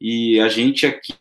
e 0.05 0.39
a 0.39 0.49
gente 0.49 0.85
aqui 0.85 1.15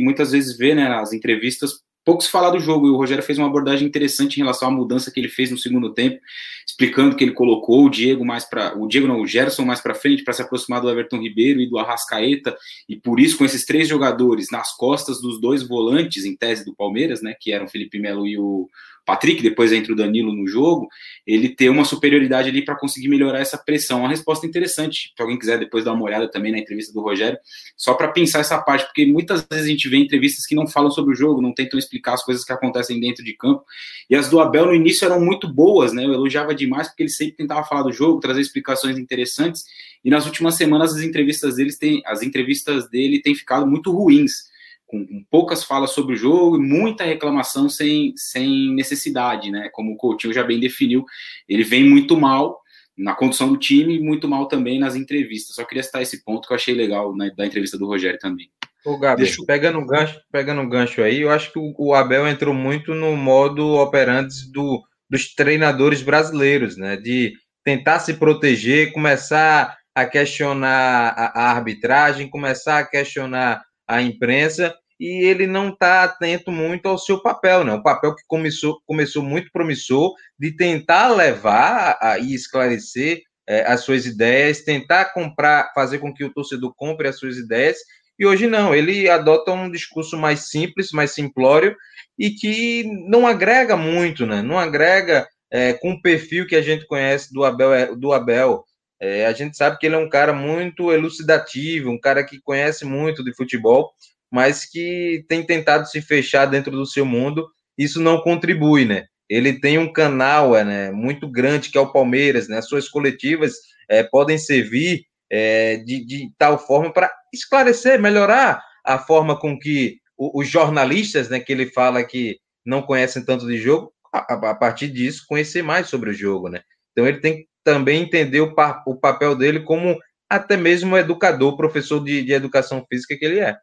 muitas 0.00 0.32
vezes 0.32 0.56
vê 0.56 0.74
né, 0.74 0.86
as 0.88 1.12
entrevistas 1.12 1.82
pouco 2.08 2.22
se 2.22 2.30
falar 2.30 2.48
do 2.48 2.58
jogo, 2.58 2.86
e 2.86 2.90
o 2.90 2.96
Rogério 2.96 3.22
fez 3.22 3.36
uma 3.36 3.48
abordagem 3.48 3.86
interessante 3.86 4.36
em 4.36 4.42
relação 4.42 4.68
à 4.68 4.70
mudança 4.70 5.10
que 5.10 5.20
ele 5.20 5.28
fez 5.28 5.50
no 5.50 5.58
segundo 5.58 5.92
tempo, 5.92 6.18
explicando 6.66 7.14
que 7.14 7.22
ele 7.22 7.34
colocou 7.34 7.84
o 7.84 7.90
Diego 7.90 8.24
mais 8.24 8.46
para 8.46 8.74
o 8.78 8.88
Diego 8.88 9.06
não, 9.06 9.20
o 9.20 9.26
Gerson 9.26 9.62
mais 9.66 9.82
para 9.82 9.94
frente 9.94 10.24
para 10.24 10.32
se 10.32 10.40
aproximar 10.40 10.80
do 10.80 10.88
Everton 10.88 11.18
Ribeiro 11.18 11.60
e 11.60 11.68
do 11.68 11.76
Arrascaeta, 11.76 12.56
e 12.88 12.96
por 12.96 13.20
isso 13.20 13.36
com 13.36 13.44
esses 13.44 13.66
três 13.66 13.86
jogadores 13.86 14.46
nas 14.50 14.74
costas 14.74 15.20
dos 15.20 15.38
dois 15.38 15.62
volantes 15.62 16.24
em 16.24 16.34
tese 16.34 16.64
do 16.64 16.74
Palmeiras, 16.74 17.20
né, 17.20 17.34
que 17.38 17.52
eram 17.52 17.68
Felipe 17.68 17.98
Melo 17.98 18.26
e 18.26 18.38
o 18.38 18.66
Patrick, 19.08 19.42
depois 19.42 19.72
entra 19.72 19.90
o 19.90 19.96
Danilo 19.96 20.34
no 20.34 20.46
jogo, 20.46 20.86
ele 21.26 21.48
ter 21.48 21.70
uma 21.70 21.82
superioridade 21.82 22.50
ali 22.50 22.62
para 22.62 22.76
conseguir 22.76 23.08
melhorar 23.08 23.38
essa 23.38 23.56
pressão. 23.56 24.00
Uma 24.00 24.10
resposta 24.10 24.46
interessante, 24.46 25.14
se 25.16 25.22
alguém 25.22 25.38
quiser 25.38 25.58
depois 25.58 25.82
dar 25.82 25.94
uma 25.94 26.04
olhada 26.04 26.30
também 26.30 26.52
na 26.52 26.58
entrevista 26.58 26.92
do 26.92 27.00
Rogério, 27.00 27.38
só 27.74 27.94
para 27.94 28.08
pensar 28.08 28.40
essa 28.40 28.58
parte, 28.60 28.84
porque 28.84 29.06
muitas 29.06 29.46
vezes 29.50 29.64
a 29.64 29.68
gente 29.70 29.88
vê 29.88 29.96
entrevistas 29.96 30.44
que 30.44 30.54
não 30.54 30.66
falam 30.66 30.90
sobre 30.90 31.14
o 31.14 31.16
jogo, 31.16 31.40
não 31.40 31.54
tentam 31.54 31.78
explicar 31.78 32.12
as 32.12 32.22
coisas 32.22 32.44
que 32.44 32.52
acontecem 32.52 33.00
dentro 33.00 33.24
de 33.24 33.32
campo, 33.32 33.64
e 34.10 34.14
as 34.14 34.28
do 34.28 34.40
Abel 34.40 34.66
no 34.66 34.74
início 34.74 35.06
eram 35.06 35.18
muito 35.18 35.48
boas, 35.48 35.94
né? 35.94 36.04
Eu 36.04 36.12
elogiava 36.12 36.54
demais 36.54 36.88
porque 36.88 37.04
ele 37.04 37.10
sempre 37.10 37.34
tentava 37.36 37.64
falar 37.64 37.84
do 37.84 37.92
jogo, 37.92 38.20
trazer 38.20 38.42
explicações 38.42 38.98
interessantes, 38.98 39.64
e 40.04 40.10
nas 40.10 40.26
últimas 40.26 40.54
semanas 40.54 40.94
as 40.94 41.02
entrevistas 41.02 41.54
deles 41.56 41.78
têm, 41.78 42.02
as 42.04 42.22
entrevistas 42.22 42.90
dele 42.90 43.22
têm 43.22 43.34
ficado 43.34 43.66
muito 43.66 43.90
ruins 43.90 44.48
com, 44.88 45.06
com, 45.06 45.24
poucas 45.30 45.62
falas 45.62 45.90
sobre 45.90 46.14
o 46.14 46.16
jogo 46.16 46.56
e 46.56 46.60
muita 46.60 47.04
reclamação 47.04 47.68
sem, 47.68 48.12
sem 48.16 48.74
necessidade, 48.74 49.50
né? 49.50 49.68
Como 49.72 49.92
o 49.92 49.96
Coutinho 49.96 50.32
já 50.32 50.42
bem 50.42 50.58
definiu, 50.58 51.04
ele 51.48 51.62
vem 51.62 51.84
muito 51.84 52.18
mal 52.18 52.60
na 52.96 53.14
condução 53.14 53.50
do 53.50 53.58
time 53.58 53.96
e 53.96 54.00
muito 54.00 54.26
mal 54.26 54.48
também 54.48 54.78
nas 54.80 54.96
entrevistas. 54.96 55.54
Só 55.54 55.64
queria 55.64 55.84
citar 55.84 56.02
esse 56.02 56.24
ponto 56.24 56.48
que 56.48 56.52
eu 56.52 56.56
achei 56.56 56.74
legal 56.74 57.14
na, 57.14 57.28
da 57.28 57.46
entrevista 57.46 57.78
do 57.78 57.86
Rogério 57.86 58.18
também. 58.18 58.50
Ô, 58.84 58.98
Gabi, 58.98 59.22
Deixa... 59.22 59.44
pegando, 59.46 59.78
um 59.78 59.86
gancho, 59.86 60.18
pegando 60.32 60.62
um 60.62 60.68
gancho 60.68 61.02
aí, 61.02 61.20
eu 61.20 61.30
acho 61.30 61.52
que 61.52 61.58
o, 61.58 61.74
o 61.78 61.94
Abel 61.94 62.26
entrou 62.26 62.54
muito 62.54 62.94
no 62.94 63.14
modo 63.16 63.76
operante 63.76 64.50
do, 64.50 64.82
dos 65.08 65.34
treinadores 65.34 66.02
brasileiros, 66.02 66.76
né? 66.76 66.96
De 66.96 67.34
tentar 67.62 68.00
se 68.00 68.14
proteger, 68.14 68.92
começar 68.92 69.76
a 69.94 70.06
questionar 70.06 71.12
a, 71.16 71.42
a 71.42 71.50
arbitragem, 71.50 72.30
começar 72.30 72.78
a 72.78 72.86
questionar 72.86 73.62
a 73.88 74.02
imprensa 74.02 74.76
e 75.00 75.24
ele 75.24 75.46
não 75.46 75.70
está 75.70 76.02
atento 76.02 76.50
muito 76.50 76.86
ao 76.86 76.98
seu 76.98 77.22
papel, 77.22 77.64
né? 77.64 77.72
O 77.72 77.82
papel 77.82 78.14
que 78.14 78.22
começou, 78.26 78.80
começou 78.84 79.22
muito 79.22 79.50
promissor 79.52 80.12
de 80.38 80.56
tentar 80.56 81.08
levar 81.08 81.96
a, 82.00 82.18
e 82.18 82.34
esclarecer 82.34 83.22
é, 83.48 83.62
as 83.62 83.80
suas 83.82 84.06
ideias, 84.06 84.62
tentar 84.62 85.06
comprar, 85.14 85.72
fazer 85.72 85.98
com 85.98 86.12
que 86.12 86.24
o 86.24 86.32
torcedor 86.32 86.74
compre 86.76 87.08
as 87.08 87.18
suas 87.18 87.36
ideias. 87.36 87.78
E 88.18 88.26
hoje 88.26 88.48
não, 88.48 88.74
ele 88.74 89.08
adota 89.08 89.52
um 89.52 89.70
discurso 89.70 90.18
mais 90.18 90.50
simples, 90.50 90.90
mais 90.90 91.12
simplório 91.12 91.76
e 92.18 92.30
que 92.30 92.84
não 93.08 93.26
agrega 93.26 93.76
muito, 93.76 94.26
né? 94.26 94.42
Não 94.42 94.58
agrega 94.58 95.28
é, 95.50 95.72
com 95.74 95.92
o 95.92 96.02
perfil 96.02 96.46
que 96.46 96.56
a 96.56 96.62
gente 96.62 96.86
conhece 96.86 97.32
do 97.32 97.44
Abel, 97.44 97.72
é, 97.72 97.94
do 97.94 98.12
Abel 98.12 98.64
é, 99.00 99.26
a 99.26 99.32
gente 99.32 99.56
sabe 99.56 99.78
que 99.78 99.86
ele 99.86 99.94
é 99.94 99.98
um 99.98 100.08
cara 100.08 100.32
muito 100.32 100.92
elucidativo, 100.92 101.90
um 101.90 102.00
cara 102.00 102.24
que 102.24 102.40
conhece 102.40 102.84
muito 102.84 103.22
de 103.22 103.34
futebol, 103.34 103.92
mas 104.30 104.64
que 104.64 105.24
tem 105.28 105.44
tentado 105.44 105.86
se 105.86 106.02
fechar 106.02 106.46
dentro 106.46 106.72
do 106.72 106.84
seu 106.84 107.06
mundo. 107.06 107.48
Isso 107.76 108.00
não 108.00 108.20
contribui, 108.20 108.84
né? 108.84 109.06
Ele 109.28 109.60
tem 109.60 109.78
um 109.78 109.92
canal 109.92 110.56
é, 110.56 110.64
né, 110.64 110.90
muito 110.90 111.30
grande 111.30 111.70
que 111.70 111.78
é 111.78 111.80
o 111.80 111.92
Palmeiras, 111.92 112.48
né? 112.48 112.60
Suas 112.60 112.88
coletivas 112.88 113.54
é, 113.88 114.02
podem 114.02 114.38
servir 114.38 115.04
é, 115.30 115.76
de, 115.76 116.04
de, 116.04 116.30
tal 116.38 116.58
forma 116.58 116.92
para 116.92 117.10
esclarecer, 117.32 118.00
melhorar 118.00 118.62
a 118.84 118.98
forma 118.98 119.38
com 119.38 119.58
que 119.58 119.98
os 120.16 120.48
jornalistas, 120.48 121.28
né, 121.28 121.38
que 121.38 121.52
ele 121.52 121.66
fala 121.66 122.02
que 122.02 122.38
não 122.64 122.82
conhecem 122.82 123.24
tanto 123.24 123.46
de 123.46 123.56
jogo, 123.58 123.92
a, 124.12 124.50
a 124.50 124.54
partir 124.54 124.88
disso 124.88 125.26
conhecer 125.28 125.62
mais 125.62 125.86
sobre 125.88 126.10
o 126.10 126.14
jogo, 126.14 126.48
né? 126.48 126.62
Então 126.92 127.06
ele 127.06 127.20
tem 127.20 127.46
também 127.68 128.02
entender 128.02 128.40
o, 128.40 128.54
pa 128.54 128.82
o 128.86 128.96
papel 128.96 129.36
dele 129.36 129.60
como 129.60 129.98
até 130.26 130.56
mesmo 130.56 130.96
educador, 130.96 131.54
professor 131.54 132.02
de, 132.02 132.22
de 132.22 132.32
educação 132.32 132.82
física 132.88 133.14
que 133.14 133.24
ele 133.26 133.40
é. 133.40 133.58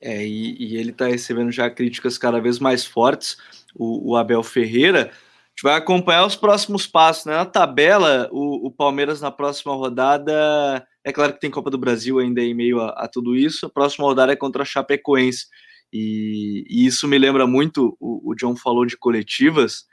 É, 0.00 0.24
e, 0.24 0.56
e 0.62 0.76
ele 0.76 0.90
está 0.90 1.06
recebendo 1.06 1.50
já 1.50 1.68
críticas 1.68 2.16
cada 2.16 2.40
vez 2.40 2.60
mais 2.60 2.84
fortes, 2.84 3.36
o, 3.74 4.12
o, 4.12 4.16
Abel 4.16 4.44
Ferreira. 4.44 5.00
A 5.00 5.48
gente 5.48 5.62
vai 5.64 5.74
acompanhar 5.74 6.24
os 6.24 6.36
próximos 6.36 6.86
passos. 6.86 7.24
Né? 7.24 7.34
Na 7.34 7.44
tabela, 7.44 8.28
o, 8.30 8.68
o, 8.68 8.70
Palmeiras 8.70 9.20
na 9.20 9.32
próxima 9.32 9.74
rodada. 9.74 10.86
É 11.04 11.12
claro 11.12 11.32
que 11.32 11.40
tem 11.40 11.50
Copa 11.50 11.70
do 11.70 11.78
Brasil 11.78 12.20
ainda 12.20 12.40
em 12.40 12.54
meio 12.54 12.80
a, 12.80 12.90
a 12.90 13.08
tudo 13.08 13.34
isso. 13.34 13.66
A 13.66 13.70
próxima 13.70 14.04
rodada 14.06 14.32
é 14.32 14.36
contra 14.36 14.62
a 14.62 14.66
Chapecoense. 14.66 15.46
E, 15.92 16.64
e 16.68 16.86
isso 16.86 17.08
me 17.08 17.18
lembra 17.18 17.44
muito, 17.44 17.96
o, 17.98 18.30
o 18.30 18.34
John 18.36 18.54
falou 18.54 18.86
de 18.86 18.96
coletivas. 18.96 19.84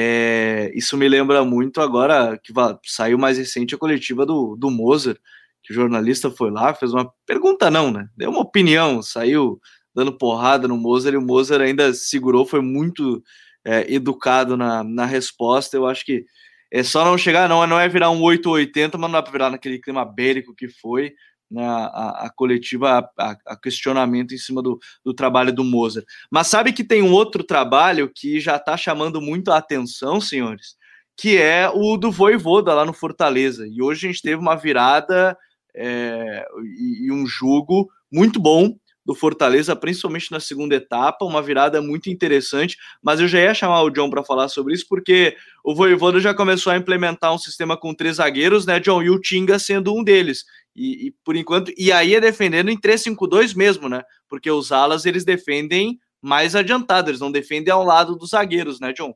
É, 0.00 0.70
isso 0.76 0.96
me 0.96 1.08
lembra 1.08 1.44
muito 1.44 1.80
agora 1.80 2.38
que 2.38 2.52
saiu 2.84 3.18
mais 3.18 3.36
recente 3.36 3.74
a 3.74 3.78
coletiva 3.78 4.24
do, 4.24 4.54
do 4.54 4.70
Mozart 4.70 5.18
que 5.60 5.72
o 5.72 5.74
jornalista 5.74 6.30
foi 6.30 6.52
lá, 6.52 6.72
fez 6.72 6.94
uma 6.94 7.12
pergunta, 7.26 7.68
não, 7.68 7.90
né? 7.90 8.08
Deu 8.16 8.30
uma 8.30 8.42
opinião, 8.42 9.02
saiu 9.02 9.60
dando 9.92 10.16
porrada 10.16 10.68
no 10.68 10.76
Mozart 10.76 11.14
e 11.14 11.18
o 11.18 11.20
Mozart 11.20 11.62
ainda 11.62 11.92
segurou, 11.92 12.46
foi 12.46 12.62
muito 12.62 13.20
é, 13.64 13.92
educado 13.92 14.56
na, 14.56 14.84
na 14.84 15.04
resposta. 15.04 15.76
Eu 15.76 15.84
acho 15.84 16.04
que 16.04 16.24
é 16.70 16.84
só 16.84 17.04
não 17.04 17.18
chegar, 17.18 17.48
não, 17.48 17.66
não 17.66 17.80
é 17.80 17.88
virar 17.88 18.10
um 18.10 18.22
880, 18.22 18.96
mas 18.96 19.10
não 19.10 19.18
dá 19.18 19.22
para 19.22 19.32
virar 19.32 19.50
naquele 19.50 19.80
clima 19.80 20.04
bélico 20.04 20.54
que 20.54 20.68
foi 20.68 21.12
né, 21.50 21.64
a, 21.64 22.26
a, 22.26 22.30
coletiva, 22.34 23.08
a, 23.18 23.36
a, 23.46 23.56
questionamento 23.56 24.34
em 24.34 24.38
cima 24.38 24.62
do, 24.62 24.78
do 25.04 25.14
trabalho 25.14 25.52
do 25.52 25.64
Mozart. 25.64 26.06
Mas 26.30 26.48
sabe 26.48 26.72
que 26.72 26.84
tem 26.84 27.02
um 27.02 27.12
outro 27.12 27.42
trabalho 27.42 28.10
que 28.14 28.38
já 28.38 28.56
está 28.56 28.76
chamando 28.76 29.20
muito 29.20 29.50
a 29.50 29.56
atenção, 29.56 30.20
senhores, 30.20 30.76
que 31.16 31.36
é 31.36 31.68
o 31.68 31.96
do 31.96 32.10
Voivoda 32.10 32.74
lá 32.74 32.84
no 32.84 32.92
Fortaleza. 32.92 33.66
E 33.66 33.82
hoje 33.82 34.06
a 34.06 34.10
gente 34.10 34.22
teve 34.22 34.36
uma 34.36 34.54
virada 34.54 35.36
é, 35.74 36.46
e, 36.78 37.06
e 37.06 37.12
um 37.12 37.26
jogo 37.26 37.88
muito 38.12 38.40
bom 38.40 38.76
do 39.08 39.14
Fortaleza, 39.14 39.74
principalmente 39.74 40.30
na 40.30 40.38
segunda 40.38 40.74
etapa, 40.74 41.24
uma 41.24 41.40
virada 41.40 41.80
muito 41.80 42.10
interessante, 42.10 42.76
mas 43.02 43.18
eu 43.18 43.26
já 43.26 43.40
ia 43.40 43.54
chamar 43.54 43.80
o 43.80 43.88
John 43.88 44.10
para 44.10 44.22
falar 44.22 44.48
sobre 44.48 44.74
isso, 44.74 44.84
porque 44.86 45.34
o 45.64 45.74
Voivoda 45.74 46.20
já 46.20 46.34
começou 46.34 46.70
a 46.70 46.76
implementar 46.76 47.32
um 47.34 47.38
sistema 47.38 47.74
com 47.74 47.94
três 47.94 48.16
zagueiros, 48.16 48.66
né, 48.66 48.78
John, 48.78 49.02
e 49.02 49.08
o 49.08 49.18
Tinga 49.18 49.58
sendo 49.58 49.96
um 49.96 50.04
deles, 50.04 50.44
e, 50.78 51.06
e 51.08 51.14
por 51.24 51.36
enquanto, 51.36 51.72
e 51.76 51.90
aí 51.90 52.14
é 52.14 52.20
defendendo 52.20 52.70
em 52.70 52.78
3-5-2 52.78 53.54
mesmo, 53.54 53.88
né, 53.88 54.02
porque 54.28 54.50
os 54.50 54.70
alas, 54.70 55.04
eles 55.04 55.24
defendem 55.24 55.98
mais 56.22 56.54
adiantado, 56.54 57.10
eles 57.10 57.20
não 57.20 57.32
defendem 57.32 57.72
ao 57.72 57.84
lado 57.84 58.16
dos 58.16 58.30
zagueiros, 58.30 58.80
né, 58.80 58.92
John? 58.92 59.14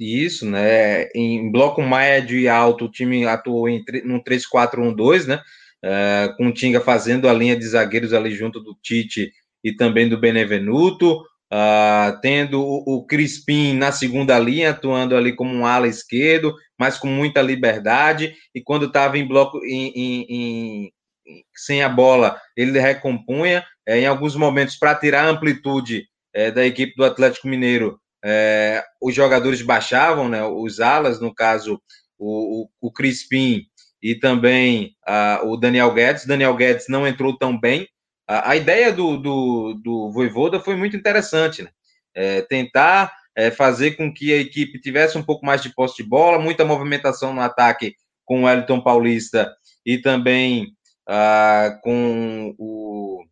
Isso, 0.00 0.48
né, 0.48 1.04
em 1.14 1.50
bloco 1.52 1.82
médio 1.82 2.38
e 2.38 2.48
alto, 2.48 2.86
o 2.86 2.90
time 2.90 3.26
atuou 3.26 3.68
em 3.68 3.84
num 4.04 4.22
3-4-1-2, 4.22 5.26
né, 5.26 5.42
uh, 5.84 6.36
com 6.36 6.48
o 6.48 6.52
Tinga 6.52 6.80
fazendo 6.80 7.28
a 7.28 7.32
linha 7.32 7.56
de 7.56 7.66
zagueiros 7.66 8.12
ali 8.12 8.32
junto 8.32 8.60
do 8.60 8.74
Tite 8.82 9.32
e 9.62 9.74
também 9.74 10.08
do 10.08 10.18
Benevenuto, 10.18 11.22
uh, 11.52 12.18
tendo 12.20 12.62
o, 12.62 12.96
o, 12.96 13.06
Crispim 13.06 13.74
na 13.74 13.92
segunda 13.92 14.38
linha, 14.38 14.70
atuando 14.70 15.14
ali 15.14 15.34
como 15.34 15.54
um 15.54 15.66
ala 15.66 15.86
esquerdo, 15.86 16.54
mas 16.78 16.96
com 16.96 17.08
muita 17.08 17.42
liberdade, 17.42 18.34
e 18.54 18.62
quando 18.62 18.86
estava 18.86 19.18
em 19.18 19.26
bloco, 19.28 19.58
em, 19.64 19.92
em, 19.94 20.26
em, 20.30 21.44
sem 21.54 21.82
a 21.82 21.88
bola, 21.88 22.40
ele 22.56 22.78
recompunha, 22.80 23.64
é, 23.86 24.00
em 24.00 24.06
alguns 24.06 24.34
momentos, 24.34 24.76
para 24.76 24.94
tirar 24.94 25.24
a 25.24 25.28
amplitude 25.28 26.06
é, 26.34 26.50
da 26.50 26.64
equipe 26.64 26.94
do 26.96 27.04
Atlético 27.04 27.48
Mineiro, 27.48 28.00
é, 28.24 28.82
os 29.00 29.14
jogadores 29.14 29.60
baixavam, 29.60 30.28
né, 30.28 30.42
os 30.44 30.80
alas, 30.80 31.20
no 31.20 31.34
caso, 31.34 31.80
o, 32.18 32.62
o, 32.62 32.68
o 32.88 32.92
Crispim 32.92 33.66
e 34.02 34.14
também 34.14 34.96
uh, 35.08 35.46
o 35.46 35.56
Daniel 35.56 35.92
Guedes. 35.92 36.26
Daniel 36.26 36.54
Guedes 36.56 36.86
não 36.88 37.06
entrou 37.06 37.36
tão 37.36 37.58
bem. 37.58 37.88
Uh, 38.32 38.40
a 38.44 38.56
ideia 38.56 38.90
do, 38.90 39.18
do, 39.18 39.74
do 39.74 40.10
Voivoda 40.10 40.58
foi 40.58 40.74
muito 40.74 40.96
interessante, 40.96 41.62
né? 41.62 41.70
É, 42.14 42.40
tentar 42.40 43.12
é, 43.36 43.50
fazer 43.50 43.92
com 43.92 44.12
que 44.12 44.32
a 44.32 44.36
equipe 44.36 44.80
tivesse 44.80 45.18
um 45.18 45.22
pouco 45.22 45.44
mais 45.44 45.62
de 45.62 45.74
posse 45.74 46.02
de 46.02 46.08
bola, 46.08 46.38
muita 46.38 46.64
movimentação 46.64 47.34
no 47.34 47.42
ataque 47.42 47.94
com 48.24 48.42
o 48.42 48.44
Wellington 48.44 48.80
Paulista 48.80 49.52
e 49.84 49.98
também 49.98 50.74
uh, 51.08 51.80
com 51.82 52.54
o. 52.58 53.22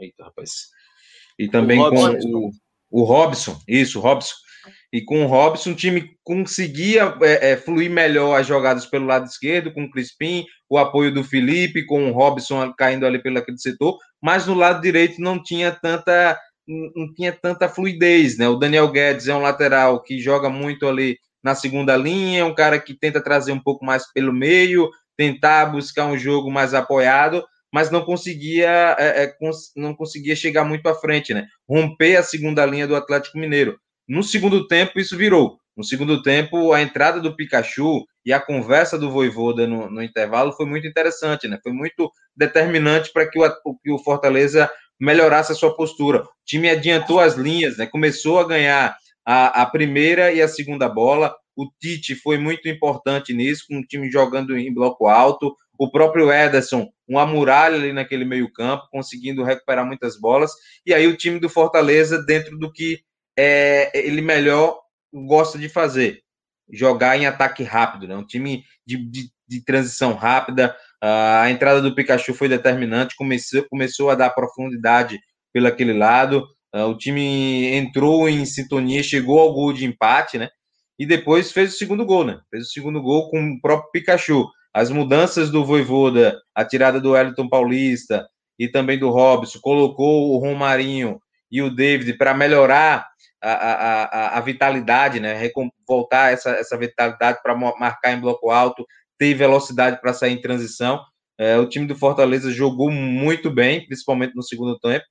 Eita, 0.00 0.24
rapaz. 0.24 0.68
E 1.38 1.48
também 1.48 1.80
o 1.80 1.90
com 1.90 2.04
o, 2.04 2.50
o 2.90 3.04
Robson, 3.04 3.60
isso, 3.68 4.00
Robson 4.00 4.34
e 4.92 5.02
com 5.02 5.22
o 5.22 5.26
Robson, 5.26 5.70
o 5.70 5.74
time 5.74 6.10
conseguia 6.24 7.14
é, 7.22 7.50
é, 7.50 7.56
fluir 7.56 7.90
melhor 7.90 8.38
as 8.38 8.46
jogadas 8.46 8.86
pelo 8.86 9.06
lado 9.06 9.26
esquerdo, 9.26 9.72
com 9.72 9.84
o 9.84 9.90
Crispim, 9.90 10.46
o 10.68 10.78
apoio 10.78 11.12
do 11.12 11.22
Felipe, 11.22 11.84
com 11.84 12.10
o 12.10 12.12
Robson 12.12 12.72
caindo 12.76 13.04
ali 13.04 13.22
pelo 13.22 13.38
aquele 13.38 13.58
setor, 13.58 13.98
mas 14.22 14.46
no 14.46 14.54
lado 14.54 14.80
direito 14.80 15.20
não 15.20 15.42
tinha 15.42 15.72
tanta 15.72 16.38
não 16.66 17.14
tinha 17.14 17.32
tanta 17.32 17.66
fluidez, 17.66 18.36
né? 18.36 18.46
O 18.46 18.56
Daniel 18.56 18.90
Guedes 18.90 19.26
é 19.26 19.34
um 19.34 19.40
lateral 19.40 20.02
que 20.02 20.20
joga 20.20 20.50
muito 20.50 20.86
ali 20.86 21.16
na 21.42 21.54
segunda 21.54 21.96
linha, 21.96 22.44
um 22.44 22.54
cara 22.54 22.78
que 22.78 22.92
tenta 22.92 23.22
trazer 23.22 23.52
um 23.52 23.60
pouco 23.60 23.86
mais 23.86 24.10
pelo 24.12 24.34
meio, 24.34 24.90
tentar 25.16 25.66
buscar 25.66 26.04
um 26.04 26.18
jogo 26.18 26.50
mais 26.50 26.74
apoiado, 26.74 27.42
mas 27.72 27.90
não 27.90 28.04
conseguia 28.04 28.94
é, 28.98 29.22
é, 29.22 29.26
cons 29.26 29.72
não 29.76 29.94
conseguia 29.94 30.36
chegar 30.36 30.64
muito 30.64 30.86
à 30.88 30.94
frente, 30.94 31.32
né? 31.32 31.46
Romper 31.68 32.16
a 32.16 32.22
segunda 32.22 32.66
linha 32.66 32.86
do 32.86 32.96
Atlético 32.96 33.38
Mineiro. 33.38 33.78
No 34.08 34.22
segundo 34.22 34.66
tempo, 34.66 34.98
isso 34.98 35.16
virou. 35.16 35.58
No 35.76 35.84
segundo 35.84 36.22
tempo, 36.22 36.72
a 36.72 36.82
entrada 36.82 37.20
do 37.20 37.36
Pikachu 37.36 38.04
e 38.24 38.32
a 38.32 38.40
conversa 38.40 38.98
do 38.98 39.10
Voivoda 39.10 39.66
no, 39.66 39.88
no 39.90 40.02
intervalo 40.02 40.52
foi 40.52 40.66
muito 40.66 40.86
interessante, 40.88 41.46
né? 41.46 41.58
Foi 41.62 41.72
muito 41.72 42.10
determinante 42.34 43.12
para 43.12 43.28
que 43.30 43.38
o, 43.38 43.78
que 43.82 43.92
o 43.92 43.98
Fortaleza 43.98 44.68
melhorasse 44.98 45.52
a 45.52 45.54
sua 45.54 45.76
postura. 45.76 46.22
O 46.22 46.28
time 46.44 46.68
adiantou 46.68 47.20
as 47.20 47.34
linhas, 47.34 47.76
né? 47.76 47.86
Começou 47.86 48.40
a 48.40 48.48
ganhar 48.48 48.96
a, 49.24 49.62
a 49.62 49.66
primeira 49.66 50.32
e 50.32 50.42
a 50.42 50.48
segunda 50.48 50.88
bola. 50.88 51.34
O 51.54 51.68
Tite 51.80 52.14
foi 52.14 52.38
muito 52.38 52.68
importante 52.68 53.32
nisso, 53.32 53.64
com 53.68 53.78
o 53.78 53.86
time 53.86 54.10
jogando 54.10 54.56
em 54.56 54.72
bloco 54.72 55.06
alto. 55.06 55.54
O 55.78 55.90
próprio 55.90 56.32
Ederson, 56.32 56.88
uma 57.06 57.24
muralha 57.24 57.76
ali 57.76 57.92
naquele 57.92 58.24
meio-campo, 58.24 58.88
conseguindo 58.90 59.44
recuperar 59.44 59.86
muitas 59.86 60.18
bolas. 60.18 60.50
E 60.84 60.92
aí 60.92 61.06
o 61.06 61.16
time 61.16 61.38
do 61.38 61.48
Fortaleza, 61.48 62.20
dentro 62.20 62.58
do 62.58 62.72
que 62.72 62.98
é, 63.38 63.90
ele 63.94 64.20
melhor 64.20 64.80
gosta 65.14 65.56
de 65.56 65.68
fazer. 65.68 66.20
Jogar 66.70 67.16
em 67.16 67.24
ataque 67.24 67.62
rápido, 67.62 68.08
né? 68.08 68.16
Um 68.16 68.26
time 68.26 68.64
de, 68.84 68.96
de, 68.96 69.30
de 69.46 69.64
transição 69.64 70.12
rápida. 70.12 70.76
A 71.00 71.48
entrada 71.48 71.80
do 71.80 71.94
Pikachu 71.94 72.34
foi 72.34 72.48
determinante, 72.48 73.14
começou, 73.16 73.64
começou 73.70 74.10
a 74.10 74.16
dar 74.16 74.30
profundidade 74.30 75.20
pelo 75.52 75.68
aquele 75.68 75.92
lado. 75.92 76.44
Uh, 76.74 76.86
o 76.86 76.98
time 76.98 77.72
entrou 77.72 78.28
em 78.28 78.44
sintonia, 78.44 79.02
chegou 79.02 79.38
ao 79.38 79.54
gol 79.54 79.72
de 79.72 79.86
empate, 79.86 80.36
né? 80.36 80.50
E 80.98 81.06
depois 81.06 81.52
fez 81.52 81.74
o 81.74 81.78
segundo 81.78 82.04
gol, 82.04 82.24
né? 82.24 82.40
Fez 82.50 82.66
o 82.66 82.70
segundo 82.70 83.00
gol 83.00 83.30
com 83.30 83.52
o 83.52 83.60
próprio 83.60 83.90
Pikachu. 83.92 84.46
As 84.74 84.90
mudanças 84.90 85.48
do 85.48 85.64
Voivoda, 85.64 86.36
a 86.54 86.64
tirada 86.64 87.00
do 87.00 87.12
Wellington 87.12 87.48
Paulista 87.48 88.26
e 88.58 88.68
também 88.68 88.98
do 88.98 89.08
Robson, 89.10 89.60
colocou 89.62 90.32
o 90.32 90.38
Romarinho 90.38 91.20
e 91.50 91.62
o 91.62 91.70
David 91.74 92.18
para 92.18 92.34
melhorar 92.34 93.06
a, 93.42 93.52
a, 93.52 94.38
a, 94.38 94.40
vitalidade, 94.40 95.20
né? 95.20 95.50
Voltar 95.86 96.32
essa, 96.32 96.50
essa 96.50 96.76
vitalidade 96.76 97.38
para 97.42 97.54
marcar 97.54 98.12
em 98.12 98.20
bloco 98.20 98.50
alto, 98.50 98.86
ter 99.18 99.34
velocidade 99.34 100.00
para 100.00 100.12
sair 100.12 100.32
em 100.32 100.40
transição. 100.40 101.00
É, 101.38 101.56
o 101.56 101.68
time 101.68 101.86
do 101.86 101.94
Fortaleza 101.94 102.50
jogou 102.50 102.90
muito 102.90 103.50
bem, 103.50 103.86
principalmente 103.86 104.34
no 104.34 104.42
segundo 104.42 104.78
tempo, 104.78 105.04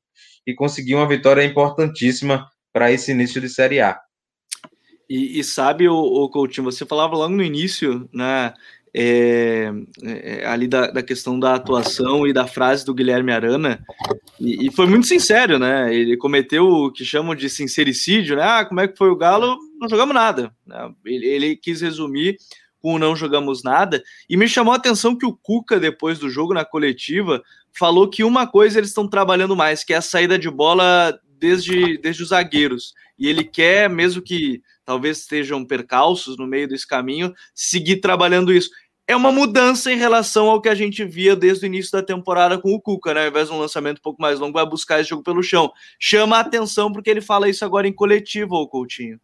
e 0.46 0.54
conseguiu 0.54 0.98
uma 0.98 1.08
vitória 1.08 1.44
importantíssima 1.44 2.46
para 2.74 2.92
esse 2.92 3.12
início 3.12 3.40
de 3.40 3.50
Série 3.50 3.80
A. 3.80 3.98
E, 5.10 5.40
e 5.40 5.44
sabe, 5.44 5.88
o, 5.88 5.96
o 5.96 6.30
Coutinho, 6.30 6.66
você 6.66 6.86
falava 6.86 7.16
logo 7.16 7.34
no 7.34 7.44
início, 7.44 8.10
né? 8.14 8.54
É, 9.00 9.72
é, 10.02 10.46
ali 10.48 10.68
da, 10.68 10.88
da, 10.88 11.04
questão 11.04 11.40
da 11.40 11.54
atuação 11.54 12.26
e 12.26 12.34
da 12.34 12.48
frase 12.48 12.84
do 12.84 12.96
Guilherme 12.96 13.32
Arana, 13.32 13.80
e, 14.40 14.66
e, 14.66 14.72
foi 14.72 14.88
muito 14.88 15.06
sincero, 15.06 15.60
né? 15.60 15.94
Ele 15.94 16.18
cometeu 16.18 16.68
o 16.68 16.92
que 16.92 17.06
chamam 17.06 17.36
de 17.36 17.48
sincericídio, 17.48 18.36
né? 18.36 18.42
Ah, 18.44 18.66
como 18.66 18.80
é 18.80 18.88
que 18.88 18.98
foi 18.98 19.12
o 19.12 19.16
Galo? 19.16 19.56
Não 19.80 19.88
jogamos 19.88 20.16
nada. 20.16 20.52
Né? 20.66 20.92
Ele, 21.06 21.28
ele, 21.28 21.56
quis 21.56 21.80
resumir 21.80 22.38
com 22.80 22.98
não 22.98 23.16
jogamos 23.16 23.64
nada, 23.64 24.02
e 24.28 24.36
me 24.36 24.48
chamou 24.48 24.74
a 24.74 24.78
atenção 24.78 25.16
que 25.16 25.26
o 25.26 25.36
Cuca, 25.36 25.80
depois 25.80 26.18
do 26.18 26.30
jogo 26.30 26.54
na 26.54 26.66
coletiva, 26.66 27.44
falou 27.78 28.10
que 28.10 28.24
uma 28.24 28.48
coisa 28.48 28.80
eles 28.80 28.90
estão 28.90 29.08
trabalhando 29.08 29.56
mais, 29.56 29.84
que 29.84 29.94
é 29.94 29.98
a 29.98 30.02
saída 30.02 30.40
de 30.40 30.50
bola 30.50 31.20
desde, 31.40 31.98
desde 32.00 32.24
os 32.24 32.30
zagueiros. 32.30 32.94
E 33.18 33.28
ele 33.28 33.44
quer, 33.44 33.90
mesmo 33.90 34.22
que 34.22 34.62
talvez 34.86 35.20
estejam 35.20 35.66
percalços 35.66 36.38
no 36.38 36.48
meio 36.48 36.68
desse 36.68 36.88
caminho, 36.88 37.34
seguir 37.54 37.98
trabalhando 37.98 38.54
isso 38.54 38.70
é 39.08 39.16
uma 39.16 39.32
mudança 39.32 39.90
em 39.90 39.96
relação 39.96 40.50
ao 40.50 40.62
que 40.62 40.68
a 40.68 40.76
gente 40.76 41.06
via 41.06 41.34
desde 41.34 41.66
o 41.66 41.68
início 41.68 41.94
da 41.94 42.04
temporada 42.04 42.58
com 42.58 42.74
o 42.74 42.82
Cuca, 42.82 43.14
né? 43.14 43.22
Ao 43.22 43.28
invés 43.30 43.48
de 43.48 43.54
um 43.54 43.60
lançamento 43.60 44.00
um 44.00 44.02
pouco 44.02 44.22
mais 44.22 44.38
longo, 44.38 44.54
vai 44.54 44.66
buscar 44.66 45.00
esse 45.00 45.10
jogo 45.10 45.24
pelo 45.24 45.42
chão. 45.42 45.72
Chama 45.98 46.36
a 46.38 46.42
atenção 46.42 46.92
porque 46.92 47.10
ele 47.10 47.22
fala 47.22 47.48
isso 47.48 47.64
agora 47.64 47.88
em 47.88 47.94
coletivo, 47.94 48.56
o 48.56 48.68
Coutinho. 48.68 49.18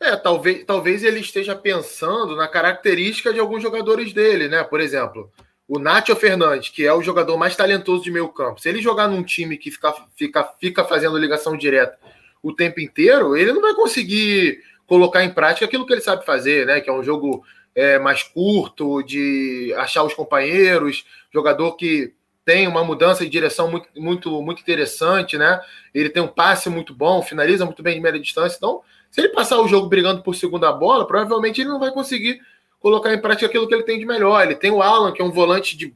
É, 0.00 0.16
talvez, 0.16 0.64
talvez 0.64 1.02
ele 1.02 1.18
esteja 1.18 1.56
pensando 1.56 2.36
na 2.36 2.46
característica 2.46 3.32
de 3.32 3.40
alguns 3.40 3.60
jogadores 3.60 4.12
dele, 4.12 4.48
né? 4.48 4.62
Por 4.62 4.80
exemplo, 4.80 5.32
o 5.66 5.80
Nacho 5.80 6.14
Fernandes, 6.14 6.68
que 6.68 6.86
é 6.86 6.92
o 6.92 7.02
jogador 7.02 7.36
mais 7.36 7.56
talentoso 7.56 8.04
de 8.04 8.10
meio 8.10 8.28
campo, 8.28 8.60
se 8.60 8.68
ele 8.68 8.80
jogar 8.80 9.08
num 9.08 9.22
time 9.24 9.56
que 9.56 9.70
fica, 9.70 9.94
fica, 10.16 10.44
fica 10.60 10.84
fazendo 10.84 11.18
ligação 11.18 11.56
direta 11.56 11.98
o 12.40 12.52
tempo 12.52 12.80
inteiro, 12.80 13.36
ele 13.36 13.52
não 13.52 13.62
vai 13.62 13.74
conseguir 13.74 14.60
colocar 14.86 15.24
em 15.24 15.30
prática 15.30 15.64
aquilo 15.64 15.86
que 15.86 15.92
ele 15.92 16.00
sabe 16.00 16.24
fazer, 16.24 16.66
né? 16.66 16.80
Que 16.80 16.90
é 16.90 16.92
um 16.92 17.02
jogo 17.02 17.44
é, 17.74 17.98
mais 17.98 18.22
curto, 18.22 19.02
de 19.02 19.74
achar 19.76 20.04
os 20.04 20.14
companheiros, 20.14 21.04
jogador 21.32 21.76
que 21.76 22.12
tem 22.44 22.66
uma 22.66 22.84
mudança 22.84 23.24
de 23.24 23.30
direção 23.30 23.70
muito, 23.70 23.88
muito, 23.96 24.42
muito 24.42 24.60
interessante, 24.60 25.38
né? 25.38 25.60
Ele 25.94 26.08
tem 26.08 26.22
um 26.22 26.28
passe 26.28 26.68
muito 26.68 26.92
bom, 26.92 27.22
finaliza 27.22 27.64
muito 27.64 27.82
bem 27.82 27.94
de 27.94 28.00
média 28.00 28.20
distância. 28.20 28.56
Então, 28.56 28.82
se 29.10 29.20
ele 29.20 29.28
passar 29.28 29.60
o 29.60 29.68
jogo 29.68 29.88
brigando 29.88 30.22
por 30.22 30.34
segunda 30.34 30.72
bola, 30.72 31.06
provavelmente 31.06 31.60
ele 31.60 31.70
não 31.70 31.78
vai 31.78 31.92
conseguir 31.92 32.40
colocar 32.80 33.14
em 33.14 33.20
prática 33.20 33.46
aquilo 33.46 33.68
que 33.68 33.74
ele 33.74 33.84
tem 33.84 33.98
de 33.98 34.04
melhor. 34.04 34.42
Ele 34.42 34.56
tem 34.56 34.72
o 34.72 34.82
Alan, 34.82 35.12
que 35.12 35.22
é 35.22 35.24
um 35.24 35.30
volante 35.30 35.76
de, 35.76 35.94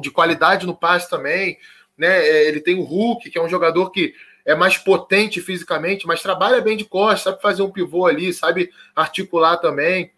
de 0.00 0.10
qualidade 0.10 0.66
no 0.66 0.76
passe 0.76 1.10
também, 1.10 1.58
né? 1.96 2.24
É, 2.26 2.48
ele 2.48 2.60
tem 2.60 2.78
o 2.78 2.84
Hulk, 2.84 3.28
que 3.28 3.38
é 3.38 3.42
um 3.42 3.48
jogador 3.48 3.90
que 3.90 4.14
é 4.46 4.54
mais 4.54 4.78
potente 4.78 5.40
fisicamente, 5.40 6.06
mas 6.06 6.22
trabalha 6.22 6.60
bem 6.60 6.76
de 6.76 6.84
costas, 6.84 7.22
sabe 7.22 7.42
fazer 7.42 7.62
um 7.62 7.70
pivô 7.70 8.06
ali, 8.06 8.32
sabe 8.32 8.70
articular 8.94 9.56
também. 9.58 10.12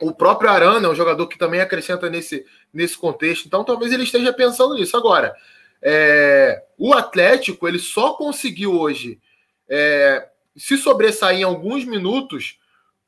O 0.00 0.12
próprio 0.12 0.50
Arana 0.50 0.86
é 0.86 0.90
um 0.90 0.94
jogador 0.94 1.26
que 1.26 1.38
também 1.38 1.60
acrescenta 1.60 2.08
nesse, 2.08 2.44
nesse 2.72 2.96
contexto. 2.96 3.46
Então, 3.46 3.64
talvez 3.64 3.92
ele 3.92 4.04
esteja 4.04 4.32
pensando 4.32 4.74
nisso. 4.74 4.96
Agora, 4.96 5.34
é, 5.82 6.62
o 6.76 6.94
Atlético 6.94 7.66
ele 7.66 7.78
só 7.78 8.14
conseguiu 8.14 8.78
hoje 8.78 9.20
é, 9.68 10.28
se 10.56 10.76
sobressair 10.76 11.40
em 11.40 11.44
alguns 11.44 11.84
minutos 11.84 12.58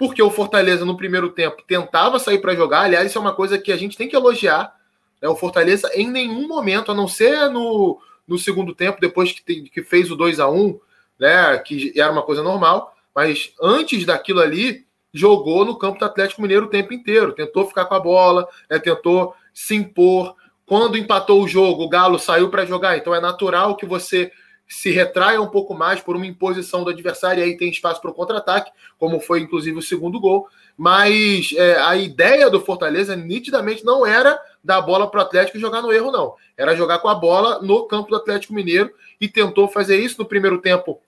porque 0.01 0.23
o 0.23 0.31
Fortaleza 0.31 0.83
no 0.83 0.97
primeiro 0.97 1.29
tempo 1.29 1.63
tentava 1.67 2.19
sair 2.19 2.39
para 2.39 2.55
jogar. 2.55 2.85
Aliás, 2.85 3.07
isso 3.07 3.19
é 3.19 3.21
uma 3.21 3.35
coisa 3.35 3.59
que 3.59 3.71
a 3.71 3.77
gente 3.77 3.99
tem 3.99 4.09
que 4.09 4.17
elogiar. 4.17 4.75
Né? 5.21 5.29
O 5.29 5.37
Fortaleza, 5.37 5.91
em 5.95 6.09
nenhum 6.11 6.49
momento, 6.49 6.91
a 6.91 6.95
não 6.95 7.07
ser 7.07 7.51
no, 7.51 8.01
no 8.27 8.39
segundo 8.39 8.75
tempo, 8.75 8.99
depois 8.99 9.31
que, 9.33 9.69
que 9.69 9.83
fez 9.83 10.11
o 10.11 10.17
2 10.17 10.41
a 10.41 10.49
1 10.49 10.81
né? 11.19 11.59
que 11.59 11.93
era 12.01 12.11
uma 12.11 12.23
coisa 12.23 12.43
normal, 12.43 12.97
mas 13.15 13.53
antes 13.61 14.07
daquilo 14.07 14.41
ali, 14.41 14.87
jogou 15.13 15.65
no 15.65 15.77
campo 15.77 15.99
do 15.99 16.05
Atlético 16.05 16.43
Mineiro 16.43 16.67
o 16.67 16.71
tempo 16.71 16.93
inteiro, 16.93 17.33
tentou 17.33 17.67
ficar 17.67 17.87
com 17.87 17.95
a 17.95 18.01
bola, 18.01 18.47
né, 18.69 18.79
tentou 18.79 19.35
se 19.53 19.75
impor. 19.75 20.35
Quando 20.65 20.97
empatou 20.97 21.43
o 21.43 21.49
jogo, 21.49 21.85
o 21.85 21.89
Galo 21.89 22.19
saiu 22.19 22.49
para 22.49 22.65
jogar, 22.65 22.97
então 22.97 23.15
é 23.15 23.21
natural 23.21 23.77
que 23.77 23.85
você 23.85 24.31
se 24.69 24.91
retraia 24.91 25.43
um 25.43 25.49
pouco 25.49 25.75
mais 25.75 26.01
por 26.01 26.15
uma 26.15 26.27
imposição 26.27 26.85
do 26.85 26.91
adversário, 26.91 27.41
e 27.41 27.45
aí 27.45 27.57
tem 27.57 27.69
espaço 27.69 28.01
para 28.01 28.13
o 28.13 28.15
contra-ataque, 28.15 28.71
como 28.97 29.19
foi 29.19 29.41
inclusive 29.41 29.77
o 29.77 29.83
segundo 29.83 30.21
gol. 30.21 30.47
Mas 30.77 31.53
é, 31.57 31.77
a 31.81 31.97
ideia 31.97 32.49
do 32.49 32.61
Fortaleza 32.61 33.17
nitidamente 33.17 33.85
não 33.85 34.07
era 34.07 34.41
dar 34.63 34.81
bola 34.81 35.11
para 35.11 35.19
o 35.19 35.23
Atlético 35.25 35.59
e 35.59 35.61
jogar 35.61 35.83
no 35.83 35.93
erro, 35.93 36.13
não. 36.13 36.35
Era 36.57 36.77
jogar 36.77 37.01
com 37.01 37.09
a 37.09 37.15
bola 37.17 37.61
no 37.61 37.85
campo 37.89 38.11
do 38.11 38.17
Atlético 38.17 38.55
Mineiro 38.55 38.93
e 39.21 39.27
tentou 39.27 39.67
fazer 39.67 39.99
isso 39.99 40.21
no 40.21 40.29
primeiro 40.29 40.61
tempo 40.61 41.01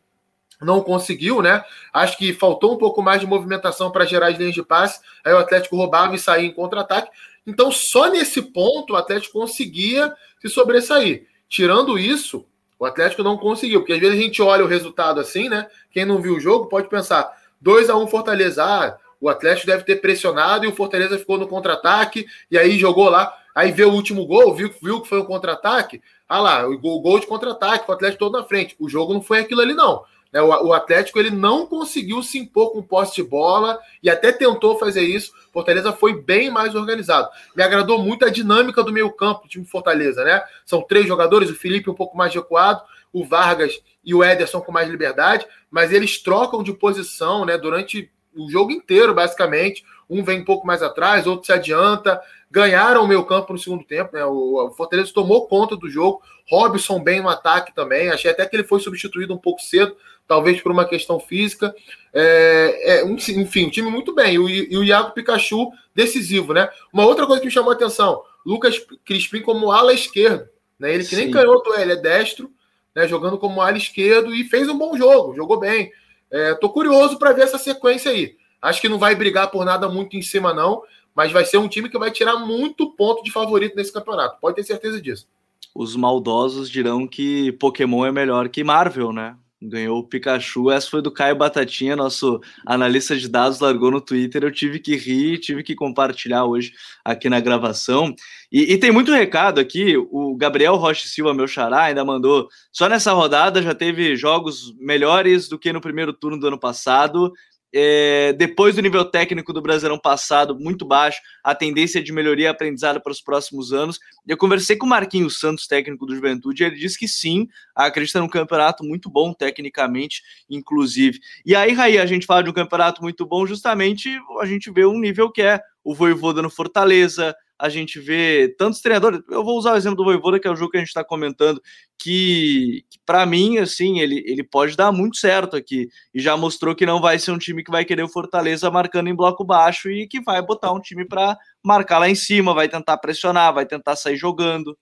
não 0.63 0.81
conseguiu, 0.81 1.43
né? 1.43 1.65
Acho 1.93 2.17
que 2.17 2.33
faltou 2.33 2.75
um 2.75 2.79
pouco 2.79 3.03
mais 3.03 3.21
de 3.21 3.27
movimentação 3.27 3.91
para 3.91 4.05
gerar 4.05 4.29
as 4.29 4.39
linhas 4.39 4.55
de 4.55 4.63
passe. 4.63 5.01
Aí 5.25 5.33
o 5.33 5.39
Atlético 5.39 5.77
roubava 5.77 6.15
e 6.15 6.19
saía 6.19 6.47
em 6.47 6.53
contra-ataque. 6.53 7.11
Então, 7.47 7.71
só 7.73 8.11
nesse 8.11 8.41
ponto 8.41 8.93
o 8.93 8.97
Atlético 8.97 9.39
conseguia 9.39 10.13
se 10.41 10.49
sobressair. 10.49 11.27
Tirando 11.49 11.99
isso, 11.99 12.47
o 12.79 12.85
Atlético 12.85 13.23
não 13.23 13.37
conseguiu, 13.37 13.81
porque 13.81 13.93
às 13.93 14.01
vezes 14.01 14.19
a 14.19 14.23
gente 14.23 14.43
olha 14.43 14.65
o 14.65 14.69
resultado 14.69 15.21
assim, 15.21 15.49
né? 15.49 15.69
Quem 15.91 16.05
não 16.05 16.21
viu 16.21 16.37
o 16.37 16.41
jogo 16.41 16.67
pode 16.67 16.89
pensar: 16.89 17.31
2 17.61 17.91
a 17.91 17.97
1 17.97 18.03
um 18.03 18.07
Fortaleza, 18.07 18.65
ah, 18.65 18.97
o 19.21 19.29
Atlético 19.29 19.69
deve 19.69 19.85
ter 19.85 20.01
pressionado 20.01 20.65
e 20.65 20.69
o 20.69 20.75
Fortaleza 20.75 21.17
ficou 21.17 21.39
no 21.39 21.47
contra-ataque 21.47 22.27
e 22.51 22.59
aí 22.59 22.77
jogou 22.79 23.09
lá. 23.09 23.33
Aí 23.55 23.71
vê 23.71 23.85
o 23.85 23.93
último 23.93 24.27
gol, 24.27 24.55
viu, 24.55 24.75
viu 24.83 25.01
que 25.01 25.09
foi 25.09 25.21
um 25.21 25.25
contra-ataque. 25.25 26.03
Ah 26.29 26.41
lá, 26.41 26.67
o 26.67 26.77
gol, 26.79 27.01
gol 27.01 27.21
de 27.21 27.27
contra-ataque, 27.27 27.89
o 27.89 27.93
Atlético 27.93 28.19
todo 28.19 28.39
na 28.39 28.45
frente. 28.45 28.75
O 28.81 28.89
jogo 28.89 29.13
não 29.13 29.23
foi 29.23 29.41
aquilo 29.41 29.61
ali, 29.61 29.75
não. 29.75 30.03
Né, 30.33 30.41
o 30.41 30.73
Atlético 30.73 31.19
ele 31.19 31.31
não 31.31 31.67
conseguiu 31.67 32.23
se 32.23 32.39
impor 32.39 32.73
com 32.73 32.83
posse 32.83 33.17
de 33.17 33.23
bola 33.23 33.79
e 34.03 34.09
até 34.09 34.33
tentou 34.33 34.79
fazer 34.79 35.03
isso. 35.03 35.33
Fortaleza 35.53 35.93
foi 35.93 36.15
bem 36.15 36.51
mais 36.51 36.75
organizado. 36.75 37.29
Me 37.55 37.63
agradou 37.63 37.99
muito 37.99 38.25
a 38.25 38.31
dinâmica 38.31 38.83
do 38.83 38.93
meio-campo 38.93 39.43
do 39.43 39.49
time 39.49 39.67
Fortaleza, 39.67 40.25
né? 40.25 40.43
São 40.65 40.81
três 40.81 41.07
jogadores, 41.07 41.51
o 41.51 41.55
Felipe 41.55 41.91
um 41.91 41.95
pouco 41.95 42.17
mais 42.17 42.35
recuado, 42.35 42.81
o 43.13 43.25
Vargas 43.27 43.79
e 44.03 44.15
o 44.15 44.25
Ederson 44.25 44.63
com 44.63 44.73
mais 44.73 44.89
liberdade, 44.89 45.47
mas 45.71 45.93
eles 45.93 46.19
trocam 46.23 46.63
de 46.63 46.73
posição, 46.73 47.45
né, 47.45 47.59
durante 47.59 48.11
o 48.35 48.51
jogo 48.51 48.73
inteiro, 48.73 49.13
basicamente. 49.13 49.85
Um 50.09 50.25
vem 50.25 50.41
um 50.41 50.45
pouco 50.45 50.67
mais 50.67 50.83
atrás, 50.83 51.27
outro 51.27 51.47
se 51.47 51.53
adianta. 51.53 52.21
Ganharam 52.51 53.05
o 53.05 53.09
meio 53.09 53.25
campo 53.25 53.53
no 53.53 53.59
segundo 53.59 53.85
tempo, 53.85 54.15
né? 54.15 54.25
O 54.25 54.71
Fortaleza 54.77 55.13
tomou 55.13 55.47
conta 55.47 55.77
do 55.77 55.89
jogo. 55.89 56.23
Robson 56.49 57.03
bem 57.03 57.23
no 57.23 57.29
ataque 57.29 57.75
também. 57.75 58.11
Achei 58.11 58.31
até 58.31 58.45
que 58.45 58.55
ele 58.55 58.65
foi 58.65 58.81
substituído 58.81 59.33
um 59.33 59.39
pouco 59.39 59.63
cedo, 59.63 59.97
talvez 60.27 60.61
por 60.61 60.73
uma 60.73 60.85
questão 60.85 61.21
física. 61.21 61.75
É, 62.13 63.01
é, 63.01 63.05
enfim, 63.07 63.67
um 63.67 63.71
time 63.71 63.91
muito 63.91 64.15
bem. 64.15 64.35
E 64.35 64.77
o, 64.77 64.85
Iago 64.85 65.13
Pikachu 65.13 65.71
decisivo, 65.95 66.53
né? 66.53 66.69
Uma 66.93 67.07
outra 67.07 67.27
coisa 67.27 67.41
que 67.41 67.47
me 67.47 67.53
chamou 67.53 67.71
a 67.71 67.75
atenção: 67.75 68.23
Lucas 68.45 68.77
Crispim 69.05 69.43
como 69.43 69.71
ala 69.71 69.93
esquerdo. 69.93 70.49
Né? 70.79 70.95
Ele 70.95 71.05
que 71.05 71.11
Sim. 71.11 71.17
nem 71.17 71.31
canhoto, 71.31 71.73
ele 71.75 71.93
é 71.93 71.97
destro, 71.97 72.51
né? 72.95 73.07
jogando 73.07 73.39
como 73.39 73.61
ala 73.61 73.77
esquerdo 73.77 74.35
e 74.35 74.45
fez 74.45 74.69
um 74.69 74.77
bom 74.77 74.97
jogo, 74.97 75.35
jogou 75.35 75.59
bem. 75.59 75.91
É, 76.31 76.55
tô 76.55 76.71
curioso 76.71 77.19
para 77.19 77.33
ver 77.33 77.43
essa 77.43 77.59
sequência 77.59 78.11
aí. 78.11 78.37
Acho 78.61 78.81
que 78.81 78.89
não 78.89 78.99
vai 78.99 79.15
brigar 79.15 79.51
por 79.51 79.65
nada 79.65 79.89
muito 79.89 80.17
em 80.17 80.23
cima, 80.23 80.55
não, 80.55 80.83
mas 81.15 81.31
vai 81.31 81.45
ser 81.45 81.59
um 81.59 81.69
time 81.69 81.89
que 81.89 81.99
vai 81.99 82.11
tirar 82.11 82.37
muito 82.37 82.91
ponto 82.93 83.23
de 83.23 83.31
favorito 83.31 83.77
nesse 83.77 83.93
campeonato. 83.93 84.41
Pode 84.41 84.57
ter 84.57 84.65
certeza 84.65 85.01
disso. 85.01 85.29
Os 85.75 85.97
maldosos 85.97 86.71
dirão 86.71 87.07
que 87.07 87.53
Pokémon 87.53 88.05
é 88.07 88.13
melhor 88.13 88.49
que 88.49 88.63
Marvel, 88.63 89.13
né? 89.13 89.37
Ganhou 89.65 89.99
o 90.01 90.05
Pikachu. 90.05 90.71
Essa 90.71 90.91
foi 90.91 91.01
do 91.01 91.11
Caio 91.11 91.37
Batatinha, 91.37 91.95
nosso 91.95 92.41
analista 92.67 93.17
de 93.17 93.29
dados, 93.29 93.61
largou 93.61 93.91
no 93.91 94.01
Twitter. 94.01 94.43
Eu 94.43 94.51
tive 94.51 94.81
que 94.81 94.97
rir, 94.97 95.39
tive 95.39 95.63
que 95.63 95.75
compartilhar 95.75 96.45
hoje 96.45 96.73
aqui 97.05 97.29
na 97.29 97.39
gravação. 97.39 98.15
E, 98.51 98.73
e, 98.73 98.79
tem 98.79 98.91
muito 98.91 99.13
recado 99.13 99.61
aqui. 99.61 99.97
O 99.97 100.35
Gabriel 100.37 100.77
Rocha 100.77 101.07
Silva, 101.07 101.33
meu 101.33 101.47
xará, 101.47 101.85
ainda 101.85 102.05
mandou. 102.05 102.49
Só 102.73 102.89
nessa 102.89 103.13
rodada 103.13 103.63
já 103.63 103.75
teve 103.75 104.17
jogos 104.17 104.75
melhores 104.79 105.49
do 105.49 105.59
que 105.59 105.73
no 105.73 105.81
primeiro 105.81 106.13
turno 106.13 106.39
do 106.39 106.49
ano 106.49 106.59
passado. 106.59 107.33
É, 107.75 108.33
depois 108.35 108.75
do 108.75 108.83
nível 108.83 109.05
técnico 109.05 109.53
do 109.53 109.63
Brasileirão 109.63 109.99
passado, 109.99 110.59
muito 110.59 110.85
baixo, 110.85 111.21
a 111.43 111.55
tendência 111.55 112.03
de 112.03 112.13
melhoria 112.13 112.47
e 112.47 112.49
aprendizado 112.49 113.01
para 113.01 113.13
os 113.13 113.21
próximos 113.21 113.73
anos. 113.73 113.99
Eu 114.27 114.37
conversei 114.37 114.77
com 114.77 114.87
o 114.87 114.89
Marquinhos 114.89 115.39
Santos, 115.39 115.67
técnico 115.67 116.05
do 116.05 116.15
Juventude, 116.15 116.63
e 116.63 116.67
ele 116.67 116.77
disse 116.77 116.99
que 116.99 117.09
sim, 117.09 117.49
acredita 117.75 118.21
num 118.21 118.29
campeonato 118.29 118.85
muito 118.85 119.09
bom, 119.09 119.33
tecnicamente, 119.33 120.23
inclusive. 120.51 121.19
E 121.47 121.55
aí, 121.57 121.73
Raí, 121.73 121.99
a 121.99 122.07
gente 122.07 122.27
fala 122.27 122.43
de 122.43 122.51
um 122.51 122.55
campeonato 122.55 123.03
muito 123.03 123.25
bom, 123.25 123.47
justamente 123.47 124.11
a 124.41 124.47
gente 124.47 124.71
vê 124.71 124.85
um 124.85 124.99
nível 124.99 125.31
que 125.31 125.43
é 125.43 125.61
o 125.85 125.95
Voivoda 125.95 126.43
no 126.43 126.51
Fortaleza, 126.51 127.35
a 127.63 127.69
gente 127.69 128.01
vê 128.01 128.53
tantos 128.59 128.81
treinadores. 128.81 129.21
Eu 129.31 129.45
vou 129.45 129.57
usar 129.57 129.75
o 129.75 129.77
exemplo 129.77 129.99
do 129.99 130.05
Voivoda, 130.05 130.41
que 130.41 130.49
é 130.49 130.51
o 130.51 130.57
jogo 130.57 130.73
que 130.73 130.79
a 130.79 130.81
gente 130.81 130.89
está 130.89 131.05
comentando, 131.05 131.63
que, 131.97 132.85
que 132.91 132.99
para 133.07 133.25
mim, 133.25 133.59
assim, 133.59 134.01
ele, 134.01 134.21
ele 134.27 134.43
pode 134.43 134.77
dar 134.77 134.91
muito 134.91 135.17
certo 135.17 135.55
aqui. 135.57 135.89
E 136.13 136.21
já 136.21 136.37
mostrou 136.37 136.75
que 136.75 136.85
não 136.85 137.01
vai 137.01 137.21
ser 137.21 137.31
um 137.31 137.39
time 137.39 137.63
que 137.63 137.71
vai 137.71 137.85
querer 137.85 138.03
o 138.03 138.09
Fortaleza 138.09 138.69
marcando 138.69 139.07
em 139.07 139.15
bloco 139.15 139.45
baixo 139.45 139.89
e 139.89 140.09
que 140.09 140.21
vai 140.21 140.43
botar 140.43 140.73
um 140.73 140.81
time 140.81 141.07
para 141.07 141.39
marcar 141.65 142.01
lá 142.01 142.09
em 142.09 142.17
cima, 142.17 142.53
vai 142.53 142.69
tentar 142.69 142.97
pressionar, 142.97 143.55
vai 143.55 143.65
tentar 143.65 143.95
sair 143.95 144.17
jogando. 144.17 144.77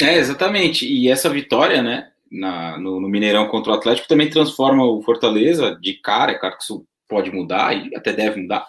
É, 0.00 0.18
exatamente. 0.18 0.86
E 0.86 1.08
essa 1.08 1.28
vitória, 1.28 1.82
né, 1.82 2.12
na, 2.30 2.78
no, 2.78 3.00
no 3.00 3.08
Mineirão 3.08 3.48
contra 3.48 3.72
o 3.72 3.74
Atlético 3.74 4.06
também 4.06 4.30
transforma 4.30 4.84
o 4.84 5.02
Fortaleza 5.02 5.76
de 5.82 5.94
cara. 5.94 6.30
É 6.30 6.38
claro 6.38 6.56
que 6.56 6.62
isso 6.62 6.86
pode 7.08 7.32
mudar 7.32 7.76
e 7.76 7.92
até 7.96 8.12
deve 8.12 8.40
mudar 8.40 8.64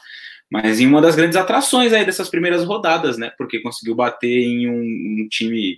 mas 0.51 0.81
em 0.81 0.85
uma 0.85 1.01
das 1.01 1.15
grandes 1.15 1.37
atrações 1.37 1.93
aí 1.93 2.05
dessas 2.05 2.27
primeiras 2.27 2.65
rodadas, 2.65 3.17
né? 3.17 3.31
Porque 3.37 3.61
conseguiu 3.61 3.95
bater 3.95 4.27
em 4.27 4.69
um, 4.69 5.23
um, 5.23 5.27
time 5.29 5.77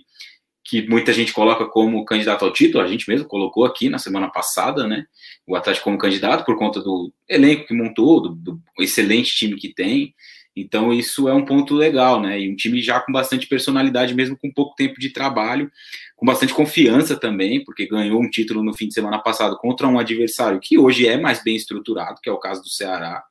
que 0.64 0.88
muita 0.88 1.12
gente 1.12 1.32
coloca 1.32 1.66
como 1.66 2.04
candidato 2.04 2.44
ao 2.44 2.52
título, 2.52 2.82
a 2.82 2.88
gente 2.88 3.08
mesmo 3.08 3.28
colocou 3.28 3.64
aqui 3.64 3.88
na 3.88 4.00
semana 4.00 4.28
passada, 4.28 4.84
né? 4.84 5.06
O 5.46 5.54
Atlético 5.54 5.84
como 5.84 5.98
candidato 5.98 6.44
por 6.44 6.58
conta 6.58 6.80
do 6.80 7.12
elenco 7.28 7.68
que 7.68 7.74
montou, 7.74 8.20
do, 8.20 8.34
do 8.34 8.60
excelente 8.80 9.36
time 9.36 9.54
que 9.54 9.72
tem. 9.72 10.12
Então 10.56 10.92
isso 10.92 11.28
é 11.28 11.34
um 11.34 11.44
ponto 11.44 11.72
legal, 11.74 12.20
né? 12.20 12.40
E 12.40 12.50
um 12.50 12.56
time 12.56 12.82
já 12.82 12.98
com 12.98 13.12
bastante 13.12 13.46
personalidade, 13.46 14.12
mesmo 14.12 14.36
com 14.36 14.50
pouco 14.50 14.74
tempo 14.74 14.98
de 14.98 15.10
trabalho, 15.10 15.70
com 16.16 16.26
bastante 16.26 16.52
confiança 16.52 17.14
também, 17.14 17.62
porque 17.62 17.86
ganhou 17.86 18.20
um 18.20 18.28
título 18.28 18.60
no 18.60 18.74
fim 18.74 18.88
de 18.88 18.94
semana 18.94 19.20
passado 19.20 19.56
contra 19.56 19.86
um 19.86 20.00
adversário 20.00 20.58
que 20.60 20.76
hoje 20.78 21.06
é 21.06 21.16
mais 21.16 21.44
bem 21.44 21.54
estruturado, 21.54 22.20
que 22.20 22.28
é 22.28 22.32
o 22.32 22.38
caso 22.38 22.60
do 22.60 22.68
Ceará. 22.68 23.22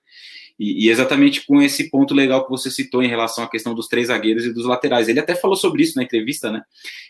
E, 0.60 0.86
e, 0.86 0.90
exatamente 0.90 1.46
com 1.46 1.62
esse 1.62 1.90
ponto 1.90 2.14
legal 2.14 2.44
que 2.44 2.52
você 2.52 2.70
citou 2.70 3.02
em 3.02 3.08
relação 3.08 3.44
à 3.44 3.50
questão 3.50 3.74
dos 3.74 3.88
três 3.88 4.08
zagueiros 4.08 4.46
e 4.46 4.54
dos 4.54 4.66
laterais. 4.66 5.10
Ele 5.10 5.20
até 5.20 5.34
falou 5.34 5.56
sobre 5.56 5.82
isso 5.82 5.96
na 5.96 6.04
entrevista, 6.04 6.52
né? 6.52 6.62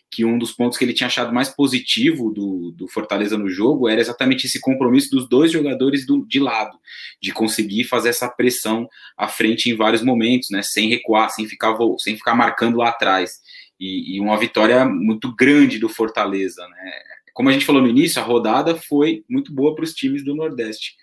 Que 0.10 0.24
um 0.24 0.38
dos 0.38 0.54
pontos 0.54 0.78
que 0.78 0.86
ele 0.86 0.94
tinha 0.94 1.08
achado 1.08 1.34
mais 1.34 1.50
positivo 1.50 2.32
do, 2.32 2.72
do 2.72 2.88
Fortaleza 2.88 3.38
no 3.38 3.50
jogo 3.50 3.90
era 3.90 4.00
exatamente 4.00 4.48
esse 4.48 4.62
compromisso 4.62 5.10
dos 5.12 5.28
dois 5.28 5.52
jogadores 5.52 6.06
do, 6.06 6.26
de 6.26 6.40
lado, 6.40 6.78
de 7.22 7.34
conseguir 7.34 7.84
fazer 7.84 8.10
essa 8.10 8.30
pressão 8.30 8.88
à 9.18 9.28
frente 9.28 9.70
em 9.70 9.76
vários 9.76 10.02
momentos, 10.02 10.50
né? 10.50 10.62
Sem 10.62 10.88
recuar, 10.88 11.30
sem 11.30 11.46
ficar, 11.46 11.76
sem 12.00 12.16
ficar 12.16 12.36
marcando 12.36 12.78
lá 12.78 12.90
atrás. 12.90 13.42
E, 13.78 14.16
e 14.16 14.20
uma 14.22 14.38
vitória 14.38 14.86
muito 14.86 15.36
grande 15.36 15.80
do 15.80 15.90
Fortaleza, 15.90 16.66
né? 16.70 16.92
Como 17.34 17.50
a 17.50 17.52
gente 17.52 17.66
falou 17.66 17.82
no 17.82 17.90
início, 17.90 18.22
a 18.22 18.26
rodada 18.26 18.76
foi 18.76 19.26
muito 19.28 19.52
boa 19.52 19.76
para 19.76 19.84
os 19.84 19.94
times 19.94 20.24
do 20.24 20.36
Nordeste 20.36 20.94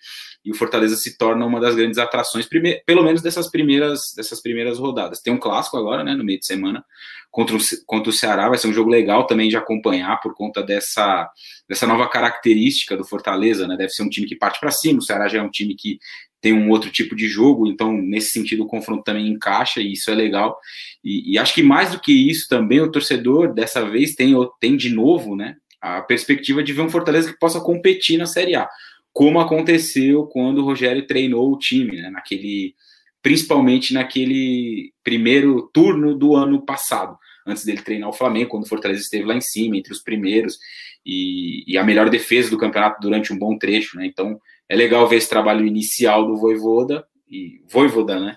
e 0.45 0.51
o 0.51 0.55
Fortaleza 0.55 0.97
se 0.97 1.19
torna 1.19 1.45
uma 1.45 1.61
das 1.61 1.75
grandes 1.75 1.99
atrações, 1.99 2.49
pelo 2.87 3.03
menos 3.03 3.21
dessas 3.21 3.51
primeiras, 3.51 4.13
dessas 4.17 4.41
primeiras 4.41 4.79
rodadas. 4.79 5.21
Tem 5.21 5.33
um 5.33 5.39
clássico 5.39 5.77
agora, 5.77 6.03
né, 6.03 6.15
no 6.15 6.25
meio 6.25 6.39
de 6.39 6.47
semana, 6.47 6.85
contra 7.31 7.57
o, 7.57 7.59
contra 7.87 8.11
o 8.11 8.13
Ceará, 8.13 8.49
vai 8.49 8.59
ser 8.59 8.69
um 8.69 8.73
jogo 8.73 8.91
legal 8.91 9.27
também 9.27 9.49
de 9.49 9.57
acompanhar 9.57 10.19
por 10.21 10.35
conta 10.35 10.63
dessa, 10.63 11.31
dessa 11.69 11.87
nova 11.87 12.09
característica 12.09 12.97
do 12.97 13.05
Fortaleza, 13.05 13.69
né, 13.69 13.77
deve 13.77 13.91
ser 13.91 14.03
um 14.03 14.09
time 14.09 14.27
que 14.27 14.35
parte 14.35 14.59
para 14.59 14.71
cima, 14.71 14.99
o 14.99 15.03
Ceará 15.03 15.29
já 15.29 15.39
é 15.39 15.43
um 15.43 15.51
time 15.51 15.75
que 15.75 15.99
tem 16.41 16.55
um 16.55 16.71
outro 16.71 16.91
tipo 16.91 17.15
de 17.15 17.29
jogo, 17.29 17.67
então 17.67 17.93
nesse 17.93 18.31
sentido 18.31 18.65
o 18.65 18.67
confronto 18.67 19.05
também 19.05 19.29
encaixa 19.29 19.79
e 19.79 19.93
isso 19.93 20.11
é 20.11 20.15
legal. 20.15 20.59
E, 21.05 21.35
e 21.35 21.39
acho 21.39 21.53
que 21.53 21.63
mais 21.63 21.93
do 21.93 22.01
que 22.01 22.13
isso 22.13 22.49
também 22.49 22.81
o 22.81 22.91
torcedor 22.91 23.53
dessa 23.53 23.85
vez 23.85 24.15
tem, 24.15 24.35
tem 24.59 24.75
de 24.75 24.89
novo, 24.89 25.37
né, 25.37 25.57
a 25.83 26.01
perspectiva 26.01 26.63
de 26.63 26.73
ver 26.73 26.81
um 26.81 26.89
Fortaleza 26.89 27.31
que 27.31 27.39
possa 27.39 27.61
competir 27.61 28.17
na 28.17 28.25
Série 28.25 28.55
A 28.55 28.69
como 29.13 29.41
aconteceu 29.41 30.27
quando 30.27 30.59
o 30.59 30.65
Rogério 30.65 31.07
treinou 31.07 31.53
o 31.53 31.59
time, 31.59 32.01
né, 32.01 32.11
naquele, 32.11 32.75
principalmente 33.23 33.93
naquele 33.93 34.93
primeiro 35.03 35.69
turno 35.73 36.17
do 36.17 36.35
ano 36.35 36.65
passado, 36.65 37.17
antes 37.47 37.65
dele 37.65 37.83
treinar 37.83 38.09
o 38.09 38.15
Flamengo, 38.15 38.51
quando 38.51 38.65
o 38.65 38.69
Fortaleza 38.69 39.01
esteve 39.01 39.25
lá 39.25 39.35
em 39.35 39.41
cima, 39.41 39.77
entre 39.77 39.93
os 39.93 40.03
primeiros, 40.03 40.59
e, 41.05 41.65
e 41.67 41.79
a 41.79 41.85
melhor 41.85 42.11
defesa 42.11 42.51
do 42.51 42.59
campeonato 42.59 43.01
durante 43.01 43.33
um 43.33 43.39
bom 43.39 43.57
trecho, 43.59 43.97
né? 43.97 44.07
Então 44.07 44.39
é 44.69 44.77
legal 44.77 45.09
ver 45.09 45.17
esse 45.17 45.29
trabalho 45.29 45.67
inicial 45.67 46.27
do 46.27 46.37
Voivoda, 46.37 47.05
e 47.29 47.63
Voivoda, 47.71 48.21
né? 48.21 48.37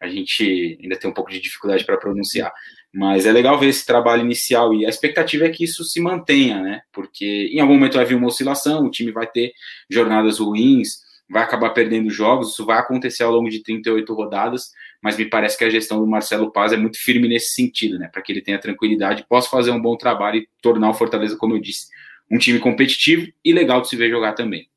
A 0.00 0.08
gente 0.08 0.78
ainda 0.82 0.96
tem 0.96 1.10
um 1.10 1.14
pouco 1.14 1.30
de 1.30 1.40
dificuldade 1.40 1.84
para 1.84 1.96
pronunciar, 1.96 2.52
mas 2.94 3.26
é 3.26 3.32
legal 3.32 3.58
ver 3.58 3.66
esse 3.66 3.84
trabalho 3.84 4.22
inicial 4.22 4.72
e 4.72 4.86
a 4.86 4.88
expectativa 4.88 5.44
é 5.44 5.50
que 5.50 5.64
isso 5.64 5.82
se 5.82 6.00
mantenha, 6.00 6.62
né? 6.62 6.80
Porque 6.92 7.50
em 7.52 7.58
algum 7.58 7.74
momento 7.74 7.96
vai 7.96 8.04
vir 8.04 8.14
uma 8.14 8.28
oscilação, 8.28 8.86
o 8.86 8.90
time 8.90 9.10
vai 9.10 9.26
ter 9.26 9.52
jornadas 9.90 10.38
ruins, 10.38 11.00
vai 11.28 11.42
acabar 11.42 11.70
perdendo 11.70 12.08
jogos, 12.08 12.52
isso 12.52 12.64
vai 12.64 12.78
acontecer 12.78 13.24
ao 13.24 13.32
longo 13.32 13.50
de 13.50 13.64
38 13.64 14.14
rodadas, 14.14 14.70
mas 15.02 15.16
me 15.16 15.24
parece 15.24 15.58
que 15.58 15.64
a 15.64 15.70
gestão 15.70 15.98
do 15.98 16.06
Marcelo 16.06 16.52
Paz 16.52 16.72
é 16.72 16.76
muito 16.76 16.96
firme 17.02 17.26
nesse 17.26 17.54
sentido, 17.54 17.98
né? 17.98 18.08
Para 18.12 18.22
que 18.22 18.30
ele 18.30 18.40
tenha 18.40 18.60
tranquilidade, 18.60 19.26
possa 19.28 19.50
fazer 19.50 19.72
um 19.72 19.82
bom 19.82 19.96
trabalho 19.96 20.38
e 20.38 20.48
tornar 20.62 20.90
o 20.90 20.94
Fortaleza, 20.94 21.36
como 21.36 21.54
eu 21.54 21.60
disse, 21.60 21.88
um 22.30 22.38
time 22.38 22.60
competitivo 22.60 23.26
e 23.44 23.52
legal 23.52 23.80
de 23.80 23.88
se 23.88 23.96
ver 23.96 24.08
jogar 24.08 24.34
também. 24.34 24.68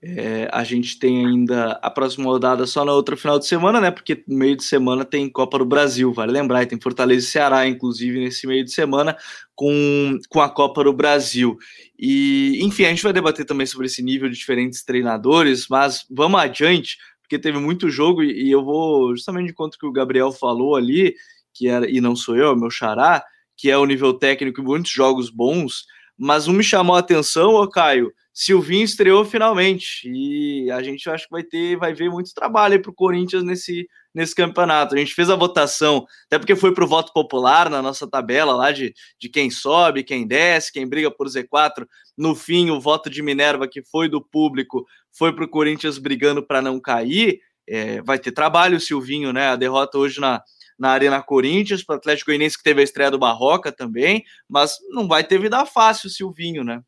É, 0.00 0.48
a 0.52 0.62
gente 0.62 0.96
tem 0.96 1.26
ainda 1.26 1.72
a 1.82 1.90
próxima 1.90 2.26
rodada 2.26 2.64
só 2.66 2.84
na 2.84 2.92
outra 2.92 3.16
final 3.16 3.36
de 3.36 3.46
semana, 3.46 3.80
né? 3.80 3.90
Porque 3.90 4.22
meio 4.28 4.56
de 4.56 4.62
semana 4.62 5.04
tem 5.04 5.28
Copa 5.28 5.58
do 5.58 5.64
Brasil, 5.64 6.12
vale 6.12 6.30
lembrar, 6.30 6.62
e 6.62 6.66
tem 6.66 6.80
Fortaleza 6.80 7.26
e 7.26 7.28
Ceará, 7.28 7.66
inclusive, 7.66 8.20
nesse 8.20 8.46
meio 8.46 8.64
de 8.64 8.70
semana, 8.70 9.16
com, 9.56 10.16
com 10.28 10.40
a 10.40 10.48
Copa 10.48 10.84
do 10.84 10.92
Brasil. 10.92 11.58
E, 11.98 12.60
enfim, 12.62 12.84
a 12.84 12.90
gente 12.90 13.02
vai 13.02 13.12
debater 13.12 13.44
também 13.44 13.66
sobre 13.66 13.86
esse 13.86 14.00
nível 14.00 14.28
de 14.28 14.36
diferentes 14.36 14.84
treinadores, 14.84 15.66
mas 15.68 16.06
vamos 16.08 16.40
adiante, 16.40 16.96
porque 17.20 17.36
teve 17.36 17.58
muito 17.58 17.90
jogo, 17.90 18.22
e, 18.22 18.44
e 18.44 18.50
eu 18.52 18.64
vou 18.64 19.16
justamente 19.16 19.48
de 19.48 19.52
conta 19.52 19.76
que 19.78 19.86
o 19.86 19.92
Gabriel 19.92 20.30
falou 20.30 20.76
ali, 20.76 21.12
que 21.52 21.66
era, 21.66 21.90
e 21.90 22.00
não 22.00 22.14
sou 22.14 22.36
eu, 22.36 22.52
é 22.52 22.56
meu 22.56 22.70
xará, 22.70 23.24
que 23.56 23.68
é 23.68 23.76
o 23.76 23.84
nível 23.84 24.14
técnico 24.14 24.60
e 24.60 24.64
muitos 24.64 24.92
jogos 24.92 25.28
bons, 25.28 25.86
mas 26.16 26.46
um 26.46 26.52
me 26.52 26.62
chamou 26.62 26.94
a 26.94 27.00
atenção, 27.00 27.54
ô 27.54 27.68
Caio 27.68 28.12
Silvinho 28.40 28.84
estreou 28.84 29.24
finalmente 29.24 30.08
e 30.08 30.70
a 30.70 30.80
gente 30.80 31.10
acho 31.10 31.24
que 31.24 31.32
vai 31.32 31.42
ter, 31.42 31.76
vai 31.76 31.92
ver 31.92 32.08
muito 32.08 32.32
trabalho 32.32 32.80
para 32.80 32.88
o 32.88 32.94
Corinthians 32.94 33.42
nesse, 33.42 33.88
nesse 34.14 34.32
campeonato. 34.32 34.94
A 34.94 34.98
gente 34.98 35.12
fez 35.12 35.28
a 35.28 35.34
votação, 35.34 36.06
até 36.26 36.38
porque 36.38 36.54
foi 36.54 36.72
para 36.72 36.84
o 36.84 36.86
voto 36.86 37.12
popular 37.12 37.68
na 37.68 37.82
nossa 37.82 38.08
tabela 38.08 38.54
lá 38.54 38.70
de, 38.70 38.94
de 39.20 39.28
quem 39.28 39.50
sobe, 39.50 40.04
quem 40.04 40.24
desce, 40.24 40.72
quem 40.72 40.88
briga 40.88 41.10
por 41.10 41.26
Z4. 41.26 41.84
No 42.16 42.36
fim, 42.36 42.70
o 42.70 42.80
voto 42.80 43.10
de 43.10 43.24
Minerva, 43.24 43.66
que 43.66 43.82
foi 43.82 44.08
do 44.08 44.24
público, 44.24 44.86
foi 45.10 45.32
para 45.32 45.44
o 45.44 45.48
Corinthians 45.48 45.98
brigando 45.98 46.40
para 46.40 46.62
não 46.62 46.78
cair. 46.78 47.40
É, 47.68 48.00
vai 48.02 48.20
ter 48.20 48.30
trabalho, 48.30 48.78
Silvinho, 48.78 49.32
né? 49.32 49.48
A 49.48 49.56
derrota 49.56 49.98
hoje 49.98 50.20
na, 50.20 50.40
na 50.78 50.90
Arena 50.90 51.20
Corinthians, 51.20 51.82
para 51.82 51.96
o 51.96 51.98
Atlético 51.98 52.30
Goianiense 52.30 52.56
que 52.56 52.62
teve 52.62 52.82
a 52.82 52.84
estreia 52.84 53.10
do 53.10 53.18
Barroca 53.18 53.72
também, 53.72 54.22
mas 54.48 54.76
não 54.90 55.08
vai 55.08 55.24
ter 55.24 55.40
vida 55.40 55.66
fácil, 55.66 56.08
Silvinho, 56.08 56.62
né? 56.62 56.80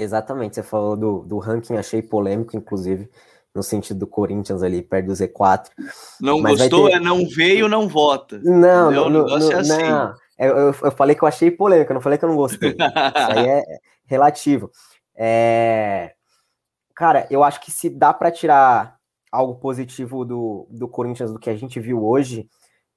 Exatamente, 0.00 0.54
você 0.54 0.62
falou 0.62 0.96
do, 0.96 1.18
do 1.20 1.38
ranking, 1.38 1.76
achei 1.76 2.00
polêmico, 2.00 2.56
inclusive, 2.56 3.10
no 3.54 3.62
sentido 3.62 4.00
do 4.00 4.06
Corinthians 4.06 4.62
ali, 4.62 4.80
perto 4.80 5.08
do 5.08 5.12
Z4. 5.12 5.66
Não 6.18 6.40
Mas 6.40 6.58
gostou, 6.58 6.88
ter... 6.88 6.94
é 6.94 6.98
não 6.98 7.28
veio, 7.28 7.68
não 7.68 7.86
vota. 7.86 8.38
Não, 8.42 8.90
não, 8.90 9.06
o 9.06 9.10
negócio 9.10 9.50
no, 9.50 9.52
é 9.52 9.60
assim. 9.60 9.82
Não. 9.82 10.14
Eu, 10.38 10.56
eu, 10.56 10.74
eu, 10.84 10.90
falei 10.92 11.14
que 11.14 11.22
eu 11.22 11.28
achei 11.28 11.50
polêmico, 11.50 11.92
eu 11.92 11.94
não 11.94 12.00
falei 12.00 12.16
que 12.16 12.24
eu 12.24 12.30
não 12.30 12.36
gostei. 12.36 12.70
Isso 12.72 13.38
aí 13.38 13.46
é 13.46 13.62
relativo. 14.06 14.70
É... 15.14 16.14
Cara, 16.94 17.26
eu 17.30 17.44
acho 17.44 17.60
que 17.60 17.70
se 17.70 17.90
dá 17.90 18.14
para 18.14 18.30
tirar 18.30 18.96
algo 19.30 19.56
positivo 19.56 20.24
do, 20.24 20.66
do 20.70 20.88
Corinthians 20.88 21.30
do 21.30 21.38
que 21.38 21.50
a 21.50 21.56
gente 21.56 21.78
viu 21.78 22.02
hoje, 22.02 22.48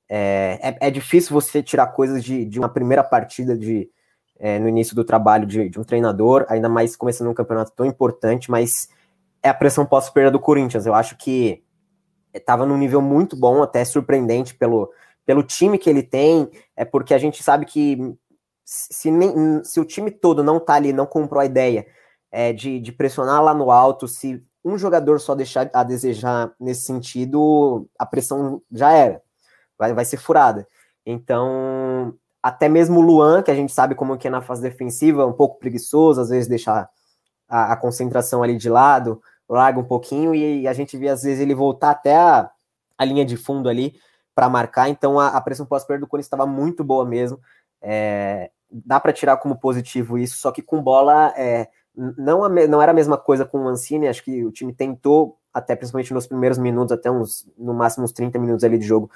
é, 0.10 0.58
é, 0.62 0.88
é 0.88 0.90
difícil 0.90 1.34
você 1.34 1.62
tirar 1.62 1.88
coisas 1.88 2.24
de, 2.24 2.46
de 2.46 2.60
uma 2.60 2.70
primeira 2.70 3.04
partida 3.04 3.58
de, 3.58 3.90
é, 4.44 4.60
no 4.60 4.68
início 4.68 4.94
do 4.94 5.06
trabalho 5.06 5.48
de, 5.48 5.70
de, 5.70 5.80
um 5.80 5.86
treinador, 5.86 6.46
ainda 6.50 6.68
mais 6.68 6.98
começando 6.98 7.30
um 7.30 7.34
campeonato 7.34 7.72
tão 7.72 7.86
importante, 7.86 8.52
mas 8.52 8.90
é 9.42 9.48
a 9.48 9.54
pressão 9.54 9.86
pós-perda 9.86 10.32
do 10.32 10.40
Corinthians. 10.40 10.86
Eu 10.86 10.94
acho 10.94 11.18
que 11.18 11.64
estava 12.34 12.66
num 12.66 12.78
nível 12.78 13.02
muito 13.02 13.38
bom, 13.38 13.64
até 13.64 13.86
surpreendente 13.86 14.54
pelo, 14.54 14.92
pelo 15.26 15.44
time 15.44 15.78
que 15.78 15.90
ele 15.90 16.04
tem, 16.04 16.52
é 16.76 16.84
porque 16.84 17.14
a 17.14 17.18
gente 17.18 17.42
sabe 17.42 17.66
que 17.66 17.98
se, 18.66 19.10
nem, 19.10 19.64
se 19.64 19.80
o 19.80 19.86
time 19.86 20.12
todo 20.12 20.44
não 20.44 20.60
tá 20.60 20.74
ali, 20.74 20.92
não 20.92 21.06
comprou 21.06 21.40
a 21.40 21.46
ideia 21.46 21.88
é, 22.30 22.52
de, 22.52 22.82
de 22.82 22.92
pressionar 22.92 23.42
lá 23.42 23.54
no 23.54 23.72
alto, 23.72 24.10
se 24.10 24.44
um 24.62 24.78
jogador 24.78 25.22
só 25.22 25.34
deixar 25.34 25.70
a 25.74 25.84
desejar 25.86 26.54
nesse 26.60 26.82
sentido, 26.82 27.88
a 27.98 28.06
pressão 28.06 28.62
já 28.70 28.92
era, 28.92 29.22
vai, 29.80 29.94
vai 29.94 30.04
ser 30.04 30.18
furada. 30.18 30.68
Então, 31.06 32.14
até 32.44 32.68
mesmo 32.68 33.00
o 33.00 33.02
Luan, 33.02 33.42
que 33.42 33.50
a 33.50 33.56
gente 33.56 33.72
sabe 33.72 33.96
como 33.96 34.18
que 34.18 34.28
é 34.28 34.30
na 34.30 34.42
fase 34.42 34.62
defensiva, 34.62 35.26
um 35.26 35.32
pouco 35.32 35.58
preguiçoso, 35.58 36.20
às 36.20 36.30
vezes 36.30 36.50
deixar 36.50 36.90
a, 37.48 37.72
a 37.72 37.78
concentração 37.78 38.44
ali 38.44 38.58
de 38.58 38.70
lado, 38.70 39.22
larga 39.48 39.80
um 39.80 39.84
pouquinho 39.84 40.36
e 40.36 40.68
a 40.68 40.74
gente 40.74 40.98
vê 40.98 41.08
às 41.08 41.24
vezes 41.24 41.40
ele 41.40 41.56
voltar 41.56 41.92
até 41.92 42.18
a, 42.18 42.52
a 42.98 43.06
linha 43.06 43.24
de 43.24 43.38
fundo 43.38 43.70
ali 43.70 43.96
para 44.36 44.50
marcar, 44.50 44.90
então 44.90 45.20
a, 45.20 45.28
a 45.28 45.40
pressão 45.40 45.66
pós-perda 45.66 46.02
do 46.02 46.08
Corinthians 46.08 46.28
estava 46.28 46.46
muito 46.46 46.84
boa 46.84 47.06
mesmo. 47.06 47.40
É, 47.82 48.52
dá 48.70 49.00
para 49.00 49.14
tirar 49.14 49.38
como 49.38 49.60
positivo 49.60 50.18
isso, 50.18 50.38
só 50.38 50.52
que 50.52 50.62
com 50.62 50.82
bola 50.82 51.34
é, 51.38 51.70
não, 51.96 52.50
não 52.50 52.82
era 52.82 52.92
a 52.92 52.96
mesma 52.96 53.18
coisa 53.18 53.46
com 53.46 53.60
o 53.60 53.64
Mancini, 53.64 54.08
acho 54.08 54.24
que 54.24 54.44
o 54.44 54.52
time 54.52 54.74
tentou, 54.74 55.38
até 55.54 55.76
principalmente 55.76 56.14
nos 56.14 56.28
primeiros 56.28 56.58
minutos, 56.58 56.92
até 56.92 57.10
uns, 57.12 57.48
no 57.58 57.74
máximo 57.74 58.04
uns 58.04 58.12
30 58.12 58.40
minutos 58.40 58.64
ali 58.64 58.78
de 58.78 58.86
jogo, 58.86 59.10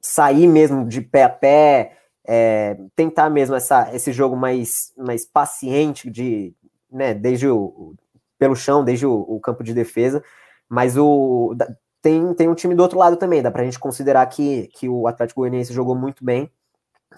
sair 0.00 0.46
mesmo 0.46 0.86
de 0.88 1.02
pé 1.02 1.24
a 1.24 1.28
pé, 1.28 1.98
é, 2.30 2.76
tentar 2.94 3.30
mesmo 3.30 3.56
essa, 3.56 3.88
esse 3.94 4.12
jogo 4.12 4.36
mais, 4.36 4.92
mais 4.98 5.24
paciente 5.24 6.10
de, 6.10 6.54
né, 6.92 7.14
desde 7.14 7.48
o 7.48 7.94
pelo 8.38 8.54
chão, 8.54 8.84
desde 8.84 9.06
o, 9.06 9.14
o 9.14 9.40
campo 9.40 9.64
de 9.64 9.72
defesa, 9.72 10.22
mas 10.68 10.96
o 10.96 11.56
tem, 12.02 12.34
tem 12.34 12.48
um 12.48 12.54
time 12.54 12.74
do 12.74 12.82
outro 12.82 12.98
lado 12.98 13.16
também, 13.16 13.42
dá 13.42 13.50
pra 13.50 13.64
gente 13.64 13.78
considerar 13.78 14.26
que, 14.26 14.68
que 14.74 14.88
o 14.88 15.08
Atlético 15.08 15.40
Goianiense 15.40 15.72
jogou 15.72 15.96
muito 15.96 16.22
bem 16.22 16.52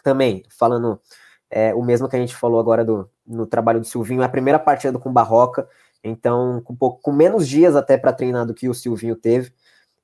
também, 0.04 0.44
falando 0.48 1.00
é, 1.50 1.74
o 1.74 1.82
mesmo 1.82 2.08
que 2.08 2.16
a 2.16 2.20
gente 2.20 2.34
falou 2.34 2.60
agora 2.60 2.84
do, 2.84 3.10
no 3.26 3.46
trabalho 3.46 3.80
do 3.80 3.86
Silvinho, 3.86 4.22
é 4.22 4.24
a 4.24 4.28
primeira 4.28 4.60
partida 4.60 4.96
com 4.96 5.12
Barroca, 5.12 5.68
então 6.04 6.62
com, 6.62 6.74
pouco, 6.74 7.02
com 7.02 7.12
menos 7.12 7.48
dias 7.48 7.74
até 7.74 7.98
para 7.98 8.12
treinar 8.12 8.46
do 8.46 8.54
que 8.54 8.68
o 8.68 8.74
Silvinho 8.74 9.16
teve, 9.16 9.52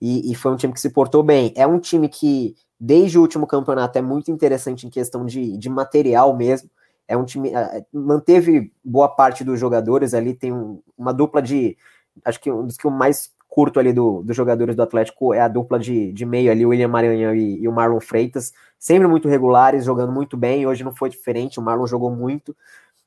e, 0.00 0.30
e, 0.30 0.34
foi 0.34 0.52
um 0.52 0.56
time 0.56 0.74
que 0.74 0.80
se 0.80 0.90
portou 0.90 1.22
bem. 1.22 1.54
É 1.56 1.66
um 1.66 1.78
time 1.78 2.06
que 2.06 2.54
desde 2.78 3.18
o 3.18 3.22
último 3.22 3.46
campeonato 3.46 3.98
é 3.98 4.02
muito 4.02 4.30
interessante 4.30 4.86
em 4.86 4.90
questão 4.90 5.24
de, 5.24 5.56
de 5.56 5.68
material 5.68 6.36
mesmo. 6.36 6.70
É 7.08 7.16
um 7.16 7.24
time. 7.24 7.50
É, 7.50 7.84
manteve 7.92 8.72
boa 8.84 9.08
parte 9.08 9.44
dos 9.44 9.58
jogadores 9.58 10.14
ali, 10.14 10.34
tem 10.34 10.52
um, 10.52 10.80
uma 10.96 11.12
dupla 11.12 11.40
de. 11.40 11.76
Acho 12.24 12.40
que 12.40 12.50
um 12.50 12.66
dos 12.66 12.76
que 12.76 12.86
o 12.86 12.90
mais 12.90 13.34
curto 13.48 13.78
ali 13.78 13.92
do, 13.92 14.22
dos 14.22 14.36
jogadores 14.36 14.74
do 14.74 14.82
Atlético 14.82 15.32
é 15.32 15.40
a 15.40 15.48
dupla 15.48 15.78
de, 15.78 16.12
de 16.12 16.26
meio 16.26 16.50
ali, 16.50 16.66
o 16.66 16.70
William 16.70 16.88
Maranhão 16.88 17.34
e, 17.34 17.62
e, 17.62 17.68
o 17.68 17.72
Marlon 17.72 18.00
Freitas, 18.00 18.52
sempre 18.78 19.06
muito 19.06 19.28
regulares, 19.28 19.84
jogando 19.84 20.12
muito 20.12 20.36
bem. 20.36 20.66
Hoje 20.66 20.84
não 20.84 20.94
foi 20.94 21.08
diferente, 21.08 21.58
o 21.58 21.62
Marlon 21.62 21.86
jogou 21.86 22.10
muito. 22.10 22.54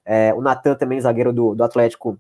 É, 0.05 0.33
o 0.33 0.41
Natan 0.41 0.75
também, 0.75 0.99
zagueiro 0.99 1.33
do, 1.33 1.53
do 1.53 1.63
Atlético, 1.63 2.17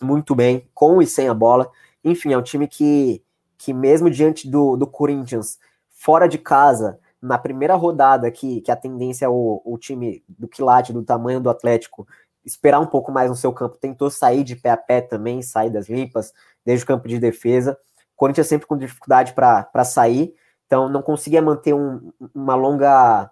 muito 0.00 0.34
bem, 0.34 0.68
com 0.74 1.00
e 1.00 1.06
sem 1.06 1.28
a 1.28 1.34
bola. 1.34 1.68
Enfim, 2.04 2.32
é 2.32 2.38
um 2.38 2.42
time 2.42 2.68
que 2.68 3.22
que 3.56 3.72
mesmo 3.72 4.10
diante 4.10 4.46
do, 4.46 4.76
do 4.76 4.86
Corinthians, 4.86 5.58
fora 6.04 6.28
de 6.28 6.36
casa, 6.36 6.98
na 7.20 7.38
primeira 7.38 7.74
rodada, 7.74 8.30
que, 8.30 8.60
que 8.60 8.70
a 8.70 8.76
tendência 8.76 9.24
é 9.24 9.28
o, 9.28 9.62
o 9.64 9.78
time 9.78 10.22
do 10.28 10.46
quilate, 10.46 10.92
do 10.92 11.02
tamanho 11.02 11.40
do 11.40 11.48
Atlético, 11.48 12.06
esperar 12.44 12.78
um 12.78 12.86
pouco 12.86 13.10
mais 13.10 13.30
no 13.30 13.36
seu 13.36 13.50
campo, 13.54 13.78
tentou 13.78 14.10
sair 14.10 14.44
de 14.44 14.54
pé 14.54 14.68
a 14.68 14.76
pé 14.76 15.00
também, 15.00 15.40
saídas 15.40 15.88
limpas, 15.88 16.34
desde 16.62 16.84
o 16.84 16.86
campo 16.86 17.08
de 17.08 17.18
defesa. 17.18 17.72
O 18.12 18.16
Corinthians 18.16 18.46
sempre 18.46 18.66
com 18.66 18.76
dificuldade 18.76 19.32
para 19.32 19.84
sair, 19.84 20.34
então 20.66 20.90
não 20.90 21.00
conseguia 21.00 21.40
manter 21.40 21.72
um, 21.72 22.12
uma 22.34 22.54
longa 22.54 23.30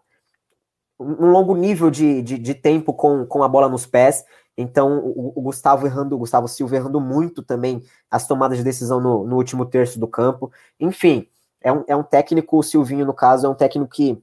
um 0.99 1.27
longo 1.27 1.55
nível 1.57 1.91
de, 1.91 2.23
de, 2.23 2.39
de, 2.39 2.55
tempo 2.55 2.95
com, 2.95 3.27
com 3.27 3.43
a 3.43 3.49
bola 3.49 3.69
nos 3.69 3.85
pés. 3.85 4.25
Então, 4.57 5.01
o, 5.01 5.33
o, 5.37 5.43
Gustavo 5.43 5.85
errando, 5.85 6.15
o 6.15 6.19
Gustavo 6.19 6.47
Silva 6.47 6.77
errando 6.77 7.01
muito 7.01 7.43
também 7.43 7.83
as 8.09 8.27
tomadas 8.27 8.57
de 8.57 8.63
decisão 8.63 9.01
no, 9.01 9.27
no 9.27 9.37
último 9.37 9.67
terço 9.67 9.99
do 9.99 10.07
campo. 10.07 10.53
Enfim, 10.79 11.29
é 11.63 11.73
um, 11.73 11.85
é 11.87 11.97
um 11.97 12.03
técnico, 12.03 12.59
o 12.59 12.63
Silvinho, 12.63 13.07
no 13.07 13.15
caso, 13.15 13.47
é 13.47 13.49
um 13.49 13.55
técnico 13.55 13.93
que 13.93 14.23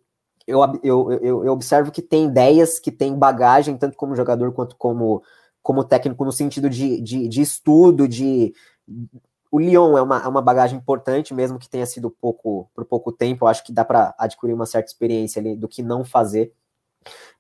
eu, 0.50 0.60
eu, 0.84 1.12
eu, 1.12 1.46
eu 1.46 1.54
observo 1.54 1.92
que 1.92 2.02
tem 2.02 2.26
ideias, 2.26 2.80
que 2.80 2.92
tem 2.92 3.16
bagagem, 3.16 3.78
tanto 3.78 3.96
como 3.96 4.16
jogador 4.16 4.52
quanto 4.52 4.76
como, 4.76 5.22
como 5.62 5.84
técnico, 5.84 6.26
no 6.26 6.32
sentido 6.32 6.70
de, 6.70 7.00
de, 7.02 7.28
de 7.28 7.42
estudo, 7.42 8.08
de. 8.08 8.54
O 9.52 9.60
Lyon 9.60 9.98
é 9.98 10.02
uma, 10.02 10.24
é 10.24 10.28
uma 10.28 10.42
bagagem 10.42 10.78
importante, 10.78 11.34
mesmo 11.34 11.60
que 11.60 11.70
tenha 11.70 11.86
sido 11.86 12.10
pouco 12.10 12.70
por 12.74 12.86
pouco 12.86 13.12
tempo. 13.12 13.46
Eu 13.46 13.50
acho 13.50 13.64
que 13.64 13.72
dá 13.72 13.86
para 13.86 14.14
adquirir 14.18 14.54
uma 14.54 14.66
certa 14.66 14.90
experiência 14.90 15.40
ali 15.40 15.56
do 15.56 15.68
que 15.68 15.84
não 15.84 16.04
fazer. 16.04 16.54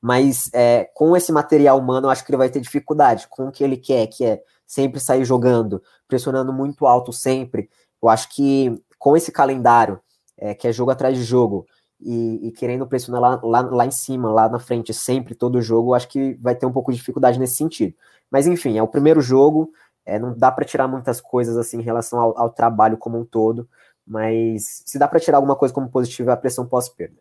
Mas 0.01 0.49
é, 0.53 0.89
com 0.93 1.15
esse 1.15 1.31
material 1.31 1.77
humano, 1.77 2.07
eu 2.07 2.11
acho 2.11 2.23
que 2.23 2.31
ele 2.31 2.37
vai 2.37 2.49
ter 2.49 2.61
dificuldade 2.61 3.27
com 3.27 3.47
o 3.47 3.51
que 3.51 3.63
ele 3.63 3.77
quer, 3.77 4.07
que 4.07 4.23
é 4.23 4.41
sempre 4.65 4.99
sair 4.99 5.25
jogando, 5.25 5.81
pressionando 6.07 6.53
muito 6.53 6.85
alto 6.85 7.11
sempre. 7.11 7.69
Eu 8.01 8.09
acho 8.09 8.29
que 8.29 8.81
com 8.99 9.17
esse 9.17 9.31
calendário, 9.31 9.99
é, 10.37 10.53
que 10.53 10.67
é 10.67 10.71
jogo 10.71 10.91
atrás 10.91 11.17
de 11.17 11.23
jogo, 11.23 11.65
e, 11.99 12.47
e 12.47 12.51
querendo 12.51 12.85
pressionar 12.85 13.21
lá, 13.21 13.39
lá, 13.41 13.61
lá, 13.61 13.85
em 13.85 13.91
cima, 13.91 14.31
lá 14.31 14.47
na 14.47 14.59
frente, 14.59 14.93
sempre, 14.93 15.33
todo 15.33 15.61
jogo, 15.61 15.93
acho 15.93 16.07
que 16.07 16.35
vai 16.35 16.55
ter 16.55 16.65
um 16.65 16.71
pouco 16.71 16.91
de 16.91 16.97
dificuldade 16.97 17.39
nesse 17.39 17.55
sentido. 17.55 17.93
Mas 18.29 18.45
enfim, 18.45 18.77
é 18.77 18.83
o 18.83 18.87
primeiro 18.87 19.21
jogo, 19.21 19.71
é, 20.05 20.19
não 20.19 20.37
dá 20.37 20.51
para 20.51 20.65
tirar 20.65 20.87
muitas 20.87 21.19
coisas 21.19 21.57
assim 21.57 21.79
em 21.79 21.83
relação 21.83 22.19
ao, 22.19 22.37
ao 22.37 22.49
trabalho 22.49 22.97
como 22.97 23.17
um 23.17 23.25
todo, 23.25 23.67
mas 24.05 24.83
se 24.85 24.99
dá 24.99 25.07
para 25.07 25.19
tirar 25.19 25.37
alguma 25.37 25.55
coisa 25.55 25.73
como 25.73 25.89
positiva 25.89 26.31
é 26.31 26.33
a 26.33 26.37
pressão 26.37 26.65
pós-perda 26.65 27.19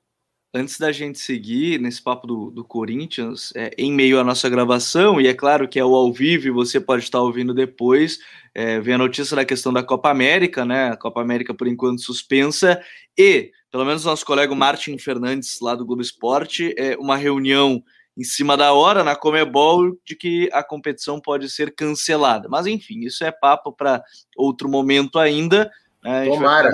antes 0.53 0.79
da 0.79 0.91
gente 0.91 1.19
seguir 1.19 1.81
nesse 1.81 2.03
papo 2.03 2.27
do, 2.27 2.51
do 2.51 2.65
Corinthians, 2.65 3.53
é, 3.55 3.71
em 3.77 3.93
meio 3.93 4.19
à 4.19 4.25
nossa 4.25 4.49
gravação, 4.49 5.21
e 5.21 5.27
é 5.27 5.35
claro 5.35 5.69
que 5.69 5.79
é 5.79 5.85
o 5.85 5.95
ao 5.95 6.13
vivo 6.13 6.47
e 6.47 6.51
você 6.51 6.81
pode 6.81 7.05
estar 7.05 7.21
ouvindo 7.21 7.53
depois, 7.53 8.19
é, 8.55 8.81
vem 8.81 8.95
a 8.95 8.99
notícia 8.99 9.37
da 9.37 9.45
questão 9.45 9.73
da 9.73 9.83
Copa 9.83 10.11
América, 10.11 10.65
né? 10.65 10.91
A 10.91 10.97
Copa 10.97 11.21
América, 11.21 11.55
por 11.55 11.69
enquanto, 11.69 12.03
suspensa, 12.03 12.81
e, 13.17 13.53
pelo 13.71 13.85
menos, 13.85 14.05
nosso 14.05 14.25
colega 14.25 14.55
Martin 14.55 14.99
Fernandes, 14.99 15.61
lá 15.61 15.75
do 15.75 15.85
Globo 15.85 16.03
Esporte, 16.03 16.75
é 16.79 16.97
uma 16.97 17.17
reunião 17.17 17.83
em 18.17 18.25
cima 18.25 18.57
da 18.57 18.73
hora 18.73 19.05
na 19.05 19.15
Comebol 19.15 19.97
de 20.05 20.17
que 20.17 20.49
a 20.53 20.65
competição 20.65 21.21
pode 21.21 21.49
ser 21.49 21.73
cancelada. 21.73 22.49
Mas, 22.49 22.67
enfim, 22.67 23.01
isso 23.01 23.23
é 23.23 23.31
papo 23.31 23.73
para 23.73 24.03
outro 24.37 24.69
momento 24.69 25.21
ainda. 25.21 25.71
Né? 26.03 26.25
Tomara. 26.25 26.71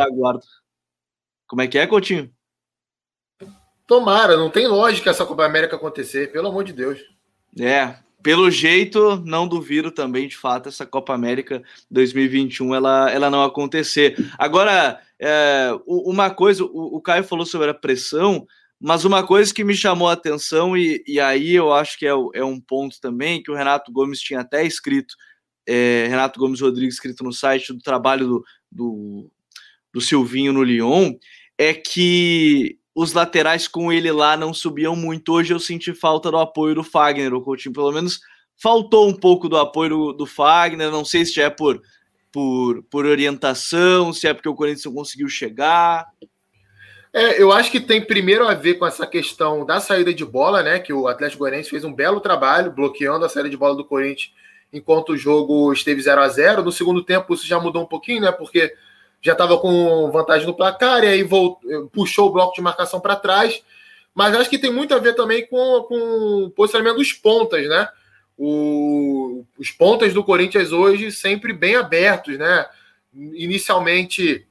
Como 1.46 1.60
é 1.60 1.66
que 1.68 1.76
é, 1.76 1.86
Coutinho? 1.86 2.32
Tomara, 3.86 4.36
não 4.36 4.50
tem 4.50 4.66
lógica 4.66 5.10
essa 5.10 5.26
Copa 5.26 5.44
América 5.44 5.76
acontecer, 5.76 6.32
pelo 6.32 6.48
amor 6.48 6.64
de 6.64 6.72
Deus. 6.72 6.98
É, 7.60 7.96
pelo 8.22 8.50
jeito, 8.50 9.22
não 9.26 9.46
duvido 9.46 9.90
também, 9.90 10.26
de 10.26 10.36
fato, 10.36 10.70
essa 10.70 10.86
Copa 10.86 11.12
América 11.12 11.62
2021 11.90 12.74
ela, 12.74 13.10
ela 13.10 13.30
não 13.30 13.44
acontecer. 13.44 14.16
Agora, 14.38 14.98
é, 15.20 15.68
uma 15.86 16.30
coisa, 16.30 16.64
o, 16.64 16.96
o, 16.96 17.00
Caio 17.02 17.22
falou 17.22 17.44
sobre 17.44 17.68
a 17.68 17.74
pressão, 17.74 18.46
mas 18.80 19.04
uma 19.04 19.26
coisa 19.26 19.52
que 19.52 19.62
me 19.62 19.74
chamou 19.74 20.08
a 20.08 20.14
atenção, 20.14 20.74
e, 20.74 21.04
e 21.06 21.20
aí 21.20 21.54
eu 21.54 21.70
acho 21.70 21.98
que 21.98 22.06
é, 22.06 22.12
é, 22.32 22.42
um 22.42 22.58
ponto 22.58 22.98
também, 22.98 23.42
que 23.42 23.50
o 23.50 23.54
Renato 23.54 23.92
Gomes 23.92 24.20
tinha 24.20 24.40
até 24.40 24.64
escrito, 24.64 25.14
é, 25.66 26.06
Renato 26.08 26.40
Gomes 26.40 26.62
Rodrigues, 26.62 26.94
escrito 26.94 27.22
no 27.22 27.32
site 27.32 27.74
do 27.74 27.82
trabalho 27.82 28.26
do, 28.26 28.44
do, 28.72 29.30
do 29.92 30.00
Silvinho 30.00 30.52
no 30.54 30.62
Lyon, 30.62 31.12
é 31.58 31.74
que 31.74 32.78
os 32.94 33.12
laterais 33.12 33.66
com 33.66 33.92
ele 33.92 34.12
lá 34.12 34.36
não 34.36 34.54
subiam 34.54 34.94
muito. 34.94 35.32
Hoje 35.32 35.52
eu 35.52 35.58
senti 35.58 35.92
falta 35.92 36.30
do 36.30 36.38
apoio 36.38 36.74
do 36.74 36.84
Fagner, 36.84 37.34
o 37.34 37.42
Coutinho 37.42 37.74
pelo 37.74 37.90
menos 37.90 38.20
faltou 38.56 39.08
um 39.08 39.14
pouco 39.14 39.48
do 39.48 39.56
apoio 39.56 39.90
do, 39.90 40.12
do 40.12 40.26
Fagner, 40.26 40.90
não 40.90 41.04
sei 41.04 41.24
se 41.24 41.40
é 41.40 41.50
por, 41.50 41.82
por, 42.30 42.82
por 42.84 43.04
orientação, 43.04 44.12
se 44.12 44.28
é 44.28 44.34
porque 44.34 44.48
o 44.48 44.54
Corinthians 44.54 44.84
não 44.84 44.94
conseguiu 44.94 45.28
chegar. 45.28 46.06
É, 47.12 47.40
eu 47.40 47.52
acho 47.52 47.70
que 47.70 47.80
tem 47.80 48.04
primeiro 48.04 48.46
a 48.46 48.54
ver 48.54 48.74
com 48.74 48.86
essa 48.86 49.06
questão 49.06 49.64
da 49.64 49.80
saída 49.80 50.12
de 50.12 50.24
bola, 50.24 50.62
né? 50.62 50.78
Que 50.78 50.92
o 50.92 51.06
Atlético 51.06 51.40
Goianiense 51.40 51.70
fez 51.70 51.84
um 51.84 51.92
belo 51.92 52.20
trabalho 52.20 52.72
bloqueando 52.72 53.24
a 53.24 53.28
saída 53.28 53.48
de 53.48 53.56
bola 53.56 53.76
do 53.76 53.84
Corinthians 53.84 54.32
enquanto 54.74 55.10
o 55.10 55.16
jogo 55.16 55.72
esteve 55.72 56.02
0 56.02 56.20
a 56.20 56.28
0 56.28 56.64
No 56.64 56.72
segundo 56.72 57.04
tempo, 57.04 57.32
isso 57.32 57.46
já 57.46 57.60
mudou 57.60 57.84
um 57.84 57.86
pouquinho, 57.86 58.22
né? 58.22 58.32
Porque 58.32 58.74
já 59.24 59.32
estava 59.32 59.56
com 59.56 60.10
vantagem 60.12 60.46
no 60.46 60.54
placar 60.54 61.02
e 61.02 61.06
aí 61.06 61.22
voltou, 61.22 61.88
puxou 61.88 62.28
o 62.28 62.32
bloco 62.32 62.54
de 62.54 62.60
marcação 62.60 63.00
para 63.00 63.16
trás. 63.16 63.62
Mas 64.14 64.36
acho 64.36 64.50
que 64.50 64.58
tem 64.58 64.70
muito 64.70 64.94
a 64.94 64.98
ver 64.98 65.14
também 65.14 65.46
com, 65.46 65.82
com 65.88 66.44
o 66.44 66.50
posicionamento 66.50 66.98
dos 66.98 67.12
pontas, 67.14 67.66
né? 67.66 67.88
O, 68.36 69.44
os 69.58 69.70
pontas 69.70 70.12
do 70.12 70.22
Corinthians 70.22 70.72
hoje 70.72 71.10
sempre 71.10 71.54
bem 71.54 71.74
abertos, 71.74 72.36
né? 72.36 72.66
Inicialmente 73.14 74.46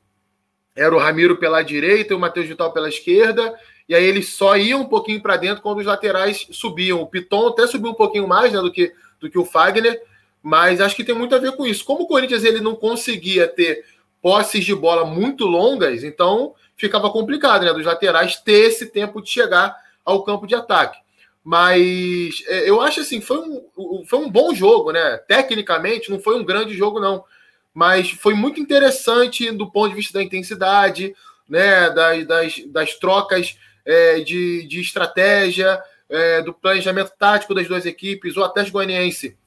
era 0.76 0.94
o 0.94 0.98
Ramiro 1.00 1.38
pela 1.38 1.62
direita 1.62 2.12
e 2.12 2.16
o 2.16 2.20
Matheus 2.20 2.48
Vital 2.48 2.74
pela 2.74 2.90
esquerda, 2.90 3.54
e 3.88 3.94
aí 3.94 4.04
eles 4.04 4.30
só 4.30 4.58
iam 4.58 4.82
um 4.82 4.88
pouquinho 4.88 5.22
para 5.22 5.38
dentro 5.38 5.62
quando 5.62 5.78
os 5.78 5.86
laterais 5.86 6.48
subiam. 6.50 7.00
O 7.00 7.08
Piton 7.08 7.50
até 7.50 7.68
subiu 7.68 7.92
um 7.92 7.96
pouquinho 7.96 8.28
mais 8.28 8.52
né, 8.52 8.60
do, 8.60 8.72
que, 8.72 8.92
do 9.20 9.30
que 9.30 9.38
o 9.38 9.46
Fagner, 9.46 10.02
mas 10.42 10.82
acho 10.82 10.96
que 10.96 11.04
tem 11.04 11.14
muito 11.14 11.36
a 11.36 11.38
ver 11.38 11.52
com 11.56 11.66
isso. 11.66 11.86
Como 11.86 12.04
o 12.04 12.08
Corinthians 12.08 12.44
ele 12.44 12.60
não 12.60 12.76
conseguia 12.76 13.48
ter 13.48 13.86
posses 14.24 14.64
de 14.64 14.74
bola 14.74 15.04
muito 15.04 15.46
longas, 15.46 16.02
então 16.02 16.56
ficava 16.78 17.12
complicado, 17.12 17.66
né? 17.66 17.74
Dos 17.74 17.86
laterais 17.86 18.38
ter 18.38 18.70
esse 18.70 18.86
tempo 18.86 19.22
de 19.22 19.30
chegar 19.30 19.76
ao 20.06 20.24
campo 20.24 20.48
de 20.48 20.56
ataque. 20.56 20.98
Mas 21.44 22.42
é, 22.48 22.70
eu 22.70 22.80
acho 22.80 23.02
assim, 23.02 23.20
foi 23.20 23.38
um, 23.40 24.06
foi 24.08 24.20
um 24.20 24.32
bom 24.32 24.56
jogo, 24.56 24.94
né? 24.94 25.18
Tecnicamente, 25.28 26.10
não 26.10 26.22
foi 26.22 26.40
um 26.40 26.46
grande 26.46 26.74
jogo, 26.74 27.02
não. 27.02 27.26
Mas 27.74 28.12
foi 28.12 28.34
muito 28.34 28.62
interessante 28.62 29.52
do 29.52 29.70
ponto 29.70 29.90
de 29.90 29.96
vista 29.96 30.18
da 30.18 30.24
intensidade, 30.24 31.14
né? 31.48 31.90
Das, 31.90 32.26
das, 32.26 32.66
das 32.68 32.94
trocas 32.96 33.58
é, 33.86 34.22
de, 34.22 34.66
de 34.66 34.80
estratégia, 34.80 35.84
é, 36.08 36.42
do 36.42 36.54
planejamento 36.54 37.12
tático 37.20 37.54
das 37.54 37.68
duas 37.68 37.86
equipes. 37.86 38.38
O 38.38 38.44
Atlético 38.44 38.78
Goianiense 38.78 39.38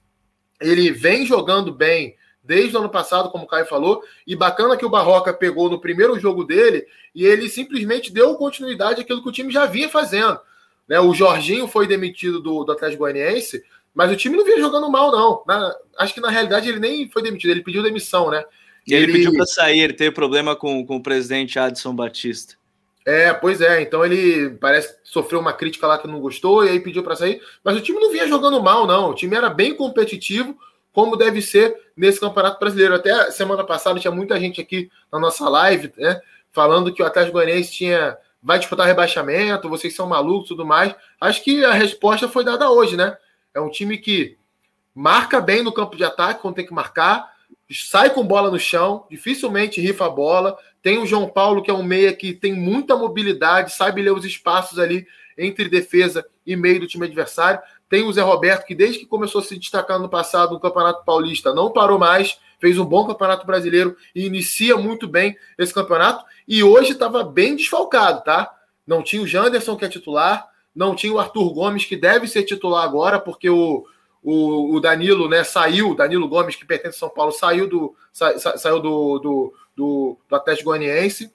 ele 0.60 0.90
vem 0.90 1.24
jogando 1.24 1.72
bem 1.72 2.14
desde 2.46 2.76
o 2.76 2.80
ano 2.80 2.88
passado, 2.88 3.30
como 3.30 3.44
o 3.44 3.46
Caio 3.46 3.66
falou, 3.66 4.02
e 4.26 4.36
bacana 4.36 4.76
que 4.76 4.86
o 4.86 4.90
Barroca 4.90 5.32
pegou 5.32 5.68
no 5.68 5.80
primeiro 5.80 6.18
jogo 6.18 6.44
dele 6.44 6.86
e 7.14 7.24
ele 7.24 7.48
simplesmente 7.48 8.12
deu 8.12 8.34
continuidade 8.36 9.00
àquilo 9.00 9.22
que 9.22 9.28
o 9.28 9.32
time 9.32 9.52
já 9.52 9.66
vinha 9.66 9.88
fazendo. 9.88 10.38
Né? 10.88 11.00
O 11.00 11.12
Jorginho 11.12 11.66
foi 11.66 11.86
demitido 11.86 12.40
do, 12.40 12.64
do 12.64 12.72
Atlético 12.72 13.00
Goianiense, 13.00 13.62
mas 13.94 14.10
o 14.12 14.16
time 14.16 14.36
não 14.36 14.44
vinha 14.44 14.58
jogando 14.58 14.90
mal, 14.90 15.10
não. 15.10 15.42
Na, 15.46 15.74
acho 15.98 16.14
que 16.14 16.20
na 16.20 16.30
realidade 16.30 16.68
ele 16.68 16.78
nem 16.78 17.08
foi 17.08 17.22
demitido, 17.22 17.50
ele 17.50 17.62
pediu 17.62 17.82
demissão, 17.82 18.30
né? 18.30 18.44
E 18.86 18.94
ele, 18.94 19.04
ele 19.04 19.12
pediu 19.14 19.32
para 19.32 19.46
sair, 19.46 19.80
ele 19.80 19.94
teve 19.94 20.12
problema 20.12 20.54
com, 20.54 20.86
com 20.86 20.96
o 20.96 21.02
presidente 21.02 21.58
Adson 21.58 21.94
Batista. 21.94 22.54
É, 23.06 23.32
pois 23.32 23.60
é. 23.60 23.80
Então 23.82 24.04
ele 24.04 24.50
parece 24.60 24.88
que 24.88 24.98
sofreu 25.04 25.40
uma 25.40 25.52
crítica 25.52 25.86
lá 25.86 25.96
que 25.96 26.08
não 26.08 26.20
gostou 26.20 26.64
e 26.64 26.68
aí 26.68 26.80
pediu 26.80 27.02
para 27.02 27.14
sair. 27.14 27.40
Mas 27.64 27.76
o 27.76 27.80
time 27.80 28.00
não 28.00 28.10
vinha 28.10 28.26
jogando 28.26 28.62
mal, 28.62 28.86
não. 28.86 29.10
O 29.10 29.14
time 29.14 29.36
era 29.36 29.48
bem 29.48 29.74
competitivo 29.74 30.58
como 30.96 31.14
deve 31.14 31.42
ser 31.42 31.76
nesse 31.94 32.18
Campeonato 32.18 32.58
Brasileiro. 32.58 32.94
Até 32.94 33.30
semana 33.30 33.62
passada 33.62 34.00
tinha 34.00 34.10
muita 34.10 34.40
gente 34.40 34.62
aqui 34.62 34.90
na 35.12 35.18
nossa 35.18 35.46
live, 35.46 35.92
né, 35.98 36.22
falando 36.50 36.90
que 36.90 37.02
o 37.02 37.04
Atlético 37.04 37.34
Goianiense 37.34 37.70
tinha 37.70 38.16
vai 38.42 38.58
disputar 38.58 38.86
rebaixamento, 38.86 39.68
vocês 39.68 39.94
são 39.94 40.06
malucos, 40.06 40.48
tudo 40.48 40.64
mais. 40.64 40.94
Acho 41.20 41.44
que 41.44 41.62
a 41.66 41.72
resposta 41.72 42.28
foi 42.28 42.44
dada 42.44 42.70
hoje, 42.70 42.96
né? 42.96 43.14
É 43.52 43.60
um 43.60 43.68
time 43.68 43.98
que 43.98 44.38
marca 44.94 45.38
bem 45.38 45.62
no 45.62 45.70
campo 45.70 45.96
de 45.96 46.04
ataque 46.04 46.40
quando 46.40 46.54
tem 46.54 46.66
que 46.66 46.72
marcar, 46.72 47.30
sai 47.70 48.08
com 48.08 48.26
bola 48.26 48.50
no 48.50 48.58
chão, 48.58 49.04
dificilmente 49.10 49.82
rifa 49.82 50.06
a 50.06 50.10
bola. 50.10 50.56
Tem 50.80 50.96
o 50.96 51.04
João 51.04 51.28
Paulo, 51.28 51.62
que 51.62 51.70
é 51.70 51.74
um 51.74 51.82
meia 51.82 52.14
que 52.14 52.32
tem 52.32 52.54
muita 52.54 52.96
mobilidade, 52.96 53.74
sabe 53.74 54.00
ler 54.00 54.12
os 54.12 54.24
espaços 54.24 54.78
ali 54.78 55.06
entre 55.36 55.68
defesa 55.68 56.24
e 56.46 56.56
meio 56.56 56.80
do 56.80 56.86
time 56.86 57.04
adversário. 57.04 57.60
Tem 57.88 58.04
o 58.04 58.12
Zé 58.12 58.22
Roberto, 58.22 58.66
que 58.66 58.74
desde 58.74 59.00
que 59.00 59.06
começou 59.06 59.40
a 59.40 59.44
se 59.44 59.56
destacar 59.58 59.98
no 59.98 60.08
passado 60.08 60.54
no 60.54 60.60
Campeonato 60.60 61.04
Paulista, 61.04 61.54
não 61.54 61.70
parou 61.70 61.98
mais, 61.98 62.38
fez 62.58 62.78
um 62.78 62.84
bom 62.84 63.06
Campeonato 63.06 63.46
Brasileiro 63.46 63.96
e 64.14 64.26
inicia 64.26 64.76
muito 64.76 65.06
bem 65.06 65.36
esse 65.56 65.72
campeonato. 65.72 66.24
E 66.48 66.62
hoje 66.62 66.92
estava 66.92 67.22
bem 67.22 67.54
desfalcado, 67.54 68.24
tá? 68.24 68.52
Não 68.86 69.02
tinha 69.02 69.22
o 69.22 69.26
Janderson, 69.26 69.76
que 69.76 69.84
é 69.84 69.88
titular, 69.88 70.48
não 70.74 70.94
tinha 70.94 71.12
o 71.12 71.18
Arthur 71.18 71.52
Gomes, 71.52 71.84
que 71.84 71.96
deve 71.96 72.26
ser 72.26 72.42
titular 72.42 72.84
agora, 72.84 73.18
porque 73.18 73.48
o, 73.48 73.86
o, 74.22 74.74
o 74.74 74.80
Danilo 74.80 75.28
né, 75.28 75.44
saiu, 75.44 75.94
Danilo 75.94 76.28
Gomes, 76.28 76.56
que 76.56 76.64
pertence 76.64 76.96
ao 76.96 77.08
São 77.08 77.14
Paulo, 77.14 77.32
saiu 77.32 77.68
do, 77.68 77.94
sa, 78.12 78.38
saiu 78.58 78.80
do, 78.80 79.18
do, 79.18 79.54
do, 79.76 80.18
do 80.28 80.36
Atlético 80.36 80.70
Goianiense. 80.70 81.32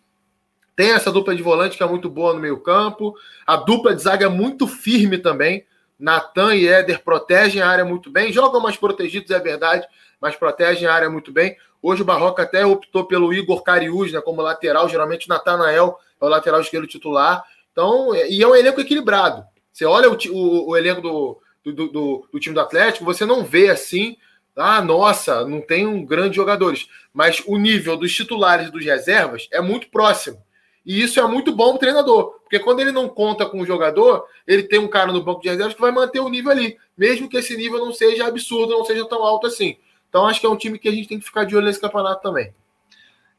Tem 0.76 0.92
essa 0.92 1.12
dupla 1.12 1.36
de 1.36 1.42
volante 1.42 1.78
que 1.78 1.84
é 1.84 1.88
muito 1.88 2.10
boa 2.10 2.34
no 2.34 2.40
meio-campo. 2.40 3.16
A 3.46 3.56
dupla 3.56 3.96
de 3.96 4.02
zaga 4.02 4.26
é 4.26 4.30
muito 4.30 4.68
firme 4.68 5.18
também. 5.18 5.66
Natan 6.02 6.56
e 6.56 6.68
Éder 6.68 7.04
protegem 7.04 7.62
a 7.62 7.70
área 7.70 7.86
muito 7.86 8.10
bem. 8.10 8.34
Jogam 8.34 8.60
mais 8.60 8.76
protegidos, 8.76 9.30
é 9.30 9.40
verdade, 9.40 9.88
mas 10.20 10.36
protegem 10.36 10.88
a 10.88 10.94
área 10.94 11.10
muito 11.10 11.32
bem. 11.32 11.56
Hoje 11.82 12.02
o 12.02 12.06
Barroca 12.06 12.44
até 12.44 12.66
optou 12.66 13.06
pelo 13.06 13.32
Igor 13.32 13.62
Cariús 13.64 14.12
né, 14.12 14.20
como 14.20 14.42
lateral. 14.42 14.90
Geralmente 14.90 15.28
o 15.28 15.30
Natanael 15.30 15.98
é 16.20 16.26
o 16.26 16.28
lateral 16.28 16.60
esquerdo 16.60 16.88
titular. 16.88 17.44
Então, 17.72 18.16
e 18.16 18.42
é 18.42 18.48
um 18.48 18.56
elenco 18.56 18.82
equilibrado. 18.82 19.46
Você 19.72 19.86
olha 19.86 20.10
o, 20.10 20.18
o, 20.32 20.70
o 20.70 20.78
elenco 20.78 21.02
do, 21.02 21.42
do, 21.64 21.74
do, 21.74 22.28
do, 22.32 22.40
time 22.40 22.56
do 22.56 22.62
Atlético, 22.62 23.06
você 23.06 23.26
não 23.26 23.44
vê 23.44 23.70
assim, 23.70 24.18
ah, 24.56 24.82
nossa, 24.82 25.46
não 25.46 25.62
tem 25.62 25.86
um 25.88 26.04
grande 26.04 26.36
jogadores. 26.36 26.88
Mas 27.14 27.42
o 27.46 27.58
nível 27.58 27.96
dos 27.96 28.14
titulares 28.14 28.68
e 28.68 28.72
dos 28.72 28.84
reservas 28.84 29.48
é 29.52 29.62
muito 29.62 29.90
próximo. 29.90 30.44
E 30.86 31.02
isso 31.02 31.20
é 31.20 31.28
muito 31.28 31.56
bom 31.56 31.70
para 31.70 31.76
o 31.76 31.80
treinador, 31.80 32.40
porque 32.42 32.60
quando 32.60 32.80
ele 32.80 32.92
não 32.92 33.08
conta 33.08 33.46
com 33.46 33.62
o 33.62 33.66
jogador, 33.66 34.26
ele 34.48 34.64
tem 34.64 34.80
um 34.80 34.88
cara 34.88 35.12
no 35.12 35.24
banco 35.24 35.42
de 35.42 35.50
reservas 35.50 35.76
que 35.76 35.82
vai 35.82 35.92
manter 35.92 36.20
o 36.20 36.30
nível 36.30 36.52
ali, 36.52 36.78
mesmo 36.98 37.30
que 37.30 37.38
esse 37.38 37.56
nível 37.56 37.80
não 37.80 37.94
seja 37.94 38.26
absurdo, 38.26 38.74
não 38.74 38.84
seja 38.84 39.06
tão 39.08 39.24
alto 39.24 39.48
assim. 39.48 39.78
Então 40.10 40.26
acho 40.26 40.40
que 40.40 40.46
é 40.46 40.50
um 40.50 40.58
time 40.58 40.80
que 40.80 40.90
a 40.90 40.92
gente 40.92 41.08
tem 41.08 41.20
que 41.20 41.26
ficar 41.26 41.46
de 41.46 41.56
olho 41.56 41.66
nesse 41.66 41.80
campeonato 41.80 42.22
também. 42.22 42.52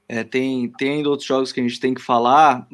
É, 0.09 0.23
tem, 0.23 0.69
tem 0.69 0.91
ainda 0.97 1.09
outros 1.09 1.27
jogos 1.27 1.53
que 1.53 1.61
a 1.61 1.63
gente 1.63 1.81
tem 1.81 1.95
que 1.95 2.03
falar. 2.03 2.67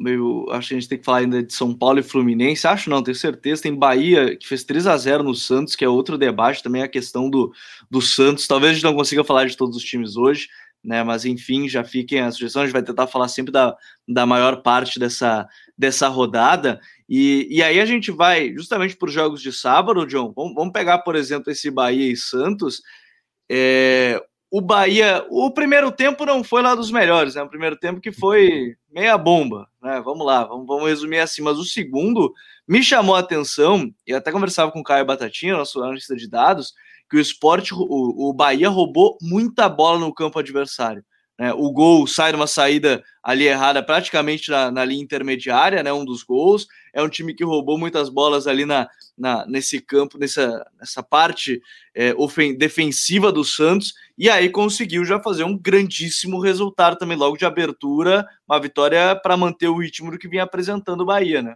Acho 0.51 0.67
que 0.67 0.73
a 0.73 0.79
gente 0.79 0.89
tem 0.89 0.97
que 0.97 1.05
falar 1.05 1.19
ainda 1.19 1.41
de 1.41 1.53
São 1.53 1.73
Paulo 1.73 1.99
e 1.99 2.03
Fluminense. 2.03 2.67
Acho 2.67 2.89
não, 2.89 3.01
tenho 3.01 3.15
certeza. 3.15 3.61
Tem 3.61 3.73
Bahia, 3.73 4.35
que 4.35 4.45
fez 4.45 4.63
3 4.65 4.87
a 4.87 4.97
0 4.97 5.23
no 5.23 5.33
Santos, 5.33 5.73
que 5.73 5.85
é 5.85 5.87
outro 5.87 6.17
debate 6.17 6.61
também, 6.61 6.81
a 6.81 6.87
questão 6.87 7.29
do, 7.29 7.53
do 7.89 8.01
Santos. 8.01 8.45
Talvez 8.45 8.71
a 8.71 8.73
gente 8.73 8.83
não 8.83 8.93
consiga 8.93 9.23
falar 9.23 9.45
de 9.45 9.55
todos 9.55 9.77
os 9.77 9.83
times 9.83 10.17
hoje, 10.17 10.49
né? 10.83 11.03
Mas 11.03 11.25
enfim, 11.25 11.67
já 11.67 11.83
fiquem 11.83 12.21
a 12.21 12.31
sugestão. 12.31 12.61
A 12.61 12.65
gente 12.65 12.73
vai 12.73 12.83
tentar 12.83 13.07
falar 13.07 13.27
sempre 13.27 13.51
da, 13.51 13.75
da 14.07 14.25
maior 14.25 14.61
parte 14.61 14.99
dessa, 14.99 15.47
dessa 15.77 16.07
rodada. 16.07 16.79
E, 17.07 17.47
e 17.49 17.63
aí 17.63 17.79
a 17.79 17.85
gente 17.85 18.11
vai 18.11 18.53
justamente 18.53 18.95
por 18.95 19.09
jogos 19.09 19.41
de 19.41 19.51
sábado, 19.51 20.05
John. 20.05 20.31
Vamos, 20.35 20.53
vamos 20.53 20.73
pegar, 20.73 20.99
por 20.99 21.15
exemplo, 21.15 21.51
esse 21.51 21.69
Bahia 21.69 22.11
e 22.11 22.15
Santos. 22.15 22.81
É, 23.49 24.21
o 24.51 24.61
Bahia, 24.61 25.25
o 25.29 25.51
primeiro 25.51 25.91
tempo 25.91 26.25
não 26.25 26.43
foi 26.43 26.61
lá 26.61 26.73
dos 26.73 26.91
melhores, 26.91 27.35
né? 27.35 27.43
O 27.43 27.49
primeiro 27.49 27.77
tempo 27.77 28.01
que 28.01 28.11
foi 28.11 28.75
meia 28.91 29.17
bomba, 29.17 29.67
né? 29.81 30.01
Vamos 30.03 30.25
lá, 30.25 30.43
vamos, 30.43 30.65
vamos 30.65 30.87
resumir 30.87 31.19
assim. 31.19 31.41
Mas 31.41 31.57
o 31.57 31.65
segundo 31.65 32.33
me 32.67 32.83
chamou 32.83 33.15
a 33.15 33.19
atenção, 33.19 33.91
e 34.07 34.13
até 34.13 34.31
conversava 34.31 34.71
com 34.71 34.79
o 34.79 34.83
Caio 34.83 35.05
Batatinha, 35.05 35.57
nosso 35.57 35.81
analista 35.81 36.15
de 36.15 36.27
dados, 36.27 36.73
que 37.09 37.17
o 37.17 37.19
esporte, 37.19 37.73
o, 37.73 38.29
o 38.29 38.33
Bahia 38.33 38.69
roubou 38.69 39.17
muita 39.21 39.67
bola 39.67 39.99
no 39.99 40.13
campo 40.13 40.39
adversário. 40.39 41.03
Né? 41.39 41.53
O 41.53 41.71
gol 41.71 42.05
sai 42.05 42.33
numa 42.33 42.47
saída 42.47 43.01
ali 43.23 43.47
errada, 43.47 43.81
praticamente 43.81 44.51
na, 44.51 44.69
na, 44.69 44.83
linha 44.83 45.01
intermediária, 45.01 45.81
né? 45.81 45.93
Um 45.93 46.03
dos 46.03 46.21
gols. 46.21 46.67
É 46.93 47.01
um 47.01 47.07
time 47.07 47.33
que 47.33 47.45
roubou 47.45 47.77
muitas 47.77 48.09
bolas 48.09 48.45
ali 48.45 48.65
na, 48.65 48.89
na 49.17 49.45
nesse 49.45 49.79
campo, 49.79 50.17
nessa, 50.17 50.65
nessa 50.77 51.01
parte 51.01 51.61
é, 51.95 52.13
defensiva 52.57 53.31
do 53.31 53.45
Santos, 53.45 53.93
e 54.17 54.29
aí 54.29 54.49
conseguiu 54.49 55.05
já 55.05 55.17
fazer 55.21 55.45
um 55.45 55.57
grandíssimo 55.57 56.41
resultado 56.41 56.97
também 56.97 57.17
logo 57.17 57.37
de 57.37 57.45
abertura, 57.45 58.27
uma 58.45 58.59
vitória 58.59 59.15
para 59.15 59.37
manter 59.37 59.69
o 59.69 59.77
ritmo 59.77 60.11
do 60.11 60.17
que 60.17 60.27
vinha 60.27 60.43
apresentando 60.43 61.01
o 61.01 61.05
Bahia, 61.05 61.41
né? 61.41 61.55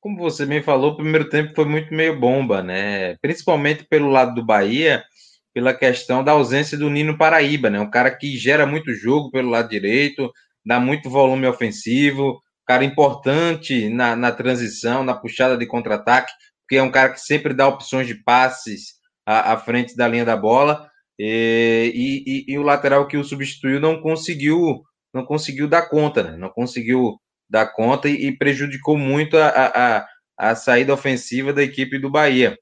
Como 0.00 0.16
você 0.16 0.46
bem 0.46 0.62
falou, 0.62 0.92
o 0.92 0.96
primeiro 0.96 1.28
tempo 1.28 1.54
foi 1.54 1.64
muito 1.66 1.92
meio 1.92 2.18
bomba, 2.18 2.62
né? 2.62 3.16
Principalmente 3.18 3.84
pelo 3.84 4.08
lado 4.08 4.34
do 4.34 4.44
Bahia 4.44 5.04
pela 5.52 5.74
questão 5.74 6.22
da 6.22 6.32
ausência 6.32 6.78
do 6.78 6.88
Nino 6.88 7.18
Paraíba, 7.18 7.68
né? 7.70 7.80
Um 7.80 7.90
cara 7.90 8.10
que 8.10 8.36
gera 8.36 8.66
muito 8.66 8.94
jogo 8.94 9.30
pelo 9.30 9.50
lado 9.50 9.68
direito, 9.68 10.32
dá 10.64 10.78
muito 10.78 11.10
volume 11.10 11.46
ofensivo, 11.46 12.40
cara 12.70 12.84
importante 12.84 13.88
na, 13.88 14.14
na 14.14 14.30
transição, 14.30 15.02
na 15.02 15.14
puxada 15.14 15.56
de 15.56 15.66
contra-ataque, 15.66 16.32
porque 16.62 16.76
é 16.76 16.82
um 16.82 16.90
cara 16.90 17.12
que 17.12 17.20
sempre 17.20 17.52
dá 17.52 17.66
opções 17.66 18.06
de 18.06 18.14
passes 18.14 18.94
à, 19.26 19.54
à 19.54 19.58
frente 19.58 19.96
da 19.96 20.06
linha 20.06 20.24
da 20.24 20.36
bola. 20.36 20.88
E, 21.18 22.44
e, 22.46 22.52
e, 22.52 22.58
o 22.58 22.62
lateral 22.62 23.06
que 23.08 23.16
o 23.16 23.24
substituiu 23.24 23.80
não 23.80 24.00
conseguiu 24.00 24.82
não 25.12 25.24
conseguiu 25.26 25.66
dar 25.66 25.88
conta, 25.88 26.22
né? 26.22 26.36
Não 26.36 26.48
conseguiu 26.48 27.18
dar 27.50 27.66
conta 27.66 28.08
e, 28.08 28.28
e 28.28 28.36
prejudicou 28.36 28.96
muito 28.96 29.36
a, 29.36 29.48
a, 29.48 30.06
a, 30.38 30.54
saída 30.54 30.94
ofensiva 30.94 31.52
da 31.52 31.62
equipe 31.62 31.98
do 31.98 32.08
Bahia. 32.08 32.56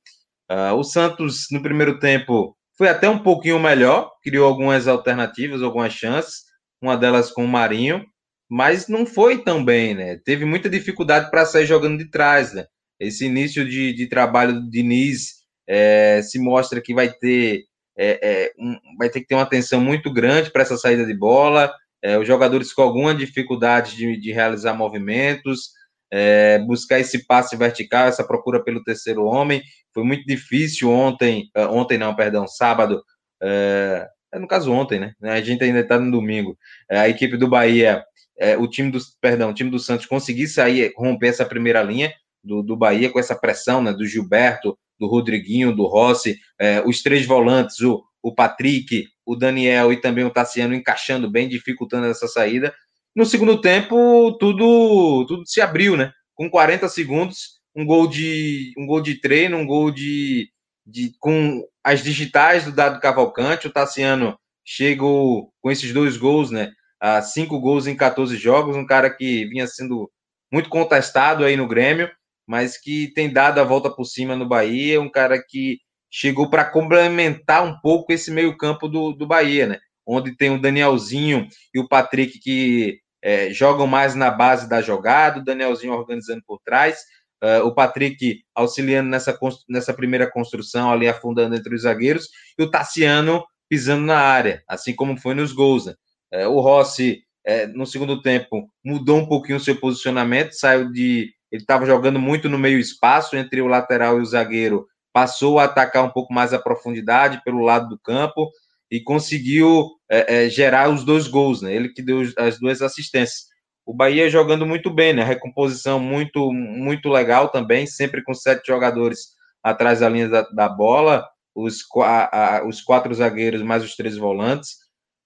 Uh, 0.51 0.75
o 0.75 0.83
Santos, 0.83 1.47
no 1.53 1.63
primeiro 1.63 1.99
tempo, 1.99 2.57
foi 2.77 2.89
até 2.89 3.09
um 3.09 3.19
pouquinho 3.19 3.61
melhor, 3.61 4.11
criou 4.23 4.49
algumas 4.49 4.89
alternativas, 4.89 5.63
algumas 5.63 5.93
chances, 5.93 6.45
uma 6.81 6.97
delas 6.97 7.31
com 7.31 7.45
o 7.45 7.49
Marinho, 7.49 8.05
mas 8.49 8.89
não 8.89 9.05
foi 9.05 9.43
tão 9.43 9.63
bem, 9.63 9.95
né? 9.95 10.19
Teve 10.25 10.47
muita 10.47 10.71
dificuldade 10.71 11.31
para 11.31 11.45
sair 11.45 11.67
jogando 11.67 11.99
de 11.99 12.11
trás, 12.11 12.55
né? 12.55 12.65
Esse 12.99 13.27
início 13.27 13.69
de, 13.69 13.93
de 13.93 14.09
trabalho 14.09 14.55
do 14.55 14.71
Diniz 14.71 15.39
é, 15.69 16.23
se 16.23 16.39
mostra 16.39 16.81
que 16.81 16.95
vai 16.95 17.13
ter, 17.13 17.65
é, 17.97 18.19
é, 18.23 18.53
um, 18.59 18.77
vai 18.97 19.11
ter 19.11 19.21
que 19.21 19.27
ter 19.27 19.35
uma 19.35 19.43
atenção 19.43 19.81
muito 19.81 20.11
grande 20.13 20.51
para 20.51 20.63
essa 20.63 20.79
saída 20.79 21.05
de 21.05 21.15
bola, 21.15 21.71
é, 22.03 22.19
os 22.19 22.27
jogadores 22.27 22.73
com 22.73 22.83
alguma 22.83 23.15
dificuldade 23.15 23.97
de, 23.97 24.19
de 24.19 24.33
realizar 24.33 24.75
movimentos, 24.75 25.71
é, 26.13 26.59
buscar 26.61 26.99
esse 26.99 27.27
passe 27.27 27.57
vertical, 27.57 28.07
essa 28.07 28.25
procura 28.25 28.63
pelo 28.63 28.83
terceiro 28.83 29.25
homem. 29.25 29.63
Foi 29.93 30.05
muito 30.05 30.25
difícil 30.25 30.91
ontem, 30.91 31.51
uh, 31.57 31.73
ontem 31.73 31.99
não, 31.99 32.15
perdão, 32.15 32.47
sábado, 32.47 33.03
é, 33.43 34.09
é, 34.33 34.39
no 34.39 34.47
caso 34.47 34.73
ontem, 34.73 35.01
né? 35.01 35.13
A 35.23 35.41
gente 35.41 35.65
ainda 35.65 35.81
está 35.81 35.99
no 35.99 36.11
domingo. 36.11 36.57
É, 36.91 36.99
a 36.99 37.09
equipe 37.09 37.37
do 37.37 37.49
Bahia, 37.49 38.05
é, 38.39 38.57
o 38.57 38.69
time 38.69 38.91
do, 38.91 38.99
perdão, 39.21 39.51
o 39.51 39.55
time 39.55 39.71
do 39.71 39.79
Santos 39.79 40.07
conseguir 40.07 40.49
sair, 40.49 40.93
romper 40.97 41.29
essa 41.29 41.47
primeira 41.47 41.83
linha 41.83 42.13
do, 42.43 42.63
do 42.63 42.77
Bahia 42.77 43.11
com 43.11 43.19
essa 43.19 43.35
pressão, 43.35 43.83
né? 43.83 43.93
Do 43.93 44.07
Gilberto, 44.07 44.79
do 44.99 45.07
Rodriguinho, 45.07 45.75
do 45.75 45.87
Rossi, 45.87 46.39
é, 46.61 46.83
os 46.85 47.03
três 47.03 47.25
volantes, 47.27 47.81
o, 47.81 48.03
o 48.23 48.35
Patrick, 48.35 49.07
o 49.29 49.37
Daniel 49.37 49.93
e 49.93 50.01
também 50.01 50.25
o 50.25 50.31
Tassiano 50.31 50.75
encaixando 50.75 51.31
bem, 51.31 51.47
dificultando 51.47 52.07
essa 52.07 52.27
saída. 52.27 52.75
No 53.15 53.27
segundo 53.27 53.61
tempo, 53.61 54.33
tudo, 54.41 55.27
tudo 55.27 55.47
se 55.47 55.61
abriu, 55.61 55.99
né? 55.99 56.15
Com 56.35 56.49
40 56.49 56.89
segundos, 56.89 57.61
um 57.77 57.85
gol 57.85 58.09
de 58.09 58.73
um 58.79 58.87
gol 58.87 59.03
de 59.03 59.21
treino, 59.21 59.59
um 59.59 59.67
gol 59.67 59.91
de, 59.91 60.49
de 60.87 61.13
com 61.21 61.63
as 61.85 62.03
digitais 62.03 62.65
do 62.65 62.73
Dado 62.73 63.01
Cavalcante. 63.01 63.67
O 63.67 63.73
Tassiano 63.73 64.39
chegou 64.65 65.53
com 65.61 65.71
esses 65.71 65.93
dois 65.93 66.17
gols, 66.17 66.51
né? 66.51 66.73
A 66.99 67.21
cinco 67.21 67.61
gols 67.61 67.87
em 67.87 67.95
14 67.95 68.35
jogos, 68.35 68.77
um 68.77 68.87
cara 68.87 69.11
que 69.11 69.45
vinha 69.45 69.67
sendo 69.67 70.11
muito 70.51 70.71
contestado 70.71 71.45
aí 71.45 71.55
no 71.55 71.69
Grêmio, 71.69 72.11
mas 72.47 72.81
que 72.81 73.13
tem 73.13 73.31
dado 73.31 73.61
a 73.61 73.65
volta 73.65 73.91
por 73.91 74.07
cima 74.07 74.35
no 74.35 74.49
Bahia, 74.49 75.03
um 75.03 75.11
cara 75.11 75.39
que 75.47 75.81
chegou 76.11 76.49
para 76.49 76.65
complementar 76.65 77.65
um 77.65 77.79
pouco 77.81 78.13
esse 78.13 78.31
meio-campo 78.31 78.89
do, 78.89 79.13
do 79.13 79.27
Bahia, 79.27 79.67
né? 79.67 79.79
Onde 80.07 80.37
tem 80.37 80.51
o 80.51 80.61
Danielzinho 80.61 81.47
e 81.75 81.79
o 81.79 81.87
Patrick 81.87 82.39
que 82.39 83.01
é, 83.23 83.53
jogam 83.53 83.87
mais 83.87 84.15
na 84.15 84.31
base 84.31 84.69
da 84.69 84.81
jogada, 84.81 85.41
o 85.41 85.45
Danielzinho 85.45 85.93
organizando 85.93 86.43
por 86.47 86.59
trás, 86.65 87.05
uh, 87.43 87.67
o 87.67 87.75
Patrick 87.75 88.43
auxiliando 88.55 89.11
nessa, 89.11 89.39
nessa 89.69 89.93
primeira 89.93 90.31
construção, 90.31 90.91
ali 90.91 91.09
afundando 91.09 91.55
entre 91.55 91.75
os 91.75 91.83
zagueiros, 91.83 92.29
e 92.59 92.63
o 92.63 92.71
Tassiano 92.71 93.45
pisando 93.69 94.07
na 94.07 94.19
área, 94.19 94.63
assim 94.67 94.95
como 94.95 95.19
foi 95.19 95.35
nos 95.35 95.53
gols. 95.53 95.87
Né? 95.87 95.95
É, 96.33 96.49
o 96.49 96.61
Rossi, 96.61 97.23
é, 97.45 97.67
no 97.67 97.87
segundo 97.87 98.23
tempo, 98.23 98.69
mudou 98.85 99.19
um 99.19 99.27
pouquinho 99.27 99.59
o 99.59 99.61
seu 99.61 99.77
posicionamento, 99.77 100.53
saiu 100.53 100.91
de. 100.91 101.33
Ele 101.51 101.63
estava 101.63 101.87
jogando 101.87 102.19
muito 102.19 102.47
no 102.49 102.59
meio 102.59 102.79
espaço 102.79 103.35
entre 103.35 103.63
o 103.63 103.67
lateral 103.67 104.19
e 104.19 104.23
o 104.23 104.27
zagueiro, 104.27 104.87
passou 105.13 105.59
a 105.59 105.65
atacar 105.65 106.05
um 106.05 106.11
pouco 106.11 106.33
mais 106.33 106.53
a 106.53 106.59
profundidade 106.59 107.43
pelo 107.45 107.63
lado 107.63 107.89
do 107.89 107.99
campo 107.99 108.51
e 108.91 109.01
conseguiu 109.01 109.91
é, 110.11 110.45
é, 110.47 110.49
gerar 110.49 110.89
os 110.89 111.05
dois 111.05 111.27
gols, 111.27 111.63
né? 111.63 111.75
Ele 111.75 111.91
que 111.91 112.03
deu 112.03 112.23
as 112.37 112.59
duas 112.59 112.81
assistências. 112.81 113.47
O 113.85 113.95
Bahia 113.95 114.29
jogando 114.31 114.67
muito 114.67 114.91
bem, 114.91 115.13
né? 115.13 115.23
Recomposição 115.23 115.99
muito, 115.99 116.53
muito 116.53 117.09
legal 117.09 117.49
também, 117.49 117.87
sempre 117.87 118.23
com 118.23 118.35
sete 118.35 118.67
jogadores 118.67 119.37
atrás 119.63 120.01
da 120.01 120.09
linha 120.09 120.29
da, 120.29 120.43
da 120.43 120.69
bola, 120.69 121.27
os, 121.55 121.85
a, 122.03 122.59
a, 122.59 122.67
os 122.67 122.81
quatro 122.81 123.13
zagueiros 123.15 123.63
mais 123.63 123.83
os 123.85 123.97
três 123.97 124.17
volantes. 124.17 124.77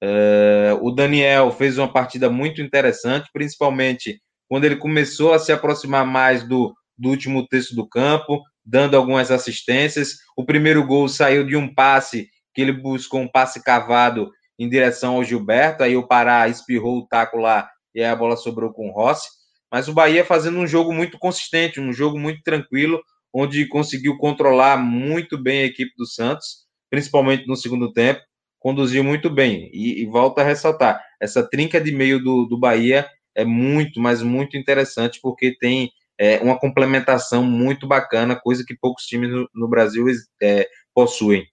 É, 0.02 0.76
o 0.80 0.90
Daniel 0.90 1.52
fez 1.52 1.78
uma 1.78 1.92
partida 1.92 2.28
muito 2.28 2.60
interessante, 2.60 3.30
principalmente 3.32 4.20
quando 4.48 4.64
ele 4.64 4.76
começou 4.76 5.32
a 5.32 5.38
se 5.38 5.52
aproximar 5.52 6.04
mais 6.04 6.46
do, 6.46 6.74
do 6.98 7.08
último 7.08 7.46
terço 7.46 7.74
do 7.74 7.88
campo, 7.88 8.42
dando 8.64 8.96
algumas 8.96 9.30
assistências. 9.30 10.18
O 10.36 10.44
primeiro 10.44 10.86
gol 10.86 11.08
saiu 11.08 11.44
de 11.46 11.56
um 11.56 11.72
passe 11.72 12.28
que 12.54 12.60
ele 12.60 12.72
buscou 12.72 13.20
um 13.20 13.28
passe 13.28 13.62
cavado 13.62 14.30
em 14.58 14.68
direção 14.68 15.16
ao 15.16 15.24
Gilberto, 15.24 15.82
aí 15.82 15.96
o 15.96 16.06
Pará 16.06 16.46
espirrou 16.48 16.98
o 16.98 17.06
taco 17.06 17.38
lá 17.38 17.68
e 17.94 18.00
aí 18.00 18.10
a 18.10 18.16
bola 18.16 18.36
sobrou 18.36 18.72
com 18.72 18.88
o 18.88 18.92
Rossi. 18.92 19.28
Mas 19.70 19.88
o 19.88 19.94
Bahia 19.94 20.24
fazendo 20.24 20.58
um 20.58 20.66
jogo 20.66 20.92
muito 20.92 21.18
consistente, 21.18 21.80
um 21.80 21.92
jogo 21.92 22.18
muito 22.18 22.42
tranquilo, 22.42 23.02
onde 23.32 23.66
conseguiu 23.66 24.16
controlar 24.18 24.76
muito 24.76 25.38
bem 25.38 25.62
a 25.62 25.66
equipe 25.66 25.92
do 25.96 26.06
Santos, 26.06 26.66
principalmente 26.90 27.46
no 27.46 27.56
segundo 27.56 27.92
tempo. 27.92 28.20
conduziu 28.58 29.02
muito 29.02 29.28
bem. 29.30 29.70
E, 29.72 30.02
e 30.02 30.06
volta 30.06 30.42
a 30.42 30.44
ressaltar, 30.44 31.02
essa 31.20 31.42
trinca 31.42 31.80
de 31.80 31.90
meio 31.90 32.22
do, 32.22 32.44
do 32.44 32.58
Bahia 32.58 33.08
é 33.34 33.44
muito, 33.44 33.98
mas 33.98 34.22
muito 34.22 34.56
interessante, 34.56 35.18
porque 35.20 35.56
tem 35.58 35.90
é, 36.22 36.38
uma 36.38 36.56
complementação 36.56 37.42
muito 37.42 37.84
bacana, 37.84 38.36
coisa 38.36 38.62
que 38.64 38.76
poucos 38.76 39.06
times 39.06 39.28
no, 39.28 39.50
no 39.52 39.66
Brasil 39.66 40.06
é, 40.40 40.68
possuem. 40.94 41.44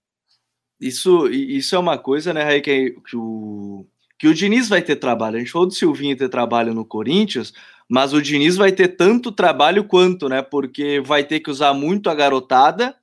Isso, 0.79 1.27
isso 1.27 1.75
é 1.75 1.79
uma 1.79 1.97
coisa, 1.97 2.31
né, 2.35 2.43
Raí, 2.43 2.61
que, 2.61 2.91
que, 3.09 3.17
o, 3.17 3.87
que 4.19 4.27
o 4.27 4.33
Diniz 4.33 4.69
vai 4.69 4.83
ter 4.83 4.97
trabalho. 4.97 5.37
A 5.37 5.39
gente 5.39 5.51
falou 5.51 5.67
do 5.67 5.73
Silvinho 5.73 6.15
ter 6.15 6.29
trabalho 6.29 6.71
no 6.71 6.85
Corinthians, 6.85 7.51
mas 7.89 8.13
o 8.13 8.21
Diniz 8.21 8.57
vai 8.57 8.71
ter 8.71 8.89
tanto 8.89 9.31
trabalho 9.31 9.83
quanto, 9.85 10.29
né? 10.29 10.43
Porque 10.43 11.01
vai 11.01 11.23
ter 11.23 11.39
que 11.39 11.49
usar 11.49 11.73
muito 11.73 12.07
a 12.07 12.13
garotada. 12.13 12.95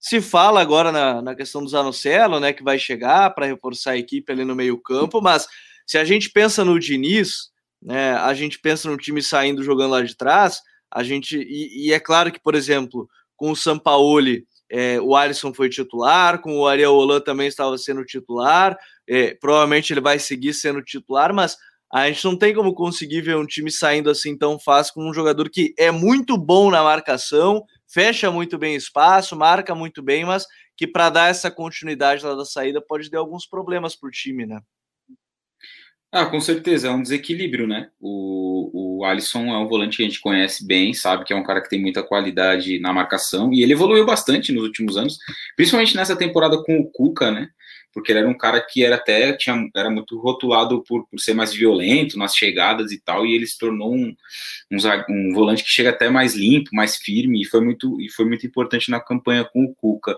Se 0.00 0.20
fala 0.20 0.60
agora 0.60 0.90
na, 0.90 1.22
na 1.22 1.34
questão 1.36 1.62
do 1.62 1.70
Zanocelo, 1.70 2.40
né? 2.40 2.52
Que 2.52 2.64
vai 2.64 2.76
chegar 2.76 3.30
para 3.30 3.46
reforçar 3.46 3.92
a 3.92 3.96
equipe 3.96 4.32
ali 4.32 4.44
no 4.44 4.56
meio-campo, 4.56 5.22
mas 5.22 5.46
se 5.86 5.96
a 5.96 6.04
gente 6.04 6.28
pensa 6.30 6.64
no 6.64 6.78
Diniz, 6.80 7.50
né? 7.80 8.14
A 8.14 8.34
gente 8.34 8.58
pensa 8.58 8.90
no 8.90 8.96
time 8.96 9.22
saindo 9.22 9.62
jogando 9.62 9.92
lá 9.92 10.02
de 10.02 10.16
trás, 10.16 10.60
a 10.90 11.02
gente. 11.02 11.36
E, 11.38 11.88
e 11.88 11.92
é 11.92 12.00
claro 12.00 12.32
que, 12.32 12.40
por 12.40 12.54
exemplo, 12.54 13.08
com 13.36 13.50
o 13.50 13.56
Sampaoli 13.56 14.46
é, 14.70 15.00
o 15.00 15.16
Alisson 15.16 15.52
foi 15.54 15.68
titular, 15.68 16.40
com 16.40 16.58
o 16.58 16.66
Ariel 16.66 16.94
Holan 16.94 17.20
também 17.20 17.48
estava 17.48 17.76
sendo 17.78 18.04
titular, 18.04 18.76
é, 19.08 19.34
provavelmente 19.34 19.92
ele 19.92 20.00
vai 20.00 20.18
seguir 20.18 20.52
sendo 20.52 20.82
titular, 20.82 21.32
mas 21.32 21.56
a 21.90 22.06
gente 22.06 22.22
não 22.24 22.36
tem 22.36 22.54
como 22.54 22.74
conseguir 22.74 23.22
ver 23.22 23.36
um 23.36 23.46
time 23.46 23.70
saindo 23.72 24.10
assim 24.10 24.36
tão 24.36 24.58
fácil 24.58 24.92
com 24.92 25.08
um 25.08 25.14
jogador 25.14 25.48
que 25.48 25.72
é 25.78 25.90
muito 25.90 26.36
bom 26.36 26.70
na 26.70 26.82
marcação, 26.82 27.64
fecha 27.86 28.30
muito 28.30 28.58
bem 28.58 28.74
espaço, 28.76 29.34
marca 29.34 29.74
muito 29.74 30.02
bem, 30.02 30.24
mas 30.26 30.46
que 30.76 30.86
para 30.86 31.08
dar 31.08 31.30
essa 31.30 31.50
continuidade 31.50 32.24
lá 32.24 32.34
da 32.34 32.44
saída 32.44 32.80
pode 32.86 33.10
ter 33.10 33.16
alguns 33.16 33.46
problemas 33.46 33.96
para 33.96 34.08
o 34.08 34.12
time, 34.12 34.44
né? 34.44 34.60
Ah, 36.10 36.24
com 36.24 36.40
certeza, 36.40 36.88
é 36.88 36.90
um 36.90 37.02
desequilíbrio, 37.02 37.66
né? 37.66 37.90
O, 38.00 38.98
o 39.00 39.04
Alisson 39.04 39.44
é 39.48 39.58
um 39.58 39.68
volante 39.68 39.98
que 39.98 40.02
a 40.02 40.06
gente 40.06 40.20
conhece 40.20 40.66
bem, 40.66 40.94
sabe 40.94 41.22
que 41.24 41.34
é 41.34 41.36
um 41.36 41.42
cara 41.42 41.60
que 41.60 41.68
tem 41.68 41.78
muita 41.80 42.02
qualidade 42.02 42.78
na 42.80 42.94
marcação 42.94 43.52
e 43.52 43.62
ele 43.62 43.74
evoluiu 43.74 44.06
bastante 44.06 44.50
nos 44.50 44.62
últimos 44.64 44.96
anos, 44.96 45.18
principalmente 45.54 45.94
nessa 45.94 46.16
temporada 46.16 46.62
com 46.64 46.78
o 46.78 46.90
Cuca, 46.90 47.30
né? 47.30 47.50
Porque 47.92 48.10
ele 48.12 48.20
era 48.20 48.28
um 48.28 48.36
cara 48.36 48.58
que 48.60 48.82
era 48.82 48.96
até 48.96 49.34
tinha, 49.34 49.68
era 49.76 49.90
muito 49.90 50.18
rotulado 50.18 50.82
por, 50.84 51.06
por 51.08 51.20
ser 51.20 51.34
mais 51.34 51.52
violento 51.52 52.16
nas 52.18 52.34
chegadas 52.34 52.90
e 52.90 52.98
tal, 52.98 53.26
e 53.26 53.34
ele 53.34 53.46
se 53.46 53.58
tornou 53.58 53.94
um, 53.94 54.14
um, 54.70 54.78
um 55.10 55.34
volante 55.34 55.62
que 55.62 55.70
chega 55.70 55.90
até 55.90 56.08
mais 56.08 56.34
limpo, 56.34 56.70
mais 56.72 56.96
firme, 56.96 57.42
e 57.42 57.44
foi 57.44 57.60
muito, 57.60 58.00
e 58.00 58.10
foi 58.10 58.24
muito 58.24 58.46
importante 58.46 58.90
na 58.90 59.00
campanha 59.00 59.44
com 59.44 59.64
o 59.64 59.74
Cuca. 59.74 60.16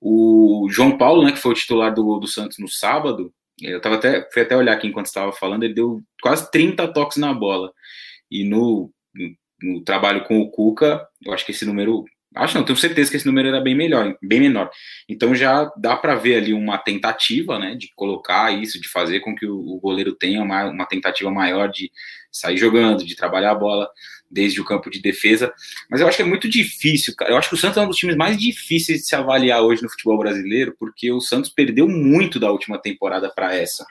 O 0.00 0.68
João 0.70 0.98
Paulo, 0.98 1.24
né, 1.24 1.32
que 1.32 1.38
foi 1.38 1.52
o 1.52 1.54
titular 1.54 1.94
do, 1.94 2.18
do 2.18 2.26
Santos 2.26 2.58
no 2.58 2.68
sábado, 2.68 3.32
eu 3.60 3.80
tava 3.80 3.96
até, 3.96 4.28
fui 4.32 4.42
até 4.42 4.56
olhar 4.56 4.72
aqui 4.72 4.86
enquanto 4.86 5.06
estava 5.06 5.32
falando, 5.32 5.64
ele 5.64 5.74
deu 5.74 6.00
quase 6.22 6.50
30 6.50 6.92
toques 6.92 7.16
na 7.16 7.32
bola. 7.32 7.72
E 8.30 8.44
no, 8.44 8.92
no, 9.62 9.82
trabalho 9.84 10.24
com 10.24 10.40
o 10.40 10.50
Cuca, 10.50 11.06
eu 11.24 11.32
acho 11.32 11.44
que 11.44 11.52
esse 11.52 11.64
número. 11.64 12.04
Acho 12.34 12.56
não, 12.56 12.64
tenho 12.64 12.76
certeza 12.76 13.10
que 13.10 13.16
esse 13.16 13.26
número 13.26 13.48
era 13.48 13.60
bem 13.60 13.74
melhor, 13.74 14.16
bem 14.22 14.38
menor. 14.38 14.70
Então 15.08 15.34
já 15.34 15.72
dá 15.76 15.96
para 15.96 16.14
ver 16.14 16.36
ali 16.36 16.52
uma 16.52 16.76
tentativa, 16.76 17.58
né, 17.58 17.74
de 17.74 17.90
colocar 17.96 18.52
isso, 18.52 18.80
de 18.80 18.88
fazer 18.88 19.20
com 19.20 19.34
que 19.34 19.46
o, 19.46 19.58
o 19.58 19.80
goleiro 19.80 20.14
tenha 20.14 20.42
uma, 20.42 20.66
uma 20.66 20.86
tentativa 20.86 21.30
maior 21.30 21.68
de 21.70 21.90
sair 22.30 22.56
jogando, 22.56 23.04
de 23.04 23.16
trabalhar 23.16 23.52
a 23.52 23.54
bola 23.54 23.88
desde 24.30 24.60
o 24.60 24.64
campo 24.64 24.90
de 24.90 25.00
defesa. 25.00 25.52
Mas 25.90 26.00
eu 26.00 26.08
acho 26.08 26.16
que 26.16 26.22
é 26.22 26.26
muito 26.26 26.48
difícil, 26.48 27.14
cara. 27.16 27.30
Eu 27.30 27.36
acho 27.36 27.48
que 27.48 27.54
o 27.54 27.58
Santos 27.58 27.78
é 27.78 27.80
um 27.80 27.88
dos 27.88 27.96
times 27.96 28.16
mais 28.16 28.36
difíceis 28.36 29.00
de 29.00 29.06
se 29.06 29.16
avaliar 29.16 29.62
hoje 29.62 29.82
no 29.82 29.90
futebol 29.90 30.18
brasileiro, 30.18 30.74
porque 30.78 31.10
o 31.10 31.20
Santos 31.20 31.50
perdeu 31.50 31.88
muito 31.88 32.38
da 32.38 32.50
última 32.50 32.78
temporada 32.78 33.30
para 33.34 33.54
essa. 33.54 33.86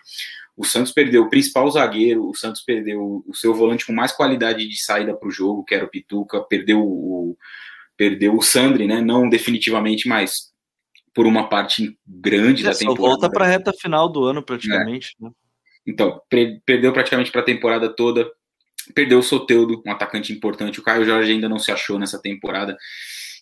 O 0.55 0.65
Santos 0.65 0.91
perdeu 0.91 1.23
o 1.23 1.29
principal 1.29 1.69
zagueiro, 1.69 2.27
o 2.27 2.35
Santos 2.35 2.61
perdeu 2.61 3.23
o 3.27 3.35
seu 3.35 3.53
volante 3.53 3.85
com 3.85 3.93
mais 3.93 4.11
qualidade 4.11 4.67
de 4.67 4.81
saída 4.81 5.15
para 5.15 5.27
o 5.27 5.31
jogo, 5.31 5.63
que 5.63 5.75
era 5.75 5.85
o 5.85 5.89
Pituca, 5.89 6.41
perdeu 6.41 6.79
o, 6.81 7.37
perdeu 7.95 8.35
o 8.35 8.41
Sandri, 8.41 8.87
né? 8.87 9.01
Não 9.01 9.29
definitivamente, 9.29 10.07
mas 10.07 10.51
por 11.13 11.25
uma 11.25 11.47
parte 11.47 11.97
grande 12.07 12.63
é, 12.63 12.69
da 12.69 12.75
temporada. 12.75 13.01
Só 13.01 13.07
volta 13.07 13.29
para 13.29 13.45
a 13.45 13.47
reta 13.47 13.73
final 13.73 14.09
do 14.09 14.23
ano, 14.23 14.43
praticamente. 14.43 15.15
É. 15.21 15.25
Né? 15.25 15.31
Então, 15.87 16.21
perdeu 16.65 16.91
praticamente 16.91 17.31
para 17.31 17.41
a 17.41 17.45
temporada 17.45 17.87
toda 17.87 18.29
Perdeu 18.93 19.19
o 19.19 19.23
Soteudo, 19.23 19.81
um 19.85 19.91
atacante 19.91 20.31
importante. 20.31 20.79
O 20.79 20.83
Caio 20.83 21.05
Jorge 21.05 21.31
ainda 21.31 21.49
não 21.49 21.59
se 21.59 21.71
achou 21.71 21.99
nessa 21.99 22.19
temporada. 22.19 22.77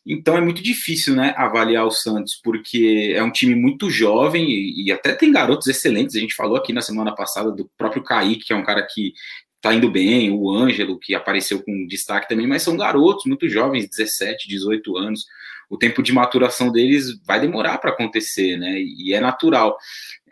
Então 0.06 0.38
é 0.38 0.42
muito 0.42 0.62
difícil, 0.62 1.16
né, 1.16 1.34
avaliar 1.36 1.86
o 1.86 1.92
Santos, 1.92 2.40
porque 2.44 3.14
é 3.16 3.24
um 3.24 3.32
time 3.32 3.56
muito 3.56 3.90
jovem 3.90 4.48
e, 4.48 4.86
e, 4.86 4.92
até 4.92 5.14
tem 5.14 5.32
garotos 5.32 5.68
excelentes. 5.68 6.16
A 6.16 6.20
gente 6.20 6.36
falou 6.36 6.56
aqui 6.58 6.72
na 6.72 6.82
semana 6.82 7.14
passada 7.14 7.52
do 7.52 7.70
próprio 7.76 8.04
Kaique, 8.04 8.46
que 8.46 8.54
é 8.54 8.56
um 8.56 8.64
cara 8.64 8.86
que 8.86 9.14
tá 9.60 9.74
indo 9.74 9.90
bem, 9.90 10.30
o 10.30 10.52
Ângelo, 10.52 11.00
que 11.00 11.16
apareceu 11.16 11.64
com 11.64 11.88
destaque 11.88 12.30
também, 12.30 12.46
mas 12.46 12.62
são 12.62 12.78
garotos 12.78 13.26
muito 13.26 13.50
jovens, 13.50 13.90
17, 13.90 14.48
18 14.48 14.96
anos. 14.96 15.26
O 15.68 15.76
tempo 15.76 16.04
de 16.04 16.14
maturação 16.14 16.72
deles 16.72 17.20
vai 17.26 17.40
demorar 17.40 17.80
para 17.80 17.90
acontecer, 17.90 18.58
né? 18.58 18.80
E 18.80 19.12
é 19.12 19.20
natural 19.20 19.76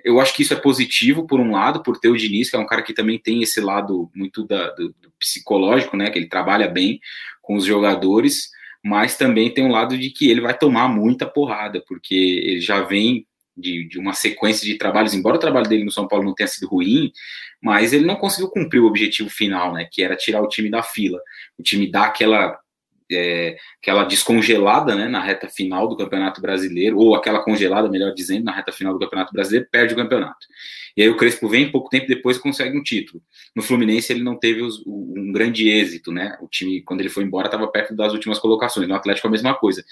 eu 0.03 0.19
acho 0.19 0.33
que 0.33 0.41
isso 0.41 0.53
é 0.53 0.57
positivo, 0.57 1.25
por 1.25 1.39
um 1.39 1.51
lado, 1.51 1.81
por 1.81 1.97
ter 1.97 2.09
o 2.09 2.17
Diniz, 2.17 2.49
que 2.49 2.55
é 2.55 2.59
um 2.59 2.65
cara 2.65 2.81
que 2.81 2.93
também 2.93 3.17
tem 3.17 3.41
esse 3.41 3.61
lado 3.61 4.11
muito 4.13 4.45
da, 4.45 4.69
do, 4.71 4.89
do, 4.89 5.11
psicológico, 5.17 5.95
né? 5.95 6.09
Que 6.09 6.19
ele 6.19 6.27
trabalha 6.27 6.67
bem 6.67 6.99
com 7.41 7.55
os 7.55 7.65
jogadores, 7.65 8.49
mas 8.83 9.15
também 9.15 9.53
tem 9.53 9.65
um 9.65 9.71
lado 9.71 9.97
de 9.97 10.09
que 10.09 10.29
ele 10.29 10.41
vai 10.41 10.57
tomar 10.57 10.89
muita 10.89 11.25
porrada, 11.25 11.81
porque 11.87 12.15
ele 12.15 12.59
já 12.59 12.81
vem 12.81 13.25
de, 13.55 13.87
de 13.87 13.99
uma 13.99 14.13
sequência 14.13 14.65
de 14.65 14.77
trabalhos, 14.77 15.13
embora 15.13 15.37
o 15.37 15.39
trabalho 15.39 15.69
dele 15.69 15.85
no 15.85 15.91
São 15.91 16.07
Paulo 16.07 16.25
não 16.25 16.33
tenha 16.33 16.47
sido 16.47 16.67
ruim, 16.67 17.11
mas 17.61 17.93
ele 17.93 18.05
não 18.05 18.15
conseguiu 18.15 18.49
cumprir 18.49 18.79
o 18.79 18.87
objetivo 18.87 19.29
final, 19.29 19.73
né? 19.73 19.87
Que 19.89 20.03
era 20.03 20.17
tirar 20.17 20.41
o 20.41 20.49
time 20.49 20.69
da 20.69 20.83
fila. 20.83 21.19
O 21.57 21.63
time 21.63 21.89
dá 21.89 22.05
aquela 22.05 22.59
é, 23.15 23.57
aquela 23.81 24.03
descongelada 24.03 24.95
né, 24.95 25.07
na 25.07 25.21
reta 25.21 25.47
final 25.47 25.87
do 25.87 25.97
Campeonato 25.97 26.41
Brasileiro, 26.41 26.97
ou 26.97 27.15
aquela 27.15 27.43
congelada, 27.43 27.89
melhor 27.89 28.13
dizendo, 28.13 28.45
na 28.45 28.51
reta 28.51 28.71
final 28.71 28.93
do 28.93 28.99
Campeonato 28.99 29.33
Brasileiro, 29.33 29.67
perde 29.71 29.93
o 29.93 29.97
campeonato. 29.97 30.45
E 30.95 31.01
aí 31.01 31.09
o 31.09 31.17
Crespo 31.17 31.49
vem, 31.49 31.71
pouco 31.71 31.89
tempo 31.89 32.07
depois 32.07 32.37
consegue 32.37 32.77
um 32.77 32.83
título. 32.83 33.21
No 33.55 33.63
Fluminense 33.63 34.13
ele 34.13 34.21
não 34.21 34.37
teve 34.37 34.61
os, 34.61 34.83
um 34.85 35.31
grande 35.31 35.67
êxito, 35.67 36.11
né? 36.11 36.37
O 36.39 36.47
time, 36.47 36.81
quando 36.81 36.99
ele 36.99 37.09
foi 37.09 37.23
embora, 37.23 37.47
estava 37.47 37.67
perto 37.67 37.95
das 37.95 38.13
últimas 38.13 38.37
colocações. 38.37 38.87
No 38.87 38.93
Atlético 38.93 39.27
a 39.27 39.31
mesma 39.31 39.55
coisa. 39.55 39.83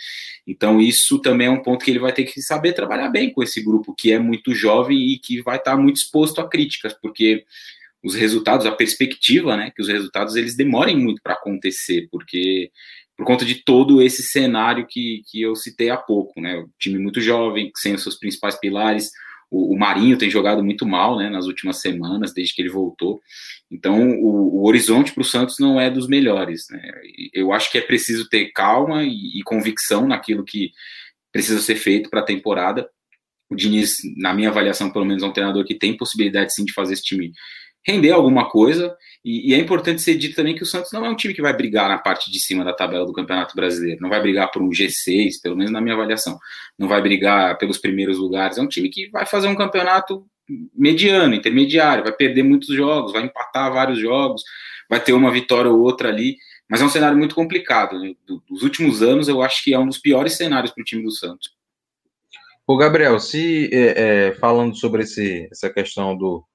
Então 0.46 0.80
isso 0.80 1.20
também 1.20 1.48
é 1.48 1.50
um 1.50 1.64
ponto 1.64 1.84
que 1.84 1.90
ele 1.90 2.00
vai 2.00 2.14
ter 2.14 2.26
que 2.26 2.42
saber 2.42 2.74
trabalhar 2.74 3.10
bem 3.10 3.32
com 3.32 3.42
esse 3.42 3.64
grupo, 3.64 3.96
que 3.96 4.12
é 4.12 4.20
muito 4.20 4.54
jovem 4.54 4.98
e 4.98 5.18
que 5.18 5.42
vai 5.42 5.58
estar 5.58 5.76
muito 5.76 5.98
exposto 5.98 6.40
a 6.40 6.48
críticas, 6.48 6.94
porque 6.94 7.46
os 8.04 8.16
resultados, 8.16 8.66
a 8.66 8.72
perspectiva, 8.72 9.56
né, 9.56 9.72
que 9.76 9.82
os 9.82 9.88
resultados 9.88 10.36
eles 10.36 10.56
demorem 10.56 10.98
muito 10.98 11.22
para 11.22 11.34
acontecer, 11.34 12.08
porque 12.12 12.72
por 13.22 13.26
conta 13.28 13.46
de 13.46 13.64
todo 13.64 14.02
esse 14.02 14.24
cenário 14.24 14.88
que, 14.90 15.22
que 15.28 15.40
eu 15.40 15.56
citei 15.56 15.92
há 15.92 15.98
pouco, 15.98 16.42
né? 16.42 16.58
O 16.58 16.68
time 16.80 16.98
muito 16.98 17.22
jovem, 17.22 17.72
sem 17.78 17.94
os 17.94 18.02
seus 18.02 18.18
principais 18.18 18.60
pilares. 18.60 19.12
O, 19.48 19.76
o 19.76 19.78
Marinho 19.78 20.18
tem 20.18 20.28
jogado 20.28 20.64
muito 20.64 20.88
mal, 20.88 21.20
né? 21.20 21.30
Nas 21.30 21.46
últimas 21.46 21.82
semanas, 21.82 22.34
desde 22.34 22.56
que 22.56 22.64
ele 22.64 22.72
voltou. 22.72 23.22
Então, 23.70 24.10
o, 24.14 24.62
o 24.62 24.68
horizonte 24.68 25.14
para 25.14 25.22
o 25.22 25.24
Santos 25.24 25.58
não 25.60 25.80
é 25.80 25.88
dos 25.88 26.08
melhores, 26.08 26.66
né? 26.72 26.82
Eu 27.32 27.54
acho 27.54 27.72
que 27.72 27.78
é 27.78 27.82
preciso 27.82 28.28
ter 28.28 28.52
calma 28.54 29.04
e, 29.04 29.40
e 29.40 29.44
convicção 29.44 30.08
naquilo 30.08 30.44
que 30.44 30.72
precisa 31.32 31.60
ser 31.60 31.76
feito 31.76 32.10
para 32.10 32.22
a 32.22 32.26
temporada. 32.26 32.90
O 33.52 33.56
Diniz, 33.56 33.98
na 34.18 34.34
minha 34.34 34.50
avaliação, 34.50 34.92
pelo 34.92 35.06
menos, 35.06 35.22
é 35.22 35.28
um 35.28 35.34
treinador 35.34 35.64
que 35.64 35.76
tem 35.76 35.96
possibilidade 35.96 36.56
sim 36.56 36.66
de 36.66 36.74
fazer 36.74 36.94
esse 36.94 37.04
time 37.04 37.32
render 37.86 38.12
alguma 38.12 38.50
coisa. 38.50 38.96
E, 39.24 39.52
e, 39.52 39.54
é 39.54 39.58
importante 39.58 40.02
ser 40.02 40.16
dito 40.16 40.36
também 40.36 40.56
que 40.56 40.64
o 40.64 40.66
Santos 40.66 40.92
não 40.92 41.06
é 41.06 41.10
um 41.10 41.16
time 41.16 41.34
que 41.34 41.42
vai 41.42 41.54
brigar 41.54 41.90
na 41.90 41.98
parte 41.98 42.32
de 42.32 42.40
cima 42.40 42.64
da 42.64 42.74
tabela 42.74 43.06
do 43.06 43.14
Campeonato 43.14 43.56
Brasileiro, 43.56 44.02
não 44.02 44.10
vai 44.10 44.22
brigar 44.22 44.52
por 44.52 44.62
um 44.62 44.70
G6, 44.70 45.42
pelo 45.42 45.56
menos 45.56 45.72
na 45.72 45.82
minha 45.82 45.96
avaliação, 45.96 46.40
não 46.78 46.88
vai 46.88 47.02
brigar 47.02 47.58
pelos 47.58 47.78
primeiros 47.78 48.18
lugares. 48.18 48.58
É 48.58 48.62
um 48.62 48.68
time 48.68 48.90
que 48.90 49.10
vai 49.10 49.26
fazer 49.26 49.48
um 49.48 49.56
campeonato 49.56 50.26
mediano, 50.76 51.34
intermediário, 51.34 52.04
vai 52.04 52.14
perder 52.14 52.44
muitos 52.44 52.76
jogos, 52.76 53.14
vai 53.14 53.24
empatar 53.24 53.72
vários 53.72 54.00
jogos, 54.00 54.44
vai 54.90 55.00
ter 55.00 55.14
uma 55.14 55.32
vitória 55.32 55.72
ou 55.72 55.80
outra 55.80 56.10
ali. 56.10 56.38
Mas 56.70 56.82
é 56.82 56.86
um 56.86 56.90
cenário 56.90 57.18
muito 57.18 57.36
complicado. 57.36 58.00
Né? 58.00 58.14
Dos 58.50 58.64
últimos 58.64 59.04
anos, 59.04 59.28
eu 59.28 59.42
acho 59.42 59.62
que 59.64 59.74
é 59.74 59.80
um 59.80 59.88
dos 59.88 59.98
piores 59.98 60.38
cenários 60.38 60.72
para 60.72 60.82
o 60.82 60.86
time 60.86 61.04
do 61.04 61.12
Santos. 61.12 61.50
O 62.66 62.78
Gabriel, 62.78 63.20
se 63.20 63.70
é, 63.74 64.28
é, 64.28 64.32
falando 64.36 64.74
sobre 64.78 65.04
esse, 65.04 65.50
essa 65.52 65.70
questão 65.70 66.16
do, 66.16 66.46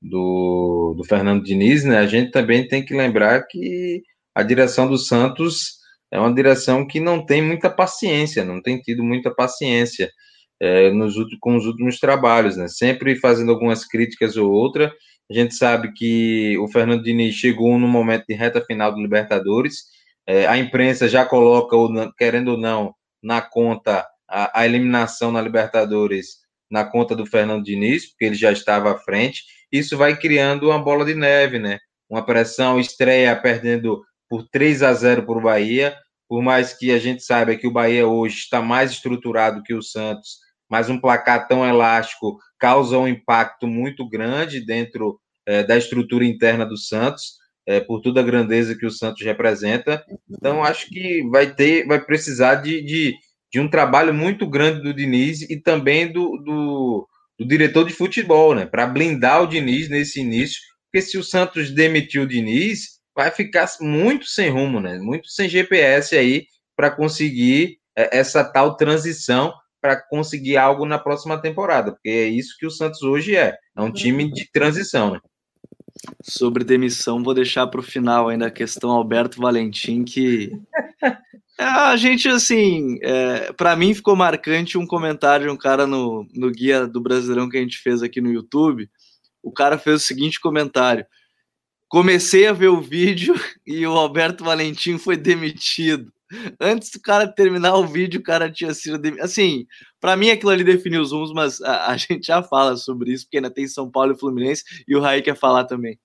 do, 0.00 0.94
do 0.96 1.04
Fernando 1.04 1.42
Diniz, 1.42 1.84
né, 1.84 1.98
a 1.98 2.06
gente 2.06 2.30
também 2.30 2.66
tem 2.66 2.84
que 2.84 2.94
lembrar 2.94 3.46
que 3.46 4.02
a 4.34 4.42
direção 4.42 4.88
do 4.88 4.96
Santos 4.96 5.78
é 6.10 6.18
uma 6.18 6.32
direção 6.34 6.86
que 6.86 7.00
não 7.00 7.24
tem 7.24 7.42
muita 7.42 7.68
paciência, 7.68 8.44
não 8.44 8.62
tem 8.62 8.80
tido 8.80 9.02
muita 9.02 9.34
paciência 9.34 10.10
é, 10.60 10.90
nos, 10.90 11.14
com 11.40 11.56
os 11.56 11.66
últimos 11.66 11.98
trabalhos, 11.98 12.56
né? 12.56 12.68
Sempre 12.68 13.16
fazendo 13.16 13.50
algumas 13.52 13.84
críticas 13.84 14.36
ou 14.36 14.50
outra. 14.50 14.92
A 15.30 15.34
gente 15.34 15.54
sabe 15.54 15.92
que 15.92 16.56
o 16.58 16.68
Fernando 16.68 17.02
Diniz 17.02 17.34
chegou 17.34 17.78
no 17.78 17.86
momento 17.86 18.24
de 18.28 18.34
reta 18.34 18.64
final 18.64 18.92
do 18.94 19.00
Libertadores. 19.00 19.84
É, 20.26 20.46
a 20.46 20.56
imprensa 20.56 21.08
já 21.08 21.24
coloca, 21.24 21.76
querendo 22.16 22.52
ou 22.52 22.58
não, 22.58 22.94
na 23.22 23.42
conta 23.42 24.06
a, 24.26 24.60
a 24.60 24.66
eliminação 24.66 25.30
na 25.30 25.42
Libertadores 25.42 26.38
na 26.70 26.84
conta 26.84 27.16
do 27.16 27.24
Fernando 27.24 27.64
Diniz, 27.64 28.06
porque 28.06 28.26
ele 28.26 28.34
já 28.34 28.52
estava 28.52 28.92
à 28.92 28.98
frente. 28.98 29.42
Isso 29.70 29.96
vai 29.96 30.16
criando 30.16 30.68
uma 30.68 30.78
bola 30.78 31.04
de 31.04 31.14
neve, 31.14 31.58
né? 31.58 31.78
Uma 32.08 32.24
pressão 32.24 32.80
estreia 32.80 33.36
perdendo 33.36 34.02
por 34.28 34.46
3 34.48 34.82
a 34.82 34.92
0 34.92 35.24
para 35.24 35.38
o 35.38 35.42
Bahia, 35.42 35.96
por 36.28 36.42
mais 36.42 36.72
que 36.72 36.90
a 36.90 36.98
gente 36.98 37.22
saiba 37.22 37.56
que 37.56 37.66
o 37.66 37.72
Bahia 37.72 38.06
hoje 38.06 38.36
está 38.36 38.60
mais 38.60 38.90
estruturado 38.90 39.62
que 39.62 39.74
o 39.74 39.82
Santos, 39.82 40.38
mas 40.68 40.90
um 40.90 41.00
placar 41.00 41.48
tão 41.48 41.66
elástico 41.66 42.38
causa 42.58 42.98
um 42.98 43.08
impacto 43.08 43.66
muito 43.66 44.06
grande 44.08 44.64
dentro 44.64 45.18
é, 45.46 45.62
da 45.62 45.76
estrutura 45.76 46.24
interna 46.24 46.66
do 46.66 46.76
Santos, 46.76 47.38
é, 47.66 47.80
por 47.80 48.00
toda 48.00 48.20
a 48.20 48.24
grandeza 48.24 48.76
que 48.76 48.86
o 48.86 48.90
Santos 48.90 49.24
representa. 49.24 50.04
Então, 50.30 50.62
acho 50.62 50.88
que 50.88 51.26
vai 51.30 51.54
ter, 51.54 51.86
vai 51.86 52.00
precisar 52.00 52.56
de, 52.56 52.82
de, 52.82 53.14
de 53.50 53.60
um 53.60 53.68
trabalho 53.68 54.12
muito 54.12 54.46
grande 54.46 54.82
do 54.82 54.92
Diniz 54.92 55.42
e 55.42 55.60
também 55.60 56.10
do, 56.10 56.36
do, 56.38 57.08
do 57.38 57.46
diretor 57.46 57.86
de 57.86 57.92
futebol, 57.92 58.54
né? 58.54 58.66
Para 58.66 58.86
blindar 58.86 59.42
o 59.42 59.46
Diniz 59.46 59.88
nesse 59.88 60.20
início, 60.20 60.60
porque 60.90 61.06
se 61.06 61.16
o 61.16 61.22
Santos 61.22 61.70
demitir 61.70 62.20
o 62.20 62.26
Diniz, 62.26 62.98
vai 63.14 63.30
ficar 63.30 63.68
muito 63.80 64.26
sem 64.26 64.50
rumo, 64.50 64.80
né? 64.80 64.98
Muito 64.98 65.28
sem 65.28 65.48
GPS 65.48 66.16
aí 66.16 66.46
para 66.76 66.90
conseguir 66.90 67.78
é, 67.96 68.18
essa 68.18 68.44
tal 68.44 68.76
transição 68.76 69.52
para 69.80 69.96
conseguir 69.96 70.56
algo 70.56 70.84
na 70.84 70.98
próxima 70.98 71.40
temporada, 71.40 71.92
porque 71.92 72.08
é 72.08 72.26
isso 72.26 72.56
que 72.58 72.66
o 72.66 72.70
Santos 72.70 73.02
hoje 73.02 73.36
é, 73.36 73.56
é 73.76 73.80
um 73.80 73.92
time 73.92 74.30
de 74.30 74.50
transição, 74.50 75.12
né? 75.12 75.20
Sobre 76.22 76.64
demissão, 76.64 77.22
vou 77.22 77.34
deixar 77.34 77.66
para 77.66 77.80
o 77.80 77.82
final 77.82 78.28
ainda 78.28 78.46
a 78.46 78.50
questão 78.50 78.90
Alberto 78.90 79.40
Valentim, 79.40 80.04
que 80.04 80.50
a 81.58 81.96
gente, 81.96 82.28
assim, 82.28 82.98
é, 83.02 83.52
para 83.52 83.74
mim 83.74 83.92
ficou 83.92 84.14
marcante 84.14 84.78
um 84.78 84.86
comentário 84.86 85.46
de 85.46 85.52
um 85.52 85.56
cara 85.56 85.86
no, 85.86 86.26
no 86.34 86.50
guia 86.50 86.86
do 86.86 87.00
Brasileirão 87.00 87.48
que 87.48 87.56
a 87.56 87.60
gente 87.60 87.78
fez 87.78 88.02
aqui 88.02 88.20
no 88.20 88.32
YouTube. 88.32 88.88
O 89.42 89.52
cara 89.52 89.76
fez 89.76 90.02
o 90.02 90.06
seguinte 90.06 90.40
comentário: 90.40 91.04
comecei 91.88 92.46
a 92.46 92.52
ver 92.52 92.68
o 92.68 92.80
vídeo 92.80 93.34
e 93.66 93.86
o 93.86 93.92
Alberto 93.92 94.44
Valentim 94.44 94.98
foi 94.98 95.16
demitido. 95.16 96.12
Antes 96.60 96.90
do 96.90 97.00
cara 97.00 97.26
terminar 97.26 97.74
o 97.76 97.86
vídeo, 97.86 98.20
o 98.20 98.22
cara 98.22 98.50
tinha 98.52 98.72
sido 98.74 98.98
demitido. 98.98 99.24
Assim, 99.24 99.66
para 100.00 100.16
mim 100.16 100.30
aquilo 100.30 100.50
ali 100.50 100.62
definiu 100.62 101.00
os 101.00 101.10
rumos, 101.10 101.32
mas 101.32 101.60
a, 101.62 101.90
a, 101.90 101.96
gente 101.98 102.26
já 102.26 102.42
fala 102.42 102.76
sobre 102.76 103.12
isso, 103.12 103.24
porque 103.24 103.38
ainda 103.38 103.50
tem 103.50 103.66
São 103.66 103.90
Paulo 103.90 104.12
e 104.12 104.18
Fluminense, 104.18 104.62
e 104.86 104.94
o 104.94 105.00
Raí 105.00 105.22
quer 105.22 105.36
falar 105.36 105.64
também. 105.64 105.98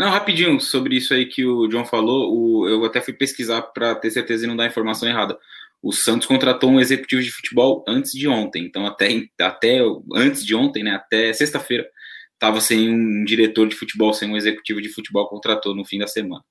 Não, 0.00 0.08
rapidinho, 0.08 0.58
sobre 0.58 0.96
isso 0.96 1.12
aí 1.12 1.26
que 1.26 1.44
o 1.44 1.68
John 1.68 1.84
falou, 1.84 2.34
o, 2.34 2.66
eu 2.66 2.82
até 2.86 3.02
fui 3.02 3.12
pesquisar 3.12 3.60
para 3.60 3.94
ter 3.94 4.10
certeza 4.10 4.40
de 4.40 4.46
não 4.46 4.56
dar 4.56 4.66
informação 4.66 5.06
errada. 5.06 5.38
O 5.82 5.92
Santos 5.92 6.26
contratou 6.26 6.70
um 6.70 6.80
executivo 6.80 7.22
de 7.22 7.30
futebol 7.30 7.84
antes 7.86 8.12
de 8.12 8.26
ontem, 8.26 8.64
então 8.64 8.86
até, 8.86 9.08
até 9.38 9.82
antes 10.14 10.42
de 10.42 10.54
ontem, 10.54 10.82
né, 10.82 10.92
até 10.92 11.30
sexta-feira, 11.34 11.86
estava 12.32 12.62
sem 12.62 12.88
um 12.88 13.24
diretor 13.26 13.68
de 13.68 13.76
futebol, 13.76 14.14
sem 14.14 14.30
um 14.30 14.38
executivo 14.38 14.80
de 14.80 14.88
futebol, 14.88 15.28
contratou 15.28 15.76
no 15.76 15.84
fim 15.84 15.98
da 15.98 16.06
semana. 16.06 16.42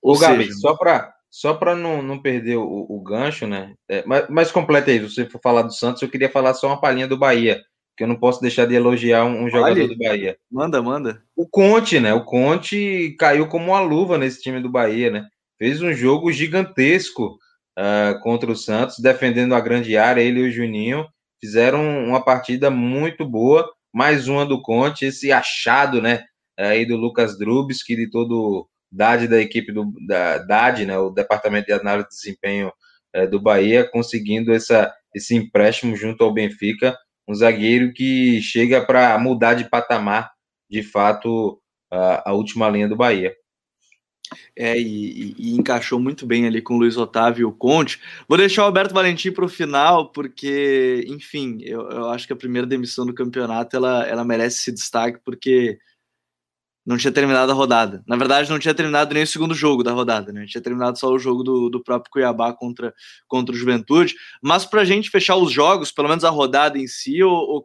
Ô, 0.00 0.12
Ou 0.12 0.18
Gabi, 0.18 0.44
seja, 0.44 0.56
só 0.56 0.74
para 0.74 1.12
só 1.30 1.52
para 1.52 1.76
não, 1.76 2.00
não 2.00 2.22
perder 2.22 2.56
o, 2.56 2.86
o 2.88 3.02
gancho, 3.02 3.46
né? 3.46 3.74
É, 3.86 4.02
mas, 4.06 4.30
mas 4.30 4.50
completa 4.50 4.90
aí, 4.90 4.98
se 5.00 5.14
você 5.14 5.26
for 5.26 5.42
falar 5.42 5.60
do 5.60 5.74
Santos, 5.74 6.00
eu 6.00 6.08
queria 6.08 6.30
falar 6.30 6.54
só 6.54 6.68
uma 6.68 6.80
palhinha 6.80 7.06
do 7.06 7.18
Bahia, 7.18 7.62
que 7.98 8.04
eu 8.04 8.08
não 8.08 8.16
posso 8.16 8.40
deixar 8.40 8.64
de 8.64 8.74
elogiar 8.74 9.24
um, 9.24 9.44
um 9.44 9.50
jogador 9.50 9.86
do 9.86 9.98
Bahia. 9.98 10.38
Manda, 10.50 10.80
manda. 10.80 11.22
O 11.36 11.46
Conte, 11.46 12.00
né? 12.00 12.14
O 12.14 12.24
Conte 12.24 13.14
caiu 13.18 13.46
como 13.48 13.72
uma 13.72 13.80
luva 13.80 14.16
nesse 14.16 14.40
time 14.40 14.60
do 14.60 14.70
Bahia, 14.70 15.10
né? 15.10 15.26
Fez 15.58 15.82
um 15.82 15.92
jogo 15.92 16.32
gigantesco 16.32 17.36
uh, 17.78 18.18
contra 18.22 18.50
o 18.50 18.56
Santos, 18.56 19.00
defendendo 19.00 19.54
a 19.54 19.60
grande 19.60 19.96
área, 19.96 20.22
ele 20.22 20.40
e 20.40 20.48
o 20.48 20.52
Juninho 20.52 21.04
fizeram 21.40 22.04
uma 22.06 22.24
partida 22.24 22.70
muito 22.70 23.26
boa 23.26 23.68
mais 23.92 24.28
uma 24.28 24.44
do 24.44 24.60
Conte, 24.60 25.06
esse 25.06 25.32
achado, 25.32 26.00
né, 26.00 26.24
aí 26.56 26.86
do 26.86 26.96
Lucas 26.96 27.38
Drubs, 27.38 27.82
que 27.82 27.96
de 27.96 28.10
todo 28.10 28.68
DAD 28.90 29.28
da 29.28 29.40
equipe 29.40 29.72
do 29.72 29.92
da 30.06 30.38
DAD, 30.38 30.86
né, 30.86 30.98
o 30.98 31.10
Departamento 31.10 31.66
de 31.66 31.72
Análise 31.72 32.08
de 32.08 32.14
Desempenho 32.14 32.72
é, 33.12 33.26
do 33.26 33.40
Bahia, 33.40 33.88
conseguindo 33.88 34.52
essa, 34.52 34.92
esse 35.14 35.34
empréstimo 35.34 35.96
junto 35.96 36.22
ao 36.22 36.32
Benfica, 36.32 36.96
um 37.28 37.34
zagueiro 37.34 37.92
que 37.92 38.40
chega 38.40 38.84
para 38.84 39.18
mudar 39.18 39.54
de 39.54 39.68
patamar, 39.68 40.32
de 40.68 40.82
fato, 40.82 41.60
a, 41.90 42.30
a 42.30 42.32
última 42.32 42.68
linha 42.70 42.88
do 42.88 42.96
Bahia. 42.96 43.34
É, 44.56 44.78
e, 44.78 45.34
e, 45.38 45.56
encaixou 45.56 45.98
muito 45.98 46.26
bem 46.26 46.46
ali 46.46 46.60
com 46.60 46.74
o 46.74 46.78
Luiz 46.78 46.96
Otávio 46.96 47.42
e 47.42 47.44
o 47.44 47.52
Conte. 47.52 48.00
Vou 48.28 48.36
deixar 48.36 48.62
o 48.62 48.64
Alberto 48.66 48.92
Valentim 48.92 49.30
para 49.30 49.44
o 49.44 49.48
final, 49.48 50.10
porque, 50.10 51.04
enfim, 51.08 51.58
eu, 51.62 51.88
eu, 51.88 52.10
acho 52.10 52.26
que 52.26 52.32
a 52.32 52.36
primeira 52.36 52.66
demissão 52.66 53.06
do 53.06 53.14
campeonato 53.14 53.76
ela, 53.76 54.06
ela 54.06 54.24
merece 54.24 54.58
esse 54.58 54.72
destaque, 54.72 55.18
porque 55.24 55.78
não 56.88 56.96
tinha 56.96 57.12
terminado 57.12 57.52
a 57.52 57.54
rodada. 57.54 58.02
Na 58.06 58.16
verdade, 58.16 58.48
não 58.48 58.58
tinha 58.58 58.72
terminado 58.72 59.12
nem 59.12 59.22
o 59.22 59.26
segundo 59.26 59.54
jogo 59.54 59.82
da 59.82 59.92
rodada, 59.92 60.32
né? 60.32 60.46
Tinha 60.46 60.62
terminado 60.62 60.98
só 60.98 61.12
o 61.12 61.18
jogo 61.18 61.42
do, 61.42 61.68
do 61.68 61.84
próprio 61.84 62.10
Cuiabá 62.10 62.54
contra, 62.54 62.94
contra 63.26 63.54
o 63.54 63.58
Juventude. 63.58 64.14
Mas 64.42 64.64
para 64.64 64.80
a 64.80 64.84
gente 64.86 65.10
fechar 65.10 65.36
os 65.36 65.52
jogos, 65.52 65.92
pelo 65.92 66.08
menos 66.08 66.24
a 66.24 66.30
rodada 66.30 66.78
em 66.78 66.86
si, 66.86 67.22
o, 67.22 67.30
o 67.30 67.62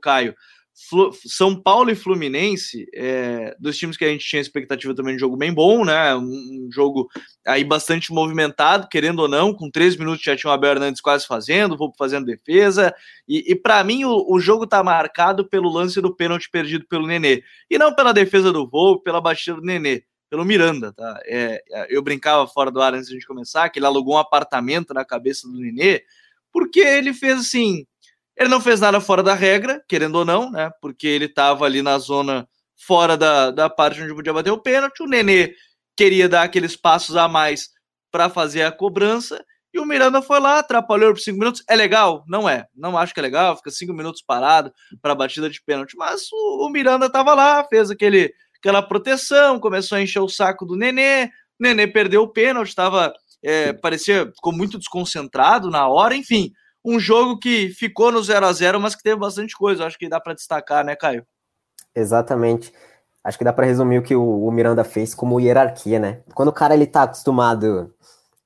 Caio, 0.74 1.12
são 1.28 1.56
Paulo 1.56 1.92
e 1.92 1.96
Fluminense, 1.96 2.88
é, 2.96 3.56
dos 3.60 3.78
times 3.78 3.96
que 3.96 4.04
a 4.04 4.08
gente 4.08 4.26
tinha 4.26 4.42
expectativa 4.42 4.94
também 4.96 5.16
de 5.16 5.20
jogo 5.20 5.38
bem 5.38 5.54
bom, 5.54 5.86
né? 5.86 6.16
Um, 6.16 6.68
jogo 6.72 7.08
aí 7.46 7.64
bastante 7.64 8.12
movimentado, 8.12 8.88
querendo 8.90 9.20
ou 9.20 9.28
não, 9.28 9.54
com 9.54 9.70
três 9.70 9.96
minutos 9.96 10.24
já 10.24 10.36
tinha 10.36 10.50
o 10.50 10.54
Abel 10.54 10.72
Hernandes 10.72 11.02
quase 11.02 11.28
fazendo, 11.28 11.78
vou 11.78 11.94
fazendo 11.98 12.26
defesa. 12.26 12.94
E, 13.28 13.52
e 13.52 13.56
para 13.56 13.84
mim 13.84 14.04
o, 14.04 14.26
o, 14.28 14.40
jogo 14.40 14.66
tá 14.66 14.84
marcado 14.84 15.48
pelo 15.48 15.70
lance 15.70 16.02
do 16.02 16.16
pênalti 16.16 16.50
perdido 16.50 16.86
pelo 16.88 17.08
Nenê. 17.08 17.44
E 17.70 17.78
não 17.78 17.94
pela 17.94 18.12
defesa 18.12 18.52
do 18.52 18.68
voo, 18.68 19.00
pela 19.00 19.22
batida 19.22 19.58
do 19.58 19.64
Nenê, 19.64 20.04
pelo 20.30 20.44
Miranda, 20.44 20.92
tá? 20.92 21.20
É, 21.26 21.62
eu 21.90 22.02
brincava 22.02 22.48
fora 22.48 22.72
do 22.72 22.82
ar 22.82 22.94
antes 22.96 23.08
de 23.08 23.14
a 23.14 23.16
gente 23.18 23.28
começar, 23.28 23.70
que 23.70 23.78
ele 23.78 23.86
alugou 23.86 24.16
um 24.16 24.20
apartamento 24.20 24.94
na 24.94 25.06
cabeça 25.06 25.48
do 25.48 25.60
Nenê, 25.60 26.04
porque 26.52 26.80
ele 26.80 27.14
fez 27.14 27.40
assim 27.40 27.86
ele 28.38 28.50
não 28.50 28.60
fez 28.60 28.80
nada 28.80 29.00
fora 29.00 29.22
da 29.22 29.34
regra, 29.34 29.84
querendo 29.88 30.16
ou 30.16 30.26
não, 30.26 30.52
né? 30.52 30.72
Porque 30.82 31.08
ele 31.08 31.26
estava 31.26 31.66
ali 31.66 31.82
na 31.82 31.98
zona 32.00 32.48
fora 32.76 33.16
da, 33.16 33.52
da 33.52 33.70
parte 33.70 34.02
onde 34.02 34.14
podia 34.14 34.34
bater 34.34 34.52
o 34.52 34.62
pênalti. 34.62 35.04
O 35.04 35.08
Nenê 35.08 35.54
queria 35.96 36.28
dar 36.28 36.44
aqueles 36.44 36.76
passos 36.76 37.16
a 37.16 37.28
mais 37.28 37.70
para 38.12 38.30
fazer 38.30 38.64
a 38.64 38.72
cobrança. 38.72 39.44
E 39.72 39.80
o 39.80 39.86
Miranda 39.86 40.22
foi 40.22 40.40
lá, 40.40 40.60
atrapalhou 40.60 41.14
por 41.14 41.20
cinco 41.20 41.40
minutos. 41.40 41.64
É 41.70 41.76
legal? 41.76 42.24
Não 42.28 42.48
é. 42.50 42.68
Não 42.76 42.98
acho 42.98 43.14
que 43.14 43.20
é 43.20 43.24
legal. 43.24 43.56
Fica 43.58 43.72
cinco 43.72 43.94
minutos 43.94 44.22
parado 44.26 44.72
para 45.02 45.16
batida 45.16 45.50
de 45.50 45.62
pênalti. 45.64 45.96
Mas 45.96 46.28
o, 46.32 46.68
o 46.68 46.70
Miranda 46.70 47.06
estava 47.06 47.34
lá, 47.34 47.64
fez 47.68 47.90
aquele, 47.92 48.34
aquela 48.58 48.82
proteção, 48.82 49.60
começou 49.60 49.98
a 49.98 50.02
encher 50.02 50.20
o 50.20 50.30
saco 50.30 50.66
do 50.66 50.76
Nenê. 50.76 51.26
O 51.26 51.30
Nenê 51.64 51.88
perdeu 51.88 52.24
o 52.24 52.28
pênalti, 52.28 52.70
estava. 52.70 53.14
É, 53.46 53.74
parecia, 53.74 54.32
ficou 54.34 54.54
muito 54.54 54.80
desconcentrado 54.80 55.70
na 55.70 55.88
hora, 55.88 56.16
enfim 56.16 56.54
um 56.84 57.00
jogo 57.00 57.38
que 57.38 57.70
ficou 57.70 58.12
no 58.12 58.22
0 58.22 58.46
a 58.46 58.52
0 58.52 58.80
mas 58.80 58.96
que 58.96 59.04
teve 59.04 59.16
bastante 59.16 59.56
coisa. 59.56 59.86
Acho 59.86 59.98
que 59.98 60.10
dá 60.10 60.20
para 60.20 60.34
destacar, 60.34 60.84
né, 60.84 60.96
Caio? 60.96 61.26
Exatamente. 61.96 62.74
Acho 63.24 63.38
que 63.38 63.44
dá 63.44 63.54
para 63.54 63.66
resumir 63.66 64.00
o 64.00 64.04
que 64.04 64.16
o, 64.16 64.52
Miranda 64.52 64.84
fez 64.84 65.16
como 65.16 65.40
hierarquia, 65.40 65.98
né? 65.98 66.20
Quando 66.36 66.50
o 66.50 66.54
cara 66.54 66.74
ele 66.74 66.86
tá 66.86 67.04
acostumado 67.04 67.94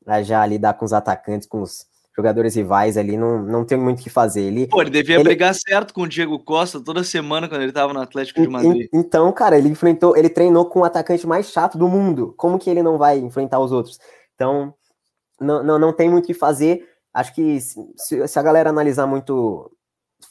a 0.05 0.21
já 0.21 0.45
lidar 0.45 0.75
com 0.75 0.85
os 0.85 0.93
atacantes, 0.93 1.47
com 1.47 1.61
os 1.61 1.87
jogadores 2.15 2.55
rivais 2.55 2.95
ali, 2.95 3.17
não, 3.17 3.41
não 3.41 3.65
tem 3.65 3.77
muito 3.77 3.99
o 3.99 4.03
que 4.03 4.09
fazer. 4.09 4.41
Ele, 4.41 4.67
Pô, 4.67 4.81
ele 4.81 4.91
devia 4.91 5.15
ele... 5.15 5.23
brigar 5.23 5.53
certo 5.55 5.93
com 5.93 6.01
o 6.01 6.07
Diego 6.07 6.37
Costa 6.39 6.79
toda 6.79 7.03
semana 7.03 7.47
quando 7.47 7.61
ele 7.61 7.71
tava 7.71 7.91
no 7.91 8.01
Atlético 8.01 8.41
de 8.41 8.47
Madrid. 8.47 8.87
Então, 8.93 9.31
cara, 9.31 9.57
ele 9.57 9.69
enfrentou, 9.69 10.15
ele 10.15 10.29
treinou 10.29 10.65
com 10.65 10.81
o 10.81 10.83
atacante 10.83 11.25
mais 11.25 11.49
chato 11.49 11.77
do 11.77 11.87
mundo. 11.87 12.33
Como 12.37 12.59
que 12.59 12.69
ele 12.69 12.83
não 12.83 12.97
vai 12.97 13.17
enfrentar 13.17 13.59
os 13.59 13.71
outros? 13.71 13.99
Então, 14.35 14.73
não, 15.39 15.63
não, 15.63 15.79
não 15.79 15.93
tem 15.93 16.09
muito 16.09 16.25
o 16.25 16.27
que 16.27 16.33
fazer 16.33 16.87
acho 17.13 17.33
que 17.33 17.59
se, 17.59 18.27
se, 18.27 18.39
a 18.39 18.41
galera 18.41 18.69
analisar 18.69 19.07
muito 19.07 19.71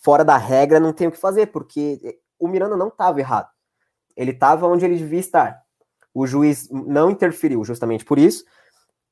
fora 0.03 0.24
da 0.24 0.37
regra, 0.37 0.81
não 0.81 0.93
tem 0.93 1.09
o 1.09 1.12
que 1.12 1.18
fazer, 1.18 1.47
porque 1.47 2.18
o 2.39 2.49
Miranda 2.49 2.77
não 2.77 2.89
estava 2.89 3.20
errado. 3.20 3.49
Ele 4.16 4.31
estava 4.31 4.66
onde 4.66 4.85
ele 4.85 4.97
devia 4.97 5.20
estar. 5.20 5.62
O 6.14 6.27
juiz 6.27 6.68
não 6.70 7.11
interferiu, 7.11 7.64
justamente 7.64 8.05
por 8.05 8.18
isso. 8.18 8.45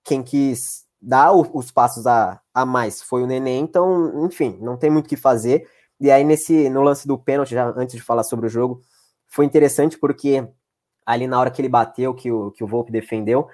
Quem 0.02 0.22
quis 0.22 0.84
dar 1.00 1.32
o, 1.32 1.48
os 1.52 1.70
passos 1.70 2.06
a, 2.06 2.40
a 2.52 2.64
mais 2.64 3.02
foi 3.02 3.22
o 3.22 3.26
Neném, 3.26 3.62
então, 3.62 4.24
enfim, 4.24 4.58
não 4.60 4.76
tem 4.76 4.90
muito 4.90 5.06
o 5.06 5.08
que 5.08 5.16
fazer. 5.16 5.68
E 6.00 6.10
aí, 6.10 6.24
nesse, 6.24 6.68
no 6.70 6.82
lance 6.82 7.06
do 7.06 7.18
pênalti, 7.18 7.50
já 7.50 7.66
antes 7.76 7.94
de 7.94 8.02
falar 8.02 8.24
sobre 8.24 8.46
o 8.46 8.50
jogo, 8.50 8.82
foi 9.28 9.44
interessante 9.44 9.98
porque 9.98 10.48
ali 11.06 11.26
na 11.26 11.38
hora 11.38 11.50
que 11.50 11.60
ele 11.60 11.68
bateu, 11.68 12.14
que 12.14 12.30
o, 12.30 12.50
que 12.50 12.64
o 12.64 12.66
Volpe 12.66 12.90
defendeu, 12.90 13.46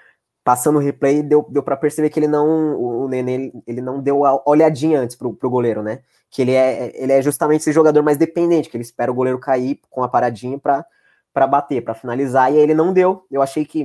passando 0.50 0.80
o 0.80 0.82
replay, 0.82 1.22
deu, 1.22 1.46
deu 1.48 1.62
para 1.62 1.76
perceber 1.76 2.10
que 2.10 2.18
ele 2.18 2.26
não, 2.26 2.74
o 2.76 3.06
Nenê, 3.06 3.52
ele 3.68 3.80
não 3.80 4.00
deu 4.00 4.24
a 4.24 4.42
olhadinha 4.44 4.98
antes 4.98 5.14
pro, 5.14 5.32
pro 5.32 5.48
goleiro, 5.48 5.80
né? 5.80 6.00
Que 6.28 6.42
ele 6.42 6.50
é, 6.50 6.90
ele 7.00 7.12
é 7.12 7.22
justamente 7.22 7.60
esse 7.60 7.72
jogador 7.72 8.02
mais 8.02 8.18
dependente, 8.18 8.68
que 8.68 8.76
ele 8.76 8.82
espera 8.82 9.12
o 9.12 9.14
goleiro 9.14 9.38
cair 9.38 9.78
com 9.88 10.02
a 10.02 10.08
paradinha 10.08 10.58
para 10.58 11.46
bater, 11.46 11.84
para 11.84 11.94
finalizar, 11.94 12.52
e 12.52 12.56
aí 12.56 12.60
ele 12.60 12.74
não 12.74 12.92
deu. 12.92 13.24
Eu 13.30 13.42
achei 13.42 13.64
que, 13.64 13.82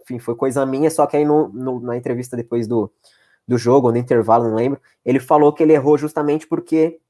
enfim, 0.00 0.20
foi 0.20 0.36
coisa 0.36 0.64
minha, 0.64 0.88
só 0.92 1.08
que 1.08 1.16
aí 1.16 1.24
no, 1.24 1.48
no, 1.48 1.80
na 1.80 1.96
entrevista 1.96 2.36
depois 2.36 2.68
do, 2.68 2.88
do 3.44 3.58
jogo, 3.58 3.90
no 3.90 3.98
intervalo, 3.98 4.44
não 4.48 4.54
lembro, 4.54 4.80
ele 5.04 5.18
falou 5.18 5.52
que 5.52 5.60
ele 5.60 5.72
errou 5.72 5.98
justamente 5.98 6.46
porque 6.46 7.00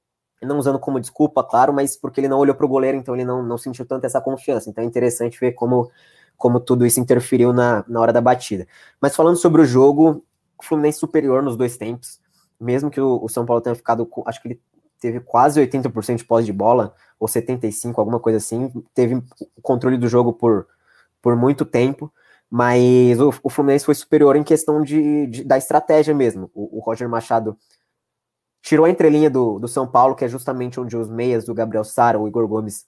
não 0.40 0.56
usando 0.56 0.78
como 0.78 0.98
desculpa, 0.98 1.44
claro, 1.44 1.70
mas 1.70 1.98
porque 1.98 2.18
ele 2.18 2.28
não 2.28 2.38
olhou 2.38 2.54
para 2.54 2.64
o 2.64 2.68
goleiro, 2.68 2.96
então 2.96 3.14
ele 3.14 3.26
não, 3.26 3.42
não 3.42 3.58
sentiu 3.58 3.84
tanto 3.84 4.06
essa 4.06 4.22
confiança. 4.22 4.70
Então 4.70 4.82
é 4.82 4.86
interessante 4.86 5.38
ver 5.38 5.52
como, 5.52 5.90
como 6.40 6.58
tudo 6.58 6.86
isso 6.86 6.98
interferiu 6.98 7.52
na, 7.52 7.84
na 7.86 8.00
hora 8.00 8.14
da 8.14 8.20
batida. 8.20 8.66
Mas 8.98 9.14
falando 9.14 9.36
sobre 9.36 9.60
o 9.60 9.64
jogo, 9.66 10.24
o 10.58 10.64
Fluminense 10.64 10.98
superior 10.98 11.42
nos 11.42 11.54
dois 11.54 11.76
tempos, 11.76 12.18
mesmo 12.58 12.90
que 12.90 12.98
o, 12.98 13.22
o 13.22 13.28
São 13.28 13.44
Paulo 13.44 13.60
tenha 13.60 13.74
ficado, 13.74 14.06
com, 14.06 14.24
acho 14.26 14.40
que 14.40 14.48
ele 14.48 14.60
teve 14.98 15.20
quase 15.20 15.60
80% 15.60 16.16
de 16.16 16.24
posse 16.24 16.46
de 16.46 16.52
bola, 16.52 16.94
ou 17.18 17.28
75%, 17.28 17.92
alguma 17.98 18.18
coisa 18.18 18.38
assim, 18.38 18.72
teve 18.94 19.16
o 19.16 19.60
controle 19.60 19.98
do 19.98 20.08
jogo 20.08 20.32
por, 20.32 20.66
por 21.20 21.36
muito 21.36 21.66
tempo, 21.66 22.10
mas 22.48 23.20
o, 23.20 23.28
o 23.42 23.50
Fluminense 23.50 23.84
foi 23.84 23.94
superior 23.94 24.34
em 24.34 24.42
questão 24.42 24.82
de, 24.82 25.26
de 25.26 25.44
da 25.44 25.58
estratégia 25.58 26.14
mesmo. 26.14 26.50
O, 26.54 26.78
o 26.78 26.80
Roger 26.80 27.06
Machado 27.06 27.54
tirou 28.62 28.86
a 28.86 28.90
entrelinha 28.90 29.28
do, 29.28 29.58
do 29.58 29.68
São 29.68 29.86
Paulo, 29.86 30.16
que 30.16 30.24
é 30.24 30.28
justamente 30.28 30.80
onde 30.80 30.96
os 30.96 31.10
meias 31.10 31.44
do 31.44 31.52
Gabriel 31.52 31.84
Sara, 31.84 32.18
o 32.18 32.26
Igor 32.26 32.48
Gomes, 32.48 32.86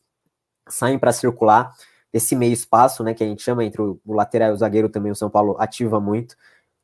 saem 0.67 0.99
para 0.99 1.13
circular. 1.13 1.71
Esse 2.13 2.37
meio 2.37 2.53
espaço, 2.53 3.03
né, 3.03 3.15
que 3.15 3.25
a 3.25 3.27
gente 3.27 3.43
chama 3.43 3.65
entre 3.65 3.81
o, 3.81 3.99
lateral 4.07 4.51
e 4.51 4.53
o 4.53 4.57
zagueiro 4.57 4.89
também, 4.89 5.13
o 5.13 5.17
São 5.17 5.31
Paulo 5.31 5.57
ativa 5.59 6.01
muito. 6.01 6.37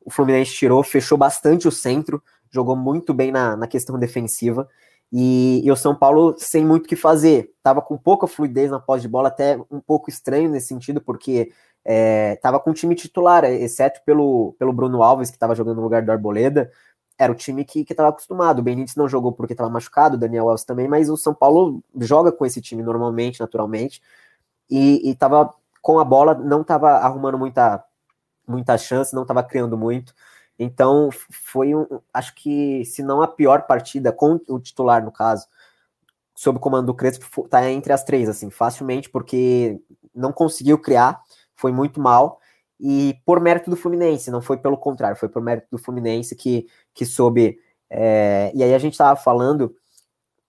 O 0.03 0.09
Fluminense 0.09 0.53
tirou, 0.53 0.83
fechou 0.83 1.17
bastante 1.17 1.67
o 1.67 1.71
centro, 1.71 2.21
jogou 2.51 2.75
muito 2.75 3.13
bem 3.13 3.31
na, 3.31 3.55
na 3.55 3.67
questão 3.67 3.99
defensiva. 3.99 4.67
E, 5.11 5.61
e, 5.63 5.71
o 5.71 5.75
São 5.75 5.95
Paulo 5.95 6.35
sem 6.37 6.65
muito 6.65 6.85
o 6.85 6.87
que 6.87 6.95
fazer. 6.95 7.51
Tava 7.63 7.81
com 7.81 7.97
pouca 7.97 8.27
fluidez 8.27 8.69
na 8.71 8.79
posse 8.79 9.01
de 9.01 9.07
bola, 9.07 9.27
até 9.29 9.59
um 9.71 9.79
pouco 9.79 10.09
estranho 10.09 10.49
nesse 10.49 10.67
sentido, 10.67 11.01
porque 11.01 11.51
é, 11.83 12.35
tava 12.37 12.59
com 12.59 12.71
o 12.71 12.73
time 12.73 12.93
titular, 12.95 13.43
exceto 13.45 14.01
pelo, 14.05 14.55
pelo 14.59 14.73
Bruno 14.73 15.01
Alves, 15.01 15.29
que 15.29 15.35
estava 15.35 15.55
jogando 15.55 15.77
no 15.77 15.83
lugar 15.83 16.03
do 16.03 16.11
Arboleda 16.11 16.71
era 17.19 17.33
o 17.33 17.35
time 17.35 17.65
que 17.65 17.81
estava 17.81 18.09
acostumado. 18.09 18.59
O 18.59 18.63
Benítez 18.63 18.95
não 18.95 19.09
jogou 19.09 19.33
porque 19.33 19.51
estava 19.51 19.69
machucado, 19.69 20.15
o 20.15 20.17
Daniel 20.17 20.47
Alves 20.47 20.63
também, 20.63 20.87
mas 20.87 21.09
o 21.09 21.17
São 21.17 21.35
Paulo 21.35 21.83
joga 21.99 22.31
com 22.31 22.45
esse 22.45 22.61
time 22.61 22.81
normalmente, 22.81 23.41
naturalmente, 23.41 24.01
e 24.69 25.09
estava 25.09 25.53
com 25.81 25.99
a 25.99 26.03
bola, 26.03 26.35
não 26.35 26.61
estava 26.61 26.91
arrumando 26.91 27.37
muita, 27.37 27.83
muita 28.47 28.77
chance, 28.77 29.13
não 29.13 29.23
estava 29.23 29.43
criando 29.43 29.77
muito. 29.77 30.13
Então 30.57 31.09
foi 31.31 31.73
um, 31.73 31.87
acho 32.13 32.35
que 32.35 32.83
se 32.85 33.01
não 33.01 33.21
a 33.21 33.27
pior 33.27 33.65
partida 33.65 34.11
com 34.11 34.39
o 34.47 34.59
titular 34.59 35.03
no 35.03 35.11
caso, 35.11 35.47
sob 36.35 36.57
o 36.57 36.61
comando 36.61 36.87
do 36.87 36.93
Crespo, 36.93 37.47
tá 37.47 37.69
entre 37.69 37.93
as 37.93 38.03
três 38.03 38.29
assim, 38.29 38.49
facilmente 38.49 39.09
porque 39.09 39.79
não 40.13 40.31
conseguiu 40.31 40.77
criar, 40.77 41.21
foi 41.55 41.71
muito 41.71 41.99
mal 42.01 42.39
e 42.79 43.19
por 43.25 43.39
mérito 43.39 43.69
do 43.69 43.75
Fluminense, 43.75 44.31
não 44.31 44.41
foi 44.41 44.57
pelo 44.57 44.77
contrário, 44.77 45.17
foi 45.17 45.29
por 45.29 45.41
mérito 45.41 45.67
do 45.71 45.77
Fluminense 45.77 46.35
que, 46.35 46.67
que 46.93 47.05
soube. 47.05 47.59
É, 47.89 48.51
e 48.53 48.63
aí 48.63 48.73
a 48.73 48.79
gente 48.79 48.93
estava 48.93 49.19
falando 49.19 49.75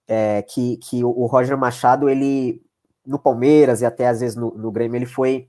é, 0.07 0.43
que, 0.43 0.77
que 0.77 1.03
o 1.05 1.27
Roger 1.27 1.57
Machado, 1.57 2.09
ele 2.09 2.62
no 3.07 3.18
Palmeiras 3.18 3.80
e 3.80 3.86
até 3.86 4.09
às 4.09 4.20
vezes 4.20 4.36
no, 4.36 4.51
no 4.53 4.70
Grêmio, 4.70 4.96
ele 4.96 5.07
foi 5.07 5.48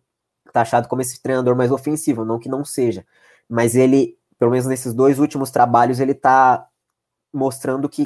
taxado 0.52 0.88
como 0.88 1.02
esse 1.02 1.22
treinador 1.22 1.56
mais 1.56 1.72
ofensivo, 1.72 2.26
não 2.26 2.40
que 2.40 2.50
não 2.50 2.66
seja, 2.66 3.06
mas 3.48 3.76
ele, 3.76 4.18
pelo 4.38 4.52
menos 4.52 4.66
nesses 4.66 4.94
dois 4.94 5.20
últimos 5.20 5.52
trabalhos, 5.52 6.00
ele 6.00 6.12
está 6.12 6.68
mostrando 7.34 7.88
que 7.88 8.06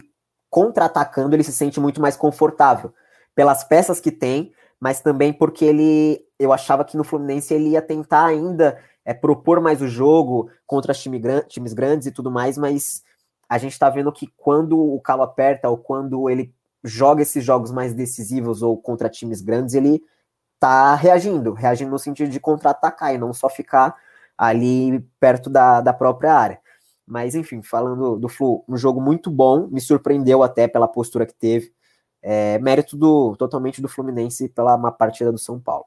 contra-atacando 0.50 1.36
ele 1.36 1.44
se 1.44 1.52
sente 1.52 1.80
muito 1.80 2.02
mais 2.02 2.16
confortável. 2.16 2.94
Pelas 3.34 3.64
peças 3.64 4.00
que 4.00 4.12
tem, 4.12 4.54
mas 4.80 5.02
também 5.02 5.34
porque 5.34 5.66
ele, 5.66 6.26
eu 6.40 6.54
achava 6.54 6.86
que 6.86 6.96
no 6.96 7.04
Fluminense 7.04 7.54
ele 7.54 7.70
ia 7.70 7.82
tentar 7.82 8.26
ainda 8.26 8.80
é, 9.04 9.14
propor 9.14 9.60
mais 9.60 9.82
o 9.82 9.88
jogo 9.88 10.50
contra 10.66 10.94
time, 10.94 11.22
times 11.48 11.74
grandes 11.74 12.08
e 12.08 12.12
tudo 12.12 12.32
mais, 12.32 12.58
mas 12.58 13.04
a 13.50 13.58
gente 13.58 13.74
está 13.74 13.90
vendo 13.90 14.12
que 14.12 14.28
quando 14.38 14.80
o 14.80 15.00
calo 15.02 15.24
aperta 15.24 15.70
ou 15.70 15.78
quando 15.78 16.30
ele 16.30 16.55
joga 16.86 17.24
esses 17.24 17.44
jogos 17.44 17.72
mais 17.72 17.94
decisivos 17.94 18.62
ou 18.62 18.78
contra 18.78 19.10
times 19.10 19.42
grandes, 19.42 19.74
ele 19.74 20.02
tá 20.60 20.96
reagindo, 20.96 21.54
reagindo 21.54 21.92
no 21.92 22.00
sentido 22.00 22.30
de 22.30 22.40
contra-atacar 22.40 23.14
e 23.14 23.18
não 23.18 23.34
só 23.34 23.50
ficar 23.50 23.96
ali 24.38 25.00
perto 25.20 25.50
da, 25.50 25.82
da 25.82 25.94
própria 25.94 26.34
área. 26.34 26.60
Mas 27.06 27.36
enfim, 27.36 27.62
falando 27.62 28.18
do 28.18 28.30
Flu, 28.30 28.64
um 28.68 28.78
jogo 28.78 29.02
muito 29.02 29.30
bom, 29.30 29.68
me 29.68 29.82
surpreendeu 29.82 30.44
até 30.44 30.68
pela 30.68 30.88
postura 30.88 31.26
que 31.26 31.34
teve. 31.34 31.74
É, 32.22 32.58
mérito 32.60 32.98
do, 32.98 33.36
totalmente 33.38 33.82
do 33.82 33.88
Fluminense 33.88 34.50
pela 34.50 34.78
má 34.78 34.92
partida 34.92 35.32
do 35.32 35.38
São 35.38 35.60
Paulo. 35.60 35.86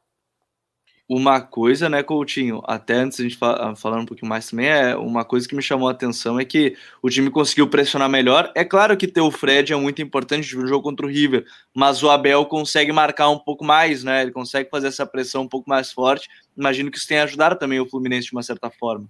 Uma 1.08 1.40
coisa, 1.40 1.88
né, 1.88 2.02
Coutinho, 2.02 2.60
até 2.66 2.92
antes 2.92 3.18
a 3.18 3.22
gente 3.22 3.36
falar, 3.38 3.74
falar 3.76 3.98
um 3.98 4.04
pouquinho 4.04 4.28
mais 4.28 4.50
também, 4.50 4.66
é 4.68 4.94
uma 4.94 5.24
coisa 5.24 5.48
que 5.48 5.56
me 5.56 5.62
chamou 5.62 5.88
a 5.88 5.92
atenção 5.92 6.38
é 6.38 6.44
que 6.44 6.76
o 7.00 7.08
time 7.08 7.30
conseguiu 7.30 7.66
pressionar 7.66 8.10
melhor. 8.10 8.52
É 8.54 8.62
claro 8.62 8.94
que 8.94 9.08
ter 9.08 9.22
o 9.22 9.30
Fred 9.30 9.72
é 9.72 9.76
muito 9.76 10.02
importante 10.02 10.54
no 10.54 10.66
jogo 10.66 10.82
contra 10.82 11.06
o 11.06 11.08
River, 11.08 11.46
mas 11.74 12.02
o 12.02 12.10
Abel 12.10 12.44
consegue 12.44 12.92
marcar 12.92 13.30
um 13.30 13.38
pouco 13.38 13.64
mais, 13.64 14.04
né? 14.04 14.20
Ele 14.20 14.32
consegue 14.32 14.68
fazer 14.68 14.88
essa 14.88 15.06
pressão 15.06 15.44
um 15.44 15.48
pouco 15.48 15.70
mais 15.70 15.90
forte. 15.90 16.28
Imagino 16.54 16.90
que 16.90 16.98
isso 16.98 17.08
tenha 17.08 17.24
ajudado 17.24 17.56
também 17.56 17.80
o 17.80 17.88
Fluminense 17.88 18.26
de 18.26 18.32
uma 18.34 18.42
certa 18.42 18.70
forma. 18.70 19.06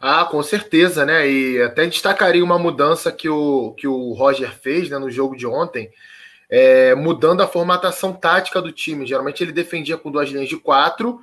Ah, 0.00 0.24
com 0.24 0.42
certeza, 0.42 1.06
né? 1.06 1.30
E 1.30 1.62
até 1.62 1.86
destacaria 1.86 2.42
uma 2.42 2.58
mudança 2.58 3.12
que 3.12 3.28
o, 3.28 3.72
que 3.74 3.86
o 3.86 4.14
Roger 4.14 4.50
fez 4.50 4.90
né, 4.90 4.98
no 4.98 5.10
jogo 5.10 5.36
de 5.36 5.46
ontem 5.46 5.90
é, 6.50 6.94
mudando 6.94 7.42
a 7.42 7.46
formatação 7.46 8.12
tática 8.12 8.60
do 8.60 8.72
time. 8.72 9.06
Geralmente 9.06 9.42
ele 9.42 9.52
defendia 9.52 9.96
com 9.96 10.10
duas 10.10 10.28
linhas 10.28 10.48
de 10.48 10.56
quatro 10.56 11.20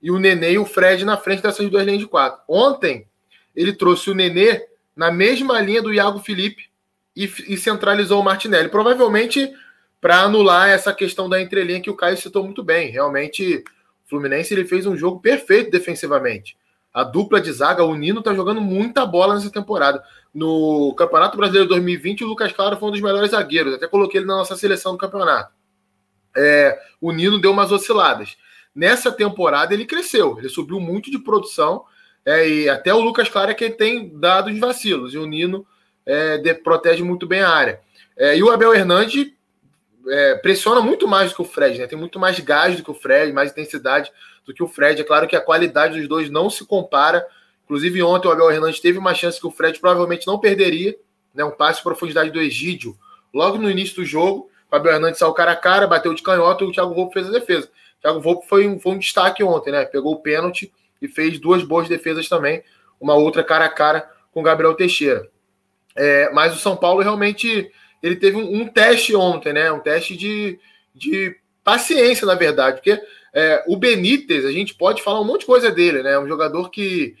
e 0.00 0.10
o 0.10 0.18
Nenê 0.18 0.52
e 0.52 0.58
o 0.58 0.64
Fred 0.64 1.04
na 1.04 1.16
frente 1.16 1.42
dessas 1.42 1.68
duas 1.68 1.84
linhas 1.84 2.00
de 2.00 2.06
quatro. 2.06 2.40
Ontem 2.48 3.06
ele 3.54 3.72
trouxe 3.72 4.10
o 4.10 4.14
Nenê 4.14 4.64
na 4.94 5.10
mesma 5.10 5.60
linha 5.60 5.82
do 5.82 5.92
Iago 5.92 6.20
Felipe 6.20 6.70
e, 7.14 7.24
e 7.48 7.56
centralizou 7.56 8.20
o 8.20 8.24
Martinelli. 8.24 8.68
Provavelmente 8.68 9.52
para 10.00 10.20
anular 10.20 10.68
essa 10.68 10.92
questão 10.92 11.28
da 11.28 11.40
entrelinha 11.40 11.80
que 11.80 11.90
o 11.90 11.96
Caio 11.96 12.16
citou 12.16 12.44
muito 12.44 12.62
bem. 12.62 12.90
Realmente, 12.90 13.64
o 14.06 14.08
Fluminense 14.08 14.54
ele 14.54 14.64
fez 14.64 14.86
um 14.86 14.96
jogo 14.96 15.20
perfeito 15.20 15.70
defensivamente. 15.70 16.56
A 16.92 17.04
dupla 17.04 17.40
de 17.40 17.52
zaga, 17.52 17.84
o 17.84 17.94
Nino 17.94 18.22
tá 18.22 18.34
jogando 18.34 18.60
muita 18.60 19.04
bola 19.04 19.34
nessa 19.34 19.50
temporada. 19.50 20.02
No 20.32 20.94
Campeonato 20.96 21.36
Brasileiro 21.36 21.68
2020, 21.68 22.24
o 22.24 22.28
Lucas 22.28 22.52
Claro 22.52 22.76
foi 22.76 22.88
um 22.88 22.92
dos 22.92 23.00
melhores 23.00 23.30
zagueiros. 23.30 23.74
Até 23.74 23.86
coloquei 23.86 24.20
ele 24.20 24.26
na 24.26 24.36
nossa 24.36 24.56
seleção 24.56 24.92
do 24.92 24.98
campeonato. 24.98 25.52
É, 26.36 26.78
o 27.00 27.12
Nino 27.12 27.40
deu 27.40 27.52
umas 27.52 27.70
osciladas. 27.70 28.36
Nessa 28.74 29.10
temporada 29.10 29.74
ele 29.74 29.84
cresceu, 29.84 30.38
ele 30.38 30.48
subiu 30.48 30.80
muito 30.80 31.10
de 31.10 31.18
produção. 31.18 31.84
É, 32.24 32.48
e 32.48 32.68
até 32.68 32.92
o 32.92 33.00
Lucas 33.00 33.28
Claro 33.28 33.50
é 33.50 33.54
quem 33.54 33.70
tem 33.70 34.18
dado 34.18 34.50
os 34.50 34.58
vacilos. 34.58 35.14
E 35.14 35.18
o 35.18 35.26
Nino 35.26 35.66
é, 36.06 36.38
de, 36.38 36.54
protege 36.54 37.02
muito 37.02 37.26
bem 37.26 37.40
a 37.40 37.50
área. 37.50 37.80
É, 38.16 38.36
e 38.36 38.42
o 38.42 38.50
Abel 38.50 38.74
Hernandes 38.74 39.32
é, 40.08 40.34
pressiona 40.36 40.80
muito 40.80 41.06
mais 41.06 41.30
do 41.30 41.36
que 41.36 41.42
o 41.42 41.44
Fred, 41.44 41.78
né? 41.78 41.86
Tem 41.86 41.98
muito 41.98 42.18
mais 42.18 42.38
gás 42.40 42.76
do 42.76 42.82
que 42.82 42.90
o 42.90 42.94
Fred, 42.94 43.32
mais 43.32 43.50
intensidade 43.50 44.10
do 44.48 44.54
que 44.54 44.62
o 44.62 44.66
Fred. 44.66 45.02
É 45.02 45.04
claro 45.04 45.28
que 45.28 45.36
a 45.36 45.40
qualidade 45.42 45.98
dos 45.98 46.08
dois 46.08 46.30
não 46.30 46.48
se 46.48 46.64
compara. 46.64 47.24
Inclusive, 47.66 48.02
ontem 48.02 48.28
o 48.28 48.30
Abel 48.30 48.50
Hernandes 48.50 48.80
teve 48.80 48.98
uma 48.98 49.14
chance 49.14 49.38
que 49.38 49.46
o 49.46 49.50
Fred 49.50 49.78
provavelmente 49.78 50.26
não 50.26 50.38
perderia, 50.38 50.96
né? 51.34 51.44
Um 51.44 51.50
passe 51.50 51.80
de 51.80 51.84
profundidade 51.84 52.30
do 52.30 52.40
Egídio, 52.40 52.96
logo 53.32 53.58
no 53.58 53.70
início 53.70 53.96
do 53.96 54.06
jogo. 54.06 54.50
O 54.72 54.74
Abel 54.74 54.94
Hernandes 54.94 55.18
saiu 55.18 55.34
cara 55.34 55.52
a 55.52 55.56
cara, 55.56 55.86
bateu 55.86 56.14
de 56.14 56.22
canhota 56.22 56.64
e 56.64 56.66
o 56.66 56.72
Thiago 56.72 56.94
Volpe 56.94 57.12
fez 57.12 57.28
a 57.28 57.30
defesa. 57.30 57.68
O 57.98 58.00
Thiago 58.00 58.20
Volpe 58.20 58.48
foi 58.48 58.66
um, 58.66 58.80
foi 58.80 58.92
um 58.92 58.98
destaque 58.98 59.44
ontem, 59.44 59.70
né? 59.70 59.84
Pegou 59.84 60.14
o 60.14 60.22
pênalti 60.22 60.72
e 61.00 61.06
fez 61.06 61.38
duas 61.38 61.62
boas 61.62 61.86
defesas 61.86 62.26
também. 62.26 62.64
Uma 62.98 63.14
outra 63.14 63.44
cara 63.44 63.66
a 63.66 63.70
cara 63.70 64.10
com 64.32 64.40
o 64.40 64.42
Gabriel 64.42 64.74
Teixeira. 64.74 65.28
É, 65.94 66.30
mas 66.32 66.56
o 66.56 66.58
São 66.58 66.74
Paulo 66.74 67.02
realmente 67.02 67.70
ele 68.02 68.16
teve 68.16 68.38
um, 68.38 68.62
um, 68.62 68.66
teste 68.66 69.14
ontem, 69.14 69.52
né? 69.52 69.70
Um 69.70 69.80
teste 69.80 70.16
de, 70.16 70.58
de 70.94 71.36
paciência, 71.62 72.26
na 72.26 72.34
verdade, 72.34 72.76
porque 72.76 72.98
é, 73.34 73.64
o 73.66 73.76
Benítez, 73.76 74.44
a 74.44 74.52
gente 74.52 74.74
pode 74.74 75.02
falar 75.02 75.20
um 75.20 75.24
monte 75.24 75.40
de 75.40 75.46
coisa 75.46 75.70
dele, 75.70 76.02
né? 76.02 76.18
Um 76.18 76.26
jogador 76.26 76.70
que 76.70 77.14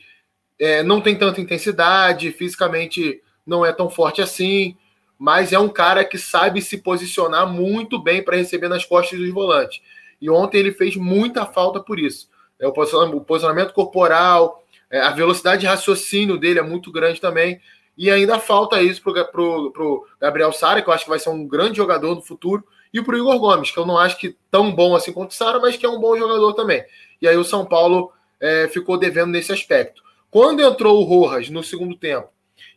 é, 0.58 0.82
não 0.82 1.00
tem 1.00 1.16
tanta 1.16 1.40
intensidade, 1.40 2.32
fisicamente 2.32 3.22
não 3.46 3.64
é 3.64 3.72
tão 3.72 3.88
forte 3.88 4.20
assim, 4.20 4.76
mas 5.18 5.52
é 5.52 5.58
um 5.58 5.68
cara 5.68 6.04
que 6.04 6.18
sabe 6.18 6.60
se 6.62 6.78
posicionar 6.78 7.46
muito 7.46 7.98
bem 7.98 8.22
para 8.22 8.36
receber 8.36 8.68
nas 8.68 8.84
costas 8.84 9.18
dos 9.18 9.30
volantes. 9.30 9.80
E 10.20 10.28
ontem 10.28 10.58
ele 10.58 10.72
fez 10.72 10.96
muita 10.96 11.46
falta 11.46 11.80
por 11.80 11.98
isso. 11.98 12.28
É, 12.58 12.66
o 12.66 12.72
posicionamento 12.72 13.72
corporal, 13.72 14.64
é, 14.90 15.00
a 15.00 15.10
velocidade 15.10 15.60
de 15.60 15.66
raciocínio 15.66 16.36
dele 16.36 16.58
é 16.58 16.62
muito 16.62 16.90
grande 16.90 17.20
também. 17.20 17.60
E 17.96 18.10
ainda 18.10 18.38
falta 18.38 18.80
isso 18.80 19.02
para 19.02 19.42
o 19.42 20.06
Gabriel 20.20 20.52
Sara, 20.52 20.80
que 20.80 20.88
eu 20.88 20.94
acho 20.94 21.04
que 21.04 21.10
vai 21.10 21.18
ser 21.18 21.30
um 21.30 21.46
grande 21.46 21.76
jogador 21.76 22.14
no 22.14 22.22
futuro, 22.22 22.64
e 22.92 23.02
para 23.02 23.14
o 23.14 23.18
Igor 23.18 23.38
Gomes, 23.38 23.70
que 23.70 23.78
eu 23.78 23.86
não 23.86 23.98
acho 23.98 24.18
que 24.18 24.36
tão 24.50 24.72
bom 24.72 24.94
assim 24.94 25.12
quanto 25.12 25.30
o 25.30 25.34
Sara, 25.34 25.58
mas 25.58 25.76
que 25.76 25.84
é 25.84 25.88
um 25.88 26.00
bom 26.00 26.16
jogador 26.16 26.52
também. 26.54 26.84
E 27.20 27.28
aí 27.28 27.36
o 27.36 27.44
São 27.44 27.64
Paulo 27.64 28.12
é, 28.40 28.68
ficou 28.68 28.96
devendo 28.96 29.30
nesse 29.30 29.52
aspecto. 29.52 30.02
Quando 30.30 30.62
entrou 30.62 31.00
o 31.00 31.04
Rojas 31.04 31.50
no 31.50 31.62
segundo 31.62 31.96
tempo, 31.96 32.28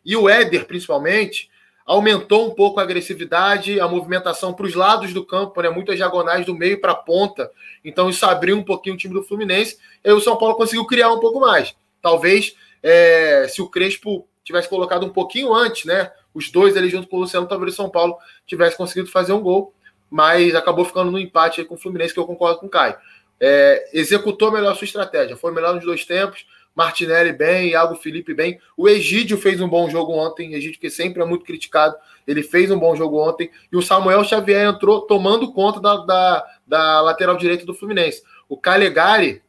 e 0.04 0.16
o 0.16 0.28
Éder 0.28 0.66
principalmente, 0.66 1.50
aumentou 1.84 2.46
um 2.46 2.54
pouco 2.54 2.80
a 2.80 2.82
agressividade, 2.82 3.80
a 3.80 3.88
movimentação 3.88 4.52
para 4.52 4.66
os 4.66 4.74
lados 4.74 5.12
do 5.12 5.24
campo, 5.24 5.60
né? 5.60 5.68
muitas 5.68 5.96
diagonais 5.96 6.46
do 6.46 6.54
meio 6.54 6.80
para 6.80 6.92
a 6.92 6.96
ponta. 6.96 7.50
Então 7.84 8.08
isso 8.08 8.24
abriu 8.24 8.56
um 8.56 8.62
pouquinho 8.62 8.94
o 8.94 8.98
time 8.98 9.14
do 9.14 9.22
Fluminense. 9.22 9.78
E 10.04 10.08
aí 10.08 10.14
o 10.14 10.20
São 10.20 10.36
Paulo 10.36 10.54
conseguiu 10.54 10.86
criar 10.86 11.12
um 11.12 11.20
pouco 11.20 11.40
mais. 11.40 11.74
Talvez 12.00 12.54
é, 12.82 13.46
se 13.48 13.60
o 13.60 13.68
Crespo 13.68 14.26
tivesse 14.44 14.68
colocado 14.68 15.04
um 15.04 15.10
pouquinho 15.10 15.52
antes, 15.52 15.84
né? 15.84 16.10
os 16.34 16.50
dois 16.50 16.76
ali 16.76 16.88
junto 16.88 17.08
com 17.08 17.16
o 17.16 17.20
Luciano, 17.20 17.46
talvez 17.46 17.74
o 17.74 17.76
São 17.76 17.90
Paulo 17.90 18.16
tivesse 18.46 18.76
conseguido 18.76 19.10
fazer 19.10 19.32
um 19.32 19.40
gol, 19.40 19.74
mas 20.12 20.54
acabou 20.54 20.84
ficando 20.84 21.10
no 21.10 21.18
empate 21.18 21.64
com 21.64 21.74
o 21.74 21.78
Fluminense, 21.78 22.12
que 22.12 22.20
eu 22.20 22.26
concordo 22.26 22.60
com 22.60 22.66
o 22.66 22.68
Caio. 22.68 22.94
É, 23.40 23.88
executou 23.94 24.52
melhor 24.52 24.72
a 24.72 24.74
sua 24.74 24.84
estratégia, 24.84 25.38
foi 25.38 25.52
melhor 25.52 25.74
nos 25.74 25.84
dois 25.84 26.04
tempos, 26.04 26.46
Martinelli 26.74 27.32
bem, 27.32 27.70
Iago 27.70 27.96
Felipe 27.96 28.34
bem. 28.34 28.60
O 28.76 28.90
Egídio 28.90 29.38
fez 29.38 29.58
um 29.62 29.68
bom 29.68 29.88
jogo 29.88 30.12
ontem, 30.12 30.52
Egídio 30.52 30.78
que 30.78 30.90
sempre 30.90 31.22
é 31.22 31.24
muito 31.24 31.46
criticado, 31.46 31.96
ele 32.26 32.42
fez 32.42 32.70
um 32.70 32.78
bom 32.78 32.94
jogo 32.94 33.26
ontem. 33.26 33.50
E 33.72 33.76
o 33.76 33.80
Samuel 33.80 34.22
Xavier 34.22 34.68
entrou 34.68 35.00
tomando 35.00 35.50
conta 35.50 35.80
da, 35.80 35.96
da, 35.96 36.46
da 36.66 37.00
lateral 37.00 37.36
direita 37.36 37.64
do 37.64 37.74
Fluminense. 37.74 38.22
O 38.50 38.56
Calegari, 38.58 39.42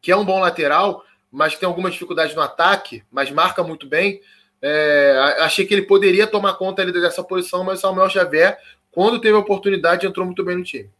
que 0.00 0.10
é 0.10 0.16
um 0.16 0.24
bom 0.24 0.40
lateral, 0.40 1.04
mas 1.30 1.56
tem 1.56 1.66
alguma 1.66 1.90
dificuldade 1.90 2.34
no 2.34 2.40
ataque, 2.40 3.04
mas 3.12 3.30
marca 3.30 3.62
muito 3.62 3.86
bem. 3.86 4.22
É, 4.62 5.36
achei 5.40 5.66
que 5.66 5.74
ele 5.74 5.82
poderia 5.82 6.26
tomar 6.26 6.54
conta 6.54 6.80
ali 6.80 6.90
dessa 6.90 7.22
posição, 7.22 7.64
mas 7.64 7.78
o 7.78 7.82
Samuel 7.82 8.08
Xavier, 8.08 8.58
quando 8.90 9.20
teve 9.20 9.34
a 9.34 9.40
oportunidade, 9.40 10.06
entrou 10.06 10.26
muito 10.26 10.44
bem 10.44 10.56
no 10.56 10.64
time. 10.64 10.90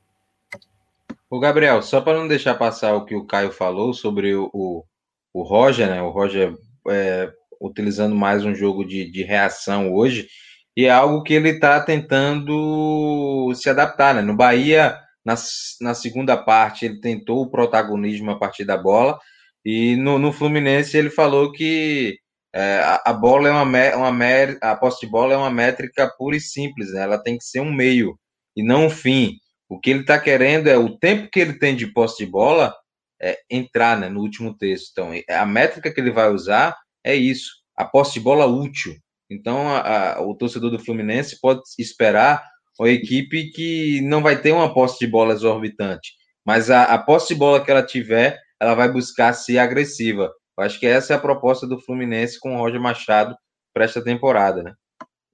O 1.28 1.38
Gabriel, 1.38 1.82
só 1.82 2.00
para 2.00 2.18
não 2.18 2.26
deixar 2.26 2.54
passar 2.54 2.94
o 2.94 3.04
que 3.04 3.14
o 3.14 3.24
Caio 3.24 3.52
falou 3.52 3.94
sobre 3.94 4.34
o, 4.34 4.84
o 5.32 5.42
Roger, 5.42 5.88
né? 5.88 6.02
O 6.02 6.10
Roger 6.10 6.56
é, 6.88 7.32
utilizando 7.60 8.14
mais 8.14 8.44
um 8.44 8.54
jogo 8.54 8.84
de, 8.84 9.10
de 9.10 9.22
reação 9.22 9.92
hoje, 9.92 10.28
e 10.76 10.86
é 10.86 10.90
algo 10.90 11.22
que 11.22 11.34
ele 11.34 11.50
está 11.50 11.80
tentando 11.80 13.52
se 13.54 13.68
adaptar, 13.68 14.14
né? 14.14 14.22
No 14.22 14.36
Bahia, 14.36 14.96
na, 15.24 15.34
na 15.80 15.94
segunda 15.94 16.36
parte, 16.36 16.86
ele 16.86 17.00
tentou 17.00 17.42
o 17.42 17.50
protagonismo 17.50 18.30
a 18.30 18.38
partir 18.38 18.64
da 18.64 18.76
bola, 18.76 19.18
e 19.64 19.96
no, 19.96 20.18
no 20.18 20.32
Fluminense 20.32 20.96
ele 20.96 21.10
falou 21.10 21.52
que 21.52 22.18
é, 22.54 22.78
a, 22.78 23.02
a, 23.06 23.12
bola 23.12 23.48
é 23.48 23.52
uma, 23.52 23.64
uma 23.64 24.26
a 24.60 24.76
posse 24.76 25.00
de 25.00 25.06
bola 25.10 25.34
é 25.34 25.36
uma 25.36 25.50
métrica 25.50 26.08
pura 26.18 26.36
e 26.36 26.40
simples, 26.40 26.92
né? 26.92 27.02
ela 27.02 27.18
tem 27.18 27.38
que 27.38 27.44
ser 27.44 27.60
um 27.60 27.72
meio 27.72 28.18
e 28.56 28.62
não 28.62 28.86
um 28.86 28.90
fim. 28.90 29.36
O 29.68 29.78
que 29.78 29.90
ele 29.90 30.00
está 30.00 30.18
querendo 30.18 30.66
é 30.66 30.76
o 30.76 30.98
tempo 30.98 31.28
que 31.30 31.38
ele 31.38 31.52
tem 31.54 31.76
de 31.76 31.86
posse 31.86 32.24
de 32.24 32.30
bola 32.30 32.74
é, 33.22 33.38
entrar 33.48 33.98
né, 33.98 34.08
no 34.08 34.20
último 34.20 34.56
texto. 34.56 34.90
Então, 34.90 35.12
a 35.28 35.46
métrica 35.46 35.92
que 35.92 36.00
ele 36.00 36.10
vai 36.10 36.30
usar 36.30 36.76
é 37.04 37.14
isso, 37.14 37.52
a 37.76 37.84
posse 37.84 38.14
de 38.14 38.20
bola 38.20 38.46
útil. 38.46 38.96
Então, 39.30 39.68
a, 39.68 40.14
a, 40.14 40.22
o 40.22 40.34
torcedor 40.34 40.70
do 40.70 40.78
Fluminense 40.78 41.38
pode 41.40 41.60
esperar 41.78 42.42
uma 42.78 42.88
equipe 42.88 43.50
que 43.50 44.00
não 44.02 44.22
vai 44.22 44.40
ter 44.40 44.52
uma 44.52 44.72
posse 44.72 44.98
de 44.98 45.06
bola 45.06 45.34
exorbitante, 45.34 46.12
mas 46.44 46.70
a, 46.70 46.84
a 46.84 46.98
posse 46.98 47.28
de 47.28 47.34
bola 47.34 47.62
que 47.62 47.70
ela 47.70 47.82
tiver, 47.82 48.40
ela 48.58 48.74
vai 48.74 48.90
buscar 48.90 49.32
ser 49.34 49.58
agressiva. 49.58 50.32
Acho 50.60 50.78
que 50.78 50.86
essa 50.86 51.12
é 51.12 51.16
a 51.16 51.20
proposta 51.20 51.66
do 51.66 51.80
Fluminense 51.80 52.38
com 52.38 52.54
o 52.54 52.58
Roger 52.58 52.80
Machado 52.80 53.36
para 53.72 53.84
esta 53.84 54.02
temporada, 54.02 54.62
né? 54.62 54.74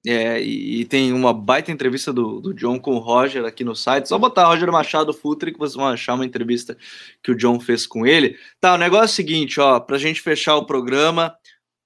É, 0.05 0.41
e, 0.41 0.81
e, 0.81 0.85
tem 0.85 1.11
uma 1.11 1.33
baita 1.33 1.71
entrevista 1.71 2.13
do, 2.13 2.39
do 2.39 2.53
John 2.53 2.79
com 2.79 2.95
o 2.95 2.99
Roger 2.99 3.43
aqui 3.43 3.63
no 3.63 3.75
site. 3.75 4.07
Só 4.07 4.17
botar 4.17 4.45
Roger 4.45 4.71
Machado 4.71 5.11
Futre 5.11 5.51
que 5.51 5.59
vocês 5.59 5.75
vão 5.75 5.87
achar 5.87 6.13
uma 6.13 6.25
entrevista 6.25 6.77
que 7.21 7.31
o 7.31 7.35
John 7.35 7.59
fez 7.59 7.85
com 7.85 8.05
ele. 8.05 8.37
Tá, 8.59 8.75
o 8.75 8.77
negócio 8.77 9.03
é 9.03 9.05
o 9.05 9.15
seguinte, 9.15 9.59
ó, 9.59 9.79
pra 9.79 9.97
gente 9.97 10.21
fechar 10.21 10.55
o 10.55 10.65
programa, 10.65 11.35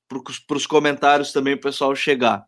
para 0.07 0.57
os 0.57 0.68
comentários 0.68 1.31
também 1.31 1.55
o 1.55 1.61
pessoal 1.61 1.95
chegar. 1.95 2.45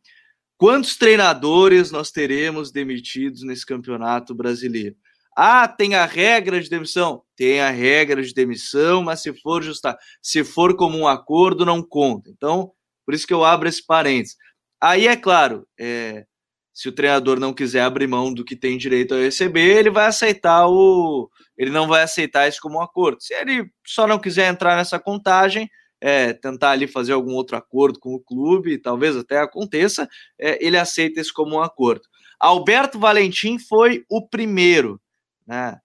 Quantos 0.58 0.96
treinadores 0.96 1.92
nós 1.92 2.12
teremos 2.12 2.72
demitidos 2.72 3.42
nesse 3.42 3.66
campeonato 3.66 4.36
brasileiro? 4.36 4.96
Ah, 5.36 5.68
tem 5.68 5.96
a 5.96 6.06
regra 6.06 6.62
de 6.62 6.70
demissão? 6.70 7.24
Tem 7.36 7.62
a 7.62 7.70
regra 7.70 8.22
de 8.22 8.34
demissão, 8.34 9.04
mas 9.04 9.22
se 9.22 9.34
for 9.42 9.64
justa, 9.64 9.98
se 10.22 10.44
for 10.44 10.76
como 10.76 10.98
um 10.98 11.08
acordo, 11.08 11.66
não 11.66 11.82
conta. 11.82 12.30
Então, 12.30 12.72
por 13.06 13.14
isso 13.14 13.28
que 13.28 13.34
eu 13.34 13.44
abro 13.44 13.68
esse 13.68 13.86
parênteses. 13.86 14.38
Aí, 14.82 15.08
é 15.08 15.16
claro, 15.16 15.68
é, 15.80 16.26
se 16.74 16.90
o 16.90 16.92
treinador 16.92 17.40
não 17.40 17.54
quiser 17.54 17.82
abrir 17.82 18.08
mão 18.08 18.34
do 18.34 18.44
que 18.44 18.56
tem 18.56 18.78
direito 18.78 19.14
a 19.14 19.20
receber, 19.20 19.78
ele 19.78 19.90
vai 19.90 20.08
aceitar 20.08 20.68
o. 20.68 21.30
Ele 21.58 21.70
não 21.70 21.88
vai 21.88 22.02
aceitar 22.04 22.48
isso 22.48 22.60
como 22.62 22.78
um 22.78 22.82
acordo. 22.82 23.22
Se 23.22 23.34
ele 23.34 23.70
só 23.86 24.08
não 24.08 24.20
quiser 24.20 24.52
entrar 24.52 24.76
nessa 24.76 25.00
contagem, 25.00 25.70
é, 26.02 26.34
tentar 26.34 26.72
ali 26.72 26.88
fazer 26.88 27.14
algum 27.14 27.34
outro 27.34 27.56
acordo 27.56 28.00
com 28.00 28.14
o 28.14 28.20
clube, 28.20 28.78
talvez 28.78 29.16
até 29.16 29.38
aconteça, 29.40 30.10
é, 30.38 30.64
ele 30.66 30.78
aceita 30.78 31.22
isso 31.22 31.32
como 31.34 31.56
um 31.56 31.62
acordo. 31.62 32.02
Alberto 32.40 33.00
Valentim 33.00 33.58
foi 33.58 34.04
o 34.10 34.28
primeiro, 34.28 35.00
né? 35.48 35.78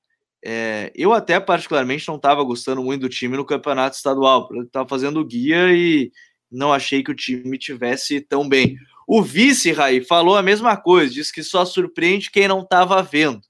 É, 0.45 0.93
eu 0.95 1.13
até 1.13 1.41
particularmente 1.41 2.07
não 2.07 2.17
estava 2.17 2.43
gostando 2.45 2.83
muito 2.83 3.03
do 3.03 3.09
time 3.09 3.37
no 3.37 3.45
campeonato 3.45 3.97
estadual, 3.97 4.49
estava 4.65 4.89
fazendo 4.89 5.25
guia 5.25 5.73
e 5.73 6.13
não 6.51 6.73
achei 6.73 7.03
que 7.03 7.11
o 7.11 7.15
time 7.15 7.59
tivesse 7.59 8.21
tão 8.21 8.49
bem. 8.49 8.77
O 9.07 9.23
vice, 9.23 9.73
Raí, 9.73 10.05
falou 10.05 10.37
a 10.37 10.43
mesma 10.43 10.77
coisa, 10.77 11.13
disse 11.13 11.33
que 11.33 11.43
só 11.43 11.65
surpreende 11.65 12.31
quem 12.31 12.47
não 12.47 12.61
estava 12.61 13.03
vendo. 13.03 13.41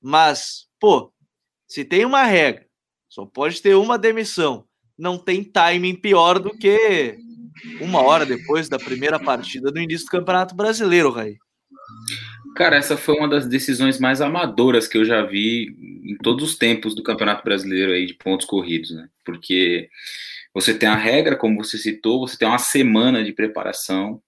Mas, 0.00 0.66
pô, 0.80 1.12
se 1.66 1.84
tem 1.84 2.04
uma 2.04 2.22
regra, 2.22 2.64
só 3.08 3.26
pode 3.26 3.60
ter 3.60 3.74
uma 3.74 3.98
demissão. 3.98 4.64
Não 4.96 5.18
tem 5.18 5.42
timing 5.44 5.96
pior 5.96 6.38
do 6.38 6.50
que 6.50 7.18
uma 7.80 8.00
hora 8.02 8.24
depois 8.24 8.68
da 8.68 8.78
primeira 8.78 9.18
partida 9.18 9.70
do 9.70 9.80
início 9.80 10.06
do 10.06 10.10
Campeonato 10.10 10.54
Brasileiro, 10.54 11.10
Raí. 11.10 11.36
Cara, 12.56 12.76
essa 12.76 12.96
foi 12.96 13.16
uma 13.16 13.28
das 13.28 13.46
decisões 13.46 13.98
mais 13.98 14.20
amadoras 14.20 14.88
que 14.88 14.98
eu 14.98 15.04
já 15.04 15.22
vi 15.22 15.74
em 16.04 16.16
todos 16.16 16.50
os 16.50 16.58
tempos 16.58 16.94
do 16.94 17.02
Campeonato 17.02 17.44
Brasileiro 17.44 17.92
aí 17.92 18.06
de 18.06 18.14
pontos 18.14 18.46
corridos, 18.46 18.90
né? 18.90 19.08
Porque 19.24 19.88
você 20.52 20.74
tem 20.74 20.88
a 20.88 20.96
regra, 20.96 21.36
como 21.36 21.62
você 21.62 21.78
citou, 21.78 22.20
você 22.20 22.36
tem 22.36 22.48
uma 22.48 22.58
semana 22.58 23.22
de 23.22 23.32
preparação. 23.32 24.20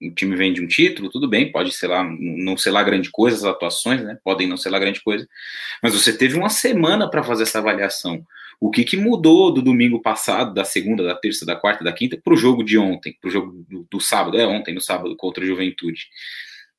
O 0.00 0.10
time 0.10 0.36
vem 0.36 0.52
de 0.52 0.60
um 0.60 0.66
título, 0.66 1.08
tudo 1.08 1.28
bem, 1.28 1.50
pode 1.50 1.72
ser 1.72 1.86
lá, 1.86 2.04
não 2.04 2.56
ser 2.56 2.70
lá 2.70 2.82
grande 2.82 3.10
coisa, 3.10 3.36
as 3.36 3.44
atuações, 3.44 4.02
né? 4.02 4.18
Podem 4.24 4.48
não 4.48 4.56
ser 4.56 4.70
lá 4.70 4.78
grande 4.78 5.00
coisa, 5.00 5.26
mas 5.82 5.94
você 5.94 6.16
teve 6.16 6.36
uma 6.36 6.48
semana 6.48 7.08
para 7.08 7.22
fazer 7.22 7.44
essa 7.44 7.58
avaliação. 7.58 8.24
O 8.60 8.70
que, 8.70 8.84
que 8.84 8.96
mudou 8.96 9.52
do 9.52 9.62
domingo 9.62 10.00
passado, 10.00 10.54
da 10.54 10.64
segunda, 10.64 11.02
da 11.02 11.16
terça, 11.16 11.44
da 11.44 11.56
quarta, 11.56 11.82
da 11.82 11.92
quinta, 11.92 12.16
para 12.22 12.32
o 12.32 12.36
jogo 12.36 12.62
de 12.62 12.78
ontem, 12.78 13.16
para 13.20 13.28
o 13.28 13.30
jogo 13.30 13.64
do, 13.68 13.86
do 13.90 14.00
sábado, 14.00 14.38
é 14.38 14.46
ontem, 14.46 14.74
no 14.74 14.80
sábado, 14.80 15.16
contra 15.16 15.42
a 15.42 15.46
Juventude? 15.46 16.08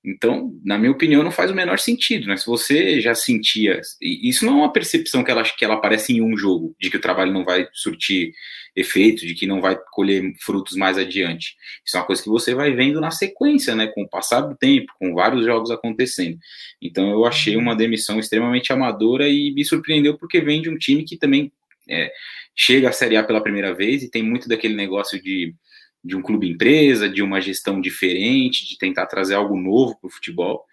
Então, 0.05 0.53
na 0.65 0.77
minha 0.77 0.91
opinião, 0.91 1.23
não 1.23 1.31
faz 1.31 1.49
o 1.49 1.55
menor 1.55 1.79
sentido, 1.79 2.27
né? 2.27 2.35
Se 2.35 2.45
você 2.45 2.99
já 2.99 3.15
sentia. 3.15 3.79
Isso 4.01 4.45
não 4.45 4.53
é 4.53 4.57
uma 4.57 4.73
percepção 4.73 5.23
que 5.23 5.31
ela, 5.31 5.43
que 5.43 5.63
ela 5.63 5.75
aparece 5.75 6.11
em 6.11 6.21
um 6.21 6.35
jogo, 6.35 6.75
de 6.77 6.89
que 6.89 6.97
o 6.97 7.01
trabalho 7.01 7.31
não 7.31 7.45
vai 7.45 7.67
surtir 7.71 8.33
efeito, 8.75 9.25
de 9.25 9.33
que 9.33 9.47
não 9.47 9.61
vai 9.61 9.79
colher 9.91 10.33
frutos 10.41 10.75
mais 10.75 10.97
adiante. 10.97 11.55
Isso 11.85 11.95
é 11.95 11.99
uma 12.01 12.05
coisa 12.05 12.21
que 12.21 12.29
você 12.29 12.53
vai 12.53 12.73
vendo 12.73 12.99
na 12.99 13.11
sequência, 13.11 13.75
né? 13.75 13.87
Com 13.87 14.03
o 14.03 14.09
passar 14.09 14.41
do 14.41 14.55
tempo, 14.57 14.91
com 14.99 15.13
vários 15.13 15.45
jogos 15.45 15.71
acontecendo. 15.71 16.37
Então, 16.81 17.09
eu 17.09 17.25
achei 17.25 17.55
uma 17.55 17.73
demissão 17.73 18.19
extremamente 18.19 18.73
amadora 18.73 19.29
e 19.29 19.53
me 19.53 19.63
surpreendeu 19.63 20.17
porque 20.17 20.41
vem 20.41 20.61
de 20.61 20.69
um 20.69 20.77
time 20.77 21.05
que 21.05 21.15
também 21.15 21.49
é, 21.87 22.11
chega 22.53 22.89
à 22.89 22.91
Série 22.91 23.15
A 23.15 23.23
pela 23.23 23.41
primeira 23.41 23.73
vez 23.73 24.03
e 24.03 24.11
tem 24.11 24.21
muito 24.21 24.49
daquele 24.49 24.75
negócio 24.75 25.21
de 25.21 25.53
de 26.03 26.15
um 26.15 26.21
clube 26.21 26.49
empresa, 26.49 27.09
de 27.09 27.21
uma 27.21 27.39
gestão 27.39 27.79
diferente, 27.79 28.67
de 28.67 28.77
tentar 28.77 29.05
trazer 29.05 29.35
algo 29.35 29.57
novo 29.57 29.97
para 29.99 30.07
o 30.07 30.11
futebol. 30.11 30.65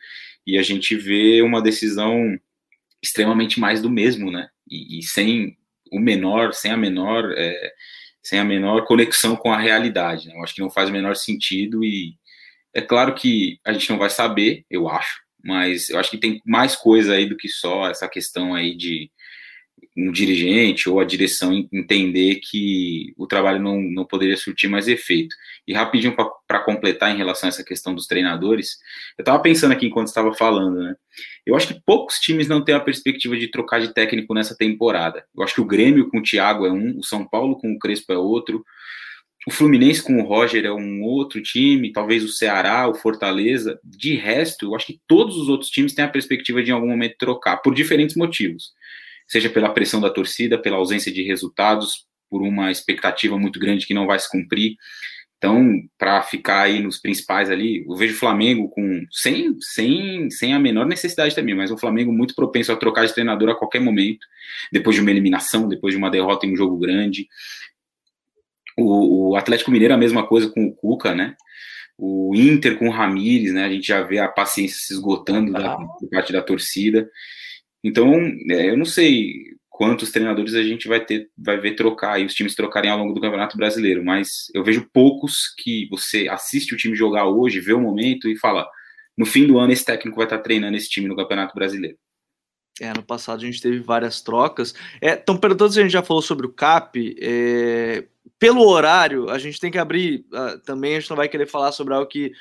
E 0.47 0.59
a 0.59 0.63
gente 0.63 0.97
vê 0.97 1.43
uma 1.43 1.63
decisão 1.63 2.39
extremamente 3.03 3.61
mais 3.61 3.81
do 3.81 3.91
mesmo, 3.91 4.31
né? 4.31 4.49
E, 4.69 4.99
e 4.99 5.03
sem 5.03 5.57
o 5.93 5.99
menor, 5.99 6.53
sem 6.53 6.71
a 6.71 6.77
menor, 6.77 7.33
é, 7.37 7.73
sem 8.23 8.39
a 8.39 8.45
menor 8.45 8.85
conexão 8.85 9.37
com 9.37 9.53
a 9.53 9.59
realidade. 9.59 10.29
Né? 10.29 10.35
Eu 10.35 10.43
acho 10.43 10.55
que 10.55 10.61
não 10.61 10.71
faz 10.71 10.89
o 10.89 10.93
menor 10.93 11.17
sentido 11.17 11.85
e 11.85 12.15
é 12.75 12.81
claro 12.81 13.15
que 13.15 13.59
a 13.65 13.73
gente 13.73 13.91
não 13.91 13.99
vai 13.99 14.11
saber, 14.11 14.65
eu 14.71 14.89
acho, 14.89 15.21
mas 15.43 15.89
eu 15.91 15.99
acho 15.99 16.11
que 16.11 16.19
tem 16.19 16.41
mais 16.45 16.77
coisa 16.77 17.15
aí 17.15 17.29
do 17.29 17.37
que 17.37 17.49
só 17.49 17.89
essa 17.89 18.09
questão 18.09 18.55
aí 18.55 18.77
de 18.77 19.11
um 19.97 20.13
dirigente 20.13 20.89
ou 20.89 21.01
a 21.01 21.05
direção 21.05 21.53
entender 21.73 22.37
que 22.37 23.13
o 23.17 23.27
trabalho 23.27 23.61
não, 23.61 23.81
não 23.81 24.05
poderia 24.05 24.37
surtir 24.37 24.71
mais 24.71 24.87
efeito. 24.87 25.35
E 25.67 25.73
rapidinho 25.73 26.15
para 26.47 26.61
completar 26.61 27.13
em 27.13 27.17
relação 27.17 27.49
a 27.49 27.51
essa 27.51 27.65
questão 27.65 27.95
dos 27.95 28.07
treinadores, 28.07 28.79
eu 29.19 29.23
estava 29.23 29.41
pensando 29.41 29.73
aqui 29.73 29.87
enquanto 29.87 30.09
estava 30.09 30.33
falando, 30.33 30.81
né? 30.81 30.95
Eu 31.45 31.57
acho 31.57 31.69
que 31.69 31.81
poucos 31.85 32.17
times 32.17 32.49
não 32.49 32.65
têm 32.65 32.75
a 32.75 32.81
perspectiva 32.81 33.37
de 33.37 33.51
trocar 33.51 33.81
de 33.81 33.93
técnico 33.93 34.35
nessa 34.35 34.57
temporada. 34.57 35.25
Eu 35.37 35.43
acho 35.43 35.55
que 35.55 35.61
o 35.61 35.67
Grêmio 35.67 36.09
com 36.09 36.19
o 36.19 36.23
Thiago 36.23 36.67
é 36.67 36.73
um, 36.73 36.99
o 36.99 37.05
São 37.05 37.27
Paulo 37.27 37.57
com 37.57 37.73
o 37.73 37.79
Crespo 37.79 38.13
é 38.13 38.19
outro, 38.19 38.65
o 39.47 39.51
Fluminense 39.51 40.03
com 40.03 40.21
o 40.21 40.25
Roger 40.25 40.67
é 40.67 40.73
um 40.73 41.03
outro 41.03 41.43
time, 41.43 41.93
talvez 41.93 42.23
o 42.23 42.29
Ceará, 42.29 42.87
o 42.87 42.95
Fortaleza. 42.95 43.81
De 43.83 44.15
resto, 44.15 44.67
eu 44.67 44.75
acho 44.77 44.87
que 44.87 45.01
todos 45.07 45.37
os 45.37 45.49
outros 45.49 45.71
times 45.71 45.95
têm 45.95 46.05
a 46.05 46.09
perspectiva 46.09 46.63
de 46.63 46.71
em 46.71 46.75
algum 46.75 46.89
momento 46.89 47.17
trocar, 47.19 47.57
por 47.57 47.75
diferentes 47.75 48.17
motivos 48.17 48.73
seja 49.31 49.49
pela 49.49 49.71
pressão 49.71 50.01
da 50.01 50.11
torcida, 50.11 50.59
pela 50.59 50.77
ausência 50.77 51.13
de 51.13 51.23
resultados, 51.23 52.05
por 52.29 52.43
uma 52.43 52.71
expectativa 52.71 53.39
muito 53.39 53.61
grande 53.61 53.87
que 53.87 53.95
não 53.95 54.07
vai 54.07 54.19
se 54.19 54.29
cumprir. 54.29 54.77
Então, 55.39 55.81
para 55.97 56.21
ficar 56.23 56.63
aí 56.63 56.83
nos 56.83 56.99
principais 56.99 57.49
ali, 57.49 57.85
eu 57.89 57.97
vejo 57.97 58.15
o 58.15 58.19
Flamengo 58.19 58.69
com 58.69 59.07
sem, 59.11 59.57
sem, 59.61 60.29
sem 60.31 60.53
a 60.53 60.59
menor 60.59 60.85
necessidade 60.85 61.35
também, 61.35 61.55
mas 61.55 61.71
um 61.71 61.79
Flamengo 61.79 62.13
muito 62.13 62.35
propenso 62.35 62.73
a 62.73 62.77
trocar 62.77 63.07
de 63.07 63.15
treinador 63.15 63.49
a 63.49 63.55
qualquer 63.55 63.81
momento, 63.81 64.27
depois 64.71 64.97
de 64.97 65.01
uma 65.01 65.11
eliminação, 65.11 65.69
depois 65.69 65.95
de 65.95 65.99
uma 65.99 66.11
derrota 66.11 66.45
em 66.45 66.53
um 66.53 66.57
jogo 66.57 66.77
grande. 66.77 67.27
O, 68.77 69.31
o 69.31 69.37
Atlético 69.37 69.71
Mineiro 69.71 69.95
a 69.95 69.99
mesma 69.99 70.27
coisa 70.27 70.51
com 70.51 70.67
o 70.67 70.75
Cuca, 70.75 71.15
né? 71.15 71.37
o 72.03 72.35
Inter 72.35 72.79
com 72.79 72.89
o 72.89 72.91
Ramires, 72.91 73.53
né? 73.53 73.65
A 73.65 73.69
gente 73.69 73.87
já 73.87 74.01
vê 74.01 74.19
a 74.19 74.29
paciência 74.29 74.79
se 74.81 74.95
esgotando 74.95 75.53
da, 75.53 75.77
da 75.77 76.09
parte 76.11 76.33
da 76.33 76.41
torcida. 76.41 77.07
Então, 77.83 78.15
é, 78.51 78.71
eu 78.71 78.77
não 78.77 78.85
sei 78.85 79.51
quantos 79.69 80.11
treinadores 80.11 80.55
a 80.55 80.63
gente 80.63 80.87
vai 80.87 81.01
ter, 81.03 81.31
vai 81.39 81.59
ver 81.59 81.75
trocar 81.75 82.21
e 82.21 82.27
os 82.27 82.35
times 82.35 82.55
trocarem 82.55 82.91
ao 82.91 82.99
longo 82.99 83.15
do 83.15 83.21
Campeonato 83.21 83.57
Brasileiro, 83.57 84.05
mas 84.05 84.51
eu 84.53 84.63
vejo 84.63 84.87
poucos 84.93 85.55
que 85.57 85.89
você 85.89 86.29
assiste 86.29 86.75
o 86.75 86.77
time 86.77 86.95
jogar 86.95 87.27
hoje, 87.27 87.61
vê 87.61 87.73
o 87.73 87.81
momento 87.81 88.29
e 88.29 88.37
fala: 88.37 88.69
no 89.17 89.25
fim 89.25 89.47
do 89.47 89.59
ano 89.59 89.73
esse 89.73 89.85
técnico 89.85 90.19
vai 90.19 90.27
estar 90.27 90.39
treinando 90.39 90.77
esse 90.77 90.89
time 90.89 91.09
no 91.09 91.17
Campeonato 91.17 91.55
Brasileiro. 91.55 91.97
É, 92.79 92.93
no 92.95 93.03
passado 93.03 93.43
a 93.43 93.47
gente 93.47 93.61
teve 93.61 93.79
várias 93.79 94.21
trocas. 94.21 94.75
É, 95.01 95.17
perguntando 95.17 95.73
se 95.73 95.81
a 95.81 95.83
gente 95.83 95.93
já 95.93 96.03
falou 96.03 96.23
sobre 96.23 96.47
o 96.47 96.53
CAP. 96.53 97.17
É, 97.21 98.05
pelo 98.39 98.67
horário, 98.67 99.29
a 99.29 99.39
gente 99.39 99.61
tem 99.61 99.71
que 99.71 99.79
abrir 99.79 100.25
uh, 100.33 100.59
também. 100.61 100.97
A 100.97 101.01
gente 101.01 101.11
não 101.11 101.17
vai 101.17 101.29
querer 101.29 101.47
falar 101.47 101.73
sobre 101.73 101.93
algo 101.93 102.07
que 102.07 102.33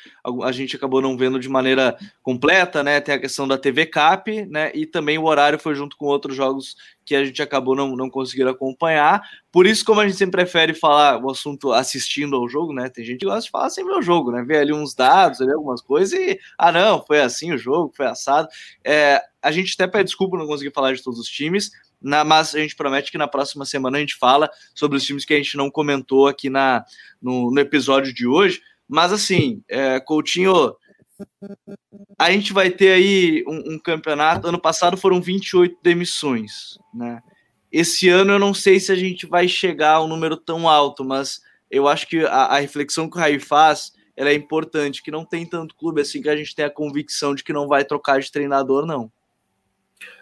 a 0.43 0.51
gente 0.53 0.75
acabou 0.75 1.01
não 1.01 1.17
vendo 1.17 1.37
de 1.37 1.49
maneira 1.49 1.97
completa, 2.23 2.81
né? 2.81 3.01
Tem 3.01 3.15
a 3.15 3.19
questão 3.19 3.45
da 3.45 3.57
TV 3.57 3.85
Cap, 3.85 4.45
né? 4.45 4.71
E 4.73 4.85
também 4.85 5.17
o 5.17 5.25
horário 5.25 5.59
foi 5.59 5.75
junto 5.75 5.97
com 5.97 6.05
outros 6.05 6.35
jogos 6.35 6.75
que 7.05 7.15
a 7.15 7.25
gente 7.25 7.41
acabou 7.41 7.75
não, 7.75 7.97
não 7.97 8.09
conseguindo 8.09 8.49
acompanhar. 8.49 9.21
Por 9.51 9.65
isso, 9.65 9.83
como 9.83 9.99
a 9.99 10.07
gente 10.07 10.17
sempre 10.17 10.43
prefere 10.43 10.73
falar 10.73 11.21
o 11.21 11.29
assunto 11.31 11.73
assistindo 11.73 12.35
ao 12.35 12.47
jogo, 12.47 12.71
né? 12.71 12.89
Tem 12.89 13.03
gente 13.03 13.19
que 13.19 13.25
gosta 13.25 13.41
de 13.41 13.49
falar 13.49 13.69
sem 13.69 13.83
o 13.83 14.01
jogo, 14.01 14.31
né? 14.31 14.41
Ver 14.41 14.59
ali 14.59 14.71
uns 14.71 14.93
dados, 14.95 15.41
ali 15.41 15.51
algumas 15.51 15.81
coisas 15.81 16.17
e, 16.17 16.39
ah, 16.57 16.71
não, 16.71 17.03
foi 17.05 17.19
assim 17.19 17.51
o 17.51 17.57
jogo, 17.57 17.91
foi 17.93 18.05
assado. 18.05 18.47
É, 18.85 19.21
a 19.41 19.51
gente 19.51 19.73
até 19.73 19.87
pede 19.87 20.05
desculpa 20.05 20.37
não 20.37 20.47
conseguir 20.47 20.71
falar 20.71 20.93
de 20.93 21.03
todos 21.03 21.19
os 21.19 21.27
times, 21.27 21.71
na, 22.01 22.23
mas 22.23 22.55
a 22.55 22.59
gente 22.59 22.75
promete 22.75 23.11
que 23.11 23.17
na 23.17 23.27
próxima 23.27 23.65
semana 23.65 23.97
a 23.97 23.99
gente 23.99 24.15
fala 24.15 24.49
sobre 24.73 24.97
os 24.97 25.03
times 25.03 25.25
que 25.25 25.33
a 25.33 25.37
gente 25.37 25.57
não 25.57 25.69
comentou 25.69 26.27
aqui 26.27 26.49
na, 26.49 26.85
no, 27.21 27.51
no 27.51 27.59
episódio 27.59 28.13
de 28.13 28.25
hoje. 28.25 28.61
Mas 28.87 29.11
assim, 29.11 29.61
é, 29.67 29.99
Coutinho, 29.99 30.75
a 32.17 32.31
gente 32.31 32.53
vai 32.53 32.69
ter 32.69 32.93
aí 32.93 33.43
um, 33.47 33.73
um, 33.73 33.79
campeonato. 33.79 34.47
Ano 34.47 34.59
passado 34.59 34.97
foram 34.97 35.21
28 35.21 35.77
demissões, 35.83 36.77
né? 36.93 37.21
Esse 37.71 38.09
ano 38.09 38.31
eu 38.31 38.39
não 38.39 38.53
sei 38.53 38.79
se 38.79 38.91
a 38.91 38.95
gente 38.95 39.27
vai 39.27 39.47
chegar 39.47 39.95
a 39.95 40.03
um 40.03 40.07
número 40.07 40.35
tão 40.35 40.67
alto, 40.67 41.03
mas 41.05 41.39
eu 41.69 41.87
acho 41.87 42.07
que 42.07 42.25
a, 42.25 42.45
a 42.45 42.59
reflexão 42.59 43.07
que 43.09 43.17
o 43.17 43.19
Raí 43.19 43.39
faz 43.39 43.91
é 44.15 44.33
importante, 44.33 45.03
que 45.03 45.11
não 45.11 45.23
tem 45.23 45.45
tanto 45.45 45.75
clube 45.75 46.01
assim 46.01 46.21
que 46.21 46.29
a 46.29 46.35
gente 46.35 46.53
tem 46.55 46.65
a 46.65 46.69
convicção 46.69 47.35
de 47.35 47.43
que 47.43 47.53
não 47.53 47.67
vai 47.67 47.85
trocar 47.85 48.19
de 48.19 48.31
treinador, 48.31 48.85
não. 48.85 49.11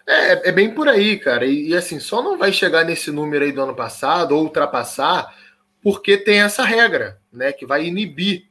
É, 0.06 0.48
é 0.48 0.52
bem 0.52 0.72
por 0.72 0.88
aí, 0.88 1.18
cara. 1.18 1.44
E, 1.44 1.68
e, 1.68 1.76
assim, 1.76 2.00
só 2.00 2.22
não 2.22 2.38
vai 2.38 2.52
chegar 2.52 2.84
nesse 2.84 3.10
número 3.10 3.44
aí 3.44 3.52
do 3.52 3.62
ano 3.62 3.74
passado 3.74 4.32
ou 4.34 4.42
ultrapassar 4.42 5.34
porque 5.82 6.16
tem 6.16 6.40
essa 6.40 6.64
regra, 6.64 7.20
né? 7.32 7.52
Que 7.52 7.66
vai 7.66 7.84
inibir. 7.84 8.48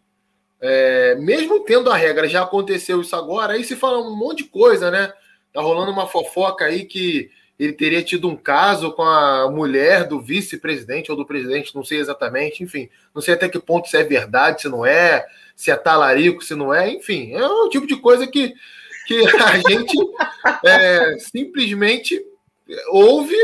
É, 0.59 1.15
mesmo 1.15 1.63
tendo 1.63 1.91
a 1.91 1.97
regra, 1.97 2.27
já 2.27 2.43
aconteceu 2.43 3.01
isso 3.01 3.15
agora, 3.15 3.53
aí 3.53 3.63
se 3.63 3.75
fala 3.75 3.99
um 3.99 4.15
monte 4.15 4.43
de 4.43 4.49
coisa, 4.49 4.89
né? 4.89 5.13
Tá 5.53 5.61
rolando 5.61 5.91
uma 5.91 6.07
fofoca 6.07 6.65
aí 6.65 6.85
que 6.85 7.29
ele 7.59 7.73
teria 7.73 8.03
tido 8.03 8.27
um 8.27 8.35
caso 8.35 8.91
com 8.93 9.03
a 9.03 9.49
mulher 9.49 10.07
do 10.07 10.21
vice-presidente 10.21 11.11
ou 11.11 11.17
do 11.17 11.25
presidente, 11.25 11.75
não 11.75 11.83
sei 11.83 11.99
exatamente, 11.99 12.63
enfim, 12.63 12.89
não 13.13 13.21
sei 13.21 13.33
até 13.33 13.49
que 13.49 13.59
ponto 13.59 13.87
isso 13.87 13.97
é 13.97 14.03
verdade, 14.03 14.61
se 14.61 14.69
não 14.69 14.85
é, 14.85 15.25
se 15.55 15.71
é 15.71 15.75
talarico, 15.75 16.43
se 16.43 16.53
não 16.53 16.73
é, 16.73 16.91
enfim, 16.91 17.33
é 17.33 17.43
o 17.43 17.69
tipo 17.69 17.87
de 17.87 17.95
coisa 17.95 18.27
que 18.27 18.53
que 19.07 19.25
a 19.41 19.57
gente 19.69 19.97
é, 20.65 21.17
simplesmente 21.17 22.21
ouve 22.89 23.37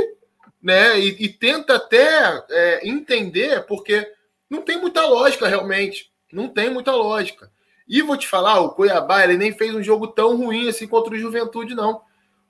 né, 0.61 0.99
e, 0.99 1.25
e 1.25 1.29
tenta 1.29 1.75
até 1.75 2.43
é, 2.49 2.87
entender, 2.87 3.65
porque 3.65 4.05
não 4.49 4.61
tem 4.61 4.79
muita 4.79 5.05
lógica 5.07 5.47
realmente. 5.47 6.11
Não 6.31 6.49
tem 6.49 6.69
muita 6.69 6.91
lógica. 6.91 7.49
E 7.87 8.01
vou 8.01 8.17
te 8.17 8.27
falar, 8.27 8.59
o 8.59 8.71
Cuiabá 8.71 9.23
ele 9.23 9.37
nem 9.37 9.53
fez 9.53 9.73
um 9.73 9.83
jogo 9.83 10.07
tão 10.07 10.35
ruim 10.35 10.67
assim 10.67 10.87
contra 10.87 11.13
o 11.13 11.17
Juventude, 11.17 11.75
não. 11.75 12.01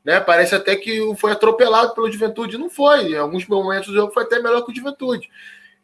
Né? 0.04 0.20
Parece 0.20 0.56
até 0.56 0.76
que 0.76 1.00
foi 1.18 1.32
atropelado 1.32 1.94
pelo 1.94 2.12
Juventude. 2.12 2.58
Não 2.58 2.70
foi. 2.70 3.12
Em 3.12 3.18
alguns 3.18 3.48
momentos 3.48 3.90
o 3.90 3.94
jogo 3.94 4.14
foi 4.14 4.24
até 4.24 4.42
melhor 4.42 4.64
que 4.64 4.72
o 4.72 4.76
Juventude. 4.76 5.30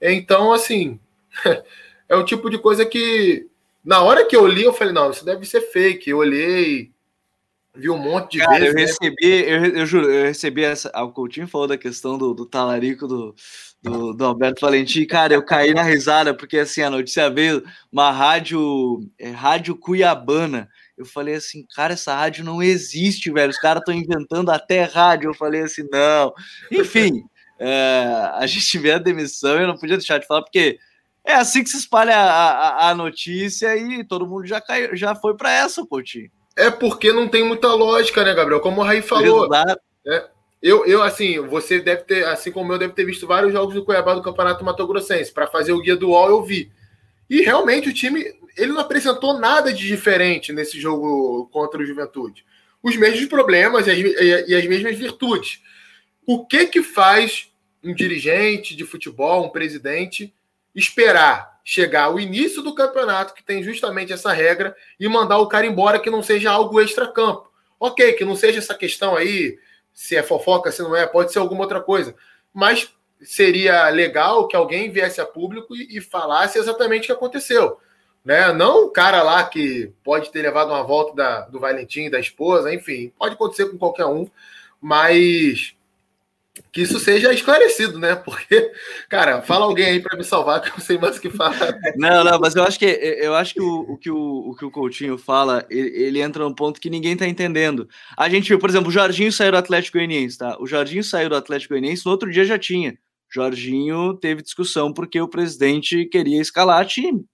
Então, 0.02 0.52
assim, 0.52 1.00
é 2.08 2.16
o 2.16 2.26
tipo 2.26 2.50
de 2.50 2.58
coisa 2.58 2.86
que, 2.86 3.48
na 3.84 4.02
hora 4.02 4.26
que 4.26 4.36
eu 4.36 4.48
li, 4.48 4.64
eu 4.64 4.74
falei, 4.74 4.94
não, 4.94 5.12
isso 5.12 5.26
deve 5.26 5.46
ser 5.46 5.62
fake. 5.62 6.10
Eu 6.10 6.18
olhei, 6.18 6.92
vi 7.80 7.90
um 7.90 7.98
monte 7.98 8.34
de 8.34 8.40
Cara, 8.40 8.60
vezes. 8.60 8.70
Eu 8.70 8.76
né? 8.76 8.82
recebi, 8.82 9.26
eu, 9.26 9.66
eu 9.66 9.86
juro, 9.86 10.12
eu 10.12 10.26
recebi 10.26 10.64
essa. 10.64 10.92
O 11.02 11.12
Coutinho 11.12 11.48
falou 11.48 11.68
da 11.68 11.78
questão 11.78 12.18
do, 12.18 12.34
do 12.34 12.46
talarico 12.46 13.08
do, 13.08 13.36
do, 13.82 14.14
do, 14.14 14.26
Alberto 14.26 14.62
Valentim. 14.62 15.06
Cara, 15.06 15.34
eu 15.34 15.44
caí 15.44 15.74
na 15.74 15.84
risada, 15.84 16.34
porque 16.34 16.58
assim, 16.58 16.82
a 16.82 16.90
notícia 16.90 17.30
veio 17.30 17.64
uma 17.92 18.12
rádio, 18.12 19.00
é, 19.18 19.30
rádio 19.30 19.76
Cuiabana. 19.76 20.70
Eu 20.98 21.06
falei 21.06 21.36
assim, 21.36 21.66
cara, 21.74 21.94
essa 21.94 22.14
rádio 22.14 22.44
não 22.44 22.62
existe, 22.62 23.32
velho. 23.32 23.50
Os 23.50 23.60
caras 23.60 23.82
estão 23.82 23.94
inventando 23.94 24.50
até 24.52 24.84
rádio. 24.84 25.30
Eu 25.30 25.34
falei 25.34 25.62
assim, 25.62 25.88
não. 25.90 26.34
Enfim, 26.72 27.24
é, 27.58 28.32
a 28.34 28.46
gente 28.46 28.78
vê 28.78 28.92
a 28.92 28.98
demissão 29.00 29.60
eu 29.60 29.68
não 29.68 29.78
podia 29.78 29.98
deixar 29.98 30.18
de 30.18 30.28
falar, 30.28 30.42
porque 30.42 30.78
é 31.26 31.34
assim 31.34 31.64
que 31.64 31.70
se 31.70 31.78
espalha 31.78 32.18
a, 32.18 32.50
a, 32.50 32.90
a 32.90 32.96
notícia 32.96 33.76
e 33.78 34.04
todo 34.04 34.28
mundo 34.28 34.46
já, 34.46 34.60
caiu, 34.60 34.96
já 34.96 35.16
foi 35.16 35.38
para 35.38 35.52
essa, 35.54 35.86
Coutinho. 35.86 36.32
É 36.60 36.72
porque 36.72 37.12
não 37.12 37.28
tem 37.28 37.44
muita 37.44 37.74
lógica, 37.74 38.24
né, 38.24 38.34
Gabriel? 38.34 38.60
Como 38.60 38.82
o 38.82 38.84
Raí 38.84 39.02
falou. 39.02 39.48
É, 40.06 40.28
eu, 40.62 40.86
eu, 40.86 41.02
assim, 41.02 41.40
você 41.40 41.80
deve 41.80 42.04
ter, 42.04 42.26
assim 42.26 42.52
como 42.52 42.74
eu, 42.74 42.78
deve 42.78 42.94
ter 42.94 43.06
visto 43.06 43.26
vários 43.26 43.54
jogos 43.54 43.74
do 43.74 43.84
Cuiabá 43.84 44.14
do 44.14 44.22
Campeonato 44.22 44.64
Mato 44.64 44.86
Grossense. 44.86 45.32
Para 45.32 45.48
fazer 45.48 45.72
o 45.72 45.82
guia 45.82 45.96
do 45.96 46.10
UOL, 46.10 46.30
eu 46.30 46.44
vi. 46.44 46.72
E 47.30 47.42
realmente 47.42 47.90
o 47.90 47.94
time 47.94 48.26
ele 48.58 48.74
não 48.74 48.82
apresentou 48.82 49.40
nada 49.40 49.72
de 49.72 49.88
diferente 49.88 50.52
nesse 50.52 50.80
jogo 50.80 51.48
contra 51.52 51.82
o 51.82 51.86
Juventude. 51.86 52.46
Os 52.84 52.96
mesmos 52.98 53.26
problemas 53.28 53.88
e 53.88 53.92
as, 53.92 54.50
e 54.50 54.56
as 54.56 54.66
mesmas 54.66 54.98
virtudes. 54.98 55.62
O 56.26 56.46
que 56.46 56.66
que 56.66 56.84
faz 56.84 57.50
um 57.84 57.94
dirigente 57.94 58.76
de 58.76 58.84
futebol, 58.84 59.46
um 59.46 59.50
presidente, 59.50 60.34
esperar 60.76 61.60
chegar 61.64 62.10
o 62.10 62.20
início 62.20 62.64
do 62.64 62.74
campeonato, 62.74 63.34
que 63.34 63.44
tem 63.44 63.62
justamente 63.62 64.12
essa 64.12 64.34
regra, 64.34 64.76
e 65.00 65.08
mandar 65.08 65.38
o 65.38 65.48
cara 65.48 65.68
embora 65.68 66.00
que 66.00 66.10
não 66.10 66.24
seja 66.24 66.52
algo 66.52 66.82
extra-campo. 66.82 67.52
Ok, 67.80 68.14
que 68.14 68.26
não 68.26 68.36
seja 68.36 68.58
essa 68.58 68.74
questão 68.74 69.16
aí, 69.16 69.58
se 69.94 70.16
é 70.16 70.24
fofoca, 70.24 70.72
se 70.72 70.82
não 70.82 70.96
é, 70.96 71.06
pode 71.06 71.32
ser 71.32 71.40
alguma 71.40 71.62
outra 71.62 71.80
coisa. 71.80 72.16
Mas 72.52 72.92
seria 73.22 73.88
legal 73.90 74.48
que 74.48 74.56
alguém 74.56 74.90
viesse 74.90 75.22
a 75.22 75.26
público 75.26 75.76
e, 75.76 75.98
e 75.98 76.02
falasse 76.02 76.58
exatamente 76.58 77.04
o 77.04 77.06
que 77.08 77.12
aconteceu. 77.12 77.78
Né? 78.24 78.52
Não 78.52 78.86
o 78.86 78.90
cara 78.90 79.22
lá 79.22 79.44
que 79.44 79.94
pode 80.04 80.32
ter 80.32 80.42
levado 80.42 80.70
uma 80.70 80.84
volta 80.84 81.16
da, 81.16 81.42
do 81.42 81.60
Valentim, 81.60 82.10
da 82.10 82.20
esposa, 82.20 82.74
enfim, 82.74 83.14
pode 83.18 83.36
acontecer 83.36 83.66
com 83.68 83.78
qualquer 83.78 84.06
um, 84.06 84.30
mas 84.82 85.76
que 86.72 86.82
isso 86.82 87.00
seja 87.00 87.34
esclarecido, 87.34 87.98
né? 87.98 88.16
Porque, 88.16 88.72
cara, 89.10 89.42
fala 89.42 89.66
alguém 89.66 89.86
aí 89.86 90.00
para 90.00 90.18
me 90.18 90.24
salvar 90.24 90.62
que 90.62 90.70
eu 90.70 90.74
não 90.74 90.80
sei 90.80 90.98
mais 90.98 91.18
o 91.18 91.22
que 91.22 91.30
falar. 91.30 91.78
Não, 91.96 92.24
não, 92.24 92.40
mas 92.40 92.56
eu 92.56 92.64
acho 92.64 92.78
que 92.78 92.86
eu 92.86 93.36
acho 93.36 93.54
que 93.54 93.62
o, 93.62 93.80
o 93.94 93.98
que 93.98 94.10
o, 94.10 94.50
o 94.50 94.56
que 94.56 94.66
o 94.66 94.72
Coutinho 94.72 95.18
fala, 95.18 95.66
ele, 95.70 95.90
ele, 95.90 96.22
entra 96.22 96.44
num 96.44 96.54
ponto 96.54 96.80
que 96.80 96.90
ninguém 96.90 97.16
tá 97.16 97.28
entendendo. 97.28 97.88
A 98.16 98.30
gente 98.30 98.48
viu, 98.48 98.60
por 98.60 98.70
exemplo, 98.70 98.90
o 98.90 98.92
Jorginho 98.92 99.32
saiu 99.32 99.52
do 99.52 99.58
Atlético 99.58 99.98
Goianiense, 99.98 100.38
tá? 100.38 100.58
O 100.60 100.68
Jorginho 100.68 101.04
saiu 101.04 101.30
do 101.30 101.36
Atlético 101.36 101.74
Goianiense, 101.74 102.06
no 102.06 102.12
outro 102.12 102.32
dia 102.32 102.46
já 102.46 102.58
tinha. 102.58 102.98
Jorginho 103.32 104.16
teve 104.16 104.42
discussão 104.42 104.92
porque 104.92 105.22
o 105.22 105.28
presidente 105.28 106.06
queria 106.06 106.42
escalar 106.42 106.86
time. 106.86 107.26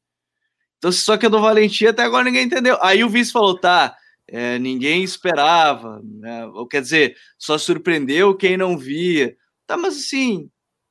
Então, 0.78 0.92
só 0.92 1.18
que 1.18 1.26
é 1.26 1.30
do 1.30 1.40
Valentim 1.40 1.86
até 1.86 2.04
agora 2.04 2.26
ninguém 2.26 2.46
entendeu. 2.46 2.78
Aí 2.82 3.04
o 3.04 3.10
vice 3.10 3.32
falou, 3.32 3.58
tá, 3.58 3.96
é, 4.28 4.58
ninguém 4.58 5.04
esperava, 5.04 6.02
né? 6.04 6.46
ou 6.48 6.68
quer 6.68 6.82
dizer, 6.82 7.18
só 7.38 7.58
surpreendeu 7.58 8.36
quem 8.36 8.58
não 8.58 8.78
via. 8.78 9.36
Tá, 9.68 9.78
mas 9.78 9.98
assim, 9.98 10.50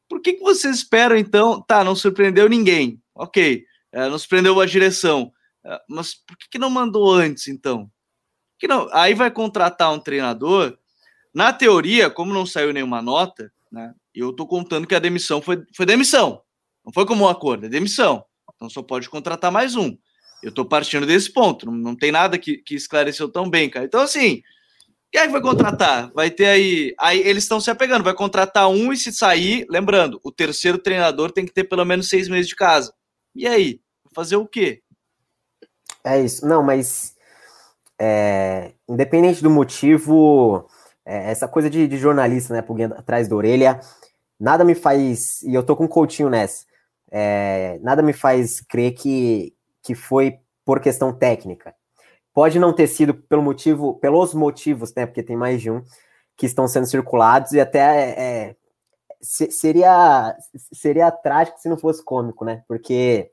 por 0.09 0.21
que, 0.21 0.35
que 0.35 0.43
vocês 0.43 0.77
esperam 0.77 1.17
então? 1.17 1.61
Tá, 1.63 1.83
não 1.83 1.97
surpreendeu 1.97 2.49
ninguém, 2.49 3.01
ok, 3.15 3.65
é, 3.93 4.09
não 4.09 4.19
surpreendeu 4.19 4.61
a 4.61 4.67
direção, 4.67 5.33
é, 5.65 5.81
mas 5.89 6.15
por 6.15 6.37
que, 6.37 6.49
que 6.51 6.59
não 6.59 6.71
mandou 6.71 7.13
antes 7.13 7.49
então? 7.49 7.91
Que 8.59 8.69
não, 8.69 8.89
aí 8.93 9.15
vai 9.15 9.31
contratar 9.31 9.93
um 9.93 9.99
treinador. 9.99 10.77
Na 11.33 11.53
teoria, 11.53 12.09
como 12.09 12.33
não 12.33 12.47
saiu 12.47 12.73
nenhuma 12.73 13.03
nota, 13.03 13.53
né, 13.71 13.93
eu 14.15 14.33
tô 14.33 14.47
contando 14.47 14.87
que 14.87 14.95
a 14.95 15.01
demissão 15.01 15.43
foi, 15.43 15.65
foi 15.75 15.85
demissão, 15.85 16.41
não 16.85 16.93
foi 16.93 17.05
como 17.05 17.25
um 17.25 17.29
acordo, 17.29 17.67
é 17.67 17.69
demissão. 17.69 18.25
Então 18.55 18.71
só 18.71 18.83
pode 18.83 19.11
contratar 19.11 19.51
mais 19.51 19.75
um. 19.75 19.97
Eu 20.45 20.51
estou 20.51 20.67
partindo 20.67 21.07
desse 21.07 21.33
ponto. 21.33 21.65
Não, 21.65 21.73
não 21.73 21.97
tem 21.97 22.13
nada 22.13 22.37
que, 22.37 22.59
que, 22.59 22.75
esclareceu 22.75 23.31
tão 23.31 23.49
bem, 23.49 23.71
cara. 23.71 23.87
Então, 23.87 24.03
assim, 24.03 24.43
quem 25.11 25.23
é 25.23 25.27
que 25.27 25.33
vai 25.33 25.41
contratar? 25.41 26.13
Vai 26.15 26.31
ter 26.31 26.47
aí. 26.47 26.95
Aí 27.01 27.19
eles 27.21 27.45
estão 27.45 27.59
se 27.59 27.71
apegando, 27.71 28.05
vai 28.05 28.13
contratar 28.13 28.69
um 28.69 28.93
e 28.93 28.97
se 28.97 29.11
sair. 29.11 29.65
Lembrando, 29.71 30.21
o 30.23 30.31
terceiro 30.31 30.77
treinador 30.77 31.33
tem 31.33 31.47
que 31.47 31.53
ter 31.53 31.65
pelo 31.65 31.85
menos 31.87 32.11
seis 32.11 32.29
meses 32.29 32.47
de 32.47 32.55
casa. 32.55 32.93
E 33.35 33.47
aí? 33.47 33.81
Fazer 34.15 34.37
o 34.37 34.47
quê? 34.47 34.83
É 36.05 36.21
isso. 36.21 36.47
Não, 36.47 36.63
mas. 36.63 37.15
É, 37.99 38.73
independente 38.87 39.43
do 39.43 39.49
motivo, 39.49 40.69
é, 41.07 41.31
essa 41.31 41.49
coisa 41.49 41.71
de, 41.71 41.89
de 41.89 41.97
jornalista, 41.97 42.53
né, 42.53 42.61
pulguinho 42.61 42.93
atrás 42.93 43.29
da 43.29 43.37
orelha, 43.37 43.81
nada 44.39 44.63
me 44.63 44.75
faz. 44.75 45.41
E 45.43 45.55
eu 45.55 45.63
tô 45.63 45.75
com 45.75 45.85
um 45.85 45.89
Coutinho 45.89 46.29
nessa. 46.29 46.67
É, 47.11 47.79
nada 47.83 48.03
me 48.03 48.13
faz 48.13 48.61
crer 48.61 48.93
que, 48.93 49.54
que 49.85 49.95
foi 49.95 50.39
por 50.65 50.81
questão 50.81 51.13
técnica. 51.13 51.75
Pode 52.33 52.59
não 52.59 52.73
ter 52.73 52.89
sido 52.89 53.15
pelo 53.15 53.43
motivo, 53.43 53.95
pelos 54.01 54.35
motivos, 54.35 54.93
né? 54.95 55.07
Porque 55.07 55.23
tem 55.23 55.37
mais 55.37 55.61
de 55.61 55.71
um 55.71 55.85
que 56.37 56.47
estão 56.47 56.67
sendo 56.67 56.87
circulados 56.87 57.53
e 57.53 57.61
até 57.61 58.11
é, 58.19 58.57
seria 59.21 60.37
seria 60.73 61.13
trágico 61.13 61.61
se 61.61 61.69
não 61.69 61.77
fosse 61.77 62.03
cômico, 62.03 62.45
né? 62.45 62.65
Porque 62.67 63.31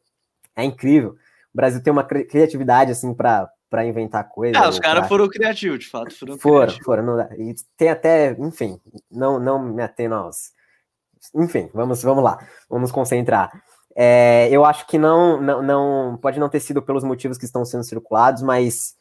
é 0.56 0.64
incrível. 0.64 1.11
O 1.11 1.57
Brasil 1.57 1.82
tem 1.82 1.91
uma 1.91 2.03
criatividade 2.03 2.91
assim 2.91 3.14
para 3.14 3.49
para 3.72 3.86
inventar 3.86 4.28
coisas. 4.28 4.61
Ah, 4.61 4.68
os 4.68 4.78
caras 4.78 4.99
pra... 4.99 5.07
foram 5.07 5.30
criativos, 5.30 5.80
de 5.80 5.90
fato. 5.90 6.14
Foram, 6.14 6.38
foram. 6.38 6.57
Criativos. 6.57 6.86
foram 6.86 7.03
não, 7.03 7.22
e 7.40 7.56
tem 7.78 7.88
até, 7.88 8.34
enfim, 8.38 8.78
não, 9.10 9.40
não 9.40 9.64
me 9.64 9.82
atendo 9.82 10.15
aos. 10.15 10.52
Enfim, 11.34 11.69
vamos, 11.73 12.03
vamos 12.03 12.22
lá, 12.22 12.45
vamos 12.69 12.91
concentrar. 12.91 13.49
É, 13.95 14.47
eu 14.51 14.63
acho 14.63 14.88
que 14.88 14.97
não, 14.97 15.41
não, 15.41 15.61
não 15.61 16.18
pode 16.18 16.39
não 16.39 16.49
ter 16.49 16.59
sido 16.59 16.81
pelos 16.81 17.03
motivos 17.03 17.38
que 17.38 17.45
estão 17.45 17.65
sendo 17.65 17.84
circulados, 17.84 18.41
mas 18.41 18.95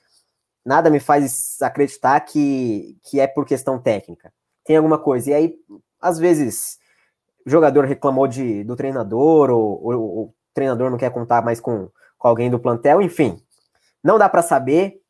nada 0.64 0.90
me 0.90 1.00
faz 1.00 1.60
acreditar 1.62 2.20
que, 2.20 2.98
que 3.04 3.20
é 3.20 3.26
por 3.26 3.46
questão 3.46 3.78
técnica. 3.78 4.32
Tem 4.64 4.76
alguma 4.76 4.98
coisa. 4.98 5.30
E 5.30 5.34
aí, 5.34 5.54
às 6.00 6.18
vezes, 6.18 6.78
o 7.46 7.50
jogador 7.50 7.84
reclamou 7.84 8.26
de, 8.26 8.64
do 8.64 8.76
treinador, 8.76 9.50
ou, 9.50 9.82
ou, 9.82 9.92
ou 9.92 10.24
o 10.26 10.34
treinador 10.52 10.90
não 10.90 10.98
quer 10.98 11.10
contar 11.10 11.42
mais 11.42 11.60
com, 11.60 11.88
com 12.18 12.28
alguém 12.28 12.50
do 12.50 12.58
plantel, 12.58 13.00
enfim, 13.00 13.40
não 14.02 14.18
dá 14.18 14.28
para 14.28 14.42
saber, 14.42 15.00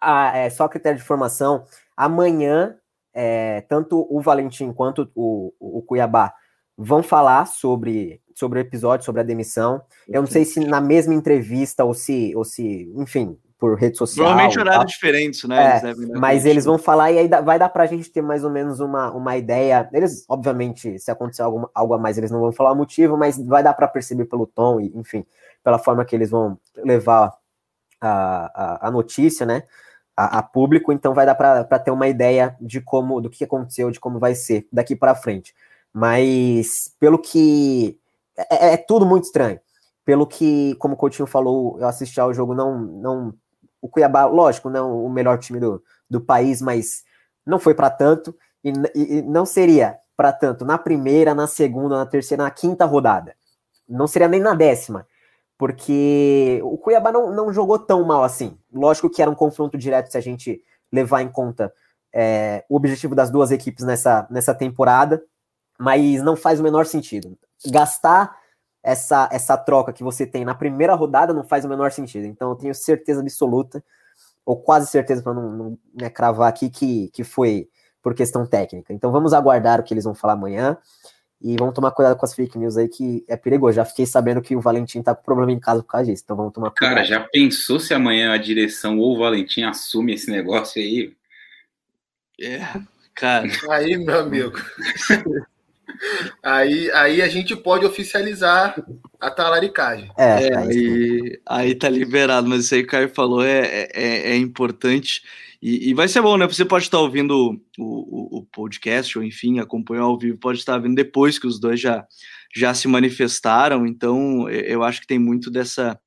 a, 0.00 0.36
é 0.36 0.50
só 0.50 0.68
critério 0.68 0.98
de 0.98 1.04
formação. 1.04 1.64
Amanhã, 1.96 2.76
é, 3.12 3.62
tanto 3.62 4.06
o 4.10 4.20
Valentim 4.20 4.72
quanto 4.72 5.10
o, 5.14 5.52
o 5.58 5.82
Cuiabá 5.82 6.34
vão 6.76 7.02
falar 7.02 7.46
sobre, 7.46 8.22
sobre 8.40 8.58
o 8.58 8.62
episódio, 8.62 9.04
sobre 9.04 9.20
a 9.20 9.24
demissão. 9.24 9.80
Eu 10.08 10.22
não 10.22 10.28
sei 10.28 10.44
se 10.44 10.58
na 10.58 10.80
mesma 10.80 11.14
entrevista 11.14 11.84
ou 11.84 11.94
se, 11.94 12.34
ou 12.34 12.44
se 12.44 12.90
enfim, 12.96 13.38
por 13.60 13.78
rede 13.78 13.98
social. 13.98 14.26
Provavelmente 14.26 14.58
horários 14.58 14.90
diferentes, 14.90 15.44
né? 15.44 15.80
É, 15.84 15.90
eles 15.90 16.08
mas 16.08 16.46
eles 16.46 16.64
vão 16.64 16.78
falar 16.78 17.12
e 17.12 17.18
aí 17.18 17.28
vai 17.28 17.58
dar 17.58 17.68
para 17.68 17.84
a 17.84 17.86
gente 17.86 18.10
ter 18.10 18.22
mais 18.22 18.42
ou 18.42 18.50
menos 18.50 18.80
uma, 18.80 19.12
uma 19.12 19.36
ideia. 19.36 19.88
Eles, 19.92 20.24
obviamente, 20.26 20.98
se 20.98 21.10
acontecer 21.10 21.42
algo, 21.42 21.70
algo 21.74 21.92
a 21.92 21.98
mais, 21.98 22.16
eles 22.16 22.30
não 22.30 22.40
vão 22.40 22.50
falar 22.50 22.72
o 22.72 22.76
motivo, 22.76 23.18
mas 23.18 23.38
vai 23.38 23.62
dar 23.62 23.74
para 23.74 23.86
perceber 23.86 24.24
pelo 24.24 24.46
tom 24.46 24.80
e, 24.80 24.90
enfim, 24.96 25.24
pela 25.62 25.78
forma 25.78 26.04
que 26.06 26.16
eles 26.16 26.30
vão 26.30 26.58
levar 26.78 27.34
a, 28.00 28.86
a, 28.86 28.88
a 28.88 28.90
notícia, 28.90 29.44
né? 29.44 29.64
A, 30.16 30.38
a, 30.38 30.42
público, 30.42 30.90
então 30.90 31.12
vai 31.12 31.26
dar 31.26 31.34
para 31.34 31.78
ter 31.78 31.90
uma 31.90 32.08
ideia 32.08 32.56
de 32.60 32.80
como, 32.80 33.20
do 33.20 33.28
que 33.28 33.44
aconteceu, 33.44 33.90
de 33.90 34.00
como 34.00 34.18
vai 34.18 34.34
ser 34.34 34.66
daqui 34.72 34.96
para 34.96 35.14
frente. 35.14 35.54
Mas 35.92 36.94
pelo 36.98 37.18
que 37.18 37.99
é, 38.50 38.68
é, 38.68 38.72
é, 38.74 38.76
tudo 38.76 39.04
muito 39.06 39.24
estranho. 39.24 39.60
Pelo 40.04 40.26
que, 40.26 40.74
como 40.76 40.94
o 40.94 40.96
Coutinho 40.96 41.26
falou, 41.26 41.78
eu 41.78 41.86
assisti 41.86 42.20
ao 42.20 42.32
jogo, 42.32 42.54
não, 42.54 42.78
não 42.78 43.34
o 43.80 43.88
Cuiabá, 43.88 44.24
lógico, 44.26 44.68
não 44.70 45.04
o 45.04 45.10
melhor 45.10 45.38
time 45.38 45.60
do, 45.60 45.82
do 46.08 46.20
país, 46.20 46.60
mas 46.60 47.02
não 47.46 47.58
foi 47.58 47.74
para 47.74 47.90
tanto 47.90 48.34
e, 48.64 48.72
e, 48.94 49.22
não 49.22 49.46
seria 49.46 49.98
para 50.16 50.32
tanto 50.32 50.64
na 50.64 50.76
primeira, 50.76 51.34
na 51.34 51.46
segunda, 51.46 51.96
na 51.96 52.06
terceira, 52.06 52.44
na 52.44 52.50
quinta 52.50 52.84
rodada. 52.84 53.34
Não 53.88 54.06
seria 54.06 54.28
nem 54.28 54.40
na 54.40 54.54
décima 54.54 55.06
porque 55.60 56.58
o 56.64 56.78
Cuiabá 56.78 57.12
não, 57.12 57.30
não 57.30 57.52
jogou 57.52 57.78
tão 57.78 58.02
mal 58.02 58.24
assim. 58.24 58.56
Lógico 58.72 59.10
que 59.10 59.20
era 59.20 59.30
um 59.30 59.34
confronto 59.34 59.76
direto 59.76 60.10
se 60.10 60.16
a 60.16 60.20
gente 60.22 60.58
levar 60.90 61.20
em 61.20 61.28
conta 61.28 61.70
é, 62.14 62.64
o 62.66 62.76
objetivo 62.76 63.14
das 63.14 63.28
duas 63.28 63.50
equipes 63.50 63.84
nessa, 63.84 64.26
nessa 64.30 64.54
temporada, 64.54 65.22
mas 65.80 66.22
não 66.22 66.36
faz 66.36 66.60
o 66.60 66.62
menor 66.62 66.84
sentido. 66.84 67.38
Gastar 67.66 68.36
essa, 68.82 69.30
essa 69.32 69.56
troca 69.56 69.94
que 69.94 70.04
você 70.04 70.26
tem 70.26 70.44
na 70.44 70.54
primeira 70.54 70.94
rodada 70.94 71.32
não 71.32 71.42
faz 71.42 71.64
o 71.64 71.68
menor 71.68 71.90
sentido. 71.90 72.26
Então 72.26 72.50
eu 72.50 72.54
tenho 72.54 72.74
certeza 72.74 73.22
absoluta, 73.22 73.82
ou 74.44 74.60
quase 74.60 74.90
certeza 74.90 75.22
para 75.22 75.32
não, 75.32 75.50
não 75.50 75.78
né, 75.94 76.10
cravar 76.10 76.50
aqui, 76.50 76.68
que, 76.68 77.08
que 77.14 77.24
foi 77.24 77.66
por 78.02 78.14
questão 78.14 78.44
técnica. 78.44 78.92
Então 78.92 79.10
vamos 79.10 79.32
aguardar 79.32 79.80
o 79.80 79.82
que 79.82 79.94
eles 79.94 80.04
vão 80.04 80.14
falar 80.14 80.34
amanhã. 80.34 80.76
E 81.42 81.56
vamos 81.56 81.74
tomar 81.74 81.92
cuidado 81.92 82.18
com 82.18 82.26
as 82.26 82.34
fake 82.34 82.58
news 82.58 82.76
aí, 82.76 82.86
que 82.86 83.24
é 83.26 83.34
perigoso. 83.34 83.76
Já 83.76 83.84
fiquei 83.86 84.04
sabendo 84.04 84.42
que 84.42 84.54
o 84.54 84.60
Valentim 84.60 85.00
tá 85.00 85.14
com 85.14 85.22
problema 85.22 85.50
em 85.50 85.58
casa 85.58 85.82
por 85.82 85.88
causa 85.88 86.10
disso. 86.10 86.22
Então 86.22 86.36
vamos 86.36 86.52
tomar 86.52 86.70
cuidado. 86.70 86.96
Cara, 86.96 87.06
já 87.06 87.20
pensou 87.20 87.80
se 87.80 87.94
amanhã 87.94 88.34
a 88.34 88.36
direção 88.36 88.98
ou 88.98 89.16
o 89.16 89.18
Valentim 89.18 89.62
assume 89.62 90.12
esse 90.12 90.30
negócio 90.30 90.82
aí? 90.82 91.16
É, 92.38 92.60
cara. 93.14 93.48
Aí, 93.70 93.96
meu 93.96 94.20
amigo. 94.20 94.58
aí, 96.42 96.90
aí 96.92 97.22
a 97.22 97.28
gente 97.28 97.54
pode 97.56 97.84
oficializar 97.84 98.74
a 99.20 99.30
talaricagem. 99.30 100.10
É, 100.18 100.48
é 100.48 100.56
aí, 100.56 101.40
aí 101.46 101.74
tá 101.74 101.88
liberado, 101.88 102.48
mas 102.48 102.64
isso 102.64 102.74
aí 102.74 102.82
que 102.82 102.88
o 102.88 102.90
Caio 102.90 103.08
falou 103.08 103.44
é, 103.44 103.88
é, 103.92 104.32
é 104.32 104.36
importante. 104.36 105.22
E, 105.62 105.90
e, 105.90 105.94
vai 105.94 106.08
ser 106.08 106.22
bom, 106.22 106.38
né? 106.38 106.46
Você 106.46 106.64
pode 106.64 106.84
estar 106.84 106.98
ouvindo 106.98 107.60
o, 107.78 107.84
o, 107.84 108.38
o, 108.38 108.46
podcast, 108.46 109.18
ou 109.18 109.24
enfim, 109.24 109.58
acompanhar 109.58 110.02
ao 110.02 110.18
vivo, 110.18 110.38
pode 110.38 110.58
estar 110.58 110.78
vendo 110.78 110.94
depois 110.94 111.38
que 111.38 111.46
os 111.46 111.60
dois 111.60 111.78
já, 111.78 112.06
já 112.54 112.72
se 112.72 112.88
manifestaram. 112.88 113.86
Então, 113.86 114.48
eu 114.48 114.82
acho 114.82 115.02
que 115.02 115.06
tem 115.06 115.18
muito 115.18 115.50
dessa, 115.50 116.00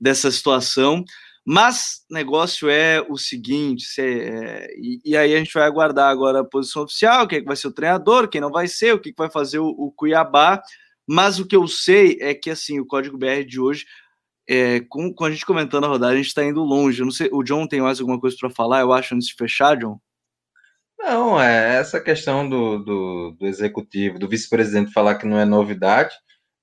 dessa 0.00 0.30
situação. 0.30 1.04
Mas 1.46 2.04
negócio 2.10 2.70
é 2.70 3.02
o 3.02 3.18
seguinte, 3.18 3.84
é, 3.98 4.66
e, 4.78 5.00
e, 5.04 5.16
aí 5.16 5.34
a 5.34 5.38
gente 5.38 5.52
vai 5.52 5.64
aguardar 5.64 6.10
agora 6.10 6.40
a 6.40 6.44
posição 6.44 6.84
oficial, 6.84 7.28
quem 7.28 7.38
é 7.38 7.40
que 7.42 7.46
vai 7.46 7.56
ser 7.56 7.68
o 7.68 7.72
treinador, 7.72 8.28
quem 8.28 8.40
não 8.40 8.50
vai 8.50 8.66
ser, 8.66 8.94
o 8.94 8.98
que, 8.98 9.10
que 9.10 9.18
vai 9.18 9.30
fazer 9.30 9.58
o, 9.58 9.66
o 9.66 9.92
Cuiabá. 9.92 10.62
Mas 11.06 11.38
o 11.38 11.46
que 11.46 11.54
eu 11.54 11.68
sei 11.68 12.16
é 12.20 12.34
que 12.34 12.48
assim 12.48 12.80
o 12.80 12.86
código 12.86 13.18
BR 13.18 13.44
de 13.46 13.60
hoje 13.60 13.84
é, 14.48 14.80
com, 14.88 15.12
com, 15.12 15.24
a 15.24 15.30
gente 15.30 15.46
comentando 15.46 15.84
a 15.84 15.88
rodada, 15.88 16.12
a 16.12 16.16
gente 16.16 16.26
está 16.26 16.44
indo 16.44 16.62
longe. 16.62 17.00
Eu 17.00 17.06
não 17.06 17.12
sei, 17.12 17.28
o 17.32 17.42
John 17.42 17.66
tem 17.66 17.80
mais 17.80 18.00
alguma 18.00 18.20
coisa 18.20 18.36
para 18.38 18.50
falar, 18.50 18.80
eu 18.80 18.92
acho, 18.92 19.14
antes 19.14 19.28
de 19.28 19.34
fechar, 19.34 19.76
John? 19.76 19.98
Não, 20.98 21.40
é 21.40 21.76
essa 21.76 22.00
questão 22.00 22.48
do, 22.48 22.78
do, 22.78 23.36
do 23.38 23.46
executivo, 23.46 24.18
do 24.18 24.28
vice-presidente 24.28 24.92
falar 24.92 25.16
que 25.16 25.26
não 25.26 25.38
é 25.38 25.44
novidade, 25.44 26.14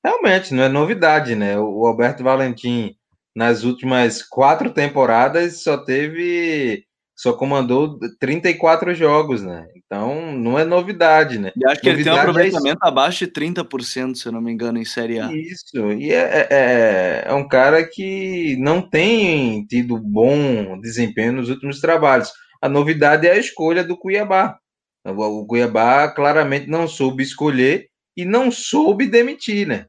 realmente 0.04 0.54
não 0.54 0.64
é 0.64 0.70
novidade, 0.70 1.36
né? 1.36 1.60
O 1.60 1.86
Alberto 1.86 2.24
Valentim, 2.24 2.96
nas 3.36 3.64
últimas 3.64 4.22
quatro 4.24 4.72
temporadas, 4.72 5.64
só 5.64 5.78
teve 5.78 6.86
só 7.22 7.34
comandou 7.34 8.00
34 8.20 8.96
jogos, 8.96 9.44
né? 9.44 9.68
Então 9.76 10.36
não 10.36 10.58
é 10.58 10.66
novidade, 10.66 11.38
né? 11.38 11.52
E 11.56 11.66
acho 11.70 11.80
que 11.80 11.92
novidade 11.92 12.00
ele 12.00 12.04
tem 12.04 12.14
um 12.14 12.16
é 12.16 12.20
aproveitamento 12.20 12.80
é 12.84 12.88
abaixo 12.88 13.26
de 13.26 13.32
30%, 13.32 14.16
se 14.16 14.28
eu 14.28 14.32
não 14.32 14.42
me 14.42 14.52
engano, 14.52 14.80
em 14.80 14.86
Série 14.86 15.20
A. 15.20 15.32
Isso, 15.32 15.92
e 15.92 16.12
é, 16.12 16.48
é, 16.50 17.24
é, 17.28 17.34
um 17.34 17.48
cara 17.48 17.88
que 17.88 18.58
não 18.60 18.82
tem 18.82 19.64
tido 19.68 20.00
bom 20.00 20.80
desempenho 20.80 21.34
nos 21.34 21.50
últimos 21.50 21.80
trabalhos. 21.80 22.32
A 22.60 22.68
novidade 22.68 23.28
é 23.28 23.34
a 23.34 23.38
escolha 23.38 23.84
do 23.84 23.96
Cuiabá. 23.96 24.58
O 25.06 25.46
Cuiabá 25.46 26.08
claramente 26.10 26.68
não 26.68 26.88
soube 26.88 27.22
escolher 27.22 27.88
e 28.18 28.26
não 28.26 28.52
soube 28.52 29.06
demitir, 29.06 29.68
né? 29.68 29.86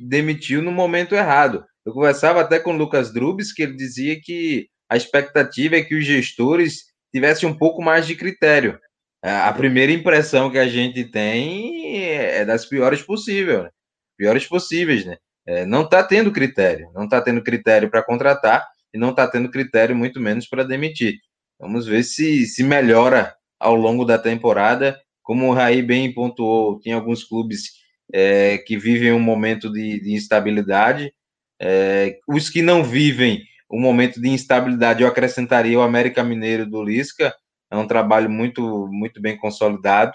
Demitiu 0.00 0.62
no 0.62 0.72
momento 0.72 1.14
errado. 1.14 1.62
Eu 1.84 1.92
conversava 1.92 2.40
até 2.40 2.58
com 2.58 2.72
o 2.72 2.76
Lucas 2.76 3.12
Drubes, 3.12 3.52
que 3.52 3.62
ele 3.62 3.76
dizia 3.76 4.18
que 4.20 4.68
a 4.88 4.96
expectativa 4.96 5.76
é 5.76 5.82
que 5.82 5.94
os 5.94 6.04
gestores 6.04 6.84
tivessem 7.12 7.48
um 7.48 7.56
pouco 7.56 7.82
mais 7.82 8.06
de 8.06 8.14
critério. 8.14 8.78
É, 9.22 9.30
a 9.30 9.52
primeira 9.52 9.92
impressão 9.92 10.50
que 10.50 10.58
a 10.58 10.68
gente 10.68 11.04
tem 11.04 12.04
é 12.04 12.44
das 12.44 12.66
piores 12.66 13.02
possíveis, 13.02 13.64
né? 13.64 13.70
piores 14.16 14.46
possíveis, 14.46 15.04
né? 15.04 15.16
É, 15.46 15.66
não 15.66 15.82
está 15.82 16.02
tendo 16.02 16.32
critério, 16.32 16.90
não 16.94 17.04
está 17.04 17.20
tendo 17.20 17.42
critério 17.42 17.90
para 17.90 18.02
contratar 18.02 18.66
e 18.92 18.98
não 18.98 19.10
está 19.10 19.26
tendo 19.26 19.50
critério 19.50 19.94
muito 19.94 20.20
menos 20.20 20.46
para 20.46 20.64
demitir. 20.64 21.18
Vamos 21.58 21.86
ver 21.86 22.02
se 22.02 22.46
se 22.46 22.62
melhora 22.62 23.34
ao 23.58 23.74
longo 23.74 24.04
da 24.04 24.18
temporada. 24.18 24.98
Como 25.22 25.48
o 25.48 25.54
Raí 25.54 25.82
bem 25.82 26.12
pontuou, 26.12 26.80
tem 26.80 26.92
alguns 26.92 27.24
clubes 27.24 27.70
é, 28.12 28.58
que 28.58 28.76
vivem 28.76 29.12
um 29.12 29.20
momento 29.20 29.70
de, 29.72 30.00
de 30.00 30.12
instabilidade. 30.12 31.12
É, 31.60 32.18
os 32.28 32.50
que 32.50 32.62
não 32.62 32.82
vivem 32.82 33.42
um 33.70 33.80
momento 33.80 34.20
de 34.20 34.28
instabilidade, 34.28 35.02
eu 35.02 35.08
acrescentaria 35.08 35.78
o 35.78 35.82
América 35.82 36.22
Mineiro 36.22 36.66
do 36.66 36.82
Lisca, 36.82 37.34
é 37.70 37.76
um 37.76 37.86
trabalho 37.86 38.30
muito, 38.30 38.88
muito 38.90 39.20
bem 39.20 39.36
consolidado, 39.36 40.12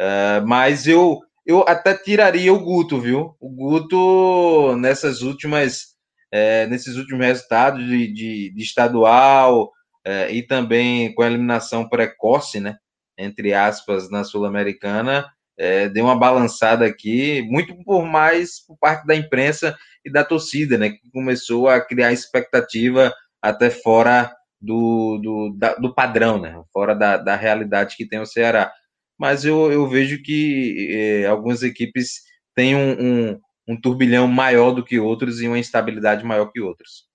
uh, 0.00 0.46
mas 0.46 0.86
eu, 0.86 1.20
eu 1.44 1.64
até 1.68 1.94
tiraria 1.94 2.52
o 2.52 2.60
Guto, 2.60 2.98
viu? 2.98 3.36
O 3.38 3.50
Guto, 3.50 4.76
nessas 4.76 5.20
últimas, 5.20 5.96
é, 6.32 6.66
nesses 6.68 6.96
últimos 6.96 7.26
resultados 7.26 7.84
de, 7.84 8.12
de, 8.12 8.54
de 8.54 8.62
estadual 8.62 9.70
é, 10.04 10.32
e 10.32 10.42
também 10.42 11.14
com 11.14 11.22
a 11.22 11.26
eliminação 11.26 11.88
precoce, 11.88 12.60
né? 12.60 12.76
Entre 13.18 13.52
aspas, 13.52 14.10
na 14.10 14.24
Sul-Americana, 14.24 15.26
é, 15.58 15.88
deu 15.88 16.04
uma 16.04 16.18
balançada 16.18 16.84
aqui, 16.84 17.42
muito 17.42 17.74
por 17.84 18.04
mais 18.04 18.60
por 18.66 18.76
parte 18.78 19.06
da 19.06 19.14
imprensa 19.14 19.76
e 20.04 20.10
da 20.10 20.24
torcida, 20.24 20.76
né? 20.76 20.90
Que 20.90 21.10
começou 21.10 21.68
a 21.68 21.80
criar 21.80 22.12
expectativa 22.12 23.12
até 23.40 23.70
fora 23.70 24.34
do, 24.60 25.18
do, 25.18 25.56
da, 25.58 25.74
do 25.74 25.94
padrão, 25.94 26.40
né? 26.40 26.62
Fora 26.72 26.94
da, 26.94 27.16
da 27.16 27.36
realidade 27.36 27.96
que 27.96 28.06
tem 28.06 28.20
o 28.20 28.26
Ceará. 28.26 28.72
Mas 29.18 29.44
eu, 29.44 29.72
eu 29.72 29.88
vejo 29.88 30.22
que 30.22 30.88
é, 30.90 31.26
algumas 31.26 31.62
equipes 31.62 32.22
têm 32.54 32.76
um, 32.76 33.30
um, 33.32 33.40
um 33.68 33.80
turbilhão 33.80 34.28
maior 34.28 34.72
do 34.72 34.84
que 34.84 34.98
outros 34.98 35.40
e 35.40 35.48
uma 35.48 35.58
instabilidade 35.58 36.24
maior 36.24 36.46
que 36.52 36.60
outros. 36.60 37.05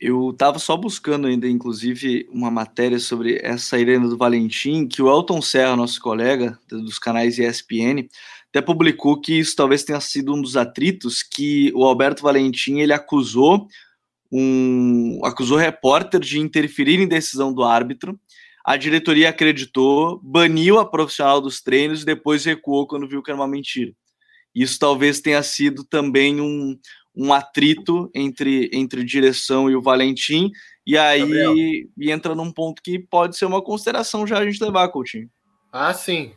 Eu 0.00 0.30
estava 0.30 0.58
só 0.60 0.76
buscando 0.76 1.26
ainda, 1.26 1.48
inclusive, 1.48 2.28
uma 2.30 2.50
matéria 2.50 3.00
sobre 3.00 3.40
essa 3.42 3.78
Irena 3.78 4.08
do 4.08 4.16
Valentim, 4.16 4.86
que 4.86 5.02
o 5.02 5.08
Elton 5.08 5.42
Serra, 5.42 5.74
nosso 5.74 6.00
colega 6.00 6.56
dos 6.68 7.00
canais 7.00 7.38
ESPN, 7.38 8.08
até 8.48 8.62
publicou 8.62 9.20
que 9.20 9.34
isso 9.34 9.56
talvez 9.56 9.82
tenha 9.82 10.00
sido 10.00 10.34
um 10.34 10.40
dos 10.40 10.56
atritos 10.56 11.22
que 11.22 11.72
o 11.74 11.84
Alberto 11.84 12.22
Valentim 12.22 12.78
ele 12.78 12.92
acusou 12.92 13.66
um 14.30 15.20
acusou 15.24 15.56
repórter 15.56 16.20
de 16.20 16.38
interferir 16.38 17.00
em 17.00 17.08
decisão 17.08 17.52
do 17.52 17.62
árbitro. 17.62 18.18
A 18.64 18.76
diretoria 18.76 19.30
acreditou, 19.30 20.20
baniu 20.22 20.78
a 20.78 20.84
profissional 20.84 21.40
dos 21.40 21.60
treinos 21.62 22.02
e 22.02 22.06
depois 22.06 22.44
recuou 22.44 22.86
quando 22.86 23.08
viu 23.08 23.22
que 23.22 23.30
era 23.30 23.40
uma 23.40 23.48
mentira. 23.48 23.92
Isso 24.54 24.78
talvez 24.78 25.20
tenha 25.20 25.42
sido 25.42 25.84
também 25.84 26.40
um, 26.40 26.78
um 27.18 27.32
atrito 27.32 28.08
entre, 28.14 28.70
entre 28.72 29.02
direção 29.02 29.68
e 29.68 29.74
o 29.74 29.82
Valentim, 29.82 30.52
e 30.86 30.96
aí 30.96 31.88
e 31.98 32.12
entra 32.12 32.32
num 32.32 32.52
ponto 32.52 32.80
que 32.80 32.96
pode 32.96 33.36
ser 33.36 33.44
uma 33.44 33.60
consideração 33.60 34.24
já 34.24 34.38
a 34.38 34.44
gente 34.44 34.62
levar, 34.62 34.88
Coutinho. 34.88 35.28
Ah, 35.72 35.92
sim, 35.92 36.32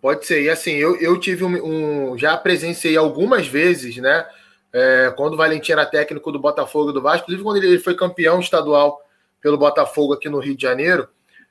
pode 0.00 0.24
ser. 0.24 0.44
E 0.44 0.48
assim, 0.48 0.70
eu, 0.74 0.96
eu 0.96 1.18
tive 1.18 1.44
um, 1.44 2.12
um 2.12 2.16
já 2.16 2.36
presenciei 2.36 2.96
algumas 2.96 3.48
vezes, 3.48 3.96
né? 3.96 4.24
É, 4.72 5.12
quando 5.16 5.34
o 5.34 5.36
Valentim 5.36 5.72
era 5.72 5.84
técnico 5.84 6.30
do 6.30 6.38
Botafogo 6.38 6.90
e 6.90 6.94
do 6.94 7.02
Vasco, 7.02 7.24
inclusive 7.24 7.42
quando 7.42 7.56
ele 7.56 7.78
foi 7.78 7.94
campeão 7.94 8.38
estadual 8.38 9.02
pelo 9.42 9.58
Botafogo 9.58 10.14
aqui 10.14 10.28
no 10.28 10.38
Rio 10.38 10.56
de 10.56 10.62
Janeiro, 10.62 11.08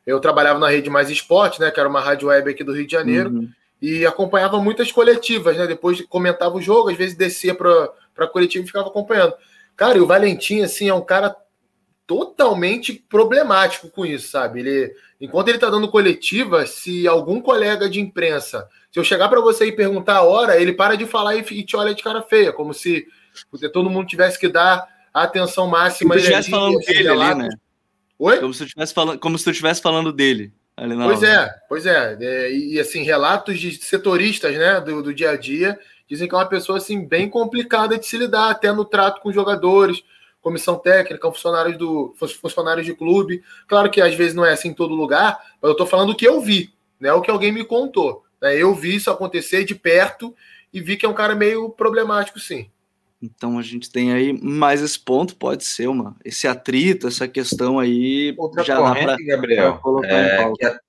eu 0.08 0.20
trabalhava 0.20 0.58
na 0.58 0.70
Rede 0.70 0.90
Mais 0.90 1.10
Esporte, 1.10 1.60
né? 1.60 1.70
Que 1.70 1.80
era 1.80 1.90
uma 1.90 2.00
rádio 2.00 2.30
web 2.30 2.50
aqui 2.50 2.64
do 2.64 2.74
Rio 2.74 2.88
de 2.88 2.94
Janeiro. 2.94 3.30
Uhum 3.30 3.50
e 3.82 4.06
acompanhava 4.06 4.62
muitas 4.62 4.92
coletivas, 4.92 5.58
né? 5.58 5.66
Depois 5.66 6.02
comentava 6.02 6.56
o 6.56 6.62
jogo, 6.62 6.92
às 6.92 6.98
vezes 6.98 7.18
descia 7.18 7.56
para 7.56 7.90
a 8.18 8.28
coletiva 8.28 8.64
e 8.64 8.68
ficava 8.68 8.88
acompanhando. 8.88 9.34
Cara, 9.76 9.98
e 9.98 10.02
o 10.02 10.08
Valentim, 10.08 10.62
assim, 10.62 10.90
é 10.90 10.94
um 10.94 11.04
cara 11.04 11.36
totalmente 12.06 12.94
problemático 12.94 13.90
com 13.90 14.06
isso, 14.06 14.30
sabe? 14.30 14.60
Ele, 14.60 14.94
enquanto 15.20 15.48
ele 15.48 15.58
tá 15.58 15.70
dando 15.70 15.90
coletiva, 15.90 16.66
se 16.66 17.08
algum 17.08 17.40
colega 17.40 17.90
de 17.90 18.02
imprensa, 18.02 18.68
se 18.92 19.00
eu 19.00 19.04
chegar 19.04 19.30
para 19.30 19.40
você 19.40 19.66
e 19.68 19.72
perguntar 19.72 20.18
a 20.18 20.24
hora, 20.24 20.60
ele 20.60 20.74
para 20.74 20.96
de 20.96 21.06
falar 21.06 21.36
e 21.36 21.64
te 21.64 21.76
olha 21.76 21.96
de 21.96 22.04
cara 22.04 22.22
feia, 22.22 22.52
como 22.52 22.74
se 22.74 23.08
todo 23.72 23.90
mundo 23.90 24.08
tivesse 24.08 24.38
que 24.38 24.50
dar 24.50 24.88
a 25.14 25.24
atenção 25.24 25.68
máxima. 25.68 26.10
Como 26.10 26.20
se 26.20 26.26
estivesse 26.26 26.50
falando 26.50 26.78
dele 26.80 27.08
ali, 27.08 27.36
né? 27.36 27.50
Oi? 28.20 28.40
Como 28.40 28.54
se 28.54 28.64
eu 28.64 28.88
falando, 28.88 29.20
como 29.20 29.38
se 29.38 29.48
eu 29.48 29.52
estivesse 29.52 29.82
falando 29.82 30.12
dele 30.12 30.54
pois 31.06 31.24
é, 31.24 31.56
pois 31.68 31.86
é. 31.86 32.18
é 32.20 32.52
e, 32.52 32.80
assim, 32.80 33.04
relatos 33.04 33.60
de 33.60 33.74
setoristas 33.76 34.56
né, 34.56 34.80
do, 34.80 35.04
do 35.04 35.14
dia 35.14 35.32
a 35.32 35.38
dia 35.38 35.78
dizem 36.12 36.28
que 36.28 36.36
é 36.36 36.38
uma 36.38 36.46
pessoa 36.46 36.78
assim, 36.78 37.06
bem 37.06 37.30
complicada 37.30 37.98
de 37.98 38.06
se 38.06 38.18
lidar, 38.18 38.50
até 38.50 38.70
no 38.74 38.84
trato 38.84 39.22
com 39.22 39.32
jogadores, 39.32 40.04
comissão 40.42 40.78
técnica, 40.78 41.32
funcionários 41.32 41.78
do 41.78 42.14
funcionários 42.42 42.86
de 42.86 42.94
clube. 42.94 43.42
Claro 43.66 43.90
que 43.90 44.02
às 44.02 44.14
vezes 44.14 44.36
não 44.36 44.44
é 44.44 44.52
assim 44.52 44.70
em 44.70 44.74
todo 44.74 44.94
lugar, 44.94 45.40
mas 45.62 45.70
eu 45.70 45.72
estou 45.72 45.88
falando 45.88 46.10
o 46.10 46.16
que 46.16 46.28
eu 46.28 46.42
vi, 46.42 46.74
né? 47.00 47.14
O 47.14 47.22
que 47.22 47.32
alguém 47.32 47.54
me 47.54 47.64
contou. 47.64 48.26
Né? 48.42 48.58
Eu 48.58 48.76
vi 48.76 48.96
isso 48.96 49.10
acontecer 49.10 49.64
de 49.64 49.74
perto 49.74 50.36
e 50.74 50.82
vi 50.82 50.98
que 50.98 51.06
é 51.06 51.10
um 51.10 51.14
cara 51.14 51.34
meio 51.34 51.70
problemático, 51.70 52.42
sim. 52.42 52.70
Então 53.22 53.58
a 53.58 53.62
gente 53.62 53.90
tem 53.90 54.12
aí 54.12 54.34
mais 54.34 54.82
esse 54.82 55.00
ponto, 55.00 55.38
pode 55.38 55.64
ser 55.64 55.88
uma 55.88 56.14
esse 56.26 56.46
atrito, 56.46 57.08
essa 57.08 57.26
questão 57.26 57.80
aí 57.80 58.36
outra 58.38 58.66
já 58.66 58.76
corrente, 58.76 59.06
dá 59.06 59.16
pra, 59.16 59.26
Gabriel, 59.26 59.80
pra 59.82 60.08
é, 60.10 60.44
a, 60.66 60.80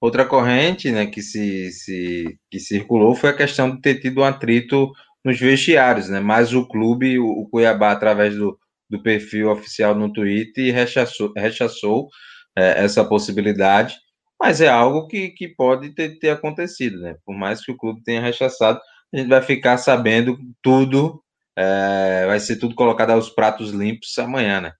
outra 0.00 0.24
corrente, 0.24 0.90
né, 0.90 1.06
que 1.06 1.22
se, 1.22 1.70
se 1.72 2.38
que 2.50 2.58
circulou 2.58 3.14
foi 3.14 3.30
a 3.30 3.36
questão 3.36 3.70
de 3.70 3.80
ter 3.80 4.00
tido 4.00 4.20
um 4.20 4.24
atrito 4.24 4.90
nos 5.24 5.38
vestiários, 5.38 6.08
né? 6.08 6.20
Mas 6.20 6.54
o 6.54 6.66
clube, 6.66 7.18
o, 7.18 7.46
Cuiabá, 7.50 7.92
através 7.92 8.34
do, 8.36 8.58
do 8.88 9.02
perfil 9.02 9.50
oficial 9.50 9.94
no 9.94 10.12
Twitter, 10.12 10.74
rechaçou, 10.74 11.32
rechaçou 11.36 12.08
é, 12.56 12.84
essa 12.84 13.04
possibilidade. 13.04 13.96
Mas 14.40 14.60
é 14.62 14.68
algo 14.68 15.06
que, 15.06 15.28
que 15.30 15.48
pode 15.48 15.94
ter, 15.94 16.18
ter 16.18 16.30
acontecido, 16.30 16.98
né? 17.00 17.16
Por 17.26 17.36
mais 17.36 17.64
que 17.64 17.72
o 17.72 17.76
clube 17.76 18.02
tenha 18.02 18.22
rechaçado, 18.22 18.80
a 19.12 19.18
gente 19.18 19.28
vai 19.28 19.42
ficar 19.42 19.76
sabendo 19.76 20.38
tudo 20.62 21.22
é, 21.56 22.26
vai 22.26 22.40
ser 22.40 22.56
tudo 22.56 22.74
colocado 22.74 23.10
aos 23.10 23.28
pratos 23.28 23.70
limpos 23.70 24.16
amanhã, 24.18 24.60
né? 24.60 24.72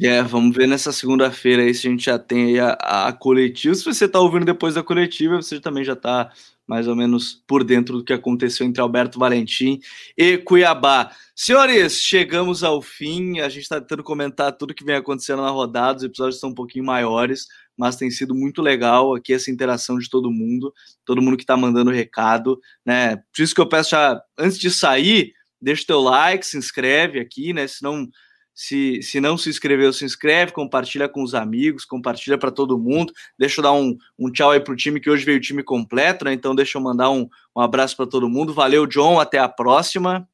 É, 0.00 0.22
vamos 0.22 0.56
ver 0.56 0.66
nessa 0.66 0.90
segunda-feira 0.90 1.62
aí 1.62 1.74
se 1.74 1.86
a 1.86 1.90
gente 1.90 2.06
já 2.06 2.18
tem 2.18 2.58
a, 2.58 2.72
a 3.08 3.12
coletiva. 3.12 3.74
Se 3.74 3.84
você 3.84 4.06
está 4.06 4.18
ouvindo 4.18 4.46
depois 4.46 4.74
da 4.74 4.82
coletiva, 4.82 5.36
você 5.36 5.60
também 5.60 5.84
já 5.84 5.92
está 5.92 6.32
mais 6.66 6.88
ou 6.88 6.96
menos 6.96 7.42
por 7.46 7.62
dentro 7.62 7.98
do 7.98 8.04
que 8.04 8.12
aconteceu 8.14 8.66
entre 8.66 8.80
Alberto 8.80 9.18
Valentim 9.18 9.80
e 10.16 10.38
Cuiabá. 10.38 11.12
Senhores, 11.36 12.00
chegamos 12.00 12.64
ao 12.64 12.80
fim. 12.80 13.40
A 13.40 13.50
gente 13.50 13.64
está 13.64 13.80
tentando 13.80 14.02
comentar 14.02 14.52
tudo 14.52 14.72
que 14.72 14.84
vem 14.84 14.96
acontecendo 14.96 15.42
na 15.42 15.50
rodada. 15.50 15.98
Os 15.98 16.04
episódios 16.04 16.36
estão 16.36 16.50
um 16.50 16.54
pouquinho 16.54 16.86
maiores, 16.86 17.46
mas 17.76 17.96
tem 17.96 18.10
sido 18.10 18.34
muito 18.34 18.62
legal 18.62 19.14
aqui 19.14 19.34
essa 19.34 19.50
interação 19.50 19.98
de 19.98 20.08
todo 20.08 20.30
mundo, 20.30 20.72
todo 21.04 21.20
mundo 21.20 21.36
que 21.36 21.42
está 21.42 21.56
mandando 21.56 21.90
recado, 21.90 22.58
né? 22.86 23.16
Por 23.16 23.42
isso 23.42 23.54
que 23.54 23.60
eu 23.60 23.68
peço 23.68 23.90
já, 23.90 24.22
antes 24.38 24.58
de 24.58 24.70
sair, 24.70 25.34
deixa 25.60 25.82
o 25.82 25.86
teu 25.86 26.00
like, 26.00 26.46
se 26.46 26.56
inscreve 26.56 27.20
aqui, 27.20 27.52
né? 27.52 27.66
Se 27.66 27.82
não 27.82 28.08
se, 28.54 29.00
se 29.02 29.20
não 29.20 29.38
se 29.38 29.48
inscreveu, 29.48 29.92
se 29.92 30.04
inscreve, 30.04 30.52
compartilha 30.52 31.08
com 31.08 31.22
os 31.22 31.34
amigos, 31.34 31.84
compartilha 31.84 32.36
para 32.36 32.50
todo 32.50 32.78
mundo. 32.78 33.12
Deixa 33.38 33.60
eu 33.60 33.62
dar 33.62 33.72
um, 33.72 33.96
um 34.18 34.30
tchau 34.30 34.50
aí 34.50 34.60
pro 34.60 34.76
time 34.76 35.00
que 35.00 35.10
hoje 35.10 35.24
veio 35.24 35.38
o 35.38 35.40
time 35.40 35.62
completo, 35.62 36.24
né? 36.24 36.32
Então 36.32 36.54
deixa 36.54 36.76
eu 36.76 36.82
mandar 36.82 37.10
um, 37.10 37.28
um 37.56 37.60
abraço 37.60 37.96
para 37.96 38.06
todo 38.06 38.28
mundo. 38.28 38.52
Valeu, 38.52 38.86
John, 38.86 39.18
até 39.18 39.38
a 39.38 39.48
próxima. 39.48 40.28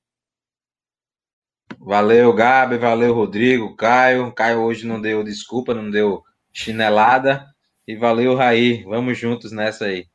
Valeu, 1.78 2.32
Gabi, 2.32 2.77
valeu, 2.77 3.15
Rodrigo, 3.15 3.77
Caio. 3.77 4.32
Caio 4.32 4.61
hoje 4.61 4.86
não 4.86 5.01
deu 5.01 5.23
desculpa, 5.23 5.73
não 5.73 5.90
deu 5.90 6.23
chinelada. 6.53 7.47
E 7.86 7.97
valeu, 7.97 8.35
Raí. 8.35 8.82
Vamos 8.85 9.16
juntos 9.16 9.53
nessa 9.53 9.86
aí. 9.86 10.07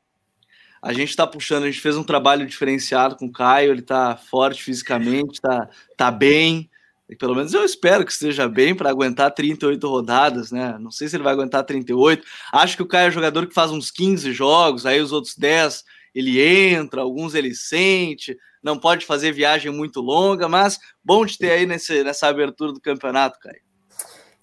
A 0.82 0.92
gente 0.92 1.10
está 1.10 1.26
puxando, 1.26 1.64
a 1.64 1.68
gente 1.68 1.80
fez 1.80 1.96
um 1.96 2.04
trabalho 2.04 2.46
diferenciado 2.46 3.16
com 3.16 3.28
o 3.28 3.32
Caio, 3.32 3.72
ele 3.72 3.80
está 3.80 4.18
forte 4.18 4.62
fisicamente, 4.62 5.36
está 5.36 5.70
tá 5.96 6.12
bem. 6.12 6.70
E 7.10 7.16
pelo 7.16 7.36
menos 7.36 7.54
eu 7.54 7.64
espero 7.64 8.06
que 8.06 8.12
esteja 8.12 8.48
bem 8.48 8.74
para 8.74 8.90
aguentar 8.90 9.32
38 9.32 9.88
rodadas, 9.88 10.52
né? 10.52 10.78
Não 10.80 10.90
sei 10.90 11.08
se 11.08 11.16
ele 11.16 11.24
vai 11.24 11.34
aguentar 11.34 11.64
38. 11.64 12.26
Acho 12.52 12.78
que 12.78 12.84
o 12.84 12.88
Caio 12.88 13.10
é 13.10 13.12
jogador 13.12 13.46
que 13.46 13.54
faz 13.54 13.72
uns 13.72 13.92
15 13.92 14.32
jogos, 14.32 14.86
aí 14.86 15.02
os 15.02 15.12
outros 15.12 15.36
10 15.36 15.84
ele 16.16 16.42
entra, 16.42 17.02
alguns 17.02 17.34
ele 17.34 17.54
sente, 17.56 18.38
não 18.64 18.78
pode 18.78 19.06
fazer 19.06 19.32
viagem 19.32 19.72
muito 19.72 20.00
longa, 20.00 20.48
mas 20.48 20.80
bom 21.04 21.26
de 21.26 21.38
ter 21.38 21.52
aí 21.52 21.66
nesse, 21.66 22.04
nessa 22.04 22.28
abertura 22.28 22.72
do 22.72 22.80
campeonato, 22.80 23.40
Caio. 23.40 23.62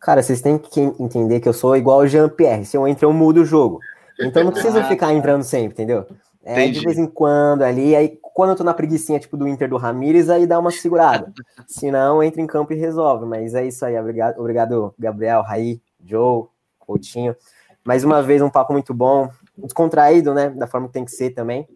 Cara, 0.01 0.23
vocês 0.23 0.41
têm 0.41 0.59
que 0.59 0.81
entender 0.99 1.41
que 1.41 1.49
eu 1.49 1.53
sou 1.53 1.77
igual 1.77 1.99
o 2.01 2.07
Jean-Pierre. 2.07 2.65
Se 2.65 2.77
eu 2.77 2.89
entro, 2.89 3.07
eu 3.07 3.12
mudo 3.12 3.43
o 3.43 3.45
jogo. 3.45 3.81
Então 4.19 4.43
não 4.45 4.53
precisa 4.53 4.85
ficar 4.89 5.12
entrando 5.12 5.43
sempre, 5.43 5.73
entendeu? 5.73 6.07
É, 6.43 6.69
de 6.69 6.81
vez 6.81 6.99
em 6.99 7.07
quando 7.07 7.62
ali, 7.62 7.95
aí 7.95 8.09
quando 8.35 8.51
eu 8.51 8.57
tô 8.57 8.65
na 8.65 8.74
preguiçinha, 8.74 9.19
tipo 9.19 9.36
do 9.36 9.47
Inter 9.47 9.69
do 9.69 9.77
Ramires, 9.77 10.28
aí 10.28 10.47
dá 10.47 10.59
uma 10.59 10.70
segurada. 10.70 11.32
Se 11.66 11.90
não, 11.90 12.23
entra 12.23 12.40
em 12.40 12.47
campo 12.47 12.73
e 12.73 12.77
resolve. 12.77 13.27
Mas 13.27 13.55
é 13.55 13.66
isso 13.66 13.85
aí, 13.85 13.98
obrigado, 13.98 14.39
obrigado 14.39 14.94
Gabriel, 14.98 15.43
Raí, 15.43 15.81
Joe, 16.05 16.44
Coutinho. 16.78 17.36
Mais 17.85 18.05
uma 18.05 18.23
vez, 18.23 18.43
um 18.43 18.51
papo 18.51 18.73
muito 18.73 18.93
bom, 18.93 19.31
descontraído, 19.57 20.35
né? 20.35 20.51
Da 20.51 20.66
forma 20.66 20.86
que 20.86 20.93
tem 20.93 21.05
que 21.05 21.11
ser 21.11 21.31
também. 21.31 21.69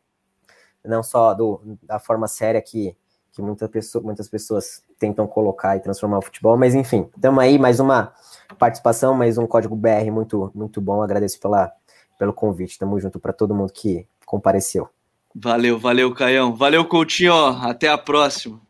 Não 0.85 1.03
só 1.03 1.33
do, 1.33 1.61
da 1.83 1.99
forma 1.99 2.29
séria 2.29 2.61
que, 2.61 2.95
que 3.33 3.41
muita 3.41 3.69
pessoa, 3.69 4.05
muitas 4.05 4.29
pessoas 4.29 4.83
tentam 4.99 5.27
colocar 5.27 5.77
e 5.77 5.81
transformar 5.81 6.19
o 6.19 6.23
futebol, 6.23 6.57
mas 6.57 6.75
enfim, 6.75 7.09
estamos 7.15 7.43
aí, 7.43 7.59
mais 7.59 7.81
uma 7.81 8.13
participação, 8.59 9.15
mais 9.15 9.39
um 9.39 9.47
código 9.47 9.75
BR 9.75 10.11
muito, 10.13 10.51
muito 10.55 10.81
bom. 10.81 11.03
Agradeço 11.03 11.41
pela, 11.41 11.73
pelo 12.19 12.33
convite. 12.33 12.79
Tamo 12.79 13.01
junto 13.01 13.19
para 13.19 13.33
todo 13.33 13.55
mundo 13.55 13.73
que 13.73 14.07
compareceu. 14.27 14.89
Valeu, 15.35 15.79
valeu, 15.79 16.15
Caião. 16.15 16.55
Valeu, 16.55 16.85
Coutinho. 16.85 17.35
Até 17.35 17.89
a 17.89 17.99
próxima. 17.99 18.61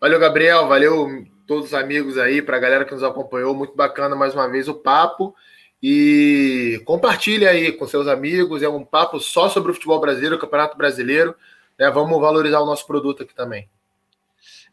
Valeu, 0.00 0.20
Gabriel. 0.20 0.68
Valeu 0.68 1.26
todos 1.46 1.66
os 1.66 1.74
amigos 1.74 2.16
aí, 2.18 2.40
para 2.40 2.56
a 2.56 2.60
galera 2.60 2.84
que 2.84 2.94
nos 2.94 3.02
acompanhou. 3.02 3.54
Muito 3.54 3.74
bacana 3.74 4.14
mais 4.14 4.32
uma 4.32 4.48
vez 4.48 4.68
o 4.68 4.74
papo. 4.74 5.34
E 5.82 6.80
compartilhe 6.84 7.46
aí 7.46 7.72
com 7.72 7.86
seus 7.88 8.06
amigos. 8.06 8.62
É 8.62 8.68
um 8.68 8.84
papo 8.84 9.18
só 9.18 9.48
sobre 9.48 9.72
o 9.72 9.74
futebol 9.74 10.00
brasileiro, 10.00 10.36
o 10.36 10.38
Campeonato 10.38 10.76
Brasileiro. 10.76 11.34
Né? 11.76 11.90
Vamos 11.90 12.20
valorizar 12.20 12.60
o 12.60 12.66
nosso 12.66 12.86
produto 12.86 13.24
aqui 13.24 13.34
também. 13.34 13.68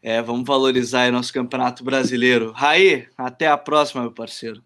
É, 0.00 0.22
vamos 0.22 0.46
valorizar 0.46 1.08
o 1.08 1.12
nosso 1.12 1.32
Campeonato 1.32 1.82
Brasileiro. 1.82 2.52
Raí, 2.52 3.08
até 3.18 3.48
a 3.48 3.58
próxima, 3.58 4.02
meu 4.02 4.12
parceiro. 4.12 4.62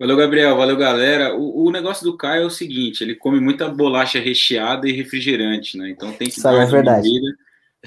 Valeu, 0.00 0.16
Gabriel. 0.16 0.56
Valeu, 0.56 0.78
galera. 0.78 1.36
O, 1.36 1.66
o, 1.66 1.70
negócio 1.70 2.02
do 2.02 2.16
Caio 2.16 2.44
é 2.44 2.46
o 2.46 2.50
seguinte: 2.50 3.04
ele 3.04 3.14
come 3.14 3.38
muita 3.38 3.68
bolacha 3.68 4.18
recheada 4.18 4.88
e 4.88 4.92
refrigerante, 4.92 5.76
né? 5.76 5.90
Então 5.90 6.10
tem 6.10 6.26
que 6.26 6.38
Isso 6.38 6.48
é 6.48 6.64
verdade. 6.64 7.10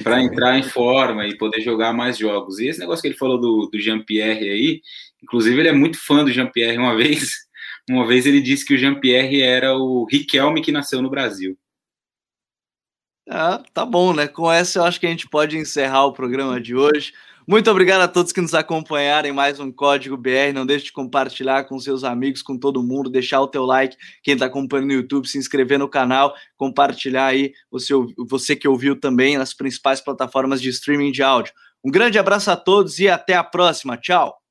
para 0.04 0.22
entrar 0.22 0.60
em 0.60 0.62
forma 0.62 1.26
e 1.26 1.36
poder 1.36 1.60
jogar 1.62 1.92
mais 1.92 2.16
jogos. 2.16 2.60
E 2.60 2.68
esse 2.68 2.80
negócio 2.80 3.02
que 3.02 3.08
ele 3.08 3.18
falou 3.18 3.42
do, 3.42 3.68
do 3.68 3.80
Jean-Pierre 3.80 4.48
aí, 4.48 4.82
inclusive 5.24 5.60
ele 5.60 5.70
é 5.70 5.74
muito 5.74 5.98
fã 5.98 6.24
do 6.24 6.32
Jean-Pierre. 6.32 6.78
Uma 6.78 6.94
vez, 6.96 7.32
uma 7.90 8.06
vez 8.06 8.28
ele 8.28 8.42
disse 8.42 8.64
que 8.64 8.76
o 8.76 8.78
Jean-Pierre 8.78 9.42
era 9.42 9.76
o 9.76 10.06
Riquelme 10.06 10.62
que 10.62 10.72
nasceu 10.72 11.02
no 11.02 11.10
Brasil. 11.10 11.58
Ah, 13.28 13.64
tá 13.74 13.84
bom, 13.88 14.14
né? 14.14 14.28
Com 14.28 14.52
essa 14.52 14.78
eu 14.78 14.84
acho 14.84 15.00
que 15.00 15.08
a 15.08 15.10
gente 15.10 15.28
pode 15.28 15.58
encerrar 15.58 16.06
o 16.06 16.14
programa 16.14 16.62
de 16.62 16.76
hoje. 16.76 17.12
Muito 17.46 17.70
obrigado 17.70 18.02
a 18.02 18.08
todos 18.08 18.32
que 18.32 18.40
nos 18.40 18.54
acompanharam 18.54 19.28
em 19.28 19.34
mais 19.34 19.60
um 19.60 19.70
Código 19.70 20.16
BR. 20.16 20.54
Não 20.54 20.66
deixe 20.66 20.86
de 20.86 20.94
compartilhar 20.94 21.66
com 21.66 21.78
seus 21.78 22.06
amigos, 22.06 22.42
com 22.42 22.58
todo 22.58 22.82
mundo, 22.82 23.10
deixar 23.10 23.42
o 23.42 23.48
teu 23.48 23.66
like, 23.66 23.98
quem 24.24 24.36
está 24.36 24.46
acompanhando 24.46 24.88
no 24.88 24.94
YouTube, 24.94 25.28
se 25.28 25.38
inscrever 25.38 25.78
no 25.78 25.90
canal, 25.90 26.34
compartilhar 26.56 27.26
aí 27.26 27.52
o 27.70 27.80
seu, 27.80 28.08
você 28.18 28.56
que 28.56 28.68
ouviu 28.68 28.98
também 28.98 29.38
nas 29.38 29.54
principais 29.54 30.00
plataformas 30.00 30.62
de 30.62 30.70
streaming 30.70 31.12
de 31.12 31.22
áudio. 31.22 31.54
Um 31.84 31.92
grande 31.92 32.18
abraço 32.18 32.50
a 32.50 32.56
todos 32.56 32.98
e 33.00 33.10
até 33.10 33.34
a 33.34 33.44
próxima. 33.44 33.98
Tchau! 33.98 34.43